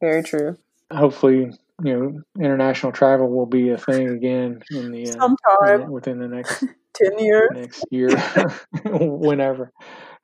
Very 0.00 0.22
true. 0.22 0.58
Hopefully 0.92 1.52
you 1.82 1.98
know 1.98 2.44
international 2.44 2.92
travel 2.92 3.28
will 3.28 3.46
be 3.46 3.70
a 3.70 3.78
thing 3.78 4.08
again 4.08 4.62
in 4.70 4.92
the 4.92 5.08
uh, 5.08 5.12
sometime. 5.12 5.90
within 5.90 6.18
the 6.18 6.28
next 6.28 6.64
10 6.94 7.18
years. 7.18 7.50
next 7.54 7.84
year 7.90 8.16
whenever. 8.84 9.72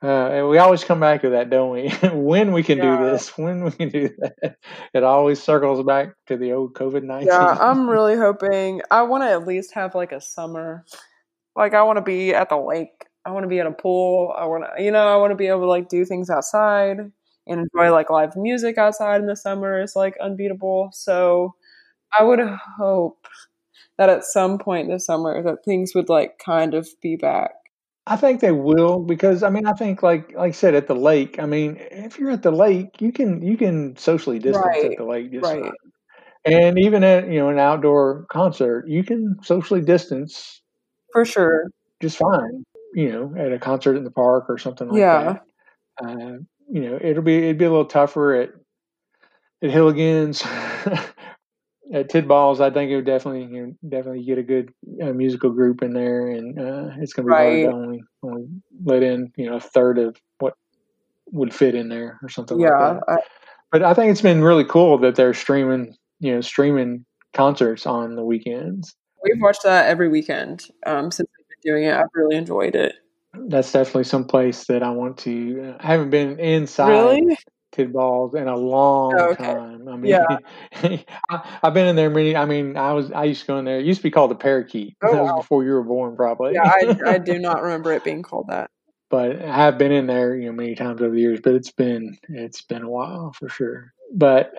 Uh, 0.01 0.47
we 0.49 0.57
always 0.59 0.83
come 0.85 0.99
back 0.99 1.21
to 1.21 1.31
that 1.31 1.49
don't 1.49 1.71
we? 1.71 1.89
When 2.13 2.53
we 2.53 2.63
can 2.63 2.77
yeah. 2.77 2.97
do 2.97 3.05
this 3.05 3.37
when 3.37 3.65
we 3.65 3.71
can 3.71 3.89
do 3.89 4.09
that. 4.19 4.55
It 4.93 5.03
always 5.03 5.41
circles 5.41 5.83
back 5.83 6.13
to 6.27 6.37
the 6.37 6.53
old 6.53 6.73
covid-19 6.73 7.25
yeah 7.25 7.57
i'm 7.59 7.89
really 7.89 8.15
hoping 8.15 8.81
i 8.91 9.01
want 9.01 9.23
to 9.23 9.29
at 9.29 9.45
least 9.45 9.73
have 9.73 9.95
like 9.95 10.11
a 10.11 10.21
summer. 10.21 10.85
Like 11.55 11.73
i 11.73 11.81
want 11.83 11.97
to 11.97 12.03
be 12.03 12.33
at 12.33 12.49
the 12.49 12.57
lake. 12.57 13.05
I 13.25 13.31
want 13.31 13.43
to 13.43 13.49
be 13.49 13.59
in 13.59 13.67
a 13.67 13.71
pool. 13.71 14.33
I 14.35 14.45
want 14.45 14.63
to 14.63 14.83
you 14.83 14.91
know 14.91 15.07
i 15.07 15.17
want 15.17 15.31
to 15.31 15.35
be 15.35 15.47
able 15.47 15.61
to 15.61 15.67
like 15.67 15.89
do 15.89 16.05
things 16.05 16.29
outside 16.29 17.11
and 17.49 17.67
enjoy 17.73 17.91
like 17.91 18.09
live 18.09 18.35
music 18.35 18.77
outside 18.77 19.19
in 19.19 19.27
the 19.27 19.35
summer 19.35 19.81
is 19.81 19.95
like 19.95 20.15
unbeatable. 20.21 20.91
So 20.93 21.55
I 22.17 22.23
would 22.23 22.39
hope 22.77 23.27
that 23.97 24.09
at 24.09 24.23
some 24.23 24.57
point 24.57 24.87
this 24.87 25.05
summer 25.05 25.43
that 25.43 25.65
things 25.65 25.93
would 25.93 26.09
like 26.09 26.39
kind 26.43 26.73
of 26.73 26.87
be 27.01 27.15
back. 27.15 27.51
I 28.07 28.15
think 28.15 28.39
they 28.39 28.51
will 28.51 28.99
because 28.99 29.43
I 29.43 29.49
mean 29.49 29.67
I 29.67 29.73
think 29.73 30.01
like 30.01 30.33
like 30.33 30.49
I 30.49 30.51
said 30.51 30.73
at 30.73 30.87
the 30.87 30.95
lake. 30.95 31.37
I 31.39 31.45
mean 31.45 31.77
if 31.91 32.17
you're 32.17 32.31
at 32.31 32.43
the 32.43 32.51
lake, 32.51 33.01
you 33.01 33.11
can 33.11 33.41
you 33.41 33.57
can 33.57 33.97
socially 33.97 34.39
distance 34.39 34.65
right. 34.65 34.91
at 34.91 34.97
the 34.97 35.03
lake 35.03 35.31
just 35.31 35.43
right. 35.43 35.61
Fine. 35.61 35.71
And 36.45 36.79
even 36.79 37.03
at 37.03 37.27
you 37.27 37.39
know 37.39 37.49
an 37.49 37.59
outdoor 37.59 38.25
concert, 38.31 38.87
you 38.87 39.03
can 39.03 39.37
socially 39.43 39.81
distance 39.81 40.61
for 41.11 41.25
sure 41.25 41.65
just 42.01 42.17
fine. 42.17 42.63
You 42.93 43.11
know, 43.11 43.33
at 43.37 43.51
a 43.51 43.59
concert 43.59 43.95
in 43.97 44.03
the 44.03 44.11
park 44.11 44.45
or 44.49 44.57
something 44.57 44.87
like 44.87 44.99
yeah. 44.99 45.37
that. 46.01 46.03
Uh, 46.03 46.37
you 46.69 46.81
know, 46.81 46.99
it'll 47.01 47.23
be 47.23 47.37
it'd 47.37 47.57
be 47.57 47.65
a 47.65 47.69
little 47.69 47.85
tougher 47.85 48.35
at 48.35 48.49
at 49.61 49.71
Hilligans. 49.71 50.45
at 51.91 52.09
Tidballs, 52.09 52.59
I 52.59 52.69
think 52.69 52.91
it 52.91 52.95
would 52.95 53.05
definitely 53.05 53.43
you 53.55 53.65
know, 53.65 53.73
definitely 53.89 54.23
get 54.23 54.37
a 54.37 54.43
good 54.43 54.71
uh, 55.01 55.11
musical 55.11 55.49
group 55.49 55.81
in 55.81 55.93
there, 55.93 56.27
and 56.27 56.59
uh, 56.59 56.89
it's 56.99 57.13
going 57.13 57.27
to 57.27 57.31
be 57.31 57.33
right. 57.33 57.65
hard 57.65 57.73
to 57.73 57.77
only 57.77 58.03
only 58.23 58.47
let 58.83 59.03
in 59.03 59.31
you 59.35 59.49
know 59.49 59.55
a 59.55 59.59
third 59.59 59.97
of 59.97 60.15
what 60.39 60.53
would 61.31 61.53
fit 61.53 61.75
in 61.75 61.89
there 61.89 62.19
or 62.21 62.29
something 62.29 62.59
yeah, 62.59 62.69
like 62.69 62.99
that. 62.99 63.03
I, 63.07 63.17
but 63.71 63.83
I 63.83 63.93
think 63.93 64.11
it's 64.11 64.21
been 64.21 64.43
really 64.43 64.65
cool 64.65 64.97
that 64.99 65.15
they're 65.15 65.33
streaming 65.33 65.95
you 66.19 66.35
know 66.35 66.41
streaming 66.41 67.05
concerts 67.33 67.85
on 67.85 68.15
the 68.15 68.23
weekends. 68.23 68.95
We've 69.23 69.41
watched 69.41 69.63
that 69.63 69.87
every 69.87 70.09
weekend 70.09 70.65
um, 70.85 71.11
since 71.11 71.27
we've 71.37 71.47
been 71.47 71.73
doing 71.73 71.83
it. 71.85 71.95
I've 71.95 72.07
really 72.13 72.35
enjoyed 72.35 72.75
it 72.75 72.93
that's 73.33 73.71
definitely 73.71 74.05
some 74.05 74.25
place 74.25 74.65
that 74.65 74.83
I 74.83 74.89
want 74.89 75.17
to. 75.19 75.75
I 75.79 75.87
haven't 75.87 76.09
been 76.09 76.39
inside 76.39 76.89
really? 76.89 77.37
Tidballs 77.75 78.33
in 78.35 78.47
a 78.47 78.55
long 78.55 79.13
oh, 79.15 79.29
okay. 79.31 79.43
time. 79.43 79.87
I 79.87 79.95
mean, 79.95 80.11
yeah. 80.11 80.25
I, 81.29 81.59
have 81.61 81.73
been 81.73 81.87
in 81.87 81.95
there 81.95 82.09
many. 82.09 82.35
I 82.35 82.45
mean, 82.45 82.75
I 82.75 82.93
was 82.93 83.11
I 83.11 83.25
used 83.25 83.41
to 83.41 83.47
go 83.47 83.59
in 83.59 83.65
there. 83.65 83.79
It 83.79 83.85
used 83.85 83.99
to 83.99 84.03
be 84.03 84.11
called 84.11 84.31
the 84.31 84.35
Parakeet. 84.35 84.95
Oh, 85.03 85.11
that 85.13 85.23
was 85.23 85.43
before 85.43 85.63
you 85.63 85.71
were 85.71 85.83
born, 85.83 86.15
probably. 86.15 86.53
Yeah, 86.53 86.63
I, 86.63 86.97
I 87.05 87.17
do 87.19 87.37
not 87.37 87.61
remember 87.61 87.93
it 87.93 88.03
being 88.03 88.23
called 88.23 88.47
that. 88.49 88.69
But 89.11 89.41
I 89.41 89.55
have 89.55 89.79
been 89.79 89.91
in 89.91 90.05
there, 90.05 90.35
you 90.35 90.45
know, 90.45 90.51
many 90.51 90.75
times 90.75 91.01
over 91.01 91.15
the 91.15 91.19
years. 91.19 91.39
But 91.43 91.55
it's 91.55 91.71
been 91.71 92.15
it's 92.29 92.61
been 92.61 92.83
a 92.83 92.89
while 92.89 93.33
for 93.33 93.49
sure. 93.49 93.91
But 94.13 94.53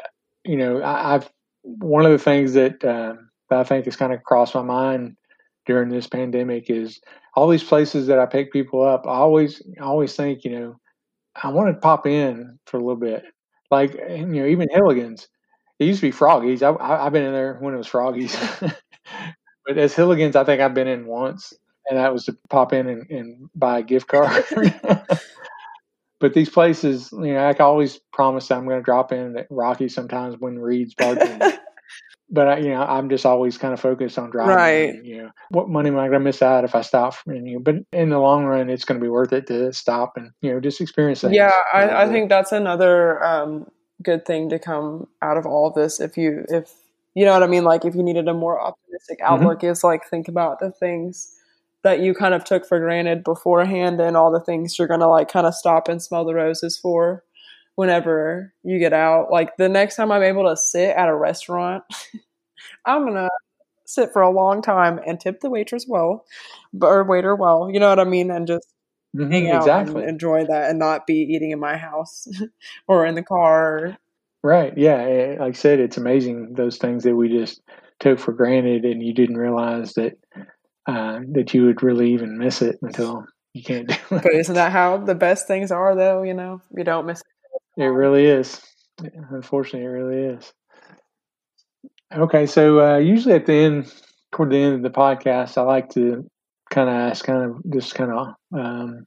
you 0.44 0.56
know, 0.56 0.82
I, 0.82 1.12
have 1.12 1.30
one 1.62 2.04
of 2.04 2.10
the 2.10 2.18
things 2.18 2.54
that, 2.54 2.84
uh, 2.84 3.14
that 3.48 3.58
I 3.58 3.62
think 3.64 3.84
has 3.84 3.94
kind 3.94 4.12
of 4.12 4.24
crossed 4.24 4.54
my 4.54 4.62
mind 4.62 5.16
during 5.66 5.88
this 5.88 6.06
pandemic 6.06 6.70
is 6.70 7.00
all 7.34 7.48
these 7.48 7.64
places 7.64 8.06
that 8.06 8.18
I 8.18 8.26
pick 8.26 8.52
people 8.52 8.82
up. 8.82 9.06
I 9.06 9.14
always 9.14 9.62
always 9.80 10.14
think, 10.14 10.44
you 10.44 10.50
know, 10.50 10.80
I 11.42 11.50
want 11.50 11.74
to 11.74 11.80
pop 11.80 12.06
in 12.06 12.58
for 12.66 12.76
a 12.76 12.80
little 12.80 12.96
bit. 12.96 13.24
Like 13.70 13.94
you 13.94 14.26
know, 14.26 14.46
even 14.46 14.68
Hilligans. 14.68 15.28
It 15.78 15.86
used 15.86 16.00
to 16.00 16.08
be 16.08 16.12
Froggies. 16.12 16.62
I, 16.62 16.76
I, 16.78 17.04
have 17.04 17.12
been 17.12 17.24
in 17.24 17.32
there 17.32 17.56
when 17.60 17.72
it 17.72 17.78
was 17.78 17.88
Froggies. 17.88 18.36
but 19.66 19.78
as 19.78 19.94
Hilligans, 19.94 20.36
I 20.36 20.44
think 20.44 20.60
I've 20.60 20.74
been 20.74 20.88
in 20.88 21.06
once, 21.06 21.54
and 21.88 21.98
that 21.98 22.12
was 22.12 22.24
to 22.26 22.36
pop 22.50 22.74
in 22.74 22.86
and, 22.86 23.10
and 23.10 23.50
buy 23.54 23.78
a 23.78 23.82
gift 23.82 24.08
card. 24.08 24.44
but 26.20 26.34
these 26.34 26.50
places, 26.50 27.10
you 27.12 27.32
know, 27.32 27.38
I 27.38 27.52
always 27.54 27.98
promise 28.12 28.50
I'm 28.50 28.66
going 28.66 28.78
to 28.78 28.84
drop 28.84 29.10
in 29.10 29.38
at 29.38 29.46
Rocky 29.48 29.88
sometimes 29.88 30.36
when 30.38 30.58
Reed's 30.58 30.94
bartending 30.94 31.58
but 32.30 32.48
I, 32.48 32.58
you 32.58 32.68
know, 32.70 32.82
I'm 32.82 33.08
just 33.08 33.26
always 33.26 33.58
kind 33.58 33.74
of 33.74 33.80
focused 33.80 34.18
on 34.18 34.30
driving. 34.30 34.54
Right. 34.54 34.94
And, 34.94 35.06
you 35.06 35.22
know, 35.22 35.30
what 35.50 35.68
money 35.68 35.88
am 35.88 35.98
I 35.98 36.06
going 36.06 36.20
to 36.20 36.20
miss 36.20 36.42
out 36.42 36.64
if 36.64 36.74
I 36.74 36.82
stop? 36.82 37.14
And, 37.26 37.46
you 37.46 37.54
know, 37.54 37.60
but 37.60 37.76
in 37.92 38.10
the 38.10 38.18
long 38.18 38.44
run, 38.44 38.70
it's 38.70 38.84
going 38.84 39.00
to 39.00 39.04
be 39.04 39.10
worth 39.10 39.32
it 39.32 39.46
to 39.48 39.72
stop 39.72 40.12
and 40.16 40.30
you 40.40 40.52
know 40.52 40.60
just 40.60 40.80
experience 40.80 41.22
that. 41.22 41.32
Yeah, 41.32 41.52
I, 41.72 42.04
I 42.04 42.08
think 42.08 42.28
that's 42.28 42.52
another 42.52 43.22
um, 43.24 43.66
good 44.02 44.24
thing 44.24 44.48
to 44.50 44.58
come 44.58 45.08
out 45.22 45.36
of 45.36 45.46
all 45.46 45.68
of 45.68 45.74
this. 45.74 46.00
If 46.00 46.16
you 46.16 46.44
if 46.48 46.72
you 47.14 47.24
know 47.24 47.32
what 47.32 47.42
I 47.42 47.48
mean, 47.48 47.64
like 47.64 47.84
if 47.84 47.94
you 47.94 48.02
needed 48.02 48.28
a 48.28 48.34
more 48.34 48.60
optimistic 48.60 49.18
mm-hmm. 49.20 49.32
outlook, 49.32 49.58
mm-hmm. 49.58 49.72
is 49.72 49.84
like 49.84 50.06
think 50.08 50.28
about 50.28 50.60
the 50.60 50.70
things 50.70 51.34
that 51.82 52.00
you 52.00 52.14
kind 52.14 52.34
of 52.34 52.44
took 52.44 52.66
for 52.66 52.78
granted 52.78 53.24
beforehand 53.24 54.00
and 54.00 54.16
all 54.16 54.30
the 54.30 54.40
things 54.40 54.78
you're 54.78 54.88
going 54.88 55.00
to 55.00 55.08
like 55.08 55.30
kind 55.30 55.46
of 55.46 55.54
stop 55.54 55.88
and 55.88 56.02
smell 56.02 56.26
the 56.26 56.34
roses 56.34 56.78
for 56.78 57.24
whenever 57.76 58.52
you 58.62 58.78
get 58.78 58.92
out. 58.92 59.30
Like 59.30 59.56
the 59.56 59.68
next 59.68 59.96
time 59.96 60.12
I'm 60.12 60.22
able 60.22 60.48
to 60.48 60.56
sit 60.56 60.96
at 60.96 61.08
a 61.08 61.14
restaurant, 61.14 61.84
I'm 62.86 63.06
gonna 63.06 63.30
sit 63.86 64.12
for 64.12 64.22
a 64.22 64.30
long 64.30 64.62
time 64.62 65.00
and 65.06 65.18
tip 65.18 65.40
the 65.40 65.50
waitress 65.50 65.86
well, 65.88 66.24
or 66.80 67.04
waiter 67.04 67.34
well. 67.34 67.70
You 67.72 67.80
know 67.80 67.88
what 67.88 68.00
I 68.00 68.04
mean? 68.04 68.30
And 68.30 68.46
just 68.46 68.66
mm-hmm, 69.16 69.30
hang 69.30 69.50
out 69.50 69.62
exactly. 69.62 70.02
and 70.02 70.10
enjoy 70.10 70.46
that, 70.46 70.70
and 70.70 70.78
not 70.78 71.06
be 71.06 71.14
eating 71.14 71.50
in 71.50 71.60
my 71.60 71.76
house 71.76 72.26
or 72.88 73.06
in 73.06 73.14
the 73.14 73.22
car. 73.22 73.96
Right. 74.42 74.76
Yeah. 74.76 75.36
Like 75.38 75.50
I 75.50 75.52
said, 75.52 75.80
it's 75.80 75.98
amazing 75.98 76.54
those 76.54 76.78
things 76.78 77.04
that 77.04 77.14
we 77.14 77.28
just 77.28 77.60
took 77.98 78.18
for 78.18 78.32
granted, 78.32 78.84
and 78.84 79.02
you 79.02 79.12
didn't 79.12 79.36
realize 79.36 79.94
that 79.94 80.18
uh, 80.86 81.20
that 81.32 81.52
you 81.54 81.66
would 81.66 81.82
really 81.82 82.12
even 82.12 82.38
miss 82.38 82.62
it 82.62 82.78
until 82.82 83.26
you 83.52 83.62
can't 83.62 83.88
do 83.88 83.94
it. 83.94 84.22
But 84.22 84.34
isn't 84.34 84.54
that 84.54 84.72
how 84.72 84.96
the 84.96 85.14
best 85.14 85.46
things 85.46 85.70
are, 85.70 85.94
though? 85.94 86.22
You 86.22 86.34
know, 86.34 86.62
you 86.76 86.84
don't 86.84 87.06
miss 87.06 87.22
it 87.80 87.86
really 87.86 88.26
is. 88.26 88.60
Unfortunately, 89.30 89.84
it 89.84 89.88
really 89.88 90.36
is. 90.36 90.52
Okay, 92.12 92.46
so 92.46 92.80
uh, 92.80 92.98
usually 92.98 93.34
at 93.34 93.46
the 93.46 93.54
end, 93.54 93.92
toward 94.32 94.50
the 94.50 94.56
end 94.58 94.74
of 94.74 94.82
the 94.82 94.90
podcast, 94.90 95.56
I 95.56 95.62
like 95.62 95.90
to 95.90 96.28
kind 96.70 96.88
of 96.88 96.94
ask, 96.94 97.24
kind 97.24 97.42
of 97.42 97.72
just 97.72 97.94
kind 97.94 98.12
of 98.12 98.28
um, 98.52 99.06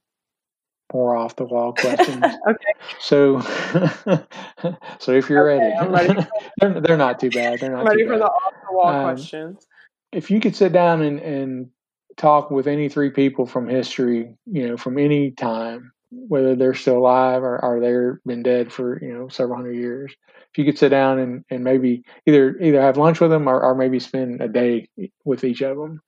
more 0.94 1.16
off 1.16 1.36
the 1.36 1.46
wall 1.46 1.74
questions. 1.74 2.24
okay. 2.48 2.74
So, 3.00 3.42
so 5.00 5.12
if 5.12 5.30
you're 5.30 5.52
okay, 5.52 5.74
ready, 5.90 6.14
ready. 6.14 6.28
they're, 6.60 6.82
they're 6.82 6.98
not 6.98 7.20
too 7.20 7.30
bad. 7.30 7.60
They're 7.60 7.72
not 7.72 7.82
I'm 7.82 7.88
ready 7.88 8.04
for 8.04 8.12
bad. 8.12 8.22
the 8.22 8.26
off 8.26 8.54
the 8.70 8.76
wall 8.76 8.88
um, 8.88 9.04
questions. 9.04 9.68
If 10.12 10.30
you 10.30 10.40
could 10.40 10.56
sit 10.56 10.74
down 10.74 11.02
and, 11.02 11.20
and 11.20 11.70
talk 12.18 12.52
with 12.52 12.68
any 12.68 12.90
three 12.90 13.10
people 13.10 13.46
from 13.46 13.68
history, 13.68 14.36
you 14.46 14.68
know, 14.68 14.78
from 14.78 14.98
any 14.98 15.32
time, 15.32 15.93
whether 16.28 16.56
they're 16.56 16.74
still 16.74 16.98
alive 16.98 17.44
or, 17.44 17.64
or 17.64 17.80
they're 17.80 18.22
been 18.26 18.44
dead 18.44 18.72
for 18.72 19.02
you 19.04 19.14
know 19.14 19.28
several 19.28 19.58
hundred 19.58 19.76
years. 19.76 20.14
If 20.52 20.58
you 20.58 20.66
could 20.66 20.78
sit 20.78 20.90
down 20.90 21.20
and, 21.20 21.46
and 21.50 21.64
maybe 21.64 22.04
either 22.26 22.58
either 22.60 22.82
have 22.82 22.98
lunch 22.98 23.20
with 23.20 23.32
them 23.32 23.48
or, 23.48 23.62
or 23.62 23.76
maybe 23.76 24.00
spend 24.00 24.42
a 24.42 24.48
day 24.48 24.90
with 25.26 25.44
each 25.44 25.62
of 25.62 25.78
them, 25.78 26.02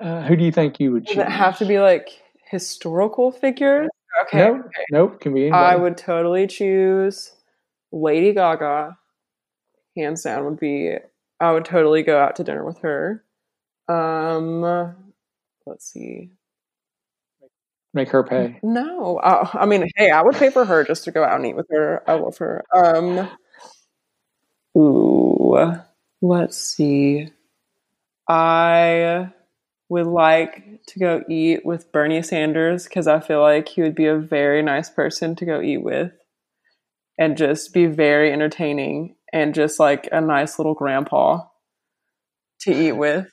uh, 0.00 0.22
who 0.22 0.36
do 0.36 0.44
you 0.44 0.52
think 0.52 0.78
you 0.80 0.92
would 0.92 1.06
choose? 1.06 1.16
Does 1.16 1.26
it 1.26 1.32
have 1.32 1.58
to 1.58 1.66
be 1.66 1.80
like 1.80 2.08
historical 2.50 3.32
figures? 3.32 3.88
Okay. 4.22 4.38
Nope. 4.38 4.60
Okay. 4.66 4.84
Nope. 4.90 5.20
Can 5.20 5.34
be 5.34 5.42
anybody. 5.42 5.64
I 5.64 5.76
would 5.76 5.96
totally 5.96 6.46
choose 6.46 7.32
Lady 7.90 8.32
Gaga. 8.32 8.96
Hands 9.96 10.22
down 10.22 10.44
would 10.44 10.58
be 10.58 10.96
I 11.40 11.52
would 11.52 11.64
totally 11.64 12.02
go 12.02 12.18
out 12.18 12.36
to 12.36 12.44
dinner 12.44 12.64
with 12.64 12.78
her. 12.78 13.24
Um, 13.88 14.62
let's 15.66 15.92
see. 15.92 16.30
Make 17.94 18.08
her 18.08 18.24
pay. 18.24 18.58
No, 18.64 19.18
uh, 19.18 19.48
I 19.54 19.66
mean, 19.66 19.88
hey, 19.94 20.10
I 20.10 20.22
would 20.22 20.34
pay 20.34 20.50
for 20.50 20.64
her 20.64 20.82
just 20.82 21.04
to 21.04 21.12
go 21.12 21.22
out 21.22 21.36
and 21.36 21.46
eat 21.46 21.56
with 21.56 21.68
her. 21.70 22.02
I 22.08 22.14
love 22.14 22.36
her. 22.38 22.64
Um, 22.74 23.30
ooh, 24.76 25.72
let's 26.20 26.58
see. 26.58 27.30
I 28.28 29.30
would 29.88 30.06
like 30.06 30.64
to 30.88 30.98
go 30.98 31.22
eat 31.28 31.64
with 31.64 31.92
Bernie 31.92 32.22
Sanders 32.22 32.84
because 32.84 33.06
I 33.06 33.20
feel 33.20 33.40
like 33.40 33.68
he 33.68 33.82
would 33.82 33.94
be 33.94 34.06
a 34.06 34.18
very 34.18 34.60
nice 34.60 34.90
person 34.90 35.36
to 35.36 35.44
go 35.44 35.60
eat 35.60 35.84
with 35.84 36.10
and 37.16 37.36
just 37.36 37.72
be 37.72 37.86
very 37.86 38.32
entertaining 38.32 39.14
and 39.32 39.54
just 39.54 39.78
like 39.78 40.08
a 40.10 40.20
nice 40.20 40.58
little 40.58 40.74
grandpa 40.74 41.42
to 42.62 42.72
eat 42.72 42.92
with. 42.92 43.30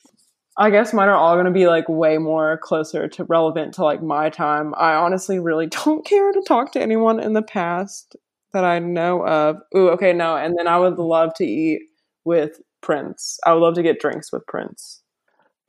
I 0.57 0.69
guess 0.69 0.93
mine 0.93 1.07
are 1.07 1.15
all 1.15 1.35
going 1.35 1.45
to 1.45 1.51
be 1.51 1.67
like 1.67 1.87
way 1.87 2.17
more 2.17 2.57
closer 2.57 3.07
to 3.07 3.23
relevant 3.23 3.73
to 3.75 3.83
like 3.83 4.03
my 4.03 4.29
time. 4.29 4.73
I 4.77 4.93
honestly 4.93 5.39
really 5.39 5.67
don't 5.85 6.05
care 6.05 6.31
to 6.31 6.41
talk 6.41 6.71
to 6.73 6.81
anyone 6.81 7.19
in 7.19 7.33
the 7.33 7.41
past 7.41 8.15
that 8.53 8.65
I 8.65 8.79
know 8.79 9.25
of. 9.25 9.57
Ooh, 9.75 9.89
okay, 9.89 10.13
no. 10.13 10.35
And 10.35 10.57
then 10.57 10.67
I 10.67 10.77
would 10.77 10.97
love 10.97 11.33
to 11.35 11.45
eat 11.45 11.83
with 12.25 12.59
Prince. 12.81 13.39
I 13.45 13.53
would 13.53 13.61
love 13.61 13.75
to 13.75 13.83
get 13.83 13.99
drinks 13.99 14.31
with 14.31 14.45
Prince. 14.45 15.01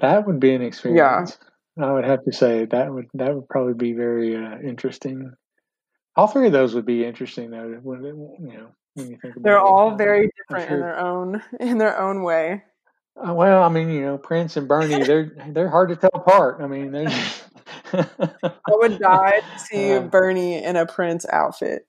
That 0.00 0.26
would 0.26 0.40
be 0.40 0.54
an 0.54 0.62
experience. 0.62 1.38
Yeah. 1.78 1.84
I 1.86 1.92
would 1.92 2.04
have 2.04 2.24
to 2.24 2.32
say 2.32 2.66
that 2.66 2.92
would 2.92 3.06
that 3.14 3.34
would 3.34 3.48
probably 3.48 3.74
be 3.74 3.92
very 3.92 4.36
uh, 4.36 4.58
interesting. 4.58 5.32
All 6.16 6.26
three 6.26 6.46
of 6.46 6.52
those 6.52 6.74
would 6.74 6.84
be 6.84 7.04
interesting 7.04 7.50
though. 7.50 7.78
When, 7.82 8.04
you 8.04 8.58
know, 8.58 8.68
when 8.94 9.10
you 9.10 9.18
think 9.22 9.36
about 9.36 9.44
they're 9.44 9.56
it. 9.56 9.62
all 9.62 9.96
very 9.96 10.28
different 10.36 10.68
sure. 10.68 10.76
in 10.76 10.82
their 10.82 10.98
own 10.98 11.42
in 11.60 11.78
their 11.78 11.98
own 11.98 12.24
way. 12.24 12.62
Uh, 13.16 13.34
well, 13.34 13.62
I 13.62 13.68
mean, 13.68 13.90
you 13.90 14.02
know, 14.02 14.18
Prince 14.18 14.56
and 14.56 14.66
Bernie, 14.66 15.02
they're 15.04 15.32
they're 15.48 15.70
hard 15.70 15.90
to 15.90 15.96
tell 15.96 16.10
apart. 16.14 16.60
I 16.60 16.66
mean, 16.66 16.92
they. 16.92 17.06
I 17.92 18.58
would 18.68 18.98
die 18.98 19.40
to 19.40 19.58
see 19.58 19.92
uh, 19.92 20.00
Bernie 20.00 20.62
in 20.62 20.76
a 20.76 20.86
Prince 20.86 21.26
outfit. 21.30 21.86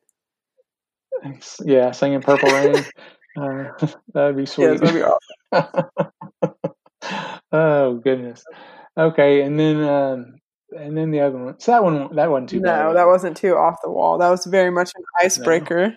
Yeah, 1.64 1.92
singing 1.92 2.22
"Purple 2.22 2.50
Rain." 2.50 2.76
Uh, 3.36 3.72
that 4.14 4.26
would 4.26 4.38
be 4.38 4.46
sweet. 4.46 4.80
Yeah, 4.84 4.92
be 4.92 5.04
awesome. 5.04 5.90
oh 7.52 7.96
goodness. 7.96 8.44
Okay, 8.98 9.42
and 9.42 9.60
then 9.60 9.82
um, 9.84 10.36
and 10.78 10.98
then 10.98 11.12
the 11.12 11.22
other 11.22 11.38
one. 11.38 11.60
So 11.60 11.72
that 11.72 11.84
one 11.84 12.16
that 12.16 12.30
wasn't 12.30 12.50
too. 12.50 12.60
No, 12.60 12.88
bad. 12.90 12.98
that 12.98 13.08
wasn't 13.08 13.38
too 13.38 13.56
off 13.56 13.78
the 13.84 13.90
wall. 13.90 14.18
That 14.18 14.30
was 14.30 14.46
very 14.46 14.72
much 14.72 14.92
an 14.96 15.04
icebreaker. 15.22 15.88
No. 15.90 15.96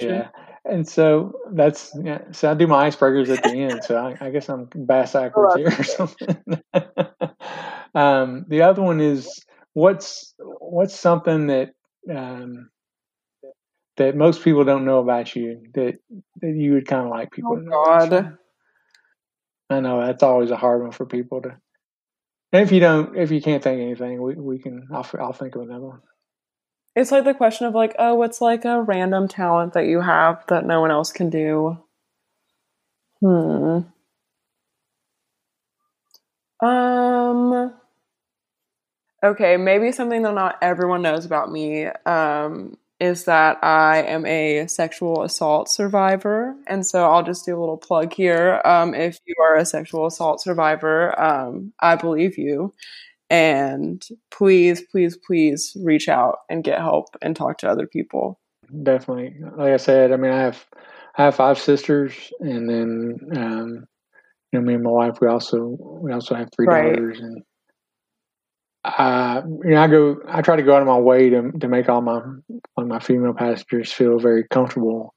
Sure. 0.00 0.10
Yeah, 0.10 0.28
and 0.64 0.88
so 0.88 1.32
that's 1.52 1.92
yeah. 2.02 2.22
So 2.32 2.50
I 2.50 2.54
do 2.54 2.66
my 2.66 2.88
icebreakers 2.88 3.30
at 3.30 3.42
the 3.42 3.50
end. 3.62 3.84
So 3.84 3.96
I, 3.96 4.26
I 4.26 4.30
guess 4.30 4.48
I'm 4.48 4.68
bass 4.74 5.12
backwards 5.12 5.56
here 5.56 5.68
or 5.78 5.84
something. 5.84 6.36
um, 7.94 8.46
the 8.48 8.62
other 8.62 8.82
one 8.82 9.00
is 9.00 9.44
what's 9.74 10.34
what's 10.38 10.98
something 10.98 11.48
that 11.48 11.70
um, 12.10 12.70
that 13.96 14.16
most 14.16 14.42
people 14.42 14.64
don't 14.64 14.84
know 14.84 14.98
about 14.98 15.36
you 15.36 15.62
that 15.74 15.98
that 16.40 16.54
you 16.56 16.72
would 16.72 16.86
kind 16.86 17.04
of 17.04 17.10
like 17.10 17.30
people 17.30 17.52
oh, 17.52 17.56
to 17.56 17.62
know. 17.62 17.70
God. 17.70 18.38
I 19.70 19.80
know 19.80 20.04
that's 20.04 20.22
always 20.22 20.50
a 20.50 20.56
hard 20.56 20.82
one 20.82 20.92
for 20.92 21.06
people 21.06 21.42
to. 21.42 21.56
And 22.52 22.62
if 22.62 22.70
you 22.70 22.80
don't, 22.80 23.16
if 23.16 23.30
you 23.30 23.42
can't 23.42 23.62
think 23.62 23.80
of 23.80 23.86
anything, 23.86 24.22
we 24.22 24.34
we 24.34 24.58
can. 24.58 24.86
I'll 24.92 25.06
I'll 25.18 25.32
think 25.32 25.56
of 25.56 25.62
another 25.62 25.86
one. 25.86 26.00
It's 26.96 27.10
like 27.10 27.24
the 27.24 27.34
question 27.34 27.66
of 27.66 27.74
like, 27.74 27.94
oh, 27.98 28.14
what's 28.14 28.40
like 28.40 28.64
a 28.64 28.80
random 28.80 29.26
talent 29.26 29.72
that 29.72 29.86
you 29.86 30.00
have 30.00 30.44
that 30.46 30.64
no 30.64 30.80
one 30.80 30.92
else 30.92 31.10
can 31.10 31.28
do? 31.28 31.78
Hmm. 33.20 33.84
Um. 36.60 37.74
Okay, 39.22 39.56
maybe 39.56 39.90
something 39.92 40.22
that 40.22 40.34
not 40.34 40.58
everyone 40.60 41.02
knows 41.02 41.24
about 41.24 41.50
me. 41.50 41.86
Um, 42.06 42.76
is 43.00 43.24
that 43.24 43.58
I 43.62 44.02
am 44.02 44.24
a 44.24 44.66
sexual 44.68 45.22
assault 45.24 45.68
survivor. 45.68 46.54
And 46.66 46.86
so 46.86 47.04
I'll 47.10 47.22
just 47.24 47.44
do 47.44 47.56
a 47.58 47.60
little 47.60 47.76
plug 47.76 48.12
here. 48.14 48.62
Um, 48.64 48.94
if 48.94 49.18
you 49.26 49.34
are 49.42 49.56
a 49.56 49.64
sexual 49.66 50.06
assault 50.06 50.40
survivor, 50.40 51.18
um, 51.20 51.72
I 51.80 51.96
believe 51.96 52.38
you. 52.38 52.72
And 53.34 54.00
please, 54.30 54.80
please, 54.92 55.18
please 55.26 55.76
reach 55.82 56.08
out 56.08 56.36
and 56.48 56.62
get 56.62 56.78
help 56.78 57.06
and 57.20 57.34
talk 57.34 57.58
to 57.58 57.68
other 57.68 57.88
people. 57.88 58.38
Definitely. 58.84 59.34
Like 59.56 59.72
I 59.72 59.76
said, 59.76 60.12
I 60.12 60.16
mean, 60.16 60.30
I 60.30 60.40
have, 60.40 60.64
I 61.18 61.24
have 61.24 61.34
five 61.34 61.58
sisters 61.58 62.32
and 62.38 62.68
then, 62.68 63.18
um, 63.36 63.86
you 64.52 64.60
know, 64.60 64.64
me 64.64 64.74
and 64.74 64.84
my 64.84 64.90
wife, 64.90 65.18
we 65.20 65.26
also, 65.26 65.76
we 65.80 66.12
also 66.12 66.36
have 66.36 66.48
three 66.54 66.66
right. 66.68 66.94
daughters 66.94 67.18
and, 67.18 67.42
uh, 68.84 69.42
you 69.64 69.70
know, 69.70 69.82
I 69.82 69.88
go, 69.88 70.16
I 70.28 70.40
try 70.42 70.54
to 70.54 70.62
go 70.62 70.76
out 70.76 70.82
of 70.82 70.86
my 70.86 70.98
way 70.98 71.30
to 71.30 71.50
to 71.58 71.68
make 71.68 71.88
all 71.88 72.02
my 72.02 72.20
all 72.76 72.84
my 72.84 72.98
female 73.00 73.32
passengers 73.32 73.90
feel 73.90 74.18
very 74.18 74.44
comfortable, 74.50 75.14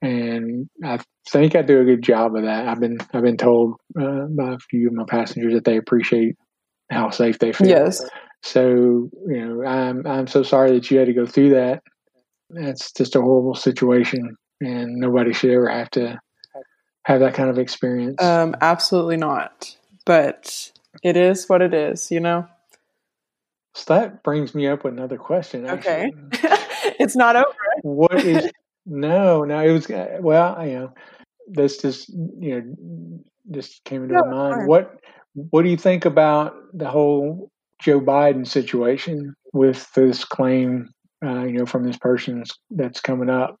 and 0.00 0.70
I 0.84 1.00
think 1.28 1.56
I 1.56 1.62
do 1.62 1.80
a 1.80 1.84
good 1.84 2.02
job 2.02 2.36
of 2.36 2.44
that. 2.44 2.68
I've 2.68 2.78
been 2.78 2.98
I've 3.12 3.24
been 3.24 3.36
told 3.36 3.74
uh, 4.00 4.26
by 4.30 4.52
a 4.52 4.58
few 4.58 4.86
of 4.86 4.94
my 4.94 5.06
passengers 5.08 5.54
that 5.54 5.64
they 5.64 5.76
appreciate 5.76 6.36
how 6.90 7.10
safe 7.10 7.38
they 7.38 7.52
feel. 7.52 7.68
Yes. 7.68 8.02
So 8.42 9.10
you 9.26 9.46
know, 9.46 9.66
I'm 9.66 10.06
I'm 10.06 10.26
so 10.26 10.42
sorry 10.42 10.72
that 10.72 10.90
you 10.90 10.98
had 10.98 11.06
to 11.06 11.12
go 11.12 11.26
through 11.26 11.50
that. 11.50 11.82
That's 12.48 12.92
just 12.92 13.16
a 13.16 13.20
horrible 13.20 13.54
situation, 13.54 14.36
and 14.60 14.96
nobody 14.96 15.32
should 15.32 15.50
ever 15.50 15.68
have 15.68 15.90
to 15.90 16.20
have 17.04 17.20
that 17.20 17.34
kind 17.34 17.50
of 17.50 17.58
experience. 17.58 18.22
Um, 18.22 18.56
absolutely 18.60 19.16
not. 19.16 19.76
But 20.04 20.72
it 21.02 21.16
is 21.16 21.48
what 21.48 21.62
it 21.62 21.74
is, 21.74 22.10
you 22.10 22.20
know. 22.20 22.48
So 23.74 23.94
that 23.94 24.22
brings 24.22 24.54
me 24.54 24.66
up 24.66 24.84
with 24.84 24.94
another 24.94 25.16
question. 25.18 25.66
Actually. 25.66 25.92
Okay, 25.92 26.12
it's 26.98 27.14
not 27.14 27.36
over. 27.36 27.46
What 27.82 28.24
is 28.24 28.50
no, 28.86 29.44
no? 29.44 29.60
It 29.60 29.72
was 29.72 29.90
uh, 29.90 30.18
well, 30.20 30.66
you 30.66 30.72
know, 30.72 30.94
this 31.46 31.78
just 31.78 32.08
you 32.08 32.60
know 32.60 33.20
just 33.50 33.84
came 33.84 34.02
into 34.02 34.14
no, 34.14 34.24
my 34.24 34.30
mind. 34.30 34.68
What 34.68 35.00
what 35.34 35.62
do 35.62 35.68
you 35.68 35.76
think 35.76 36.04
about 36.04 36.54
the 36.72 36.88
whole 36.88 37.50
Joe 37.80 38.00
Biden 38.00 38.46
situation 38.46 39.34
with 39.52 39.90
this 39.94 40.24
claim, 40.24 40.90
uh, 41.24 41.44
you 41.44 41.52
know, 41.52 41.66
from 41.66 41.84
this 41.84 41.96
person 41.96 42.44
that's 42.70 43.00
coming 43.00 43.30
up? 43.30 43.56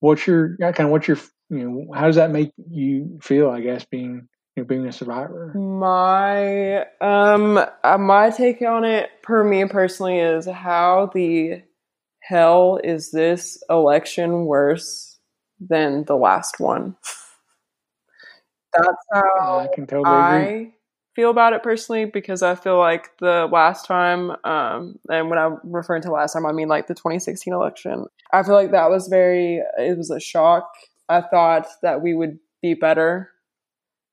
What's 0.00 0.26
your 0.26 0.56
kind 0.58 0.80
of 0.80 0.90
what's 0.90 1.08
your 1.08 1.18
you 1.48 1.68
know 1.68 1.94
how 1.94 2.06
does 2.06 2.16
that 2.16 2.30
make 2.30 2.52
you 2.70 3.18
feel? 3.22 3.50
I 3.50 3.60
guess 3.60 3.84
being 3.84 4.28
you 4.54 4.62
know, 4.62 4.66
being 4.66 4.86
a 4.86 4.92
survivor? 4.92 5.52
My 5.54 6.84
um 7.00 7.58
uh, 7.82 7.98
my 7.98 8.30
take 8.30 8.62
on 8.62 8.84
it, 8.84 9.10
per 9.22 9.42
me 9.42 9.64
personally, 9.66 10.18
is 10.18 10.46
how 10.46 11.10
the 11.14 11.62
hell 12.20 12.78
is 12.82 13.10
this 13.10 13.62
election 13.70 14.44
worse 14.44 15.18
than 15.60 16.04
the 16.04 16.16
last 16.16 16.60
one? 16.60 16.96
That's 18.76 19.04
how 19.12 19.58
I 19.58 19.68
can 19.74 19.86
totally 19.86 20.14
I 20.14 20.36
agree. 20.36 20.74
feel 21.14 21.30
about 21.30 21.52
it 21.52 21.62
personally 21.62 22.04
because 22.04 22.42
I 22.42 22.54
feel 22.54 22.78
like 22.78 23.16
the 23.18 23.48
last 23.50 23.86
time, 23.86 24.32
um, 24.44 24.98
and 25.08 25.30
when 25.30 25.38
I'm 25.38 25.58
referring 25.64 26.02
to 26.02 26.10
last 26.10 26.32
time, 26.32 26.46
I 26.46 26.52
mean 26.52 26.68
like 26.68 26.86
the 26.86 26.94
2016 26.94 27.52
election. 27.52 28.06
I 28.32 28.42
feel 28.42 28.54
like 28.54 28.72
that 28.72 28.90
was 28.90 29.08
very, 29.08 29.62
it 29.78 29.96
was 29.96 30.10
a 30.10 30.20
shock. 30.20 30.70
I 31.08 31.20
thought 31.20 31.66
that 31.82 32.02
we 32.02 32.14
would 32.14 32.38
be 32.62 32.74
better 32.74 33.30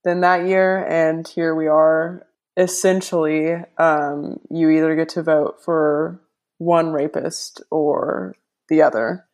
than 0.03 0.22
that 0.22 0.48
year, 0.48 0.85
and 0.85 1.27
here 1.27 1.56
we 1.56 1.68
are. 1.68 2.27
Essentially, 2.56 3.56
um, 3.80 4.40
you 4.52 4.69
either 4.69 4.95
get 4.95 5.10
to 5.10 5.23
vote 5.23 5.64
for 5.64 6.22
one 6.60 6.91
rapist 6.91 7.61
or 7.72 8.35
the 8.69 8.81
other. 8.81 9.26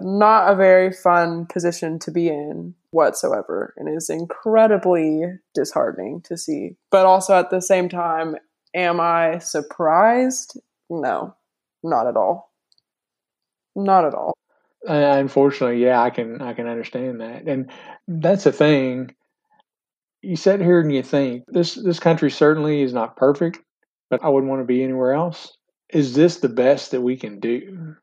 Not 0.00 0.50
a 0.50 0.56
very 0.56 0.92
fun 0.92 1.46
position 1.46 1.98
to 2.00 2.10
be 2.10 2.28
in 2.28 2.74
whatsoever, 2.90 3.74
and 3.76 3.88
is 3.88 4.10
incredibly 4.10 5.24
disheartening 5.54 6.22
to 6.22 6.36
see. 6.36 6.76
But 6.90 7.06
also 7.06 7.34
at 7.34 7.50
the 7.50 7.60
same 7.60 7.88
time, 7.88 8.36
am 8.74 9.00
I 9.00 9.38
surprised? 9.38 10.60
No, 10.90 11.34
not 11.82 12.06
at 12.06 12.16
all. 12.16 12.52
Not 13.74 14.04
at 14.04 14.14
all. 14.14 14.34
Uh, 14.88 14.92
unfortunately, 14.92 15.82
yeah, 15.82 16.00
I 16.00 16.10
can 16.10 16.40
I 16.40 16.52
can 16.54 16.66
understand 16.66 17.20
that, 17.20 17.48
and 17.48 17.70
that's 18.06 18.44
the 18.44 18.52
thing 18.52 19.14
you 20.22 20.36
sit 20.36 20.60
here 20.60 20.80
and 20.80 20.92
you 20.92 21.02
think 21.02 21.44
this 21.48 21.74
this 21.74 22.00
country 22.00 22.30
certainly 22.30 22.82
is 22.82 22.92
not 22.92 23.16
perfect, 23.16 23.58
but 24.10 24.22
I 24.24 24.28
wouldn't 24.28 24.50
want 24.50 24.60
to 24.60 24.66
be 24.66 24.82
anywhere 24.82 25.12
else. 25.12 25.56
Is 25.90 26.14
this 26.14 26.38
the 26.38 26.48
best 26.48 26.90
that 26.90 27.00
we 27.00 27.16
can 27.16 27.38
do? 27.38 27.96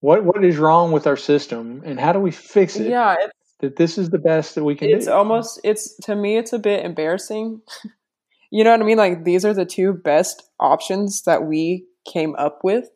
What 0.00 0.24
what 0.24 0.44
is 0.44 0.56
wrong 0.58 0.92
with 0.92 1.06
our 1.06 1.16
system, 1.16 1.82
and 1.84 2.00
how 2.00 2.12
do 2.12 2.20
we 2.20 2.30
fix 2.30 2.76
it? 2.76 2.88
Yeah, 2.88 3.14
that 3.60 3.76
this 3.76 3.98
is 3.98 4.10
the 4.10 4.18
best 4.18 4.54
that 4.54 4.64
we 4.64 4.74
can. 4.74 4.90
It's 4.90 5.06
do? 5.06 5.12
almost 5.12 5.60
it's 5.64 5.96
to 6.02 6.14
me 6.14 6.36
it's 6.36 6.52
a 6.52 6.58
bit 6.58 6.84
embarrassing. 6.84 7.62
you 8.50 8.64
know 8.64 8.70
what 8.70 8.80
I 8.80 8.84
mean? 8.84 8.98
Like 8.98 9.24
these 9.24 9.44
are 9.44 9.54
the 9.54 9.64
two 9.64 9.92
best 9.92 10.42
options 10.60 11.22
that 11.22 11.44
we 11.44 11.86
came 12.06 12.34
up 12.36 12.64
with 12.64 12.88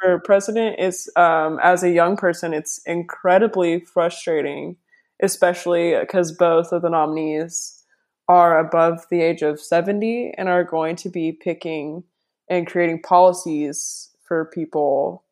for 0.00 0.20
president. 0.20 0.78
Is 0.78 1.10
um, 1.16 1.58
as 1.62 1.82
a 1.82 1.90
young 1.90 2.16
person, 2.16 2.54
it's 2.54 2.80
incredibly 2.86 3.80
frustrating 3.80 4.76
especially 5.22 5.98
because 5.98 6.32
both 6.32 6.72
of 6.72 6.82
the 6.82 6.90
nominees 6.90 7.84
are 8.28 8.58
above 8.58 9.06
the 9.10 9.20
age 9.20 9.42
of 9.42 9.60
70 9.60 10.34
and 10.36 10.48
are 10.48 10.64
going 10.64 10.96
to 10.96 11.08
be 11.08 11.32
picking 11.32 12.04
and 12.48 12.66
creating 12.66 13.02
policies 13.02 14.10
for 14.26 14.44
people 14.46 15.24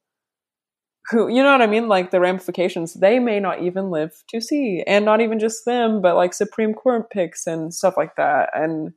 who 1.11 1.29
you 1.29 1.43
know 1.43 1.53
what 1.53 1.63
I 1.63 1.67
mean? 1.67 1.89
Like 1.89 2.11
the 2.11 2.21
ramifications 2.21 2.95
they 2.95 3.19
may 3.19 3.41
not 3.41 3.63
even 3.63 3.91
live 3.91 4.23
to 4.29 4.41
see. 4.41 4.83
And 4.87 5.05
not 5.05 5.21
even 5.21 5.39
just 5.39 5.65
them, 5.65 6.01
but 6.01 6.17
like 6.17 6.35
Supreme 6.35 6.75
Court 6.75 7.11
picks 7.11 7.47
and 7.47 7.73
stuff 7.75 7.97
like 7.97 8.17
that. 8.17 8.51
And 8.55 8.93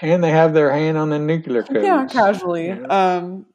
and 0.00 0.22
they 0.22 0.30
have 0.30 0.54
their 0.54 0.72
hand 0.72 0.98
on 0.98 1.10
the 1.10 1.18
nuclear 1.18 1.62
code. 1.62 1.82
Yeah, 1.82 2.06
casually. 2.06 2.68
You 2.68 2.74
know? 2.76 2.88
Um 2.88 3.46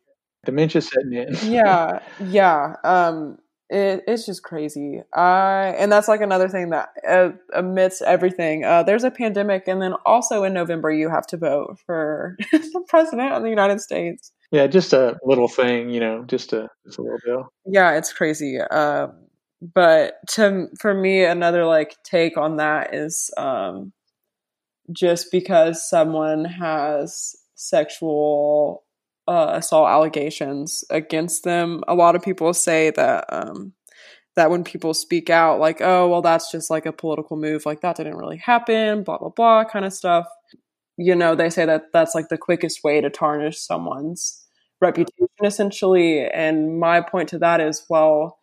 dementia 0.45 0.81
setting 0.81 1.13
in. 1.13 1.35
yeah, 1.51 1.99
yeah. 2.19 2.75
Um 2.83 3.37
it, 3.71 4.03
it's 4.05 4.25
just 4.25 4.43
crazy. 4.43 5.01
I 5.13 5.73
and 5.77 5.89
that's 5.91 6.09
like 6.09 6.19
another 6.19 6.49
thing 6.49 6.71
that 6.71 6.89
uh, 7.07 7.29
amidst 7.53 8.01
everything, 8.01 8.65
uh, 8.65 8.83
there's 8.83 9.05
a 9.05 9.11
pandemic, 9.11 9.67
and 9.67 9.81
then 9.81 9.93
also 10.05 10.43
in 10.43 10.53
November 10.53 10.91
you 10.91 11.09
have 11.09 11.25
to 11.27 11.37
vote 11.37 11.79
for 11.85 12.35
the 12.51 12.83
president 12.89 13.31
of 13.31 13.43
the 13.43 13.49
United 13.49 13.79
States. 13.79 14.33
Yeah, 14.51 14.67
just 14.67 14.91
a 14.91 15.17
little 15.23 15.47
thing, 15.47 15.89
you 15.89 16.01
know, 16.01 16.25
just 16.25 16.51
a 16.51 16.67
just 16.85 16.99
a 16.99 17.01
little 17.01 17.19
deal. 17.25 17.53
Yeah, 17.65 17.93
it's 17.93 18.11
crazy. 18.11 18.59
Um, 18.59 19.13
but 19.61 20.15
to 20.31 20.67
for 20.79 20.93
me, 20.93 21.23
another 21.23 21.65
like 21.65 21.95
take 22.03 22.35
on 22.37 22.57
that 22.57 22.93
is 22.93 23.31
um, 23.37 23.93
just 24.91 25.31
because 25.31 25.87
someone 25.87 26.43
has 26.43 27.35
sexual 27.55 28.83
uh, 29.27 29.51
assault 29.53 29.87
allegations 29.87 30.83
against 30.89 31.45
them. 31.45 31.81
A 31.87 31.95
lot 31.95 32.15
of 32.15 32.21
people 32.21 32.53
say 32.53 32.91
that 32.91 33.25
um, 33.29 33.71
that 34.35 34.49
when 34.51 34.63
people 34.65 34.93
speak 34.93 35.29
out, 35.29 35.59
like, 35.61 35.79
"Oh, 35.81 36.09
well, 36.09 36.21
that's 36.21 36.51
just 36.51 36.69
like 36.69 36.85
a 36.85 36.91
political 36.93 37.37
move. 37.37 37.65
Like 37.65 37.81
that 37.81 37.95
didn't 37.95 38.17
really 38.17 38.37
happen," 38.37 39.03
blah 39.03 39.17
blah 39.19 39.29
blah, 39.29 39.63
kind 39.63 39.85
of 39.85 39.93
stuff. 39.93 40.25
You 40.97 41.15
know, 41.15 41.35
they 41.35 41.49
say 41.49 41.65
that 41.65 41.83
that's 41.93 42.15
like 42.15 42.27
the 42.29 42.37
quickest 42.37 42.83
way 42.83 42.99
to 43.01 43.09
tarnish 43.09 43.59
someone's 43.59 44.40
reputation, 44.81 45.27
essentially. 45.43 46.25
And 46.25 46.79
my 46.79 47.01
point 47.01 47.29
to 47.29 47.39
that 47.39 47.61
is, 47.61 47.85
well, 47.89 48.39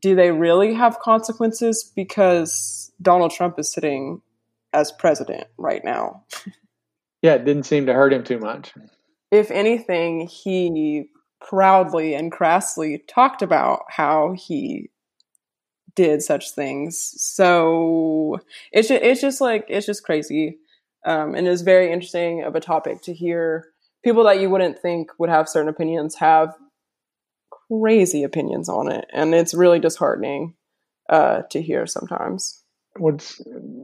do 0.00 0.14
they 0.14 0.30
really 0.30 0.74
have 0.74 1.00
consequences 1.00 1.90
because 1.96 2.92
Donald 3.00 3.32
Trump 3.32 3.58
is 3.58 3.72
sitting 3.72 4.20
as 4.72 4.92
president 4.92 5.48
right 5.58 5.84
now? 5.84 6.24
yeah, 7.22 7.34
it 7.34 7.44
didn't 7.44 7.64
seem 7.64 7.86
to 7.86 7.94
hurt 7.94 8.12
him 8.12 8.22
too 8.22 8.38
much 8.38 8.72
if 9.30 9.50
anything, 9.50 10.26
he 10.26 11.10
proudly 11.40 12.14
and 12.14 12.30
crassly 12.32 13.02
talked 13.08 13.42
about 13.42 13.82
how 13.88 14.34
he 14.36 14.90
did 15.94 16.22
such 16.22 16.50
things. 16.52 17.14
So 17.16 18.38
it's 18.72 18.88
just, 18.88 19.02
it's 19.02 19.20
just 19.20 19.40
like 19.40 19.66
it's 19.68 19.86
just 19.86 20.04
crazy, 20.04 20.58
um, 21.04 21.34
and 21.34 21.46
it's 21.46 21.62
very 21.62 21.92
interesting 21.92 22.42
of 22.42 22.54
a 22.54 22.60
topic 22.60 23.02
to 23.02 23.14
hear 23.14 23.66
people 24.02 24.24
that 24.24 24.40
you 24.40 24.50
wouldn't 24.50 24.78
think 24.78 25.10
would 25.18 25.30
have 25.30 25.48
certain 25.48 25.68
opinions 25.68 26.16
have 26.16 26.54
crazy 27.68 28.22
opinions 28.22 28.68
on 28.68 28.90
it, 28.90 29.06
and 29.12 29.34
it's 29.34 29.54
really 29.54 29.78
disheartening 29.78 30.54
uh, 31.08 31.42
to 31.50 31.62
hear 31.62 31.86
sometimes. 31.86 32.62
What's 32.96 33.40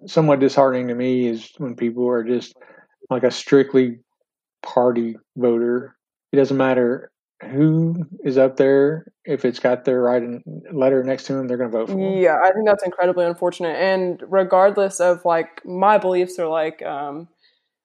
somewhat 0.07 0.41
disheartening 0.41 0.89
to 0.89 0.95
me 0.95 1.29
is 1.29 1.53
when 1.59 1.77
people 1.77 2.09
are 2.09 2.25
just 2.25 2.55
like 3.09 3.23
a 3.23 3.31
strictly 3.31 4.01
party 4.63 5.17
voter. 5.37 5.97
It 6.33 6.37
doesn't 6.37 6.57
matter 6.57 7.11
who 7.43 8.05
is 8.25 8.39
up 8.39 8.57
there. 8.57 9.07
If 9.25 9.45
it's 9.45 9.61
got 9.61 9.85
their 9.85 10.03
right 10.03 10.23
letter 10.73 11.03
next 11.05 11.25
to 11.25 11.35
them, 11.35 11.47
they're 11.47 11.57
going 11.57 11.71
to 11.71 11.77
vote 11.77 11.89
for 11.89 11.95
them. 11.95 12.19
Yeah, 12.19 12.39
I 12.43 12.53
think 12.53 12.67
that's 12.67 12.85
incredibly 12.85 13.27
unfortunate. 13.27 13.77
And 13.77 14.23
regardless 14.29 15.01
of 15.01 15.25
like 15.25 15.65
my 15.65 15.99
beliefs 15.99 16.39
or 16.39 16.49
like, 16.49 16.83
um, 16.83 17.29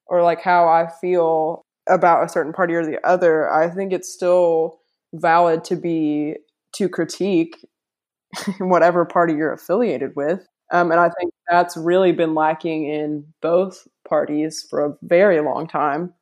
or 0.07 0.23
like 0.23 0.41
how 0.41 0.67
I 0.67 0.89
feel 0.99 1.63
about 1.91 2.23
a 2.25 2.29
certain 2.29 2.53
party 2.53 2.73
or 2.73 2.85
the 2.85 3.05
other, 3.07 3.51
I 3.51 3.69
think 3.69 3.93
it's 3.93 4.11
still 4.11 4.79
valid 5.13 5.63
to 5.65 5.75
be 5.75 6.35
to 6.73 6.87
critique 6.89 7.65
whatever 8.59 9.05
party 9.05 9.33
you're 9.33 9.53
affiliated 9.53 10.15
with. 10.15 10.47
Um, 10.71 10.91
and 10.91 10.99
I 10.99 11.09
think 11.19 11.33
that's 11.49 11.75
really 11.75 12.13
been 12.13 12.33
lacking 12.33 12.85
in 12.87 13.25
both 13.41 13.87
parties 14.07 14.65
for 14.69 14.85
a 14.85 14.95
very 15.03 15.41
long 15.41 15.67
time. 15.67 16.13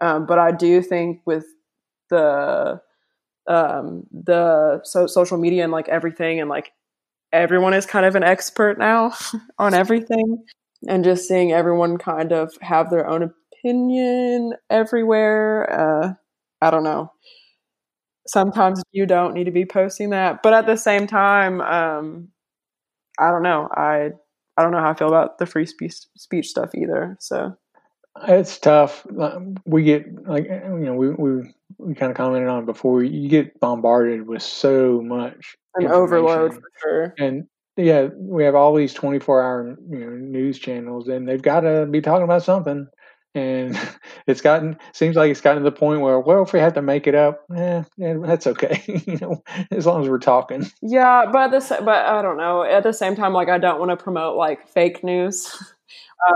Um, 0.00 0.24
but 0.24 0.38
I 0.38 0.52
do 0.52 0.80
think 0.80 1.20
with 1.26 1.44
the 2.08 2.80
um, 3.46 4.06
the 4.12 4.80
so- 4.84 5.06
social 5.06 5.36
media 5.36 5.64
and 5.64 5.72
like 5.72 5.88
everything 5.88 6.40
and 6.40 6.48
like 6.48 6.72
everyone 7.32 7.74
is 7.74 7.86
kind 7.86 8.06
of 8.06 8.16
an 8.16 8.22
expert 8.22 8.78
now 8.78 9.12
on 9.58 9.74
everything 9.74 10.44
and 10.88 11.04
just 11.04 11.28
seeing 11.28 11.52
everyone 11.52 11.98
kind 11.98 12.32
of 12.32 12.52
have 12.62 12.90
their 12.90 13.06
own 13.06 13.32
opinion 13.62 14.54
everywhere 14.68 15.70
uh, 15.70 16.12
i 16.60 16.70
don't 16.70 16.84
know 16.84 17.12
sometimes 18.26 18.82
you 18.92 19.06
don't 19.06 19.34
need 19.34 19.44
to 19.44 19.50
be 19.50 19.64
posting 19.64 20.10
that 20.10 20.42
but 20.42 20.52
at 20.52 20.66
the 20.66 20.76
same 20.76 21.06
time 21.06 21.60
um, 21.60 22.28
i 23.18 23.30
don't 23.30 23.42
know 23.42 23.68
i 23.74 24.10
i 24.56 24.62
don't 24.62 24.72
know 24.72 24.80
how 24.80 24.90
i 24.90 24.94
feel 24.94 25.08
about 25.08 25.38
the 25.38 25.46
free 25.46 25.66
speech 25.66 25.94
speech 26.16 26.48
stuff 26.48 26.70
either 26.74 27.16
so 27.20 27.56
it's 28.28 28.58
tough. 28.58 29.06
We 29.64 29.82
get 29.84 30.26
like 30.26 30.44
you 30.44 30.78
know 30.78 30.94
we 30.94 31.10
we 31.10 31.54
we 31.78 31.94
kind 31.94 32.10
of 32.10 32.16
commented 32.16 32.48
on 32.48 32.66
before. 32.66 33.02
You 33.02 33.28
get 33.28 33.58
bombarded 33.60 34.26
with 34.26 34.42
so 34.42 35.00
much 35.00 35.56
an 35.76 35.86
overload 35.86 36.54
for 36.54 36.70
sure. 36.80 37.14
And 37.18 37.46
yeah, 37.76 38.08
we 38.16 38.44
have 38.44 38.54
all 38.54 38.74
these 38.74 38.94
twenty 38.94 39.20
four 39.20 39.42
hour 39.42 39.76
you 39.88 39.98
know 39.98 40.10
news 40.10 40.58
channels, 40.58 41.08
and 41.08 41.28
they've 41.28 41.40
got 41.40 41.60
to 41.60 41.86
be 41.86 42.00
talking 42.00 42.24
about 42.24 42.42
something. 42.42 42.88
And 43.34 43.78
it's 44.26 44.40
gotten 44.40 44.76
seems 44.92 45.16
like 45.16 45.30
it's 45.30 45.40
gotten 45.40 45.62
to 45.62 45.70
the 45.70 45.76
point 45.76 46.00
where 46.00 46.18
well, 46.20 46.42
if 46.42 46.52
we 46.52 46.58
have 46.58 46.74
to 46.74 46.82
make 46.82 47.06
it 47.06 47.14
up, 47.14 47.44
eh, 47.56 47.82
yeah, 47.96 48.14
that's 48.22 48.46
okay. 48.46 48.82
you 49.06 49.18
know, 49.18 49.42
as 49.70 49.86
long 49.86 50.02
as 50.02 50.08
we're 50.08 50.18
talking. 50.18 50.70
Yeah, 50.82 51.26
but 51.32 51.48
this, 51.48 51.68
but 51.68 52.06
I 52.06 52.22
don't 52.22 52.36
know. 52.36 52.62
At 52.62 52.82
the 52.82 52.92
same 52.92 53.16
time, 53.16 53.32
like 53.32 53.48
I 53.48 53.58
don't 53.58 53.78
want 53.78 53.90
to 53.90 53.96
promote 53.96 54.36
like 54.36 54.68
fake 54.68 55.04
news. 55.04 55.50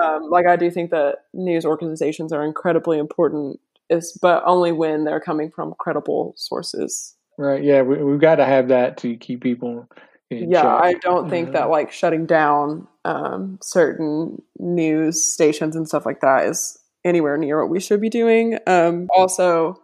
Um, 0.03 0.31
like 0.31 0.47
I 0.47 0.57
do 0.57 0.71
think 0.71 0.91
that 0.93 1.27
news 1.35 1.67
organizations 1.67 2.33
are 2.33 2.43
incredibly 2.43 2.99
important, 2.99 3.61
is 3.91 4.19
but 4.23 4.43
only 4.47 4.73
when 4.73 5.05
they're 5.05 5.21
coming 5.21 5.51
from 5.51 5.75
credible 5.79 6.33
sources. 6.39 7.15
Right. 7.37 7.63
Yeah, 7.63 7.83
we, 7.83 7.99
have 7.99 8.21
got 8.21 8.37
to 8.37 8.47
have 8.47 8.69
that 8.69 8.97
to 8.99 9.17
keep 9.17 9.43
people. 9.43 9.89
yeah, 10.31 10.63
check. 10.63 10.65
I 10.65 10.95
don't 11.03 11.29
think 11.29 11.53
that 11.53 11.69
like 11.69 11.93
shutting 11.93 12.27
down 12.27 12.87
um, 13.05 13.59
certain 13.61 14.41
news 14.59 15.23
stations 15.23 15.77
and 15.77 15.87
stuff 15.87 16.07
like 16.07 16.21
that 16.21 16.47
is 16.47 16.79
anywhere 17.05 17.37
near 17.37 17.61
what 17.61 17.71
we 17.71 17.81
should 17.81 18.01
be 18.01 18.09
doing. 18.09 18.59
Um, 18.67 19.09
also, 19.15 19.77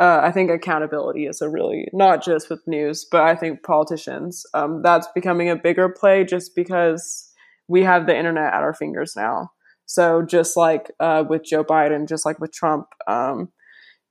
uh, 0.00 0.20
I 0.22 0.32
think 0.32 0.50
accountability 0.50 1.26
is 1.26 1.40
a 1.40 1.48
really 1.48 1.88
not 1.92 2.24
just 2.24 2.50
with 2.50 2.66
news, 2.66 3.06
but 3.10 3.22
I 3.22 3.36
think 3.36 3.62
politicians. 3.62 4.44
Um, 4.52 4.82
that's 4.82 5.06
becoming 5.14 5.50
a 5.50 5.56
bigger 5.56 5.88
play 5.88 6.24
just 6.24 6.54
because 6.56 7.30
we 7.68 7.84
have 7.84 8.06
the 8.06 8.16
internet 8.16 8.52
at 8.52 8.62
our 8.62 8.74
fingers 8.74 9.14
now. 9.16 9.50
So 9.86 10.22
just 10.22 10.56
like 10.56 10.90
uh, 10.98 11.24
with 11.28 11.44
Joe 11.44 11.62
Biden, 11.64 12.08
just 12.08 12.26
like 12.26 12.40
with 12.40 12.52
Trump, 12.52 12.86
um, 13.06 13.50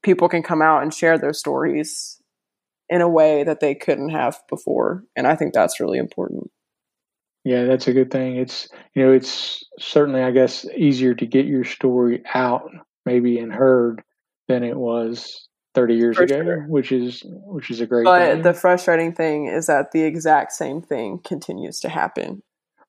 people 0.04 0.30
can 0.30 0.44
come 0.44 0.62
out 0.62 0.84
and 0.84 0.94
share 0.94 1.18
their 1.18 1.34
stories 1.34 2.22
in 2.90 3.02
a 3.02 3.10
way 3.10 3.44
that 3.44 3.60
they 3.60 3.74
couldn't 3.74 4.10
have 4.10 4.40
before, 4.50 5.04
and 5.16 5.26
I 5.26 5.36
think 5.36 5.54
that's 5.54 5.80
really 5.80 5.98
important. 5.98 6.52
Yeah, 7.44 7.66
that's 7.66 7.88
a 7.88 7.94
good 7.94 8.12
thing. 8.12 8.38
It's 8.38 8.68
you 8.94 9.04
know, 9.04 9.12
it's 9.12 9.64
certainly 9.80 10.22
I 10.22 10.32
guess 10.32 10.66
easier 10.76 11.14
to 11.16 11.26
get 11.26 11.46
your 11.46 11.64
story 11.66 12.24
out, 12.34 12.70
maybe 13.06 13.38
and 13.40 13.54
heard, 13.54 14.04
than 14.48 14.64
it 14.64 14.78
was 14.78 15.48
30 15.76 15.96
years 15.96 16.18
For 16.18 16.24
ago, 16.24 16.42
sure. 16.44 16.66
which 16.68 16.92
is 16.92 17.22
which 17.26 17.70
is 17.70 17.82
a 17.82 17.86
great. 17.86 18.06
But 18.06 18.34
thing. 18.34 18.42
the 18.44 18.54
frustrating 18.54 19.14
thing 19.14 19.48
is 19.48 19.68
that 19.68 19.92
the 19.92 20.04
exact 20.04 20.54
same 20.54 20.82
thing 20.82 21.20
continues 21.24 21.80
to 21.82 21.90
happen 21.90 22.42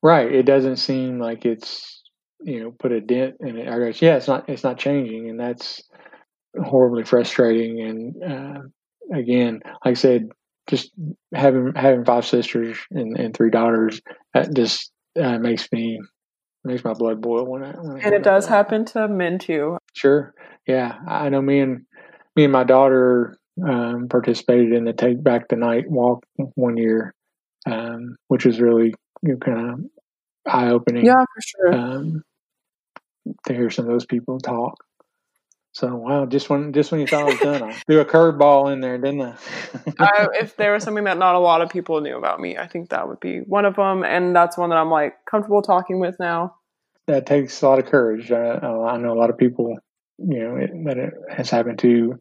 Right. 0.05 0.31
It 0.31 0.43
doesn't 0.43 0.77
seem 0.77 1.19
like 1.19 1.47
it's 1.47 2.03
you 2.43 2.63
know 2.63 2.75
put 2.79 2.93
a 2.93 3.01
dent 3.01 3.37
in 3.41 3.57
it. 3.57 3.69
I 3.69 3.79
guess 3.79 4.03
yeah, 4.03 4.17
it's 4.17 4.29
not 4.29 4.47
it's 4.51 4.63
not 4.63 4.79
changing, 4.79 5.31
and 5.31 5.41
that's 5.41 5.83
horribly 6.63 7.05
frustrating. 7.05 7.81
And 7.81 8.23
uh, 8.23 9.17
again, 9.19 9.63
like 9.65 9.93
I 9.93 9.95
said, 9.95 10.29
just 10.69 10.93
having 11.35 11.73
having 11.75 12.05
five 12.05 12.27
sisters 12.27 12.79
and, 12.91 13.19
and 13.19 13.37
three 13.37 13.51
daughters 13.51 14.01
that 14.33 14.55
just 14.55 14.91
uh, 15.21 15.39
makes 15.39 15.71
me 15.73 16.01
makes 16.65 16.85
my 16.85 16.95
blood 16.95 17.21
boil 17.21 17.47
when 17.47 17.63
I. 17.63 17.71
When 17.73 18.01
and 18.03 18.15
it 18.15 18.23
does 18.23 18.47
that. 18.47 18.53
happen 18.53 18.85
to 18.87 19.09
men 19.09 19.39
too. 19.39 19.79
Sure. 19.93 20.35
Yeah, 20.67 20.97
I 21.07 21.29
know. 21.29 21.43
Me 21.43 21.61
and 21.61 21.85
me 22.37 22.45
and 22.45 22.53
my 22.53 22.65
daughter 22.65 23.39
um, 23.67 24.09
participated 24.09 24.73
in 24.73 24.85
the 24.85 24.93
Take 24.93 25.23
Back 25.23 25.49
the 25.49 25.57
Night 25.57 25.85
walk 25.89 26.25
one 26.55 26.77
year, 26.77 27.15
um, 27.67 28.17
which 28.29 28.45
was 28.45 28.61
really 28.61 28.95
you 29.23 29.33
know, 29.33 29.37
kind 29.37 29.71
of 29.71 29.81
eye 30.47 30.71
opening. 30.71 31.05
Yeah, 31.05 31.25
for 31.25 31.41
sure. 31.43 31.75
Um, 31.75 32.23
to 33.47 33.55
hear 33.55 33.71
some 33.71 33.87
of 33.87 33.91
those 33.91 34.07
people 34.07 34.39
talk. 34.39 34.77
So 35.75 35.93
wow, 35.97 36.25
just 36.25 36.49
when 36.49 36.73
just 36.73 36.93
when 36.93 37.01
you 37.01 37.07
thought 37.09 37.29
it 37.29 37.33
was 37.33 37.41
done, 37.41 37.63
I 37.65 37.73
threw 37.73 37.99
a 37.99 38.05
curveball 38.05 38.73
in 38.73 38.81
there, 38.81 38.97
didn't 38.97 39.23
I? 39.23 39.35
I? 39.99 40.29
If 40.41 40.57
there 40.57 40.73
was 40.73 40.85
something 40.85 41.03
that 41.03 41.19
not 41.19 41.35
a 41.35 41.41
lot 41.41 41.63
of 41.63 41.69
people 41.69 42.01
knew 42.01 42.17
about 42.17 42.39
me, 42.39 42.57
I 42.57 42.69
think 42.69 42.91
that 42.91 43.09
would 43.09 43.19
be 43.19 43.39
one 43.39 43.65
of 43.65 43.75
them, 43.75 44.05
and 44.05 44.37
that's 44.37 44.57
one 44.57 44.71
that 44.71 44.77
I'm 44.77 44.91
like 44.91 45.17
comfortable 45.29 45.63
talking 45.63 45.99
with 45.99 46.17
now. 46.21 46.55
That 47.09 47.27
takes 47.27 47.61
a 47.61 47.69
lot 47.69 47.81
of 47.81 47.87
courage. 47.87 48.31
I, 48.31 48.53
I 48.53 48.97
know 48.99 49.13
a 49.13 49.19
lot 49.19 49.31
of 49.31 49.37
people, 49.37 49.77
you 50.19 50.39
know, 50.39 50.57
it, 50.57 50.71
that 50.85 50.97
it 50.97 51.13
has 51.29 51.51
happened 51.51 51.81
to 51.81 52.21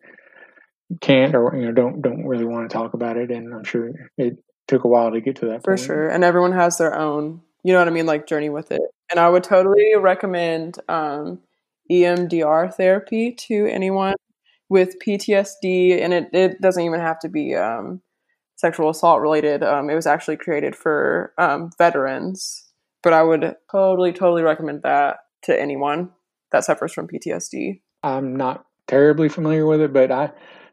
can't 1.00 1.34
or 1.36 1.56
you 1.56 1.68
know 1.68 1.72
don't 1.72 2.02
don't 2.02 2.26
really 2.26 2.46
want 2.46 2.68
to 2.68 2.74
talk 2.74 2.96
about 2.96 3.18
it, 3.18 3.30
and 3.30 3.54
I'm 3.54 3.64
sure 3.64 3.92
it 4.18 4.38
took 4.68 4.84
a 4.84 4.88
while 4.88 5.12
to 5.12 5.22
get 5.22 5.36
to 5.38 5.46
that. 5.50 5.64
For 5.64 5.76
point. 5.76 5.86
sure, 5.86 6.10
and 6.10 6.24
everyone 6.24 6.54
has 6.54 6.80
their 6.80 6.98
own, 6.98 7.42
you 7.64 7.74
know 7.74 7.78
what 7.78 7.88
I 7.88 7.92
mean, 7.92 8.08
like 8.08 8.26
journey 8.26 8.50
with 8.50 8.72
it. 8.72 8.82
And 9.12 9.20
I 9.20 9.30
would 9.30 9.44
totally 9.44 9.94
recommend. 9.96 10.80
um 10.90 11.38
EMDR 11.92 12.74
therapy 12.74 13.36
to 13.48 13.68
anyone 13.68 14.16
with 14.70 14.96
PTSD, 15.06 16.02
and 16.02 16.14
it, 16.14 16.30
it 16.34 16.62
doesn't 16.62 16.84
even 16.84 17.00
have 17.00 17.20
to 17.20 17.30
be 17.30 17.56
um, 17.56 18.02
sexual 18.56 18.90
assault 18.90 19.22
related. 19.22 19.64
Um, 19.64 19.90
it 19.90 19.96
was 19.96 20.08
actually 20.08 20.38
created 20.38 20.76
for 20.76 21.34
um, 21.38 21.70
veterans, 21.78 22.72
but 23.02 23.14
I 23.14 23.24
would 23.24 23.56
totally, 23.72 24.14
totally 24.14 24.42
recommend 24.42 24.82
that 24.84 25.18
to 25.44 25.60
anyone 25.60 26.10
that 26.52 26.64
suffers 26.64 26.94
from 26.94 27.08
PTSD. 27.08 27.82
I'm 28.02 28.36
not 28.36 28.66
terribly 28.88 29.30
familiar 29.30 29.66
with 29.66 29.82
it, 29.82 29.94
but 29.94 30.12
I 30.12 30.32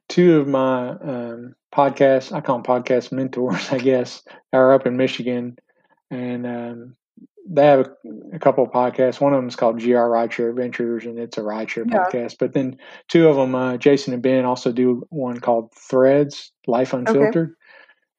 two 0.08 0.40
of 0.40 0.48
my 0.48 0.90
um, 0.90 1.54
podcasts, 1.74 2.32
I 2.32 2.40
call 2.40 2.60
them 2.60 2.64
podcast 2.64 3.12
mentors, 3.12 3.68
I 3.72 3.78
guess, 3.78 4.22
are 4.52 4.72
up 4.72 4.86
in 4.86 4.96
Michigan, 4.96 5.56
and 6.10 6.46
um, 6.46 6.96
they 7.48 7.66
have 7.66 7.80
a, 7.80 8.36
a, 8.36 8.38
couple 8.38 8.64
of 8.64 8.70
podcasts. 8.70 9.20
One 9.20 9.32
of 9.32 9.38
them 9.38 9.48
is 9.48 9.56
called 9.56 9.80
GR 9.80 9.94
Rideshare 9.94 10.50
Adventures, 10.50 11.04
and 11.04 11.18
it's 11.18 11.38
a 11.38 11.42
rideshare 11.42 11.90
yeah. 11.90 12.04
podcast. 12.04 12.36
But 12.38 12.52
then 12.52 12.78
two 13.08 13.28
of 13.28 13.36
them, 13.36 13.54
uh, 13.54 13.76
Jason 13.76 14.12
and 14.12 14.22
Ben, 14.22 14.44
also 14.44 14.72
do 14.72 15.06
one 15.10 15.40
called 15.40 15.72
Threads 15.74 16.52
Life 16.66 16.92
Unfiltered. 16.92 17.56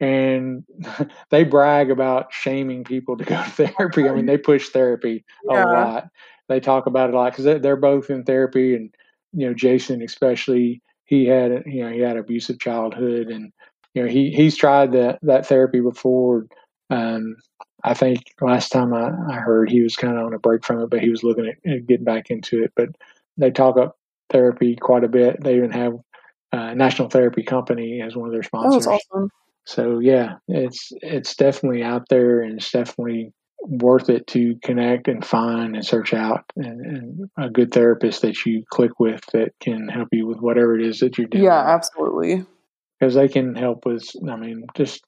Okay. 0.02 0.08
And 0.08 0.64
they 1.30 1.44
brag 1.44 1.92
about 1.92 2.34
shaming 2.34 2.84
people 2.84 3.18
to 3.18 3.24
go 3.24 3.36
to 3.36 3.50
therapy. 3.68 4.10
I 4.10 4.14
mean, 4.14 4.26
they 4.26 4.38
push 4.38 4.70
therapy 4.70 5.24
yeah. 5.50 5.64
a 5.64 5.66
lot. 5.66 6.08
They 6.50 6.60
talk 6.60 6.86
about 6.86 7.10
it 7.10 7.14
a 7.14 7.18
lot 7.18 7.36
because 7.36 7.62
they're 7.62 7.78
both 7.78 8.10
in 8.10 8.24
therapy, 8.24 8.76
and 8.76 8.94
you 9.32 9.48
know, 9.48 9.54
Jason 9.54 10.02
especially, 10.02 10.82
he 11.06 11.26
had 11.26 11.64
you 11.66 11.84
know 11.84 11.92
he 11.92 12.00
had 12.00 12.18
abusive 12.18 12.60
childhood, 12.60 13.28
and 13.28 13.54
you 13.94 14.04
know 14.04 14.10
he 14.10 14.32
he's 14.32 14.58
tried 14.58 14.92
that 14.92 15.20
that 15.22 15.46
therapy 15.46 15.80
before. 15.80 16.48
Um, 16.90 17.38
I 17.84 17.94
think 17.94 18.24
last 18.42 18.70
time 18.70 18.94
I, 18.94 19.12
I 19.30 19.36
heard 19.36 19.70
he 19.70 19.82
was 19.82 19.96
kind 19.96 20.18
of 20.18 20.26
on 20.26 20.34
a 20.34 20.40
break 20.40 20.66
from 20.66 20.82
it, 20.82 20.90
but 20.90 21.02
he 21.02 21.10
was 21.10 21.24
looking 21.24 21.48
at, 21.48 21.72
at 21.72 21.88
getting 21.88 22.06
back 22.06 22.30
into 22.30 22.64
it. 22.64 22.72
But 22.76 22.90
they 23.38 23.52
talk 23.52 23.78
up 23.78 23.98
therapy 24.30 24.76
quite 24.76 25.04
a 25.04 25.10
bit. 25.10 25.44
They 25.44 25.56
even 25.56 25.72
have 25.72 25.94
uh, 26.52 26.74
National 26.74 27.10
Therapy 27.10 27.44
Company 27.44 28.02
as 28.02 28.16
one 28.16 28.28
of 28.28 28.34
their 28.34 28.44
sponsors. 28.44 28.88
Oh, 28.88 28.94
awesome. 28.94 29.30
So 29.66 30.00
yeah, 30.00 30.36
it's 30.48 30.92
it's 31.02 31.36
definitely 31.36 31.84
out 31.84 32.10
there, 32.10 32.42
and 32.42 32.58
it's 32.58 32.72
definitely 32.72 33.32
worth 33.62 34.10
it 34.10 34.26
to 34.28 34.56
connect 34.64 35.08
and 35.08 35.24
find 35.24 35.76
and 35.76 35.86
search 35.86 36.14
out 36.14 36.44
and, 36.56 36.82
and, 36.82 37.30
a 37.38 37.48
good 37.48 37.72
therapist 37.72 38.24
that 38.24 38.44
you 38.46 38.64
click 38.72 39.00
with 39.00 39.22
that 39.34 39.52
can 39.60 39.88
help 39.88 40.08
you 40.12 40.26
with 40.26 40.40
whatever 40.40 40.80
it 40.80 40.86
is 40.86 41.00
that 41.00 41.18
you're 41.18 41.28
doing. 41.28 41.44
Yeah, 41.44 41.60
absolutely. 41.60 42.44
Because 43.00 43.14
they 43.14 43.28
can 43.28 43.56
help 43.56 43.86
with, 43.86 44.10
I 44.28 44.36
mean, 44.36 44.66
just 44.76 45.04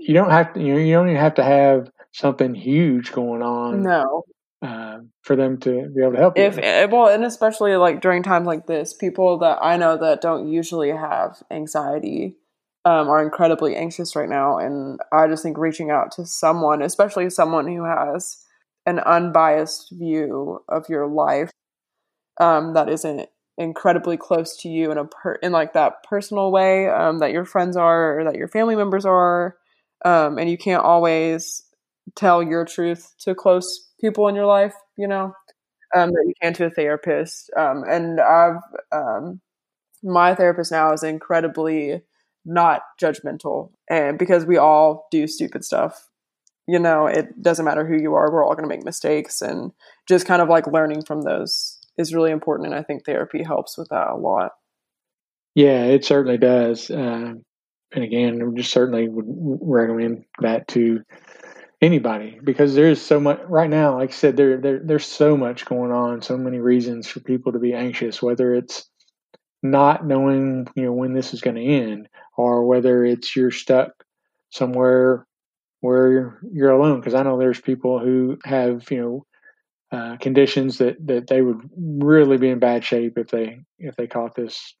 you 0.00 0.14
don't 0.14 0.30
have 0.30 0.52
to 0.54 0.60
you 0.60 0.74
know 0.74 0.80
you 0.80 0.92
don't 0.94 1.08
even 1.08 1.20
have 1.20 1.34
to 1.34 1.44
have 1.44 1.90
something 2.12 2.54
huge 2.54 3.12
going 3.12 3.42
on 3.42 3.82
no 3.82 4.24
uh, 4.62 4.98
for 5.22 5.36
them 5.36 5.58
to 5.58 5.88
be 5.94 6.02
able 6.02 6.12
to 6.12 6.18
help 6.18 6.38
if 6.38 6.56
you. 6.56 6.62
Eh, 6.62 6.84
well 6.86 7.08
and 7.08 7.24
especially 7.24 7.76
like 7.76 8.00
during 8.00 8.22
times 8.22 8.46
like 8.46 8.66
this 8.66 8.92
people 8.92 9.38
that 9.38 9.58
i 9.62 9.76
know 9.76 9.96
that 9.96 10.20
don't 10.20 10.48
usually 10.48 10.90
have 10.90 11.42
anxiety 11.50 12.36
um, 12.86 13.08
are 13.08 13.22
incredibly 13.22 13.76
anxious 13.76 14.16
right 14.16 14.28
now 14.28 14.58
and 14.58 15.00
i 15.12 15.26
just 15.26 15.42
think 15.42 15.58
reaching 15.58 15.90
out 15.90 16.10
to 16.10 16.26
someone 16.26 16.82
especially 16.82 17.28
someone 17.30 17.66
who 17.66 17.84
has 17.84 18.44
an 18.86 18.98
unbiased 19.00 19.92
view 19.92 20.62
of 20.68 20.88
your 20.88 21.06
life 21.06 21.50
um, 22.40 22.72
that 22.72 22.88
isn't 22.88 23.28
incredibly 23.58 24.16
close 24.16 24.56
to 24.56 24.68
you 24.68 24.90
in 24.90 24.96
a 24.96 25.04
per- 25.04 25.34
in 25.34 25.52
like 25.52 25.74
that 25.74 26.02
personal 26.02 26.50
way 26.50 26.88
um, 26.88 27.18
that 27.18 27.30
your 27.30 27.44
friends 27.44 27.76
are 27.76 28.18
or 28.18 28.24
that 28.24 28.36
your 28.36 28.48
family 28.48 28.74
members 28.74 29.04
are 29.04 29.56
um, 30.04 30.38
and 30.38 30.50
you 30.50 30.58
can't 30.58 30.82
always 30.82 31.62
tell 32.16 32.42
your 32.42 32.64
truth 32.64 33.14
to 33.20 33.34
close 33.34 33.88
people 34.00 34.28
in 34.28 34.34
your 34.34 34.46
life, 34.46 34.74
you 34.96 35.06
know, 35.06 35.32
um, 35.94 36.10
that 36.10 36.24
you 36.26 36.34
can 36.40 36.52
to 36.54 36.66
a 36.66 36.70
therapist. 36.70 37.50
Um, 37.56 37.84
and 37.88 38.20
I've, 38.20 38.62
um, 38.92 39.40
my 40.02 40.34
therapist 40.34 40.72
now 40.72 40.92
is 40.92 41.02
incredibly 41.02 42.02
not 42.44 42.82
judgmental, 43.00 43.70
and 43.88 44.18
because 44.18 44.46
we 44.46 44.56
all 44.56 45.06
do 45.10 45.26
stupid 45.26 45.64
stuff, 45.64 46.08
you 46.66 46.78
know, 46.78 47.06
it 47.06 47.42
doesn't 47.42 47.64
matter 47.64 47.86
who 47.86 48.00
you 48.00 48.14
are, 48.14 48.32
we're 48.32 48.44
all 48.44 48.54
going 48.54 48.68
to 48.68 48.74
make 48.74 48.84
mistakes, 48.84 49.42
and 49.42 49.72
just 50.08 50.26
kind 50.26 50.40
of 50.40 50.48
like 50.48 50.66
learning 50.66 51.02
from 51.02 51.22
those 51.22 51.78
is 51.98 52.14
really 52.14 52.30
important. 52.30 52.68
And 52.68 52.74
I 52.74 52.82
think 52.82 53.04
therapy 53.04 53.42
helps 53.42 53.76
with 53.76 53.88
that 53.90 54.08
a 54.08 54.16
lot. 54.16 54.52
Yeah, 55.54 55.84
it 55.84 56.04
certainly 56.04 56.38
does. 56.38 56.90
Uh, 56.90 57.34
and 57.92 58.04
again, 58.04 58.40
I 58.42 58.56
just 58.56 58.72
certainly 58.72 59.08
would 59.08 59.26
recommend 59.26 60.24
that 60.40 60.68
to 60.68 61.02
anybody 61.80 62.38
because 62.42 62.74
there's 62.74 63.00
so 63.00 63.18
much 63.18 63.40
right 63.48 63.70
now. 63.70 63.96
Like 63.98 64.10
I 64.10 64.12
said, 64.12 64.36
there, 64.36 64.58
there 64.58 64.78
there's 64.78 65.06
so 65.06 65.36
much 65.36 65.64
going 65.64 65.90
on, 65.90 66.22
so 66.22 66.36
many 66.36 66.58
reasons 66.58 67.08
for 67.08 67.20
people 67.20 67.52
to 67.52 67.58
be 67.58 67.74
anxious. 67.74 68.22
Whether 68.22 68.54
it's 68.54 68.88
not 69.62 70.06
knowing, 70.06 70.68
you 70.74 70.84
know, 70.84 70.92
when 70.92 71.14
this 71.14 71.34
is 71.34 71.40
going 71.40 71.56
to 71.56 71.64
end, 71.64 72.08
or 72.36 72.64
whether 72.64 73.04
it's 73.04 73.34
you're 73.34 73.50
stuck 73.50 73.92
somewhere 74.50 75.26
where 75.80 76.12
you're, 76.12 76.40
you're 76.52 76.70
alone. 76.70 77.00
Because 77.00 77.14
I 77.14 77.22
know 77.22 77.38
there's 77.38 77.60
people 77.60 77.98
who 77.98 78.38
have, 78.44 78.88
you 78.90 79.00
know, 79.00 79.26
uh, 79.92 80.16
conditions 80.18 80.78
that 80.78 81.04
that 81.08 81.26
they 81.26 81.42
would 81.42 81.68
really 81.76 82.36
be 82.36 82.50
in 82.50 82.60
bad 82.60 82.84
shape 82.84 83.18
if 83.18 83.28
they 83.28 83.58
if 83.80 83.96
they 83.96 84.06
caught 84.06 84.36
this, 84.36 84.74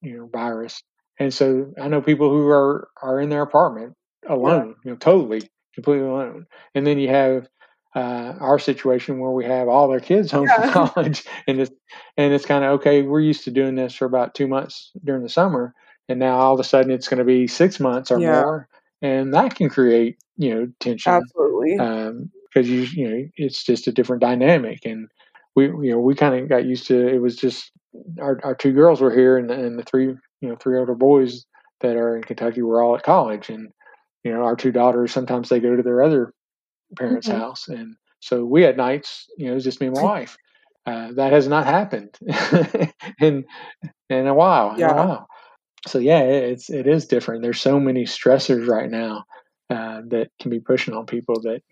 you 0.00 0.16
know, 0.16 0.30
virus 0.32 0.80
and 1.18 1.32
so 1.32 1.72
I 1.80 1.88
know 1.88 2.00
people 2.00 2.30
who 2.30 2.48
are 2.48 2.88
are 3.02 3.20
in 3.20 3.28
their 3.28 3.42
apartment 3.42 3.94
alone, 4.28 4.68
yeah. 4.68 4.74
you 4.84 4.90
know, 4.92 4.96
totally, 4.96 5.42
completely 5.74 6.06
alone. 6.06 6.46
And 6.74 6.86
then 6.86 6.98
you 6.98 7.08
have 7.08 7.48
uh, 7.94 8.34
our 8.40 8.58
situation 8.58 9.18
where 9.18 9.32
we 9.32 9.44
have 9.44 9.68
all 9.68 9.88
their 9.88 10.00
kids 10.00 10.30
home 10.30 10.46
yeah. 10.46 10.70
from 10.70 10.88
college, 10.88 11.24
and 11.46 11.60
it's 11.60 11.72
and 12.16 12.32
it's 12.32 12.46
kind 12.46 12.64
of 12.64 12.72
okay. 12.72 13.02
We're 13.02 13.20
used 13.20 13.44
to 13.44 13.50
doing 13.50 13.74
this 13.74 13.94
for 13.94 14.06
about 14.06 14.34
two 14.34 14.46
months 14.46 14.92
during 15.04 15.22
the 15.22 15.28
summer, 15.28 15.74
and 16.08 16.18
now 16.18 16.38
all 16.38 16.54
of 16.54 16.60
a 16.60 16.64
sudden 16.64 16.90
it's 16.90 17.08
going 17.08 17.18
to 17.18 17.24
be 17.24 17.46
six 17.46 17.78
months 17.78 18.10
or 18.10 18.18
yeah. 18.18 18.40
more, 18.40 18.68
and 19.02 19.34
that 19.34 19.54
can 19.54 19.68
create 19.68 20.16
you 20.36 20.54
know 20.54 20.68
tension. 20.80 21.12
Absolutely, 21.12 21.72
because 21.72 22.68
um, 22.68 22.74
you 22.74 22.80
you 22.94 23.08
know 23.08 23.28
it's 23.36 23.62
just 23.62 23.86
a 23.86 23.92
different 23.92 24.22
dynamic, 24.22 24.86
and 24.86 25.08
we 25.54 25.66
you 25.66 25.90
know 25.90 25.98
we 25.98 26.14
kind 26.14 26.34
of 26.34 26.48
got 26.48 26.64
used 26.64 26.86
to 26.86 27.06
it 27.06 27.20
was 27.20 27.36
just 27.36 27.70
our 28.18 28.40
our 28.42 28.54
two 28.54 28.72
girls 28.72 29.02
were 29.02 29.14
here, 29.14 29.36
and, 29.36 29.50
and 29.50 29.78
the 29.78 29.82
three 29.82 30.14
you 30.42 30.48
know 30.48 30.56
three 30.56 30.78
older 30.78 30.94
boys 30.94 31.46
that 31.80 31.96
are 31.96 32.16
in 32.16 32.22
Kentucky 32.22 32.60
were 32.60 32.82
all 32.82 32.96
at 32.96 33.02
college, 33.02 33.48
and 33.48 33.70
you 34.24 34.32
know 34.32 34.42
our 34.42 34.56
two 34.56 34.72
daughters 34.72 35.12
sometimes 35.12 35.48
they 35.48 35.60
go 35.60 35.74
to 35.74 35.82
their 35.82 36.02
other 36.02 36.34
parents' 36.98 37.28
mm-hmm. 37.28 37.38
house, 37.38 37.68
and 37.68 37.96
so 38.20 38.44
we 38.44 38.62
had 38.62 38.76
nights 38.76 39.26
you 39.38 39.46
know 39.46 39.52
it 39.52 39.54
was 39.54 39.64
just 39.64 39.80
me 39.80 39.86
and 39.86 39.96
my 39.96 40.02
wife. 40.16 40.36
Uh, 40.84 41.12
that 41.12 41.32
has 41.32 41.46
not 41.46 41.64
happened 41.64 42.18
in 43.20 43.44
in 44.10 44.26
a 44.26 44.34
while. 44.34 44.74
Yeah. 44.76 44.90
In 44.90 44.98
a 44.98 45.06
while. 45.06 45.28
So 45.86 45.98
yeah, 45.98 46.20
it's 46.20 46.68
it 46.70 46.86
is 46.86 47.06
different. 47.06 47.42
There's 47.42 47.60
so 47.60 47.78
many 47.78 48.04
stressors 48.04 48.68
right 48.68 48.90
now 48.90 49.24
uh, 49.70 50.02
that 50.08 50.30
can 50.40 50.50
be 50.50 50.58
pushing 50.58 50.94
on 50.94 51.06
people 51.06 51.40
that 51.42 51.62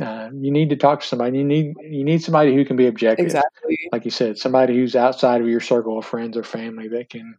uh, 0.00 0.30
you 0.34 0.50
need 0.50 0.70
to 0.70 0.76
talk 0.76 1.00
to 1.00 1.06
somebody. 1.06 1.38
You 1.38 1.44
need 1.44 1.74
you 1.80 2.04
need 2.04 2.22
somebody 2.22 2.54
who 2.54 2.64
can 2.64 2.76
be 2.76 2.86
objective. 2.86 3.26
Exactly. 3.26 3.78
Like 3.90 4.04
you 4.04 4.10
said, 4.10 4.38
somebody 4.38 4.74
who's 4.74 4.96
outside 4.96 5.40
of 5.40 5.48
your 5.48 5.60
circle 5.60 5.98
of 5.98 6.04
friends 6.04 6.36
or 6.36 6.44
family 6.44 6.88
that 6.88 7.10
can 7.10 7.36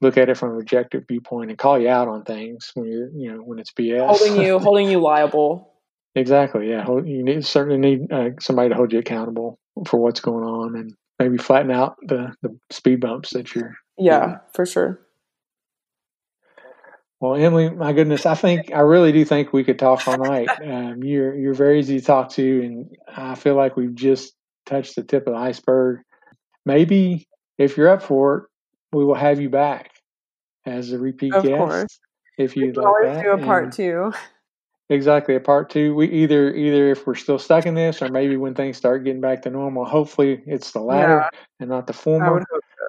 look 0.00 0.16
at 0.16 0.28
it 0.28 0.36
from 0.36 0.52
an 0.52 0.60
objective 0.60 1.04
viewpoint 1.08 1.50
and 1.50 1.58
call 1.58 1.78
you 1.78 1.88
out 1.88 2.08
on 2.08 2.24
things 2.24 2.70
when 2.74 2.86
you're 2.86 3.10
you 3.10 3.32
know 3.32 3.38
when 3.38 3.58
it's 3.58 3.72
BS. 3.72 4.06
Holding 4.06 4.42
you 4.42 4.58
holding 4.58 4.90
you 4.90 5.00
liable. 5.00 5.74
Exactly. 6.14 6.70
Yeah. 6.70 6.86
You 6.88 7.22
need 7.22 7.44
certainly 7.44 7.78
need 7.78 8.12
uh, 8.12 8.30
somebody 8.40 8.70
to 8.70 8.74
hold 8.74 8.92
you 8.92 8.98
accountable 8.98 9.58
for 9.86 10.00
what's 10.00 10.20
going 10.20 10.44
on 10.44 10.74
and 10.76 10.94
maybe 11.18 11.38
flatten 11.38 11.70
out 11.70 11.96
the 12.02 12.34
the 12.42 12.56
speed 12.70 13.00
bumps 13.00 13.30
that 13.30 13.54
you're. 13.54 13.74
Yeah, 13.96 14.26
doing. 14.26 14.38
for 14.54 14.66
sure. 14.66 15.00
Well, 17.20 17.34
Emily, 17.34 17.68
my 17.68 17.92
goodness, 17.92 18.26
I 18.26 18.36
think 18.36 18.72
I 18.72 18.80
really 18.80 19.10
do 19.10 19.24
think 19.24 19.52
we 19.52 19.64
could 19.64 19.78
talk 19.78 20.06
all 20.06 20.18
night. 20.18 20.48
Um, 20.64 21.02
you're 21.02 21.34
you're 21.34 21.54
very 21.54 21.80
easy 21.80 21.98
to 21.98 22.06
talk 22.06 22.30
to, 22.30 22.62
and 22.62 22.96
I 23.08 23.34
feel 23.34 23.56
like 23.56 23.76
we've 23.76 23.94
just 23.94 24.34
touched 24.66 24.96
the 24.96 25.02
tip 25.02 25.26
of 25.26 25.32
the 25.32 25.38
iceberg. 25.38 26.00
Maybe 26.64 27.26
if 27.56 27.76
you're 27.76 27.88
up 27.88 28.02
for 28.02 28.36
it, 28.36 28.44
we 28.92 29.04
will 29.04 29.14
have 29.14 29.40
you 29.40 29.50
back 29.50 29.92
as 30.66 30.92
a 30.92 30.98
repeat 30.98 31.34
of 31.34 31.44
guest. 31.44 31.56
Course. 31.56 32.00
If 32.38 32.56
you'd 32.56 32.76
like 32.76 32.86
always 32.86 33.16
that. 33.16 33.22
do 33.22 33.30
a 33.32 33.38
part 33.38 33.64
and 33.64 33.72
two. 33.72 34.12
Exactly, 34.90 35.34
a 35.34 35.40
part 35.40 35.68
two. 35.68 35.94
We 35.94 36.06
either 36.08 36.54
either 36.54 36.90
if 36.90 37.06
we're 37.06 37.14
still 37.14 37.38
stuck 37.38 37.66
in 37.66 37.74
this, 37.74 38.00
or 38.00 38.08
maybe 38.08 38.38
when 38.38 38.54
things 38.54 38.78
start 38.78 39.04
getting 39.04 39.20
back 39.20 39.42
to 39.42 39.50
normal. 39.50 39.84
Hopefully, 39.84 40.42
it's 40.46 40.70
the 40.70 40.80
latter 40.80 41.28
yeah. 41.30 41.38
and 41.60 41.68
not 41.68 41.86
the 41.86 41.92
former. 41.92 42.42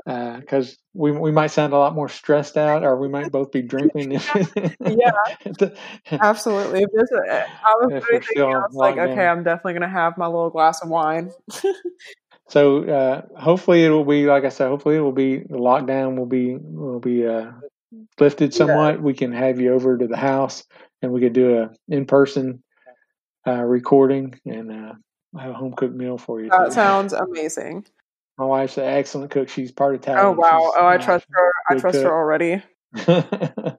because 0.06 0.72
uh, 0.72 0.76
we 0.94 1.12
we 1.12 1.30
might 1.30 1.48
sound 1.48 1.74
a 1.74 1.78
lot 1.78 1.96
more 1.96 2.08
stressed 2.08 2.56
out, 2.56 2.84
or 2.84 2.96
we 2.98 3.10
might 3.10 3.32
both 3.34 3.52
be 3.52 3.62
drinking. 3.62 4.14
yeah, 4.14 5.12
absolutely. 6.12 6.84
If 6.84 7.10
I 7.12 7.76
was 7.82 8.04
thinking, 8.10 8.44
I 8.44 8.60
was 8.60 8.74
like, 8.76 8.98
okay, 8.98 9.28
I'm 9.28 9.44
definitely 9.44 9.74
going 9.74 9.82
to 9.82 9.90
have 9.90 10.18
my 10.18 10.28
little 10.28 10.52
glass 10.52 10.82
of 10.82 10.88
wine. 10.88 11.34
so 12.50 12.84
uh, 12.84 13.22
hopefully 13.40 13.86
it 13.86 13.90
will 13.90 14.04
be, 14.04 14.26
like 14.26 14.44
I 14.44 14.50
said, 14.50 14.70
hopefully 14.70 14.96
it 14.96 15.02
will 15.02 15.12
be 15.12 15.38
the 15.38 15.58
lockdown 15.58 16.18
will 16.18 16.26
be 16.26 16.56
will 16.56 17.00
be 17.00 17.26
uh, 17.26 17.52
lifted 18.20 18.56
somewhat. 18.56 18.96
Yeah. 18.96 19.02
We 19.02 19.14
can 19.14 19.32
have 19.32 19.60
you 19.60 19.74
over 19.74 19.98
to 19.98 20.08
the 20.08 20.18
house, 20.18 20.64
and 21.02 21.12
we 21.12 21.22
could 21.22 21.34
do 21.34 21.60
a 21.60 21.70
in 21.88 22.06
person 22.06 22.64
uh, 23.46 23.62
recording 23.62 24.34
and 24.46 24.72
uh, 24.72 24.94
have 25.40 25.52
a 25.52 25.54
home 25.54 25.74
cooked 25.74 25.96
meal 25.96 26.18
for 26.18 26.42
you. 26.42 26.50
That 26.50 26.70
too. 26.70 26.74
sounds 26.74 27.14
amazing. 27.14 27.86
My 28.40 28.46
wife's 28.46 28.78
an 28.80 28.86
excellent 28.86 29.30
cook. 29.30 29.50
She's 29.50 29.72
part 29.72 29.94
Italian. 29.94 30.26
Oh 30.26 30.32
wow! 30.32 30.60
She's, 30.60 30.74
oh, 30.80 30.88
I 30.88 30.98
trust 30.98 31.28
her. 31.30 31.54
I 31.70 31.76
trust 31.76 31.98
cook. 31.98 32.06
her 32.06 32.12
already. 32.12 32.64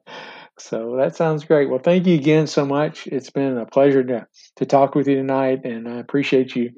so 0.59 0.97
that 0.97 1.17
sounds 1.17 1.45
great. 1.45 1.69
Well, 1.69 1.81
thank 1.81 2.07
you 2.07 2.15
again 2.15 2.47
so 2.47 2.65
much. 2.65 3.09
It's 3.09 3.31
been 3.31 3.59
a 3.59 3.67
pleasure 3.67 4.05
to 4.05 4.29
to 4.57 4.67
talk 4.67 4.95
with 4.95 5.09
you 5.09 5.17
tonight, 5.17 5.65
and 5.65 5.89
I 5.89 5.99
appreciate 5.99 6.55
you 6.55 6.71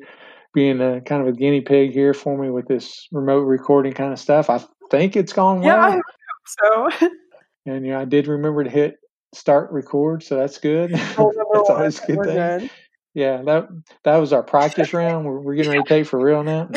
being 0.53 0.81
a 0.81 1.01
kind 1.01 1.23
of 1.23 1.29
a 1.29 1.33
guinea 1.33 1.61
pig 1.61 1.93
here 1.93 2.15
for 2.15 2.37
me 2.37 2.51
with 2.51 2.69
this 2.69 3.09
remote 3.13 3.43
recording 3.43 3.93
kind 3.93 4.13
of 4.13 4.19
stuff. 4.19 4.51
I 4.51 4.63
think 4.91 5.17
it's 5.17 5.33
gone 5.33 5.61
well. 5.61 5.77
Yeah, 5.77 5.87
I 5.87 6.89
hope 6.91 6.91
so. 7.01 7.09
and 7.67 7.87
you 7.87 7.93
know, 7.93 8.01
I 8.01 8.05
did 8.05 8.27
remember 8.27 8.65
to 8.65 8.71
hit 8.71 8.97
start 9.35 9.71
record, 9.73 10.23
so 10.23 10.37
that's 10.37 10.59
good. 10.59 10.91
that's 10.93 11.19
always 11.19 12.01
good 12.01 12.25
thing. 12.25 12.37
Good. 12.37 12.71
Yeah, 13.15 13.43
that 13.43 13.69
that 14.05 14.17
was 14.17 14.33
our 14.33 14.43
practice 14.43 14.93
round. 14.95 15.27
We're, 15.27 15.41
we're 15.41 15.55
getting 15.55 15.71
ready 15.71 15.83
to 15.83 15.89
take 15.89 16.07
for 16.07 16.19
real 16.19 16.43
now. 16.43 16.69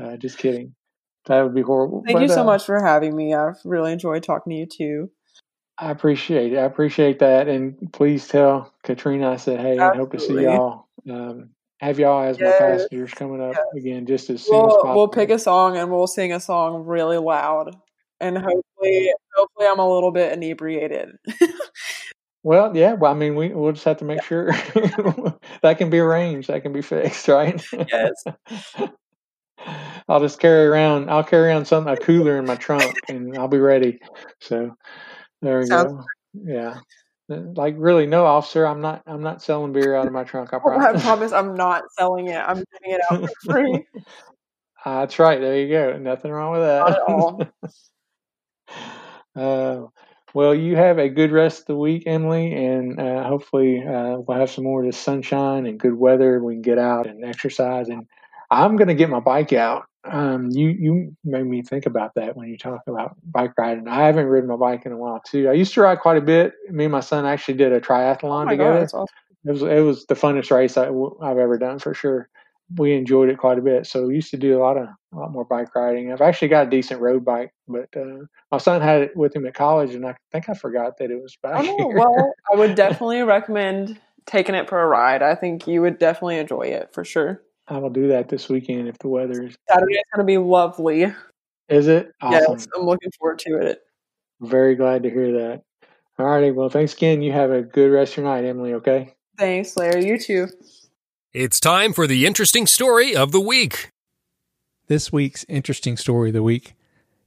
Uh, 0.00 0.16
just 0.16 0.38
kidding. 0.38 0.74
That 1.26 1.42
would 1.42 1.54
be 1.54 1.62
horrible. 1.62 2.02
Thank 2.04 2.16
but, 2.16 2.22
you 2.22 2.28
so 2.28 2.42
uh, 2.42 2.44
much 2.44 2.64
for 2.64 2.82
having 2.82 3.14
me. 3.14 3.34
I've 3.34 3.60
really 3.64 3.92
enjoyed 3.92 4.22
talking 4.22 4.50
to 4.50 4.56
you 4.56 4.66
too. 4.66 5.10
I 5.78 5.90
appreciate 5.90 6.52
it. 6.52 6.58
I 6.58 6.64
appreciate 6.64 7.20
that. 7.20 7.48
And 7.48 7.92
please 7.92 8.28
tell 8.28 8.72
Katrina 8.82 9.30
I 9.30 9.36
said, 9.36 9.60
hey, 9.60 9.78
I 9.78 9.96
hope 9.96 10.12
to 10.12 10.20
see 10.20 10.42
y'all. 10.42 10.86
Um, 11.10 11.50
have 11.82 11.98
y'all 11.98 12.22
as 12.22 12.38
yes. 12.38 12.60
my 12.60 12.66
passengers 12.66 13.12
coming 13.12 13.42
up 13.42 13.54
yes. 13.54 13.82
again 13.82 14.06
just 14.06 14.30
as 14.30 14.44
soon 14.44 14.56
we'll, 14.56 14.66
as 14.66 14.72
possible. 14.74 14.94
We'll 14.94 15.08
pick 15.08 15.30
a 15.30 15.38
song 15.38 15.76
and 15.76 15.90
we'll 15.90 16.06
sing 16.06 16.32
a 16.32 16.40
song 16.40 16.84
really 16.84 17.18
loud. 17.18 17.76
And 18.20 18.38
hopefully 18.38 19.12
hopefully 19.34 19.66
I'm 19.66 19.80
a 19.80 19.92
little 19.92 20.12
bit 20.12 20.32
inebriated. 20.32 21.18
well, 22.44 22.74
yeah. 22.76 22.92
Well, 22.92 23.10
I 23.10 23.14
mean, 23.14 23.34
we 23.34 23.48
we'll 23.48 23.72
just 23.72 23.84
have 23.84 23.98
to 23.98 24.04
make 24.06 24.22
sure 24.22 24.46
that 25.62 25.78
can 25.78 25.90
be 25.90 25.98
arranged. 25.98 26.48
That 26.48 26.62
can 26.62 26.72
be 26.72 26.82
fixed, 26.82 27.26
right? 27.28 27.62
Yes. 27.90 28.24
I'll 30.08 30.20
just 30.20 30.40
carry 30.40 30.66
around. 30.66 31.10
I'll 31.10 31.22
carry 31.22 31.48
around 31.48 31.66
something 31.66 31.92
a 31.92 31.96
cooler 31.96 32.38
in 32.38 32.46
my 32.46 32.56
trunk, 32.56 32.94
and 33.08 33.36
I'll 33.38 33.48
be 33.48 33.60
ready. 33.60 34.00
So 34.40 34.74
there 35.40 35.60
we 35.60 35.66
Sounds 35.66 35.92
go. 35.92 36.04
Yeah, 36.34 36.78
like 37.56 37.74
really, 37.78 38.06
no, 38.06 38.24
officer. 38.24 38.66
I'm 38.66 38.80
not. 38.80 39.02
I'm 39.06 39.22
not 39.22 39.42
selling 39.42 39.72
beer 39.72 39.94
out 39.94 40.06
of 40.06 40.12
my 40.12 40.24
trunk. 40.24 40.52
I 40.52 40.58
promise. 40.60 41.02
I 41.02 41.04
promise. 41.04 41.32
I'm 41.32 41.54
not 41.54 41.84
selling 41.98 42.28
it. 42.28 42.36
I'm 42.36 42.56
giving 42.72 42.98
it 42.98 43.00
out 43.10 43.20
for 43.20 43.52
free. 43.52 43.86
Uh, 44.84 45.00
that's 45.00 45.18
right. 45.18 45.40
There 45.40 45.58
you 45.58 45.68
go. 45.68 45.98
Nothing 45.98 46.32
wrong 46.32 46.52
with 46.52 46.62
that. 46.62 46.88
At 46.90 47.00
all. 47.08 47.42
uh, 49.36 49.86
well, 50.34 50.54
you 50.54 50.76
have 50.76 50.98
a 50.98 51.08
good 51.08 51.30
rest 51.30 51.60
of 51.60 51.66
the 51.66 51.76
week, 51.76 52.04
Emily, 52.06 52.54
and 52.54 52.98
uh, 52.98 53.24
hopefully 53.24 53.82
uh, 53.82 54.16
we'll 54.18 54.38
have 54.38 54.50
some 54.50 54.64
more 54.64 54.80
of 54.80 54.86
this 54.86 54.98
sunshine 54.98 55.66
and 55.66 55.78
good 55.78 55.94
weather. 55.94 56.42
We 56.42 56.54
can 56.54 56.62
get 56.62 56.78
out 56.78 57.06
and 57.06 57.24
exercise 57.24 57.88
and 57.88 58.06
I'm 58.50 58.76
going 58.76 58.88
to 58.88 58.94
get 58.94 59.10
my 59.10 59.20
bike 59.20 59.52
out. 59.52 59.84
Um, 60.04 60.50
you 60.50 60.68
you 60.68 61.16
made 61.24 61.46
me 61.46 61.62
think 61.62 61.86
about 61.86 62.14
that 62.16 62.36
when 62.36 62.48
you 62.48 62.58
talk 62.58 62.80
about 62.86 63.16
bike 63.24 63.52
riding. 63.56 63.86
I 63.86 64.04
haven't 64.04 64.26
ridden 64.26 64.48
my 64.48 64.56
bike 64.56 64.84
in 64.84 64.92
a 64.92 64.96
while 64.96 65.20
too. 65.24 65.48
I 65.48 65.52
used 65.52 65.74
to 65.74 65.82
ride 65.82 66.00
quite 66.00 66.16
a 66.16 66.22
bit. 66.22 66.54
Me 66.70 66.84
and 66.84 66.92
my 66.92 67.00
son 67.00 67.24
actually 67.24 67.54
did 67.54 67.72
a 67.72 67.80
triathlon 67.80 68.46
oh 68.46 68.50
together. 68.50 68.80
God, 68.80 68.84
awesome. 68.84 69.06
It 69.44 69.52
was 69.52 69.62
it 69.62 69.80
was 69.80 70.06
the 70.06 70.14
funnest 70.14 70.50
race 70.50 70.76
I, 70.76 70.86
have 71.26 71.38
ever 71.38 71.56
done 71.56 71.78
for 71.78 71.94
sure. 71.94 72.28
We 72.76 72.94
enjoyed 72.94 73.28
it 73.28 73.38
quite 73.38 73.58
a 73.58 73.62
bit. 73.62 73.86
So 73.86 74.06
we 74.06 74.14
used 74.14 74.30
to 74.30 74.36
do 74.36 74.58
a 74.58 74.60
lot 74.60 74.76
of 74.76 74.88
a 75.12 75.16
lot 75.16 75.30
more 75.30 75.44
bike 75.44 75.74
riding. 75.74 76.12
I've 76.12 76.20
actually 76.20 76.48
got 76.48 76.66
a 76.66 76.70
decent 76.70 77.00
road 77.00 77.24
bike, 77.24 77.52
but 77.68 77.88
uh, 77.96 78.24
my 78.50 78.58
son 78.58 78.80
had 78.80 79.02
it 79.02 79.16
with 79.16 79.36
him 79.36 79.46
at 79.46 79.54
college, 79.54 79.94
and 79.94 80.06
I 80.06 80.16
think 80.32 80.48
I 80.48 80.54
forgot 80.54 80.98
that 80.98 81.10
it 81.12 81.22
was 81.22 81.36
back 81.42 81.64
oh, 81.64 81.76
here. 81.76 81.96
Well, 81.96 82.32
I 82.52 82.56
would 82.56 82.74
definitely 82.76 83.22
recommend 83.22 84.00
taking 84.26 84.54
it 84.54 84.68
for 84.68 84.80
a 84.80 84.86
ride. 84.86 85.22
I 85.22 85.36
think 85.36 85.68
you 85.68 85.80
would 85.82 85.98
definitely 85.98 86.38
enjoy 86.38 86.62
it 86.62 86.92
for 86.92 87.04
sure. 87.04 87.42
I 87.72 87.78
will 87.78 87.90
do 87.90 88.08
that 88.08 88.28
this 88.28 88.50
weekend 88.50 88.86
if 88.88 88.98
the 88.98 89.08
weather 89.08 89.44
is. 89.44 89.56
Saturday's 89.68 90.02
going 90.14 90.26
to 90.26 90.30
be 90.30 90.36
lovely. 90.36 91.12
Is 91.68 91.88
it? 91.88 92.12
Awesome. 92.20 92.52
Yes, 92.52 92.68
I'm 92.76 92.84
looking 92.84 93.10
forward 93.18 93.38
to 93.40 93.56
it. 93.56 93.80
Very 94.40 94.74
glad 94.74 95.04
to 95.04 95.10
hear 95.10 95.32
that. 95.32 95.62
All 96.18 96.26
righty. 96.26 96.50
Well, 96.50 96.68
thanks 96.68 96.92
again. 96.92 97.22
You 97.22 97.32
have 97.32 97.50
a 97.50 97.62
good 97.62 97.90
rest 97.90 98.12
of 98.12 98.18
your 98.18 98.26
night, 98.26 98.44
Emily, 98.44 98.74
okay? 98.74 99.14
Thanks, 99.38 99.74
Larry. 99.76 100.04
You 100.04 100.18
too. 100.18 100.48
It's 101.32 101.58
time 101.58 101.94
for 101.94 102.06
the 102.06 102.26
interesting 102.26 102.66
story 102.66 103.16
of 103.16 103.32
the 103.32 103.40
week. 103.40 103.90
This 104.88 105.10
week's 105.10 105.46
interesting 105.48 105.96
story 105.96 106.28
of 106.28 106.34
the 106.34 106.42
week 106.42 106.74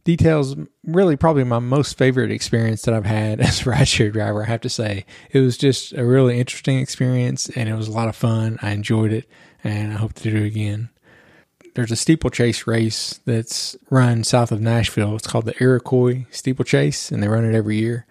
details 0.05 0.55
really 0.85 1.17
probably 1.17 1.43
my 1.43 1.59
most 1.59 1.97
favorite 1.97 2.31
experience 2.31 2.83
that 2.83 2.93
I've 2.93 3.05
had 3.05 3.41
as 3.41 3.61
a 3.61 3.65
rideshare 3.65 4.13
driver. 4.13 4.43
I 4.43 4.47
have 4.47 4.61
to 4.61 4.69
say, 4.69 5.05
it 5.31 5.39
was 5.39 5.57
just 5.57 5.91
a 5.93 6.05
really 6.05 6.39
interesting 6.39 6.79
experience 6.79 7.49
and 7.49 7.67
it 7.67 7.75
was 7.75 7.89
a 7.89 7.91
lot 7.91 8.07
of 8.07 8.15
fun. 8.15 8.57
I 8.61 8.71
enjoyed 8.71 9.11
it 9.11 9.27
and 9.65 9.91
I 9.91 9.97
hope 9.97 10.13
to 10.13 10.29
do 10.29 10.37
it 10.37 10.45
again. 10.45 10.89
There's 11.73 11.91
a 11.91 11.97
steeplechase 11.97 12.67
race 12.67 13.19
that's 13.25 13.75
run 13.89 14.23
south 14.23 14.51
of 14.51 14.61
Nashville. 14.61 15.15
It's 15.15 15.27
called 15.27 15.45
the 15.45 15.61
Iroquois 15.61 16.25
Steeplechase, 16.31 17.11
and 17.11 17.21
they 17.21 17.27
run 17.27 17.43
it 17.43 17.55
every 17.55 17.77
year. 17.77 18.05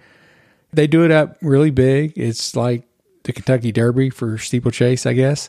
They 0.72 0.86
do 0.86 1.04
it 1.04 1.10
up 1.10 1.38
really 1.40 1.70
big. 1.70 2.12
It's 2.16 2.54
like 2.56 2.86
the 3.22 3.32
Kentucky 3.32 3.72
Derby 3.72 4.10
for 4.10 4.36
steeplechase, 4.36 5.06
I 5.06 5.14
guess. 5.14 5.48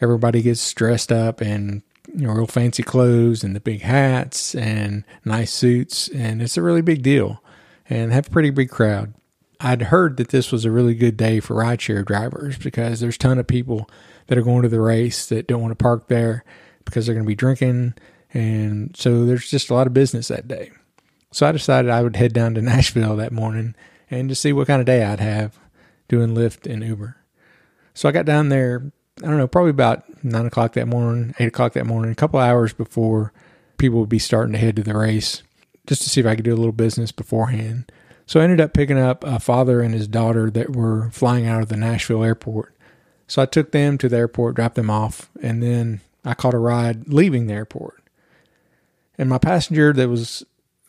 Everybody 0.00 0.42
gets 0.42 0.72
dressed 0.72 1.12
up 1.12 1.40
in 1.40 1.82
you 2.12 2.26
know 2.26 2.32
real 2.32 2.46
fancy 2.46 2.82
clothes 2.82 3.44
and 3.44 3.54
the 3.54 3.60
big 3.60 3.82
hats 3.82 4.54
and 4.54 5.04
nice 5.24 5.52
suits, 5.52 6.08
and 6.08 6.42
it's 6.42 6.56
a 6.56 6.62
really 6.62 6.82
big 6.82 7.02
deal. 7.02 7.40
And 7.88 8.12
have 8.12 8.28
a 8.28 8.30
pretty 8.30 8.50
big 8.50 8.70
crowd. 8.70 9.12
I'd 9.60 9.82
heard 9.82 10.16
that 10.16 10.30
this 10.30 10.50
was 10.50 10.64
a 10.64 10.70
really 10.70 10.94
good 10.94 11.18
day 11.18 11.38
for 11.38 11.54
rideshare 11.54 12.04
drivers 12.04 12.56
because 12.56 13.00
there's 13.00 13.16
a 13.16 13.18
ton 13.18 13.38
of 13.38 13.46
people 13.46 13.88
that 14.26 14.38
are 14.38 14.42
going 14.42 14.62
to 14.62 14.68
the 14.68 14.80
race 14.80 15.26
that 15.26 15.46
don't 15.46 15.60
want 15.60 15.72
to 15.72 15.82
park 15.82 16.08
there 16.08 16.44
because 16.84 17.06
they're 17.06 17.14
going 17.14 17.26
to 17.26 17.28
be 17.28 17.34
drinking. 17.34 17.94
And 18.32 18.96
so 18.96 19.24
there's 19.24 19.50
just 19.50 19.70
a 19.70 19.74
lot 19.74 19.86
of 19.86 19.94
business 19.94 20.28
that 20.28 20.48
day. 20.48 20.72
So 21.32 21.46
I 21.46 21.52
decided 21.52 21.90
I 21.90 22.02
would 22.02 22.16
head 22.16 22.32
down 22.32 22.54
to 22.54 22.62
Nashville 22.62 23.16
that 23.16 23.32
morning 23.32 23.74
and 24.10 24.28
to 24.28 24.34
see 24.34 24.52
what 24.52 24.66
kind 24.66 24.80
of 24.80 24.86
day 24.86 25.04
I'd 25.04 25.20
have 25.20 25.58
doing 26.08 26.34
Lyft 26.34 26.70
and 26.70 26.82
Uber. 26.82 27.16
So 27.94 28.08
I 28.08 28.12
got 28.12 28.26
down 28.26 28.48
there, 28.48 28.92
I 29.22 29.26
don't 29.26 29.38
know, 29.38 29.46
probably 29.46 29.70
about 29.70 30.24
nine 30.24 30.46
o'clock 30.46 30.72
that 30.74 30.88
morning, 30.88 31.34
eight 31.38 31.48
o'clock 31.48 31.72
that 31.74 31.86
morning, 31.86 32.10
a 32.10 32.16
couple 32.16 32.40
hours 32.40 32.72
before 32.72 33.32
people 33.78 34.00
would 34.00 34.08
be 34.08 34.18
starting 34.18 34.52
to 34.52 34.58
head 34.58 34.76
to 34.76 34.82
the 34.82 34.96
race, 34.96 35.42
just 35.86 36.02
to 36.02 36.08
see 36.08 36.20
if 36.20 36.26
I 36.26 36.34
could 36.34 36.44
do 36.44 36.54
a 36.54 36.56
little 36.56 36.72
business 36.72 37.12
beforehand. 37.12 37.90
So 38.26 38.40
I 38.40 38.44
ended 38.44 38.60
up 38.60 38.72
picking 38.72 38.98
up 38.98 39.22
a 39.22 39.38
father 39.38 39.80
and 39.80 39.94
his 39.94 40.08
daughter 40.08 40.50
that 40.50 40.74
were 40.74 41.10
flying 41.10 41.46
out 41.46 41.62
of 41.62 41.68
the 41.68 41.76
Nashville 41.76 42.24
airport. 42.24 42.73
So 43.26 43.42
I 43.42 43.46
took 43.46 43.72
them 43.72 43.98
to 43.98 44.08
the 44.08 44.16
airport, 44.16 44.56
dropped 44.56 44.74
them 44.74 44.90
off, 44.90 45.30
and 45.40 45.62
then 45.62 46.00
I 46.24 46.34
caught 46.34 46.54
a 46.54 46.58
ride 46.58 47.08
leaving 47.08 47.46
the 47.46 47.54
airport. 47.54 48.02
And 49.16 49.28
my 49.28 49.38
passenger 49.38 49.92
that 49.92 50.08
was 50.08 50.44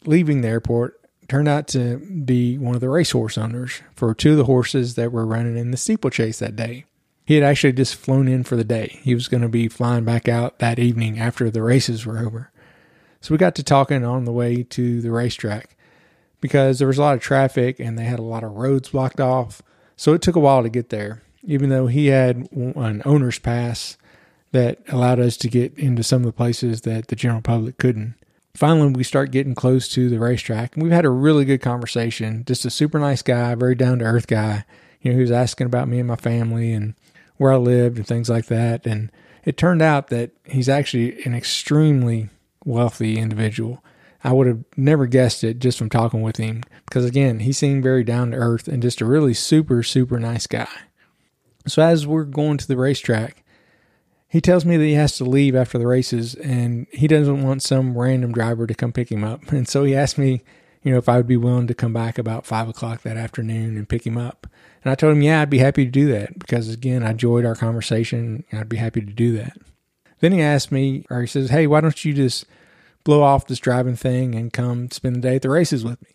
leaving 0.06 0.42
the 0.42 0.48
airport 0.48 1.00
turned 1.28 1.48
out 1.48 1.68
to 1.70 1.98
be 1.98 2.58
one 2.58 2.76
of 2.76 2.82
the 2.82 2.90
racehorse 2.90 3.38
owners 3.38 3.82
for 3.96 4.14
two 4.14 4.32
of 4.32 4.38
the 4.38 4.46
horses 4.46 4.96
that 4.96 5.12
were 5.12 5.26
running 5.26 5.58
in 5.58 5.72
the 5.72 5.78
steeplechase 5.78 6.40
that 6.40 6.56
day. 6.56 6.86
He 7.26 7.36
had 7.36 7.44
actually 7.44 7.74
just 7.74 7.96
flown 7.96 8.28
in 8.28 8.44
for 8.44 8.56
the 8.56 8.64
day. 8.64 9.00
He 9.02 9.16
was 9.16 9.28
going 9.28 9.42
to 9.42 9.50
be 9.50 9.68
flying 9.68 10.06
back 10.06 10.28
out 10.28 10.60
that 10.60 10.78
evening 10.78 11.20
after 11.20 11.50
the 11.50 11.64
races 11.64 12.06
were 12.06 12.20
over. 12.20 12.52
So 13.22 13.34
we 13.34 13.40
got 13.40 13.56
to 13.56 13.64
talking 13.64 14.06
on 14.06 14.26
the 14.26 14.32
way 14.32 14.62
to 14.62 15.02
the 15.02 15.10
racetrack 15.10 15.76
because 16.40 16.78
there 16.78 16.88
was 16.88 17.00
a 17.00 17.02
lot 17.02 17.16
of 17.16 17.22
traffic 17.22 17.80
and 17.80 17.98
they 17.98 18.04
had 18.04 18.20
a 18.20 18.24
lot 18.24 18.44
of 18.44 18.52
roads 18.52 18.90
blocked 18.90 19.20
off. 19.20 19.64
So 19.96 20.14
it 20.14 20.22
took 20.22 20.36
a 20.36 20.40
while 20.40 20.62
to 20.62 20.70
get 20.70 20.90
there 20.90 21.24
even 21.46 21.70
though 21.70 21.88
he 21.88 22.08
had 22.08 22.48
an 22.52 23.02
owner's 23.06 23.40
pass 23.40 23.98
that 24.52 24.80
allowed 24.88 25.20
us 25.20 25.38
to 25.38 25.50
get 25.50 25.78
into 25.78 26.04
some 26.04 26.22
of 26.22 26.26
the 26.26 26.32
places 26.32 26.82
that 26.82 27.08
the 27.08 27.16
general 27.16 27.42
public 27.42 27.78
couldn't. 27.78 28.16
Finally, 28.54 28.94
we 28.94 29.04
start 29.04 29.32
getting 29.32 29.54
close 29.54 29.90
to 29.90 30.10
the 30.10 30.18
racetrack, 30.20 30.76
and 30.76 30.84
we've 30.84 30.94
had 30.94 31.04
a 31.04 31.10
really 31.10 31.44
good 31.44 31.62
conversation. 31.62 32.46
Just 32.46 32.64
a 32.64 32.70
super 32.70 32.98
nice 32.98 33.22
guy, 33.22 33.54
very 33.56 33.76
down 33.76 34.00
to 34.00 34.06
earth 34.06 34.28
guy. 34.28 34.64
You 35.02 35.12
know, 35.12 35.18
he 35.18 35.22
was 35.22 35.32
asking 35.32 35.68
about 35.68 35.90
me 35.90 36.00
and 36.00 36.08
my 36.08 36.16
family 36.16 36.72
and 36.72 36.96
where 37.36 37.52
I 37.52 37.58
lived 37.58 37.98
and 37.98 38.08
things 38.08 38.30
like 38.30 38.46
that. 38.46 38.86
And 38.86 39.12
it 39.44 39.58
turned 39.58 39.82
out 39.82 40.08
that 40.08 40.32
he's 40.46 40.70
actually 40.70 41.22
an 41.24 41.36
extremely 41.36 42.30
wealthy 42.64 43.18
individual. 43.18 43.84
I 44.24 44.32
would 44.32 44.48
have 44.48 44.64
never 44.78 45.06
guessed 45.06 45.44
it 45.44 45.60
just 45.60 45.78
from 45.78 45.90
talking 45.90 46.22
with 46.22 46.38
him 46.38 46.64
because, 46.86 47.04
again, 47.04 47.40
he 47.40 47.52
seemed 47.52 47.84
very 47.84 48.04
down 48.04 48.32
to 48.32 48.38
earth 48.38 48.68
and 48.70 48.82
just 48.82 49.02
a 49.02 49.06
really 49.06 49.34
super, 49.34 49.84
super 49.84 50.18
nice 50.18 50.48
guy. 50.48 50.70
So 51.68 51.82
as 51.82 52.06
we're 52.06 52.24
going 52.24 52.58
to 52.58 52.68
the 52.68 52.78
racetrack, 52.78 53.44
he 54.28 54.42
tells 54.42 54.66
me 54.66 54.78
that 54.78 54.84
he 54.84 54.94
has 54.94 55.18
to 55.18 55.24
leave 55.24 55.56
after 55.56 55.78
the 55.78 55.88
races 55.88 56.36
and 56.36 56.88
he 56.92 57.08
doesn't 57.08 57.44
want 57.44 57.64
some 57.64 57.98
random 57.98 58.32
driver 58.32 58.68
to 58.68 58.74
come 58.74 58.92
pick 58.92 59.12
him 59.12 59.24
up. 59.24 59.52
And 59.52 59.68
so 59.68 59.84
he 59.84 59.96
asked 59.96 60.18
me, 60.18 60.44
you 60.84 60.92
know, 60.92 60.98
if 60.98 61.10
I 61.10 61.18
would 61.18 61.28
be 61.28 61.38
willing 61.38 61.68
to 61.68 61.74
come 61.74 61.94
back 61.94 62.18
about 62.18 62.46
five 62.46 62.70
o'clock 62.70 63.02
that 63.02 63.18
afternoon 63.18 63.78
and 63.78 63.90
pick 63.90 64.06
him 64.06 64.18
up. 64.18 64.46
And 64.84 64.92
I 64.92 64.96
told 64.96 65.14
him, 65.14 65.24
yeah, 65.24 65.42
I'd 65.42 65.50
be 65.50 65.58
happy 65.58 65.86
to 65.86 65.92
do 65.92 66.08
that 66.10 66.38
because 66.38 66.70
again, 66.70 67.02
I 67.02 67.12
enjoyed 67.12 67.46
our 67.46 67.56
conversation 67.56 68.44
and 68.52 68.60
I'd 68.60 68.70
be 68.70 68.78
happy 68.78 69.02
to 69.02 69.14
do 69.14 69.36
that. 69.38 69.58
Then 70.20 70.32
he 70.32 70.42
asked 70.42 70.72
me, 70.72 71.06
or 71.10 71.22
he 71.22 71.28
says, 71.28 71.50
hey, 71.50 71.66
why 71.66 71.82
don't 71.82 72.06
you 72.06 72.14
just 72.14 72.46
blow 73.04 73.24
off 73.24 73.48
this 73.48 73.60
driving 73.60 73.96
thing 73.96 74.36
and 74.36 74.54
come 74.54 74.92
spend 74.92 75.16
the 75.16 75.22
day 75.22 75.36
at 75.38 75.42
the 75.42 75.50
races 75.50 75.84
with 75.84 76.02
me? 76.02 76.10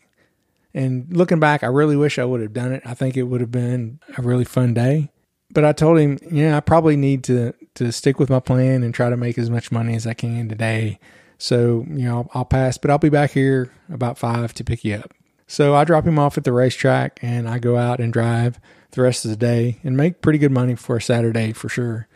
And 0.73 1.07
looking 1.17 1.41
back, 1.41 1.65
I 1.65 1.67
really 1.67 1.97
wish 1.97 2.19
I 2.19 2.25
would 2.25 2.41
have 2.41 2.53
done 2.53 2.73
it. 2.73 2.83
I 2.85 2.95
think 2.95 3.17
it 3.17 3.25
would 3.25 3.41
have 3.41 3.51
been 3.51 3.99
a 4.17 4.23
really 4.23 4.45
fun 4.45 4.75
day. 4.75 5.11
But 5.53 5.65
I 5.65 5.73
told 5.73 5.99
him, 5.99 6.19
yeah, 6.31 6.57
I 6.57 6.61
probably 6.61 6.97
need 6.97 7.25
to 7.25 7.55
to 7.75 7.93
stick 7.93 8.19
with 8.19 8.31
my 8.31 8.41
plan 8.41 8.83
and 8.83 8.95
try 8.95 9.11
to 9.11 9.17
make 9.17 9.39
as 9.39 9.49
much 9.49 9.73
money 9.73 9.95
as 9.95 10.07
I 10.07 10.15
can 10.15 10.49
today. 10.49 10.99
So, 11.39 11.87
you 11.89 12.05
know, 12.05 12.17
I'll, 12.17 12.31
I'll 12.35 12.45
pass, 12.45 12.77
but 12.77 12.91
I'll 12.91 12.99
be 12.99 13.09
back 13.09 13.31
here 13.31 13.73
about 13.91 14.19
five 14.19 14.53
to 14.55 14.65
pick 14.65 14.85
you 14.85 14.97
up. 14.97 15.15
So 15.47 15.75
I 15.75 15.85
drop 15.85 16.07
him 16.07 16.19
off 16.19 16.37
at 16.37 16.45
the 16.45 16.53
racetrack 16.53 17.19
and 17.23 17.49
I 17.49 17.59
go 17.59 17.77
out 17.77 17.99
and 17.99 18.13
drive 18.13 18.61
the 18.93 19.03
rest 19.03 19.25
of 19.25 19.31
the 19.31 19.37
day 19.37 19.79
and 19.83 19.97
make 19.97 20.21
pretty 20.21 20.39
good 20.39 20.53
money 20.53 20.75
for 20.75 20.97
a 20.97 21.03
Saturday 21.03 21.53
for 21.53 21.69
sure. 21.69 22.07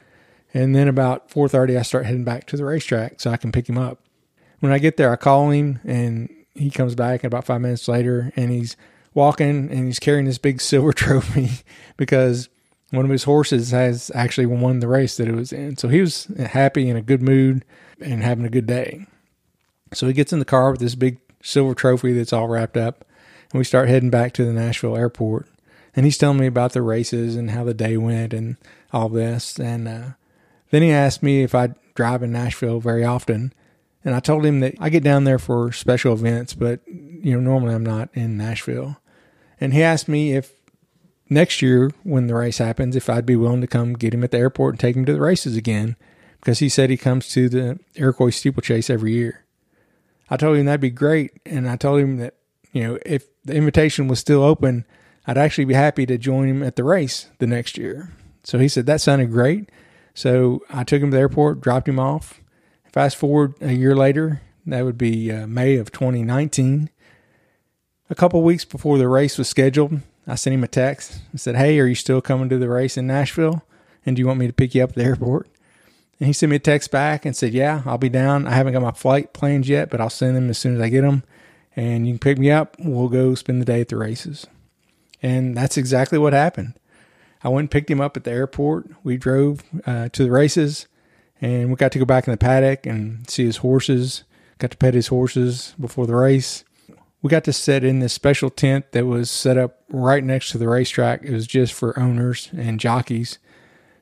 And 0.53 0.75
then 0.75 0.87
about 0.87 1.31
4:30 1.31 1.79
I 1.79 1.83
start 1.83 2.07
heading 2.07 2.25
back 2.25 2.47
to 2.49 2.57
the 2.57 2.65
racetrack 2.65 3.21
so 3.21 3.31
I 3.31 3.37
can 3.37 3.51
pick 3.51 3.69
him 3.69 3.79
up. 3.79 4.01
When 4.61 4.71
I 4.71 4.79
get 4.79 4.97
there, 4.97 5.11
I 5.11 5.17
call 5.17 5.51
him 5.51 5.81
and 5.85 6.29
he 6.55 6.71
comes 6.71 6.95
back 6.95 7.25
about 7.25 7.45
5 7.45 7.61
minutes 7.61 7.89
later 7.89 8.33
and 8.37 8.51
he's 8.51 8.77
walking 9.15 9.71
and 9.71 9.87
he's 9.87 9.99
carrying 9.99 10.27
this 10.27 10.39
big 10.39 10.61
silver 10.61 10.93
trophy 10.93 11.65
because 11.97 12.49
one 12.95 13.05
of 13.05 13.11
his 13.11 13.25
horses 13.25 13.71
has 13.71 14.11
actually 14.15 14.47
won 14.47 14.81
the 14.81 14.89
race 14.89 15.17
that 15.17 15.29
it 15.29 15.35
was 15.35 15.53
in. 15.53 15.77
So 15.77 15.89
he 15.89 16.01
was 16.01 16.27
happy 16.39 16.89
in 16.89 16.97
a 16.97 17.03
good 17.03 17.23
mood 17.23 17.65
and 18.01 18.23
having 18.23 18.45
a 18.45 18.51
good 18.51 18.67
day. 18.67 19.07
So 19.93 20.07
he 20.07 20.13
gets 20.13 20.33
in 20.33 20.39
the 20.39 20.45
car 20.45 20.71
with 20.71 20.81
this 20.81 20.95
big 20.95 21.19
silver 21.43 21.75
trophy 21.75 22.13
that's 22.13 22.33
all 22.33 22.49
wrapped 22.49 22.77
up, 22.77 23.05
and 23.53 23.59
we 23.59 23.65
start 23.65 23.89
heading 23.89 24.11
back 24.11 24.33
to 24.35 24.45
the 24.45 24.53
Nashville 24.53 24.97
airport. 24.97 25.49
And 25.97 26.05
he's 26.05 26.19
telling 26.19 26.39
me 26.39 26.47
about 26.47 26.73
the 26.73 26.83
races 26.83 27.37
and 27.37 27.53
how 27.53 27.63
the 27.63 27.75
day 27.75 27.97
went 27.97 28.35
and 28.35 28.57
all 28.93 29.09
this. 29.09 29.61
And 29.61 29.87
uh, 29.87 30.03
then 30.71 30.83
he 30.83 30.91
asked 30.91 31.23
me 31.23 31.43
if 31.43 31.55
I 31.55 31.69
drive 31.95 32.23
in 32.23 32.33
Nashville 32.33 32.81
very 32.81 33.05
often. 33.05 33.53
And 34.05 34.15
I 34.15 34.21
told 34.21 34.45
him 34.45 34.61
that 34.61 34.75
I 34.81 34.89
get 34.89 35.05
down 35.05 35.25
there 35.25 35.39
for 35.39 35.71
special 35.71 36.13
events, 36.13 36.53
but 36.53 36.81
you 36.87 37.35
know 37.35 37.41
normally 37.41 37.75
I'm 37.75 37.87
not 37.87 38.09
in 38.13 38.37
Nashville. 38.37 38.99
And 39.61 39.73
he 39.73 39.83
asked 39.83 40.09
me 40.09 40.35
if 40.35 40.53
next 41.29 41.63
year 41.63 41.91
when 42.03 42.27
the 42.27 42.35
race 42.35 42.59
happens 42.59 42.97
if 42.97 43.09
I'd 43.09 43.27
be 43.27 43.37
willing 43.37 43.61
to 43.61 43.67
come 43.67 43.95
get 43.95 44.15
him 44.15 44.25
at 44.25 44.31
the 44.31 44.39
airport 44.39 44.75
and 44.75 44.81
take 44.81 44.97
him 44.97 45.05
to 45.07 45.13
the 45.13 45.21
races 45.21 45.57
again 45.57 45.97
because 46.41 46.59
he 46.59 46.69
said 46.69 46.91
he 46.91 46.97
comes 46.97 47.29
to 47.29 47.49
the 47.49 47.79
Iroquois 47.95 48.31
steeplechase 48.31 48.91
every 48.91 49.13
year. 49.13 49.45
I 50.29 50.37
told 50.37 50.57
him 50.57 50.67
that'd 50.67 50.81
be 50.81 50.91
great, 50.91 51.33
and 51.47 51.69
I 51.69 51.77
told 51.77 52.01
him 52.01 52.19
that 52.19 52.35
you 52.73 52.83
know 52.83 52.99
if 53.05 53.27
the 53.45 53.55
invitation 53.55 54.09
was 54.09 54.19
still 54.21 54.43
open, 54.43 54.85
I'd 55.27 55.39
actually 55.39 55.65
be 55.65 55.75
happy 55.75 56.07
to 56.07 56.19
join 56.19 56.49
him 56.49 56.63
at 56.63 56.77
the 56.77 56.85
race 56.85 57.29
the 57.39 57.47
next 57.47 57.79
year. 57.79 58.11
So 58.43 58.59
he 58.59 58.69
said 58.69 58.87
that 58.87 59.01
sounded 59.01 59.31
great. 59.31 59.71
So 60.15 60.63
I 60.71 60.85
took 60.85 61.03
him 61.03 61.11
to 61.11 61.17
the 61.17 61.21
airport, 61.21 61.61
dropped 61.61 61.89
him 61.89 61.99
off. 61.99 62.41
Fast 62.93 63.17
forward 63.17 63.55
a 63.61 63.73
year 63.73 63.97
later, 63.97 64.43
that 64.67 64.85
would 64.85 64.99
be 64.99 65.33
uh, 65.33 65.47
May 65.47 65.77
of 65.77 65.91
2019. 65.91 66.91
A 68.11 68.15
couple 68.15 68.43
weeks 68.43 68.65
before 68.65 68.99
the 68.99 69.09
race 69.09 69.39
was 69.39 69.49
scheduled, 69.49 70.01
I 70.27 70.37
sent 70.37 70.55
him 70.55 70.65
a 70.65 70.69
text 70.69 71.21
and 71.31 71.41
said, 71.41 71.57
Hey, 71.57 71.79
are 71.81 71.87
you 71.87 71.95
still 71.95 72.21
coming 72.21 72.49
to 72.49 72.59
the 72.59 72.69
race 72.69 72.97
in 72.97 73.07
Nashville? 73.07 73.65
And 74.07 74.17
do 74.17 74.21
you 74.21 74.27
want 74.27 74.41
me 74.41 74.47
to 74.47 74.53
pick 74.53 74.75
you 74.75 74.83
up 74.83 74.91
at 74.91 74.97
the 74.97 75.05
airport? 75.05 75.49
And 76.21 76.27
he 76.27 76.33
sent 76.33 76.51
me 76.51 76.57
a 76.57 76.61
text 76.61 76.91
back 76.91 77.25
and 77.25 77.37
said, 77.37 77.53
Yeah, 77.53 77.83
I'll 77.85 77.99
be 77.99 78.09
down. 78.09 78.47
I 78.47 78.53
haven't 78.53 78.73
got 78.73 78.83
my 78.83 78.93
flight 78.93 79.33
plans 79.33 79.69
yet, 79.69 79.91
but 79.91 80.01
I'll 80.01 80.11
send 80.11 80.37
them 80.37 80.49
as 80.49 80.59
soon 80.59 80.77
as 80.77 80.81
I 80.81 80.89
get 80.89 81.03
them. 81.03 81.25
And 81.77 82.07
you 82.07 82.15
can 82.15 82.19
pick 82.21 82.39
me 82.39 82.51
up. 82.51 82.77
We'll 82.79 83.09
go 83.09 83.35
spend 83.35 83.61
the 83.61 83.67
day 83.67 83.81
at 83.81 83.89
the 83.89 83.97
races. 83.97 84.47
And 85.23 85.57
that's 85.57 85.77
exactly 85.77 86.19
what 86.19 86.33
happened. 86.33 86.75
I 87.43 87.49
went 87.49 87.65
and 87.65 87.71
picked 87.71 87.91
him 87.91 88.01
up 88.01 88.17
at 88.17 88.25
the 88.25 88.31
airport. 88.31 88.87
We 89.03 89.17
drove 89.17 89.63
uh, 89.87 90.09
to 90.11 90.25
the 90.25 90.31
races 90.31 90.87
and 91.41 91.69
we 91.69 91.77
got 91.77 91.93
to 91.93 91.99
go 91.99 92.05
back 92.05 92.27
in 92.27 92.31
the 92.31 92.39
paddock 92.39 92.87
and 92.87 93.29
see 93.29 93.45
his 93.45 93.59
horses. 93.59 94.25
Got 94.59 94.71
to 94.71 94.77
pet 94.77 94.95
his 94.95 95.09
horses 95.09 95.75
before 95.79 96.07
the 96.07 96.15
race 96.15 96.65
we 97.25 97.31
got 97.31 97.45
to 97.45 97.55
sit 97.55 97.83
in 97.83 98.01
this 98.01 98.13
special 98.13 98.51
tent 98.51 98.93
that 98.93 99.07
was 99.07 99.31
set 99.31 99.57
up 99.57 99.81
right 99.89 100.23
next 100.23 100.51
to 100.51 100.59
the 100.59 100.69
racetrack. 100.69 101.23
It 101.25 101.33
was 101.33 101.47
just 101.47 101.73
for 101.73 101.99
owners 101.99 102.51
and 102.55 102.79
jockeys. 102.79 103.39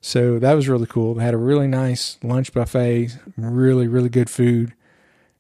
So 0.01 0.41
that 0.41 0.55
was 0.55 0.69
really 0.69 0.89
cool. 0.89 1.15
They 1.15 1.23
had 1.23 1.33
a 1.33 1.39
really 1.39 1.69
nice 1.69 2.19
lunch 2.25 2.53
buffet, 2.53 3.17
really, 3.37 3.87
really 3.87 4.09
good 4.09 4.29
food. 4.29 4.75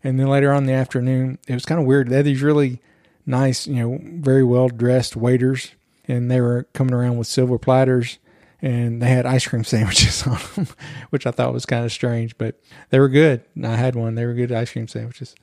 And 0.04 0.20
then 0.20 0.28
later 0.28 0.52
on 0.52 0.58
in 0.58 0.66
the 0.66 0.74
afternoon, 0.74 1.40
it 1.48 1.54
was 1.54 1.66
kind 1.66 1.80
of 1.80 1.86
weird. 1.88 2.08
They 2.08 2.18
had 2.18 2.24
these 2.24 2.40
really 2.40 2.80
nice, 3.26 3.66
you 3.66 3.74
know, 3.74 3.98
very 4.00 4.44
well 4.44 4.68
dressed 4.68 5.16
waiters, 5.16 5.72
and 6.06 6.30
they 6.30 6.40
were 6.40 6.68
coming 6.74 6.94
around 6.94 7.18
with 7.18 7.26
silver 7.26 7.58
platters 7.58 8.20
and 8.64 9.02
they 9.02 9.08
had 9.08 9.26
ice 9.26 9.44
cream 9.44 9.64
sandwiches 9.64 10.24
on 10.24 10.38
them, 10.54 10.68
which 11.10 11.26
I 11.26 11.32
thought 11.32 11.52
was 11.52 11.66
kind 11.66 11.84
of 11.84 11.90
strange, 11.90 12.38
but 12.38 12.60
they 12.90 13.00
were 13.00 13.08
good. 13.08 13.42
I 13.60 13.74
had 13.74 13.96
one. 13.96 14.14
They 14.14 14.24
were 14.24 14.34
good 14.34 14.52
ice 14.52 14.70
cream 14.70 14.86
sandwiches. 14.86 15.34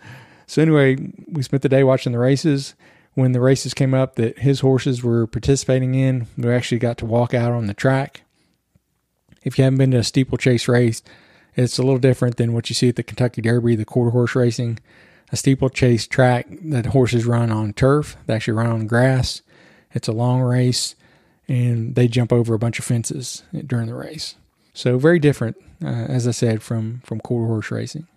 So 0.49 0.63
anyway, 0.63 0.97
we 1.27 1.43
spent 1.43 1.61
the 1.61 1.69
day 1.69 1.83
watching 1.83 2.11
the 2.11 2.17
races. 2.17 2.73
When 3.13 3.33
the 3.33 3.39
races 3.39 3.75
came 3.75 3.93
up 3.93 4.15
that 4.15 4.39
his 4.39 4.61
horses 4.61 5.03
were 5.03 5.27
participating 5.27 5.93
in, 5.93 6.25
we 6.39 6.51
actually 6.51 6.79
got 6.79 6.97
to 6.97 7.05
walk 7.05 7.35
out 7.35 7.51
on 7.51 7.67
the 7.67 7.75
track. 7.75 8.23
If 9.43 9.59
you 9.59 9.63
haven't 9.63 9.77
been 9.77 9.91
to 9.91 9.97
a 9.97 10.03
steeplechase 10.03 10.67
race, 10.67 11.03
it's 11.55 11.77
a 11.77 11.83
little 11.83 11.99
different 11.99 12.37
than 12.37 12.53
what 12.53 12.67
you 12.67 12.73
see 12.73 12.89
at 12.89 12.95
the 12.95 13.03
Kentucky 13.03 13.43
Derby, 13.43 13.75
the 13.75 13.85
quarter 13.85 14.09
horse 14.09 14.33
racing. 14.33 14.79
A 15.31 15.37
steeplechase 15.37 16.07
track 16.07 16.47
that 16.63 16.87
horses 16.87 17.27
run 17.27 17.51
on 17.51 17.71
turf, 17.71 18.17
they 18.25 18.33
actually 18.33 18.55
run 18.55 18.71
on 18.71 18.87
grass. 18.87 19.43
It's 19.91 20.07
a 20.07 20.13
long 20.13 20.41
race, 20.41 20.95
and 21.47 21.93
they 21.93 22.07
jump 22.07 22.33
over 22.33 22.55
a 22.55 22.59
bunch 22.59 22.79
of 22.79 22.85
fences 22.85 23.43
during 23.67 23.85
the 23.85 23.93
race. 23.93 24.33
So 24.73 24.97
very 24.97 25.19
different, 25.19 25.57
uh, 25.83 25.89
as 25.89 26.27
I 26.27 26.31
said, 26.31 26.63
from 26.63 27.01
from 27.05 27.19
quarter 27.19 27.45
horse 27.45 27.69
racing 27.69 28.07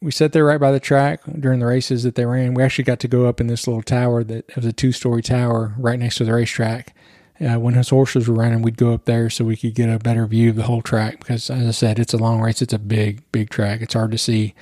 we 0.00 0.10
sat 0.12 0.32
there 0.32 0.44
right 0.44 0.60
by 0.60 0.70
the 0.70 0.80
track 0.80 1.22
during 1.38 1.58
the 1.58 1.66
races 1.66 2.04
that 2.04 2.14
they 2.14 2.24
ran. 2.24 2.54
We 2.54 2.62
actually 2.62 2.84
got 2.84 3.00
to 3.00 3.08
go 3.08 3.26
up 3.26 3.40
in 3.40 3.48
this 3.48 3.66
little 3.66 3.82
tower 3.82 4.22
that 4.24 4.54
was 4.54 4.64
a 4.64 4.72
two 4.72 4.92
story 4.92 5.22
tower 5.22 5.74
right 5.76 5.98
next 5.98 6.16
to 6.16 6.24
the 6.24 6.32
racetrack. 6.32 6.94
Uh, 7.40 7.58
when 7.58 7.74
his 7.74 7.90
horses 7.90 8.26
were 8.26 8.34
running, 8.34 8.62
we'd 8.62 8.76
go 8.76 8.92
up 8.92 9.04
there 9.04 9.30
so 9.30 9.44
we 9.44 9.56
could 9.56 9.74
get 9.74 9.88
a 9.88 9.98
better 9.98 10.26
view 10.26 10.50
of 10.50 10.56
the 10.56 10.64
whole 10.64 10.82
track 10.82 11.20
because, 11.20 11.50
as 11.50 11.66
I 11.66 11.70
said, 11.70 11.98
it's 11.98 12.14
a 12.14 12.18
long 12.18 12.40
race. 12.40 12.62
It's 12.62 12.72
a 12.72 12.80
big, 12.80 13.22
big 13.30 13.48
track. 13.48 13.80
It's 13.80 13.94
hard 13.94 14.10
to 14.10 14.18
see 14.18 14.54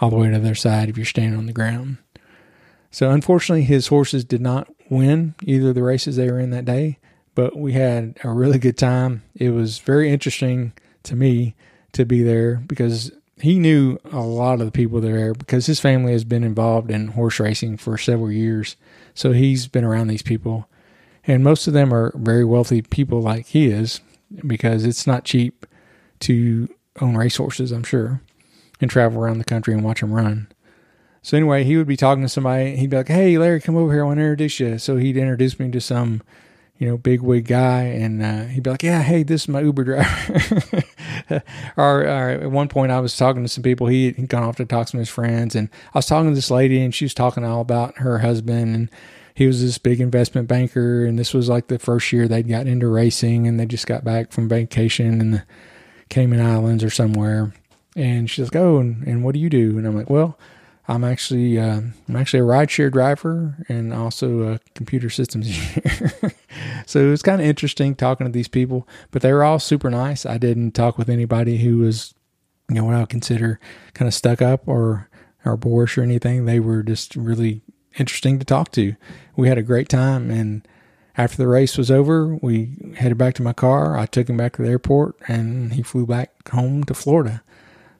all 0.00 0.10
the 0.10 0.16
way 0.16 0.26
to 0.26 0.32
the 0.32 0.44
other 0.44 0.54
side 0.54 0.90
if 0.90 0.98
you're 0.98 1.06
standing 1.06 1.38
on 1.38 1.46
the 1.46 1.52
ground. 1.52 1.96
So, 2.90 3.10
unfortunately, 3.10 3.64
his 3.64 3.86
horses 3.86 4.24
did 4.24 4.42
not 4.42 4.68
win 4.90 5.34
either 5.42 5.70
of 5.70 5.74
the 5.74 5.82
races 5.82 6.16
they 6.16 6.30
were 6.30 6.40
in 6.40 6.50
that 6.50 6.66
day, 6.66 6.98
but 7.34 7.56
we 7.56 7.72
had 7.72 8.18
a 8.22 8.30
really 8.30 8.58
good 8.58 8.76
time. 8.76 9.22
It 9.34 9.50
was 9.50 9.78
very 9.78 10.12
interesting 10.12 10.74
to 11.04 11.16
me 11.16 11.54
to 11.92 12.04
be 12.04 12.22
there 12.22 12.56
because 12.56 13.12
he 13.42 13.58
knew 13.58 13.98
a 14.12 14.20
lot 14.20 14.60
of 14.60 14.66
the 14.66 14.72
people 14.72 15.00
there 15.00 15.34
because 15.34 15.66
his 15.66 15.80
family 15.80 16.12
has 16.12 16.24
been 16.24 16.44
involved 16.44 16.90
in 16.90 17.08
horse 17.08 17.40
racing 17.40 17.76
for 17.76 17.96
several 17.98 18.30
years. 18.30 18.76
So 19.14 19.32
he's 19.32 19.66
been 19.66 19.84
around 19.84 20.08
these 20.08 20.22
people. 20.22 20.68
And 21.26 21.44
most 21.44 21.66
of 21.66 21.72
them 21.72 21.92
are 21.92 22.12
very 22.16 22.44
wealthy 22.44 22.82
people 22.82 23.20
like 23.20 23.46
he 23.46 23.66
is 23.66 24.00
because 24.46 24.84
it's 24.84 25.06
not 25.06 25.24
cheap 25.24 25.66
to 26.20 26.68
own 27.00 27.16
racehorses, 27.16 27.72
I'm 27.72 27.84
sure, 27.84 28.20
and 28.80 28.90
travel 28.90 29.22
around 29.22 29.38
the 29.38 29.44
country 29.44 29.74
and 29.74 29.84
watch 29.84 30.00
them 30.00 30.12
run. 30.12 30.48
So 31.22 31.36
anyway, 31.36 31.64
he 31.64 31.76
would 31.76 31.86
be 31.86 31.96
talking 31.96 32.22
to 32.22 32.28
somebody. 32.28 32.76
He'd 32.76 32.90
be 32.90 32.96
like, 32.96 33.08
"Hey, 33.08 33.36
Larry, 33.36 33.60
come 33.60 33.76
over 33.76 33.92
here. 33.92 34.02
I 34.02 34.06
want 34.06 34.18
to 34.18 34.22
introduce 34.22 34.58
you." 34.58 34.78
So 34.78 34.96
he'd 34.96 35.18
introduce 35.18 35.60
me 35.60 35.70
to 35.70 35.80
some 35.80 36.22
you 36.80 36.88
know, 36.88 36.96
big 36.96 37.20
wig 37.20 37.46
guy, 37.46 37.82
and 37.82 38.22
uh, 38.22 38.44
he'd 38.44 38.62
be 38.62 38.70
like, 38.70 38.82
"Yeah, 38.82 39.02
hey, 39.02 39.22
this 39.22 39.42
is 39.42 39.48
my 39.48 39.60
Uber 39.60 39.84
driver." 39.84 40.82
or, 41.76 42.02
or, 42.02 42.28
at 42.30 42.50
one 42.50 42.68
point, 42.68 42.92
I 42.92 43.00
was 43.00 43.16
talking 43.16 43.42
to 43.42 43.48
some 43.48 43.62
people. 43.62 43.86
He 43.86 44.12
had 44.12 44.28
gone 44.28 44.42
off 44.42 44.56
to 44.56 44.64
talk 44.64 44.88
to 44.88 44.98
his 44.98 45.08
friends, 45.08 45.54
and 45.54 45.68
I 45.94 45.98
was 45.98 46.06
talking 46.06 46.30
to 46.30 46.34
this 46.34 46.50
lady, 46.50 46.82
and 46.82 46.94
she 46.94 47.04
was 47.04 47.14
talking 47.14 47.44
all 47.44 47.60
about 47.60 47.98
her 47.98 48.18
husband, 48.18 48.74
and 48.74 48.90
he 49.34 49.46
was 49.46 49.62
this 49.62 49.78
big 49.78 50.00
investment 50.00 50.48
banker, 50.48 51.04
and 51.04 51.18
this 51.18 51.32
was 51.32 51.48
like 51.48 51.68
the 51.68 51.78
first 51.78 52.12
year 52.12 52.28
they'd 52.28 52.48
gotten 52.48 52.68
into 52.68 52.88
racing, 52.88 53.46
and 53.46 53.58
they 53.58 53.66
just 53.66 53.86
got 53.86 54.04
back 54.04 54.32
from 54.32 54.48
vacation 54.48 55.20
in 55.20 55.30
the 55.32 55.44
Cayman 56.08 56.40
Islands 56.40 56.84
or 56.84 56.90
somewhere. 56.90 57.52
And 57.96 58.30
she's 58.30 58.46
like, 58.46 58.56
"Oh, 58.56 58.78
and, 58.78 59.06
and 59.06 59.24
what 59.24 59.34
do 59.34 59.40
you 59.40 59.50
do?" 59.50 59.78
And 59.78 59.86
I'm 59.86 59.96
like, 59.96 60.10
"Well." 60.10 60.38
I'm 60.88 61.04
actually 61.04 61.56
uh, 61.56 61.82
I'm 62.08 62.16
actually 62.16 62.40
a 62.40 62.44
rideshare 62.44 62.90
driver 62.90 63.54
and 63.68 63.94
also 63.94 64.54
a 64.54 64.60
computer 64.74 65.08
systems 65.08 65.46
engineer. 65.46 66.12
so 66.90 67.06
it 67.06 67.10
was 67.10 67.22
kind 67.22 67.40
of 67.40 67.46
interesting 67.46 67.94
talking 67.94 68.26
to 68.26 68.32
these 68.32 68.48
people, 68.48 68.88
but 69.12 69.22
they 69.22 69.32
were 69.32 69.44
all 69.44 69.60
super 69.60 69.90
nice. 69.90 70.26
I 70.26 70.38
didn't 70.38 70.72
talk 70.72 70.98
with 70.98 71.08
anybody 71.08 71.58
who 71.58 71.78
was, 71.78 72.14
you 72.68 72.74
know, 72.74 72.82
what 72.82 72.96
I 72.96 72.98
would 72.98 73.08
consider 73.08 73.60
kind 73.94 74.08
of 74.08 74.12
stuck 74.12 74.42
up 74.42 74.66
or 74.66 75.08
or 75.44 75.56
boorish 75.56 75.96
or 75.96 76.02
anything. 76.02 76.46
They 76.46 76.58
were 76.58 76.82
just 76.82 77.14
really 77.14 77.62
interesting 77.96 78.40
to 78.40 78.44
talk 78.44 78.72
to. 78.72 78.96
We 79.36 79.46
had 79.46 79.56
a 79.56 79.62
great 79.62 79.88
time, 79.88 80.32
and 80.32 80.66
after 81.16 81.36
the 81.36 81.46
race 81.46 81.78
was 81.78 81.92
over, 81.92 82.34
we 82.42 82.76
headed 82.96 83.16
back 83.16 83.34
to 83.34 83.42
my 83.44 83.52
car. 83.52 83.96
I 83.96 84.06
took 84.06 84.28
him 84.28 84.36
back 84.36 84.56
to 84.56 84.62
the 84.62 84.68
airport 84.68 85.14
and 85.28 85.74
he 85.74 85.84
flew 85.84 86.06
back 86.06 86.48
home 86.48 86.82
to 86.84 86.94
Florida. 86.94 87.44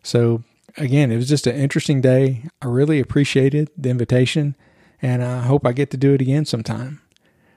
So, 0.03 0.43
again, 0.77 1.13
it 1.13 1.17
was 1.17 1.29
just 1.29 1.47
an 1.47 1.55
interesting 1.55 2.01
day. 2.01 2.49
I 2.61 2.67
really 2.67 2.99
appreciated 2.99 3.71
the 3.77 3.91
invitation 3.91 4.57
and 5.01 5.23
I 5.23 5.43
hope 5.43 5.65
I 5.65 5.73
get 5.73 5.91
to 5.93 5.97
do 5.97 6.13
it 6.13 6.21
again 6.21 6.45
sometime. 6.45 7.03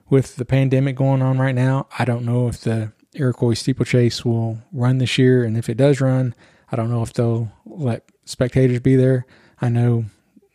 With 0.09 0.35
the 0.35 0.45
pandemic 0.45 0.95
going 0.95 1.21
on 1.21 1.39
right 1.39 1.55
now, 1.55 1.87
I 1.97 2.05
don't 2.05 2.25
know 2.25 2.47
if 2.47 2.61
the 2.61 2.91
Iroquois 3.13 3.53
steeplechase 3.53 4.25
will 4.25 4.59
run 4.71 4.97
this 4.97 5.17
year. 5.17 5.43
And 5.43 5.57
if 5.57 5.69
it 5.69 5.77
does 5.77 6.01
run, 6.01 6.35
I 6.71 6.75
don't 6.75 6.89
know 6.89 7.03
if 7.03 7.13
they'll 7.13 7.51
let 7.65 8.03
spectators 8.25 8.79
be 8.79 8.95
there. 8.95 9.25
I 9.61 9.69
know 9.69 10.05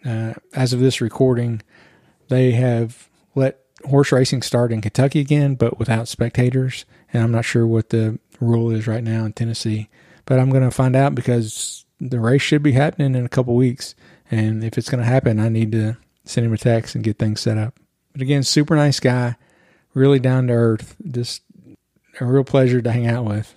uh, 0.04 0.34
as 0.54 0.72
of 0.72 0.80
this 0.80 1.00
recording, 1.00 1.62
they 2.28 2.52
have 2.52 3.08
let 3.34 3.60
horse 3.84 4.12
racing 4.12 4.42
start 4.42 4.72
in 4.72 4.80
Kentucky 4.80 5.20
again, 5.20 5.54
but 5.54 5.78
without 5.78 6.08
spectators. 6.08 6.84
And 7.12 7.22
I'm 7.22 7.32
not 7.32 7.44
sure 7.44 7.66
what 7.66 7.90
the 7.90 8.18
rule 8.40 8.70
is 8.70 8.86
right 8.86 9.04
now 9.04 9.24
in 9.24 9.32
Tennessee, 9.32 9.88
but 10.26 10.38
I'm 10.38 10.50
going 10.50 10.64
to 10.64 10.70
find 10.70 10.94
out 10.94 11.14
because 11.14 11.86
the 12.00 12.20
race 12.20 12.42
should 12.42 12.62
be 12.62 12.72
happening 12.72 13.14
in 13.14 13.24
a 13.24 13.30
couple 13.30 13.54
weeks. 13.54 13.94
And 14.30 14.62
if 14.62 14.76
it's 14.76 14.90
going 14.90 15.02
to 15.02 15.08
happen, 15.08 15.40
I 15.40 15.48
need 15.48 15.72
to 15.72 15.96
send 16.24 16.46
him 16.46 16.52
a 16.52 16.58
text 16.58 16.94
and 16.94 17.04
get 17.04 17.18
things 17.18 17.40
set 17.40 17.56
up. 17.56 17.78
But 18.18 18.24
again, 18.24 18.42
super 18.42 18.74
nice 18.74 18.98
guy, 18.98 19.36
really 19.94 20.18
down 20.18 20.48
to 20.48 20.52
earth, 20.52 20.96
just 21.08 21.42
a 22.18 22.24
real 22.24 22.42
pleasure 22.42 22.82
to 22.82 22.90
hang 22.90 23.06
out 23.06 23.24
with. 23.24 23.56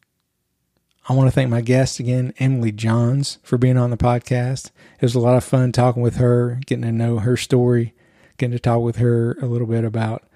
I 1.09 1.13
want 1.13 1.25
to 1.25 1.31
thank 1.31 1.49
my 1.49 1.61
guest 1.61 1.99
again, 1.99 2.35
Emily 2.38 2.71
Johns, 2.71 3.39
for 3.41 3.57
being 3.57 3.75
on 3.75 3.89
the 3.89 3.97
podcast. 3.97 4.67
It 4.67 5.01
was 5.01 5.15
a 5.15 5.19
lot 5.19 5.35
of 5.35 5.43
fun 5.43 5.71
talking 5.71 6.03
with 6.03 6.17
her, 6.17 6.59
getting 6.67 6.83
to 6.83 6.91
know 6.91 7.17
her 7.17 7.35
story, 7.38 7.95
getting 8.38 8.51
to 8.51 8.59
talk 8.59 8.83
with 8.83 8.97
her 8.97 9.35
a 9.41 9.47
little 9.47 9.65
bit 9.65 9.83
about 9.83 10.29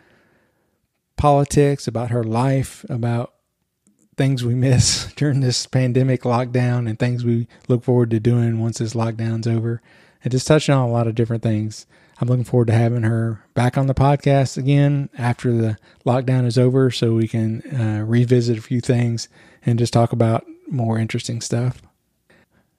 politics, 1.18 1.88
about 1.88 2.10
her 2.10 2.24
life, 2.24 2.84
about 2.90 3.32
things 4.18 4.44
we 4.44 4.56
miss 4.56 5.14
during 5.16 5.42
this 5.42 5.68
pandemic 5.68 6.24
lockdown, 6.24 6.90
and 6.90 6.98
things 6.98 7.24
we 7.24 7.48
look 7.68 7.84
forward 7.84 8.10
to 8.10 8.20
doing 8.20 8.60
once 8.60 8.80
this 8.80 8.96
lockdown's 8.96 9.46
over, 9.46 9.84
and 10.24 10.32
just 10.32 10.48
touching 10.48 10.74
on 10.74 10.90
a 10.90 10.92
lot 10.92 11.06
of 11.06 11.14
different 11.14 11.44
things. 11.44 11.86
I'm 12.20 12.28
looking 12.28 12.46
forward 12.46 12.68
to 12.68 12.74
having 12.74 13.04
her 13.04 13.44
back 13.54 13.78
on 13.78 13.86
the 13.88 13.94
podcast 13.94 14.58
again 14.58 15.10
after 15.18 15.52
the 15.52 15.78
lockdown 16.06 16.46
is 16.46 16.58
over 16.58 16.90
so 16.90 17.14
we 17.14 17.28
can 17.28 17.62
uh, 17.74 18.06
revisit 18.06 18.58
a 18.58 18.62
few 18.62 18.80
things 18.80 19.28
and 19.66 19.78
just 19.78 19.92
talk 19.92 20.14
about 20.14 20.46
more 20.68 20.98
interesting 20.98 21.42
stuff. 21.42 21.82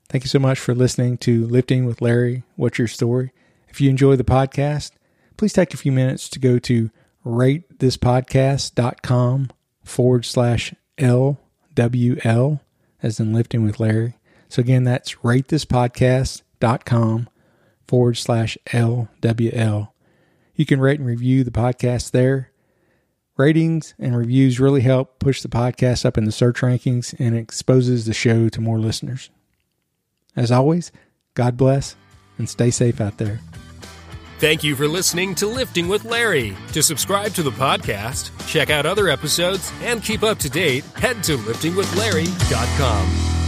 Thank 0.08 0.24
you 0.24 0.28
so 0.28 0.38
much 0.38 0.58
for 0.58 0.74
listening 0.74 1.18
to 1.18 1.46
Lifting 1.46 1.84
with 1.84 2.00
Larry. 2.00 2.44
What's 2.54 2.78
your 2.78 2.88
story? 2.88 3.32
If 3.68 3.78
you 3.80 3.90
enjoy 3.90 4.16
the 4.16 4.24
podcast, 4.24 4.92
please 5.36 5.52
take 5.52 5.74
a 5.74 5.78
few 5.78 5.92
minutes 5.92 6.30
to 6.30 6.38
go 6.38 6.58
to 6.60 6.90
ratethispodcast.com 7.26 9.50
forward 9.84 10.24
slash 10.24 10.74
LWL, 10.96 12.60
as 13.02 13.20
in 13.20 13.34
Lifting 13.34 13.64
with 13.64 13.78
Larry. 13.80 14.14
So 14.48 14.60
again, 14.60 14.84
that's 14.84 15.16
ratethispodcast.com 15.16 17.28
forward 17.86 18.16
slash 18.16 18.56
LWL. 18.66 19.90
You 20.54 20.66
can 20.66 20.80
rate 20.80 20.98
and 20.98 21.06
review 21.06 21.44
the 21.44 21.50
podcast 21.50 22.12
there. 22.12 22.50
Ratings 23.36 23.94
and 23.98 24.16
reviews 24.16 24.58
really 24.58 24.80
help 24.80 25.18
push 25.18 25.42
the 25.42 25.48
podcast 25.48 26.06
up 26.06 26.16
in 26.16 26.24
the 26.24 26.32
search 26.32 26.60
rankings 26.60 27.14
and 27.18 27.36
exposes 27.36 28.06
the 28.06 28.14
show 28.14 28.48
to 28.48 28.60
more 28.60 28.78
listeners. 28.78 29.30
As 30.34 30.50
always, 30.50 30.90
God 31.34 31.56
bless 31.56 31.96
and 32.38 32.48
stay 32.48 32.70
safe 32.70 33.00
out 33.00 33.18
there. 33.18 33.40
Thank 34.38 34.62
you 34.62 34.76
for 34.76 34.86
listening 34.86 35.34
to 35.36 35.46
Lifting 35.46 35.88
with 35.88 36.04
Larry. 36.04 36.54
To 36.72 36.82
subscribe 36.82 37.32
to 37.34 37.42
the 37.42 37.50
podcast, 37.50 38.30
check 38.46 38.68
out 38.68 38.84
other 38.84 39.08
episodes, 39.08 39.72
and 39.80 40.02
keep 40.02 40.22
up 40.22 40.38
to 40.40 40.50
date, 40.50 40.84
head 40.94 41.22
to 41.24 41.38
liftingwithlarry.com. 41.38 43.45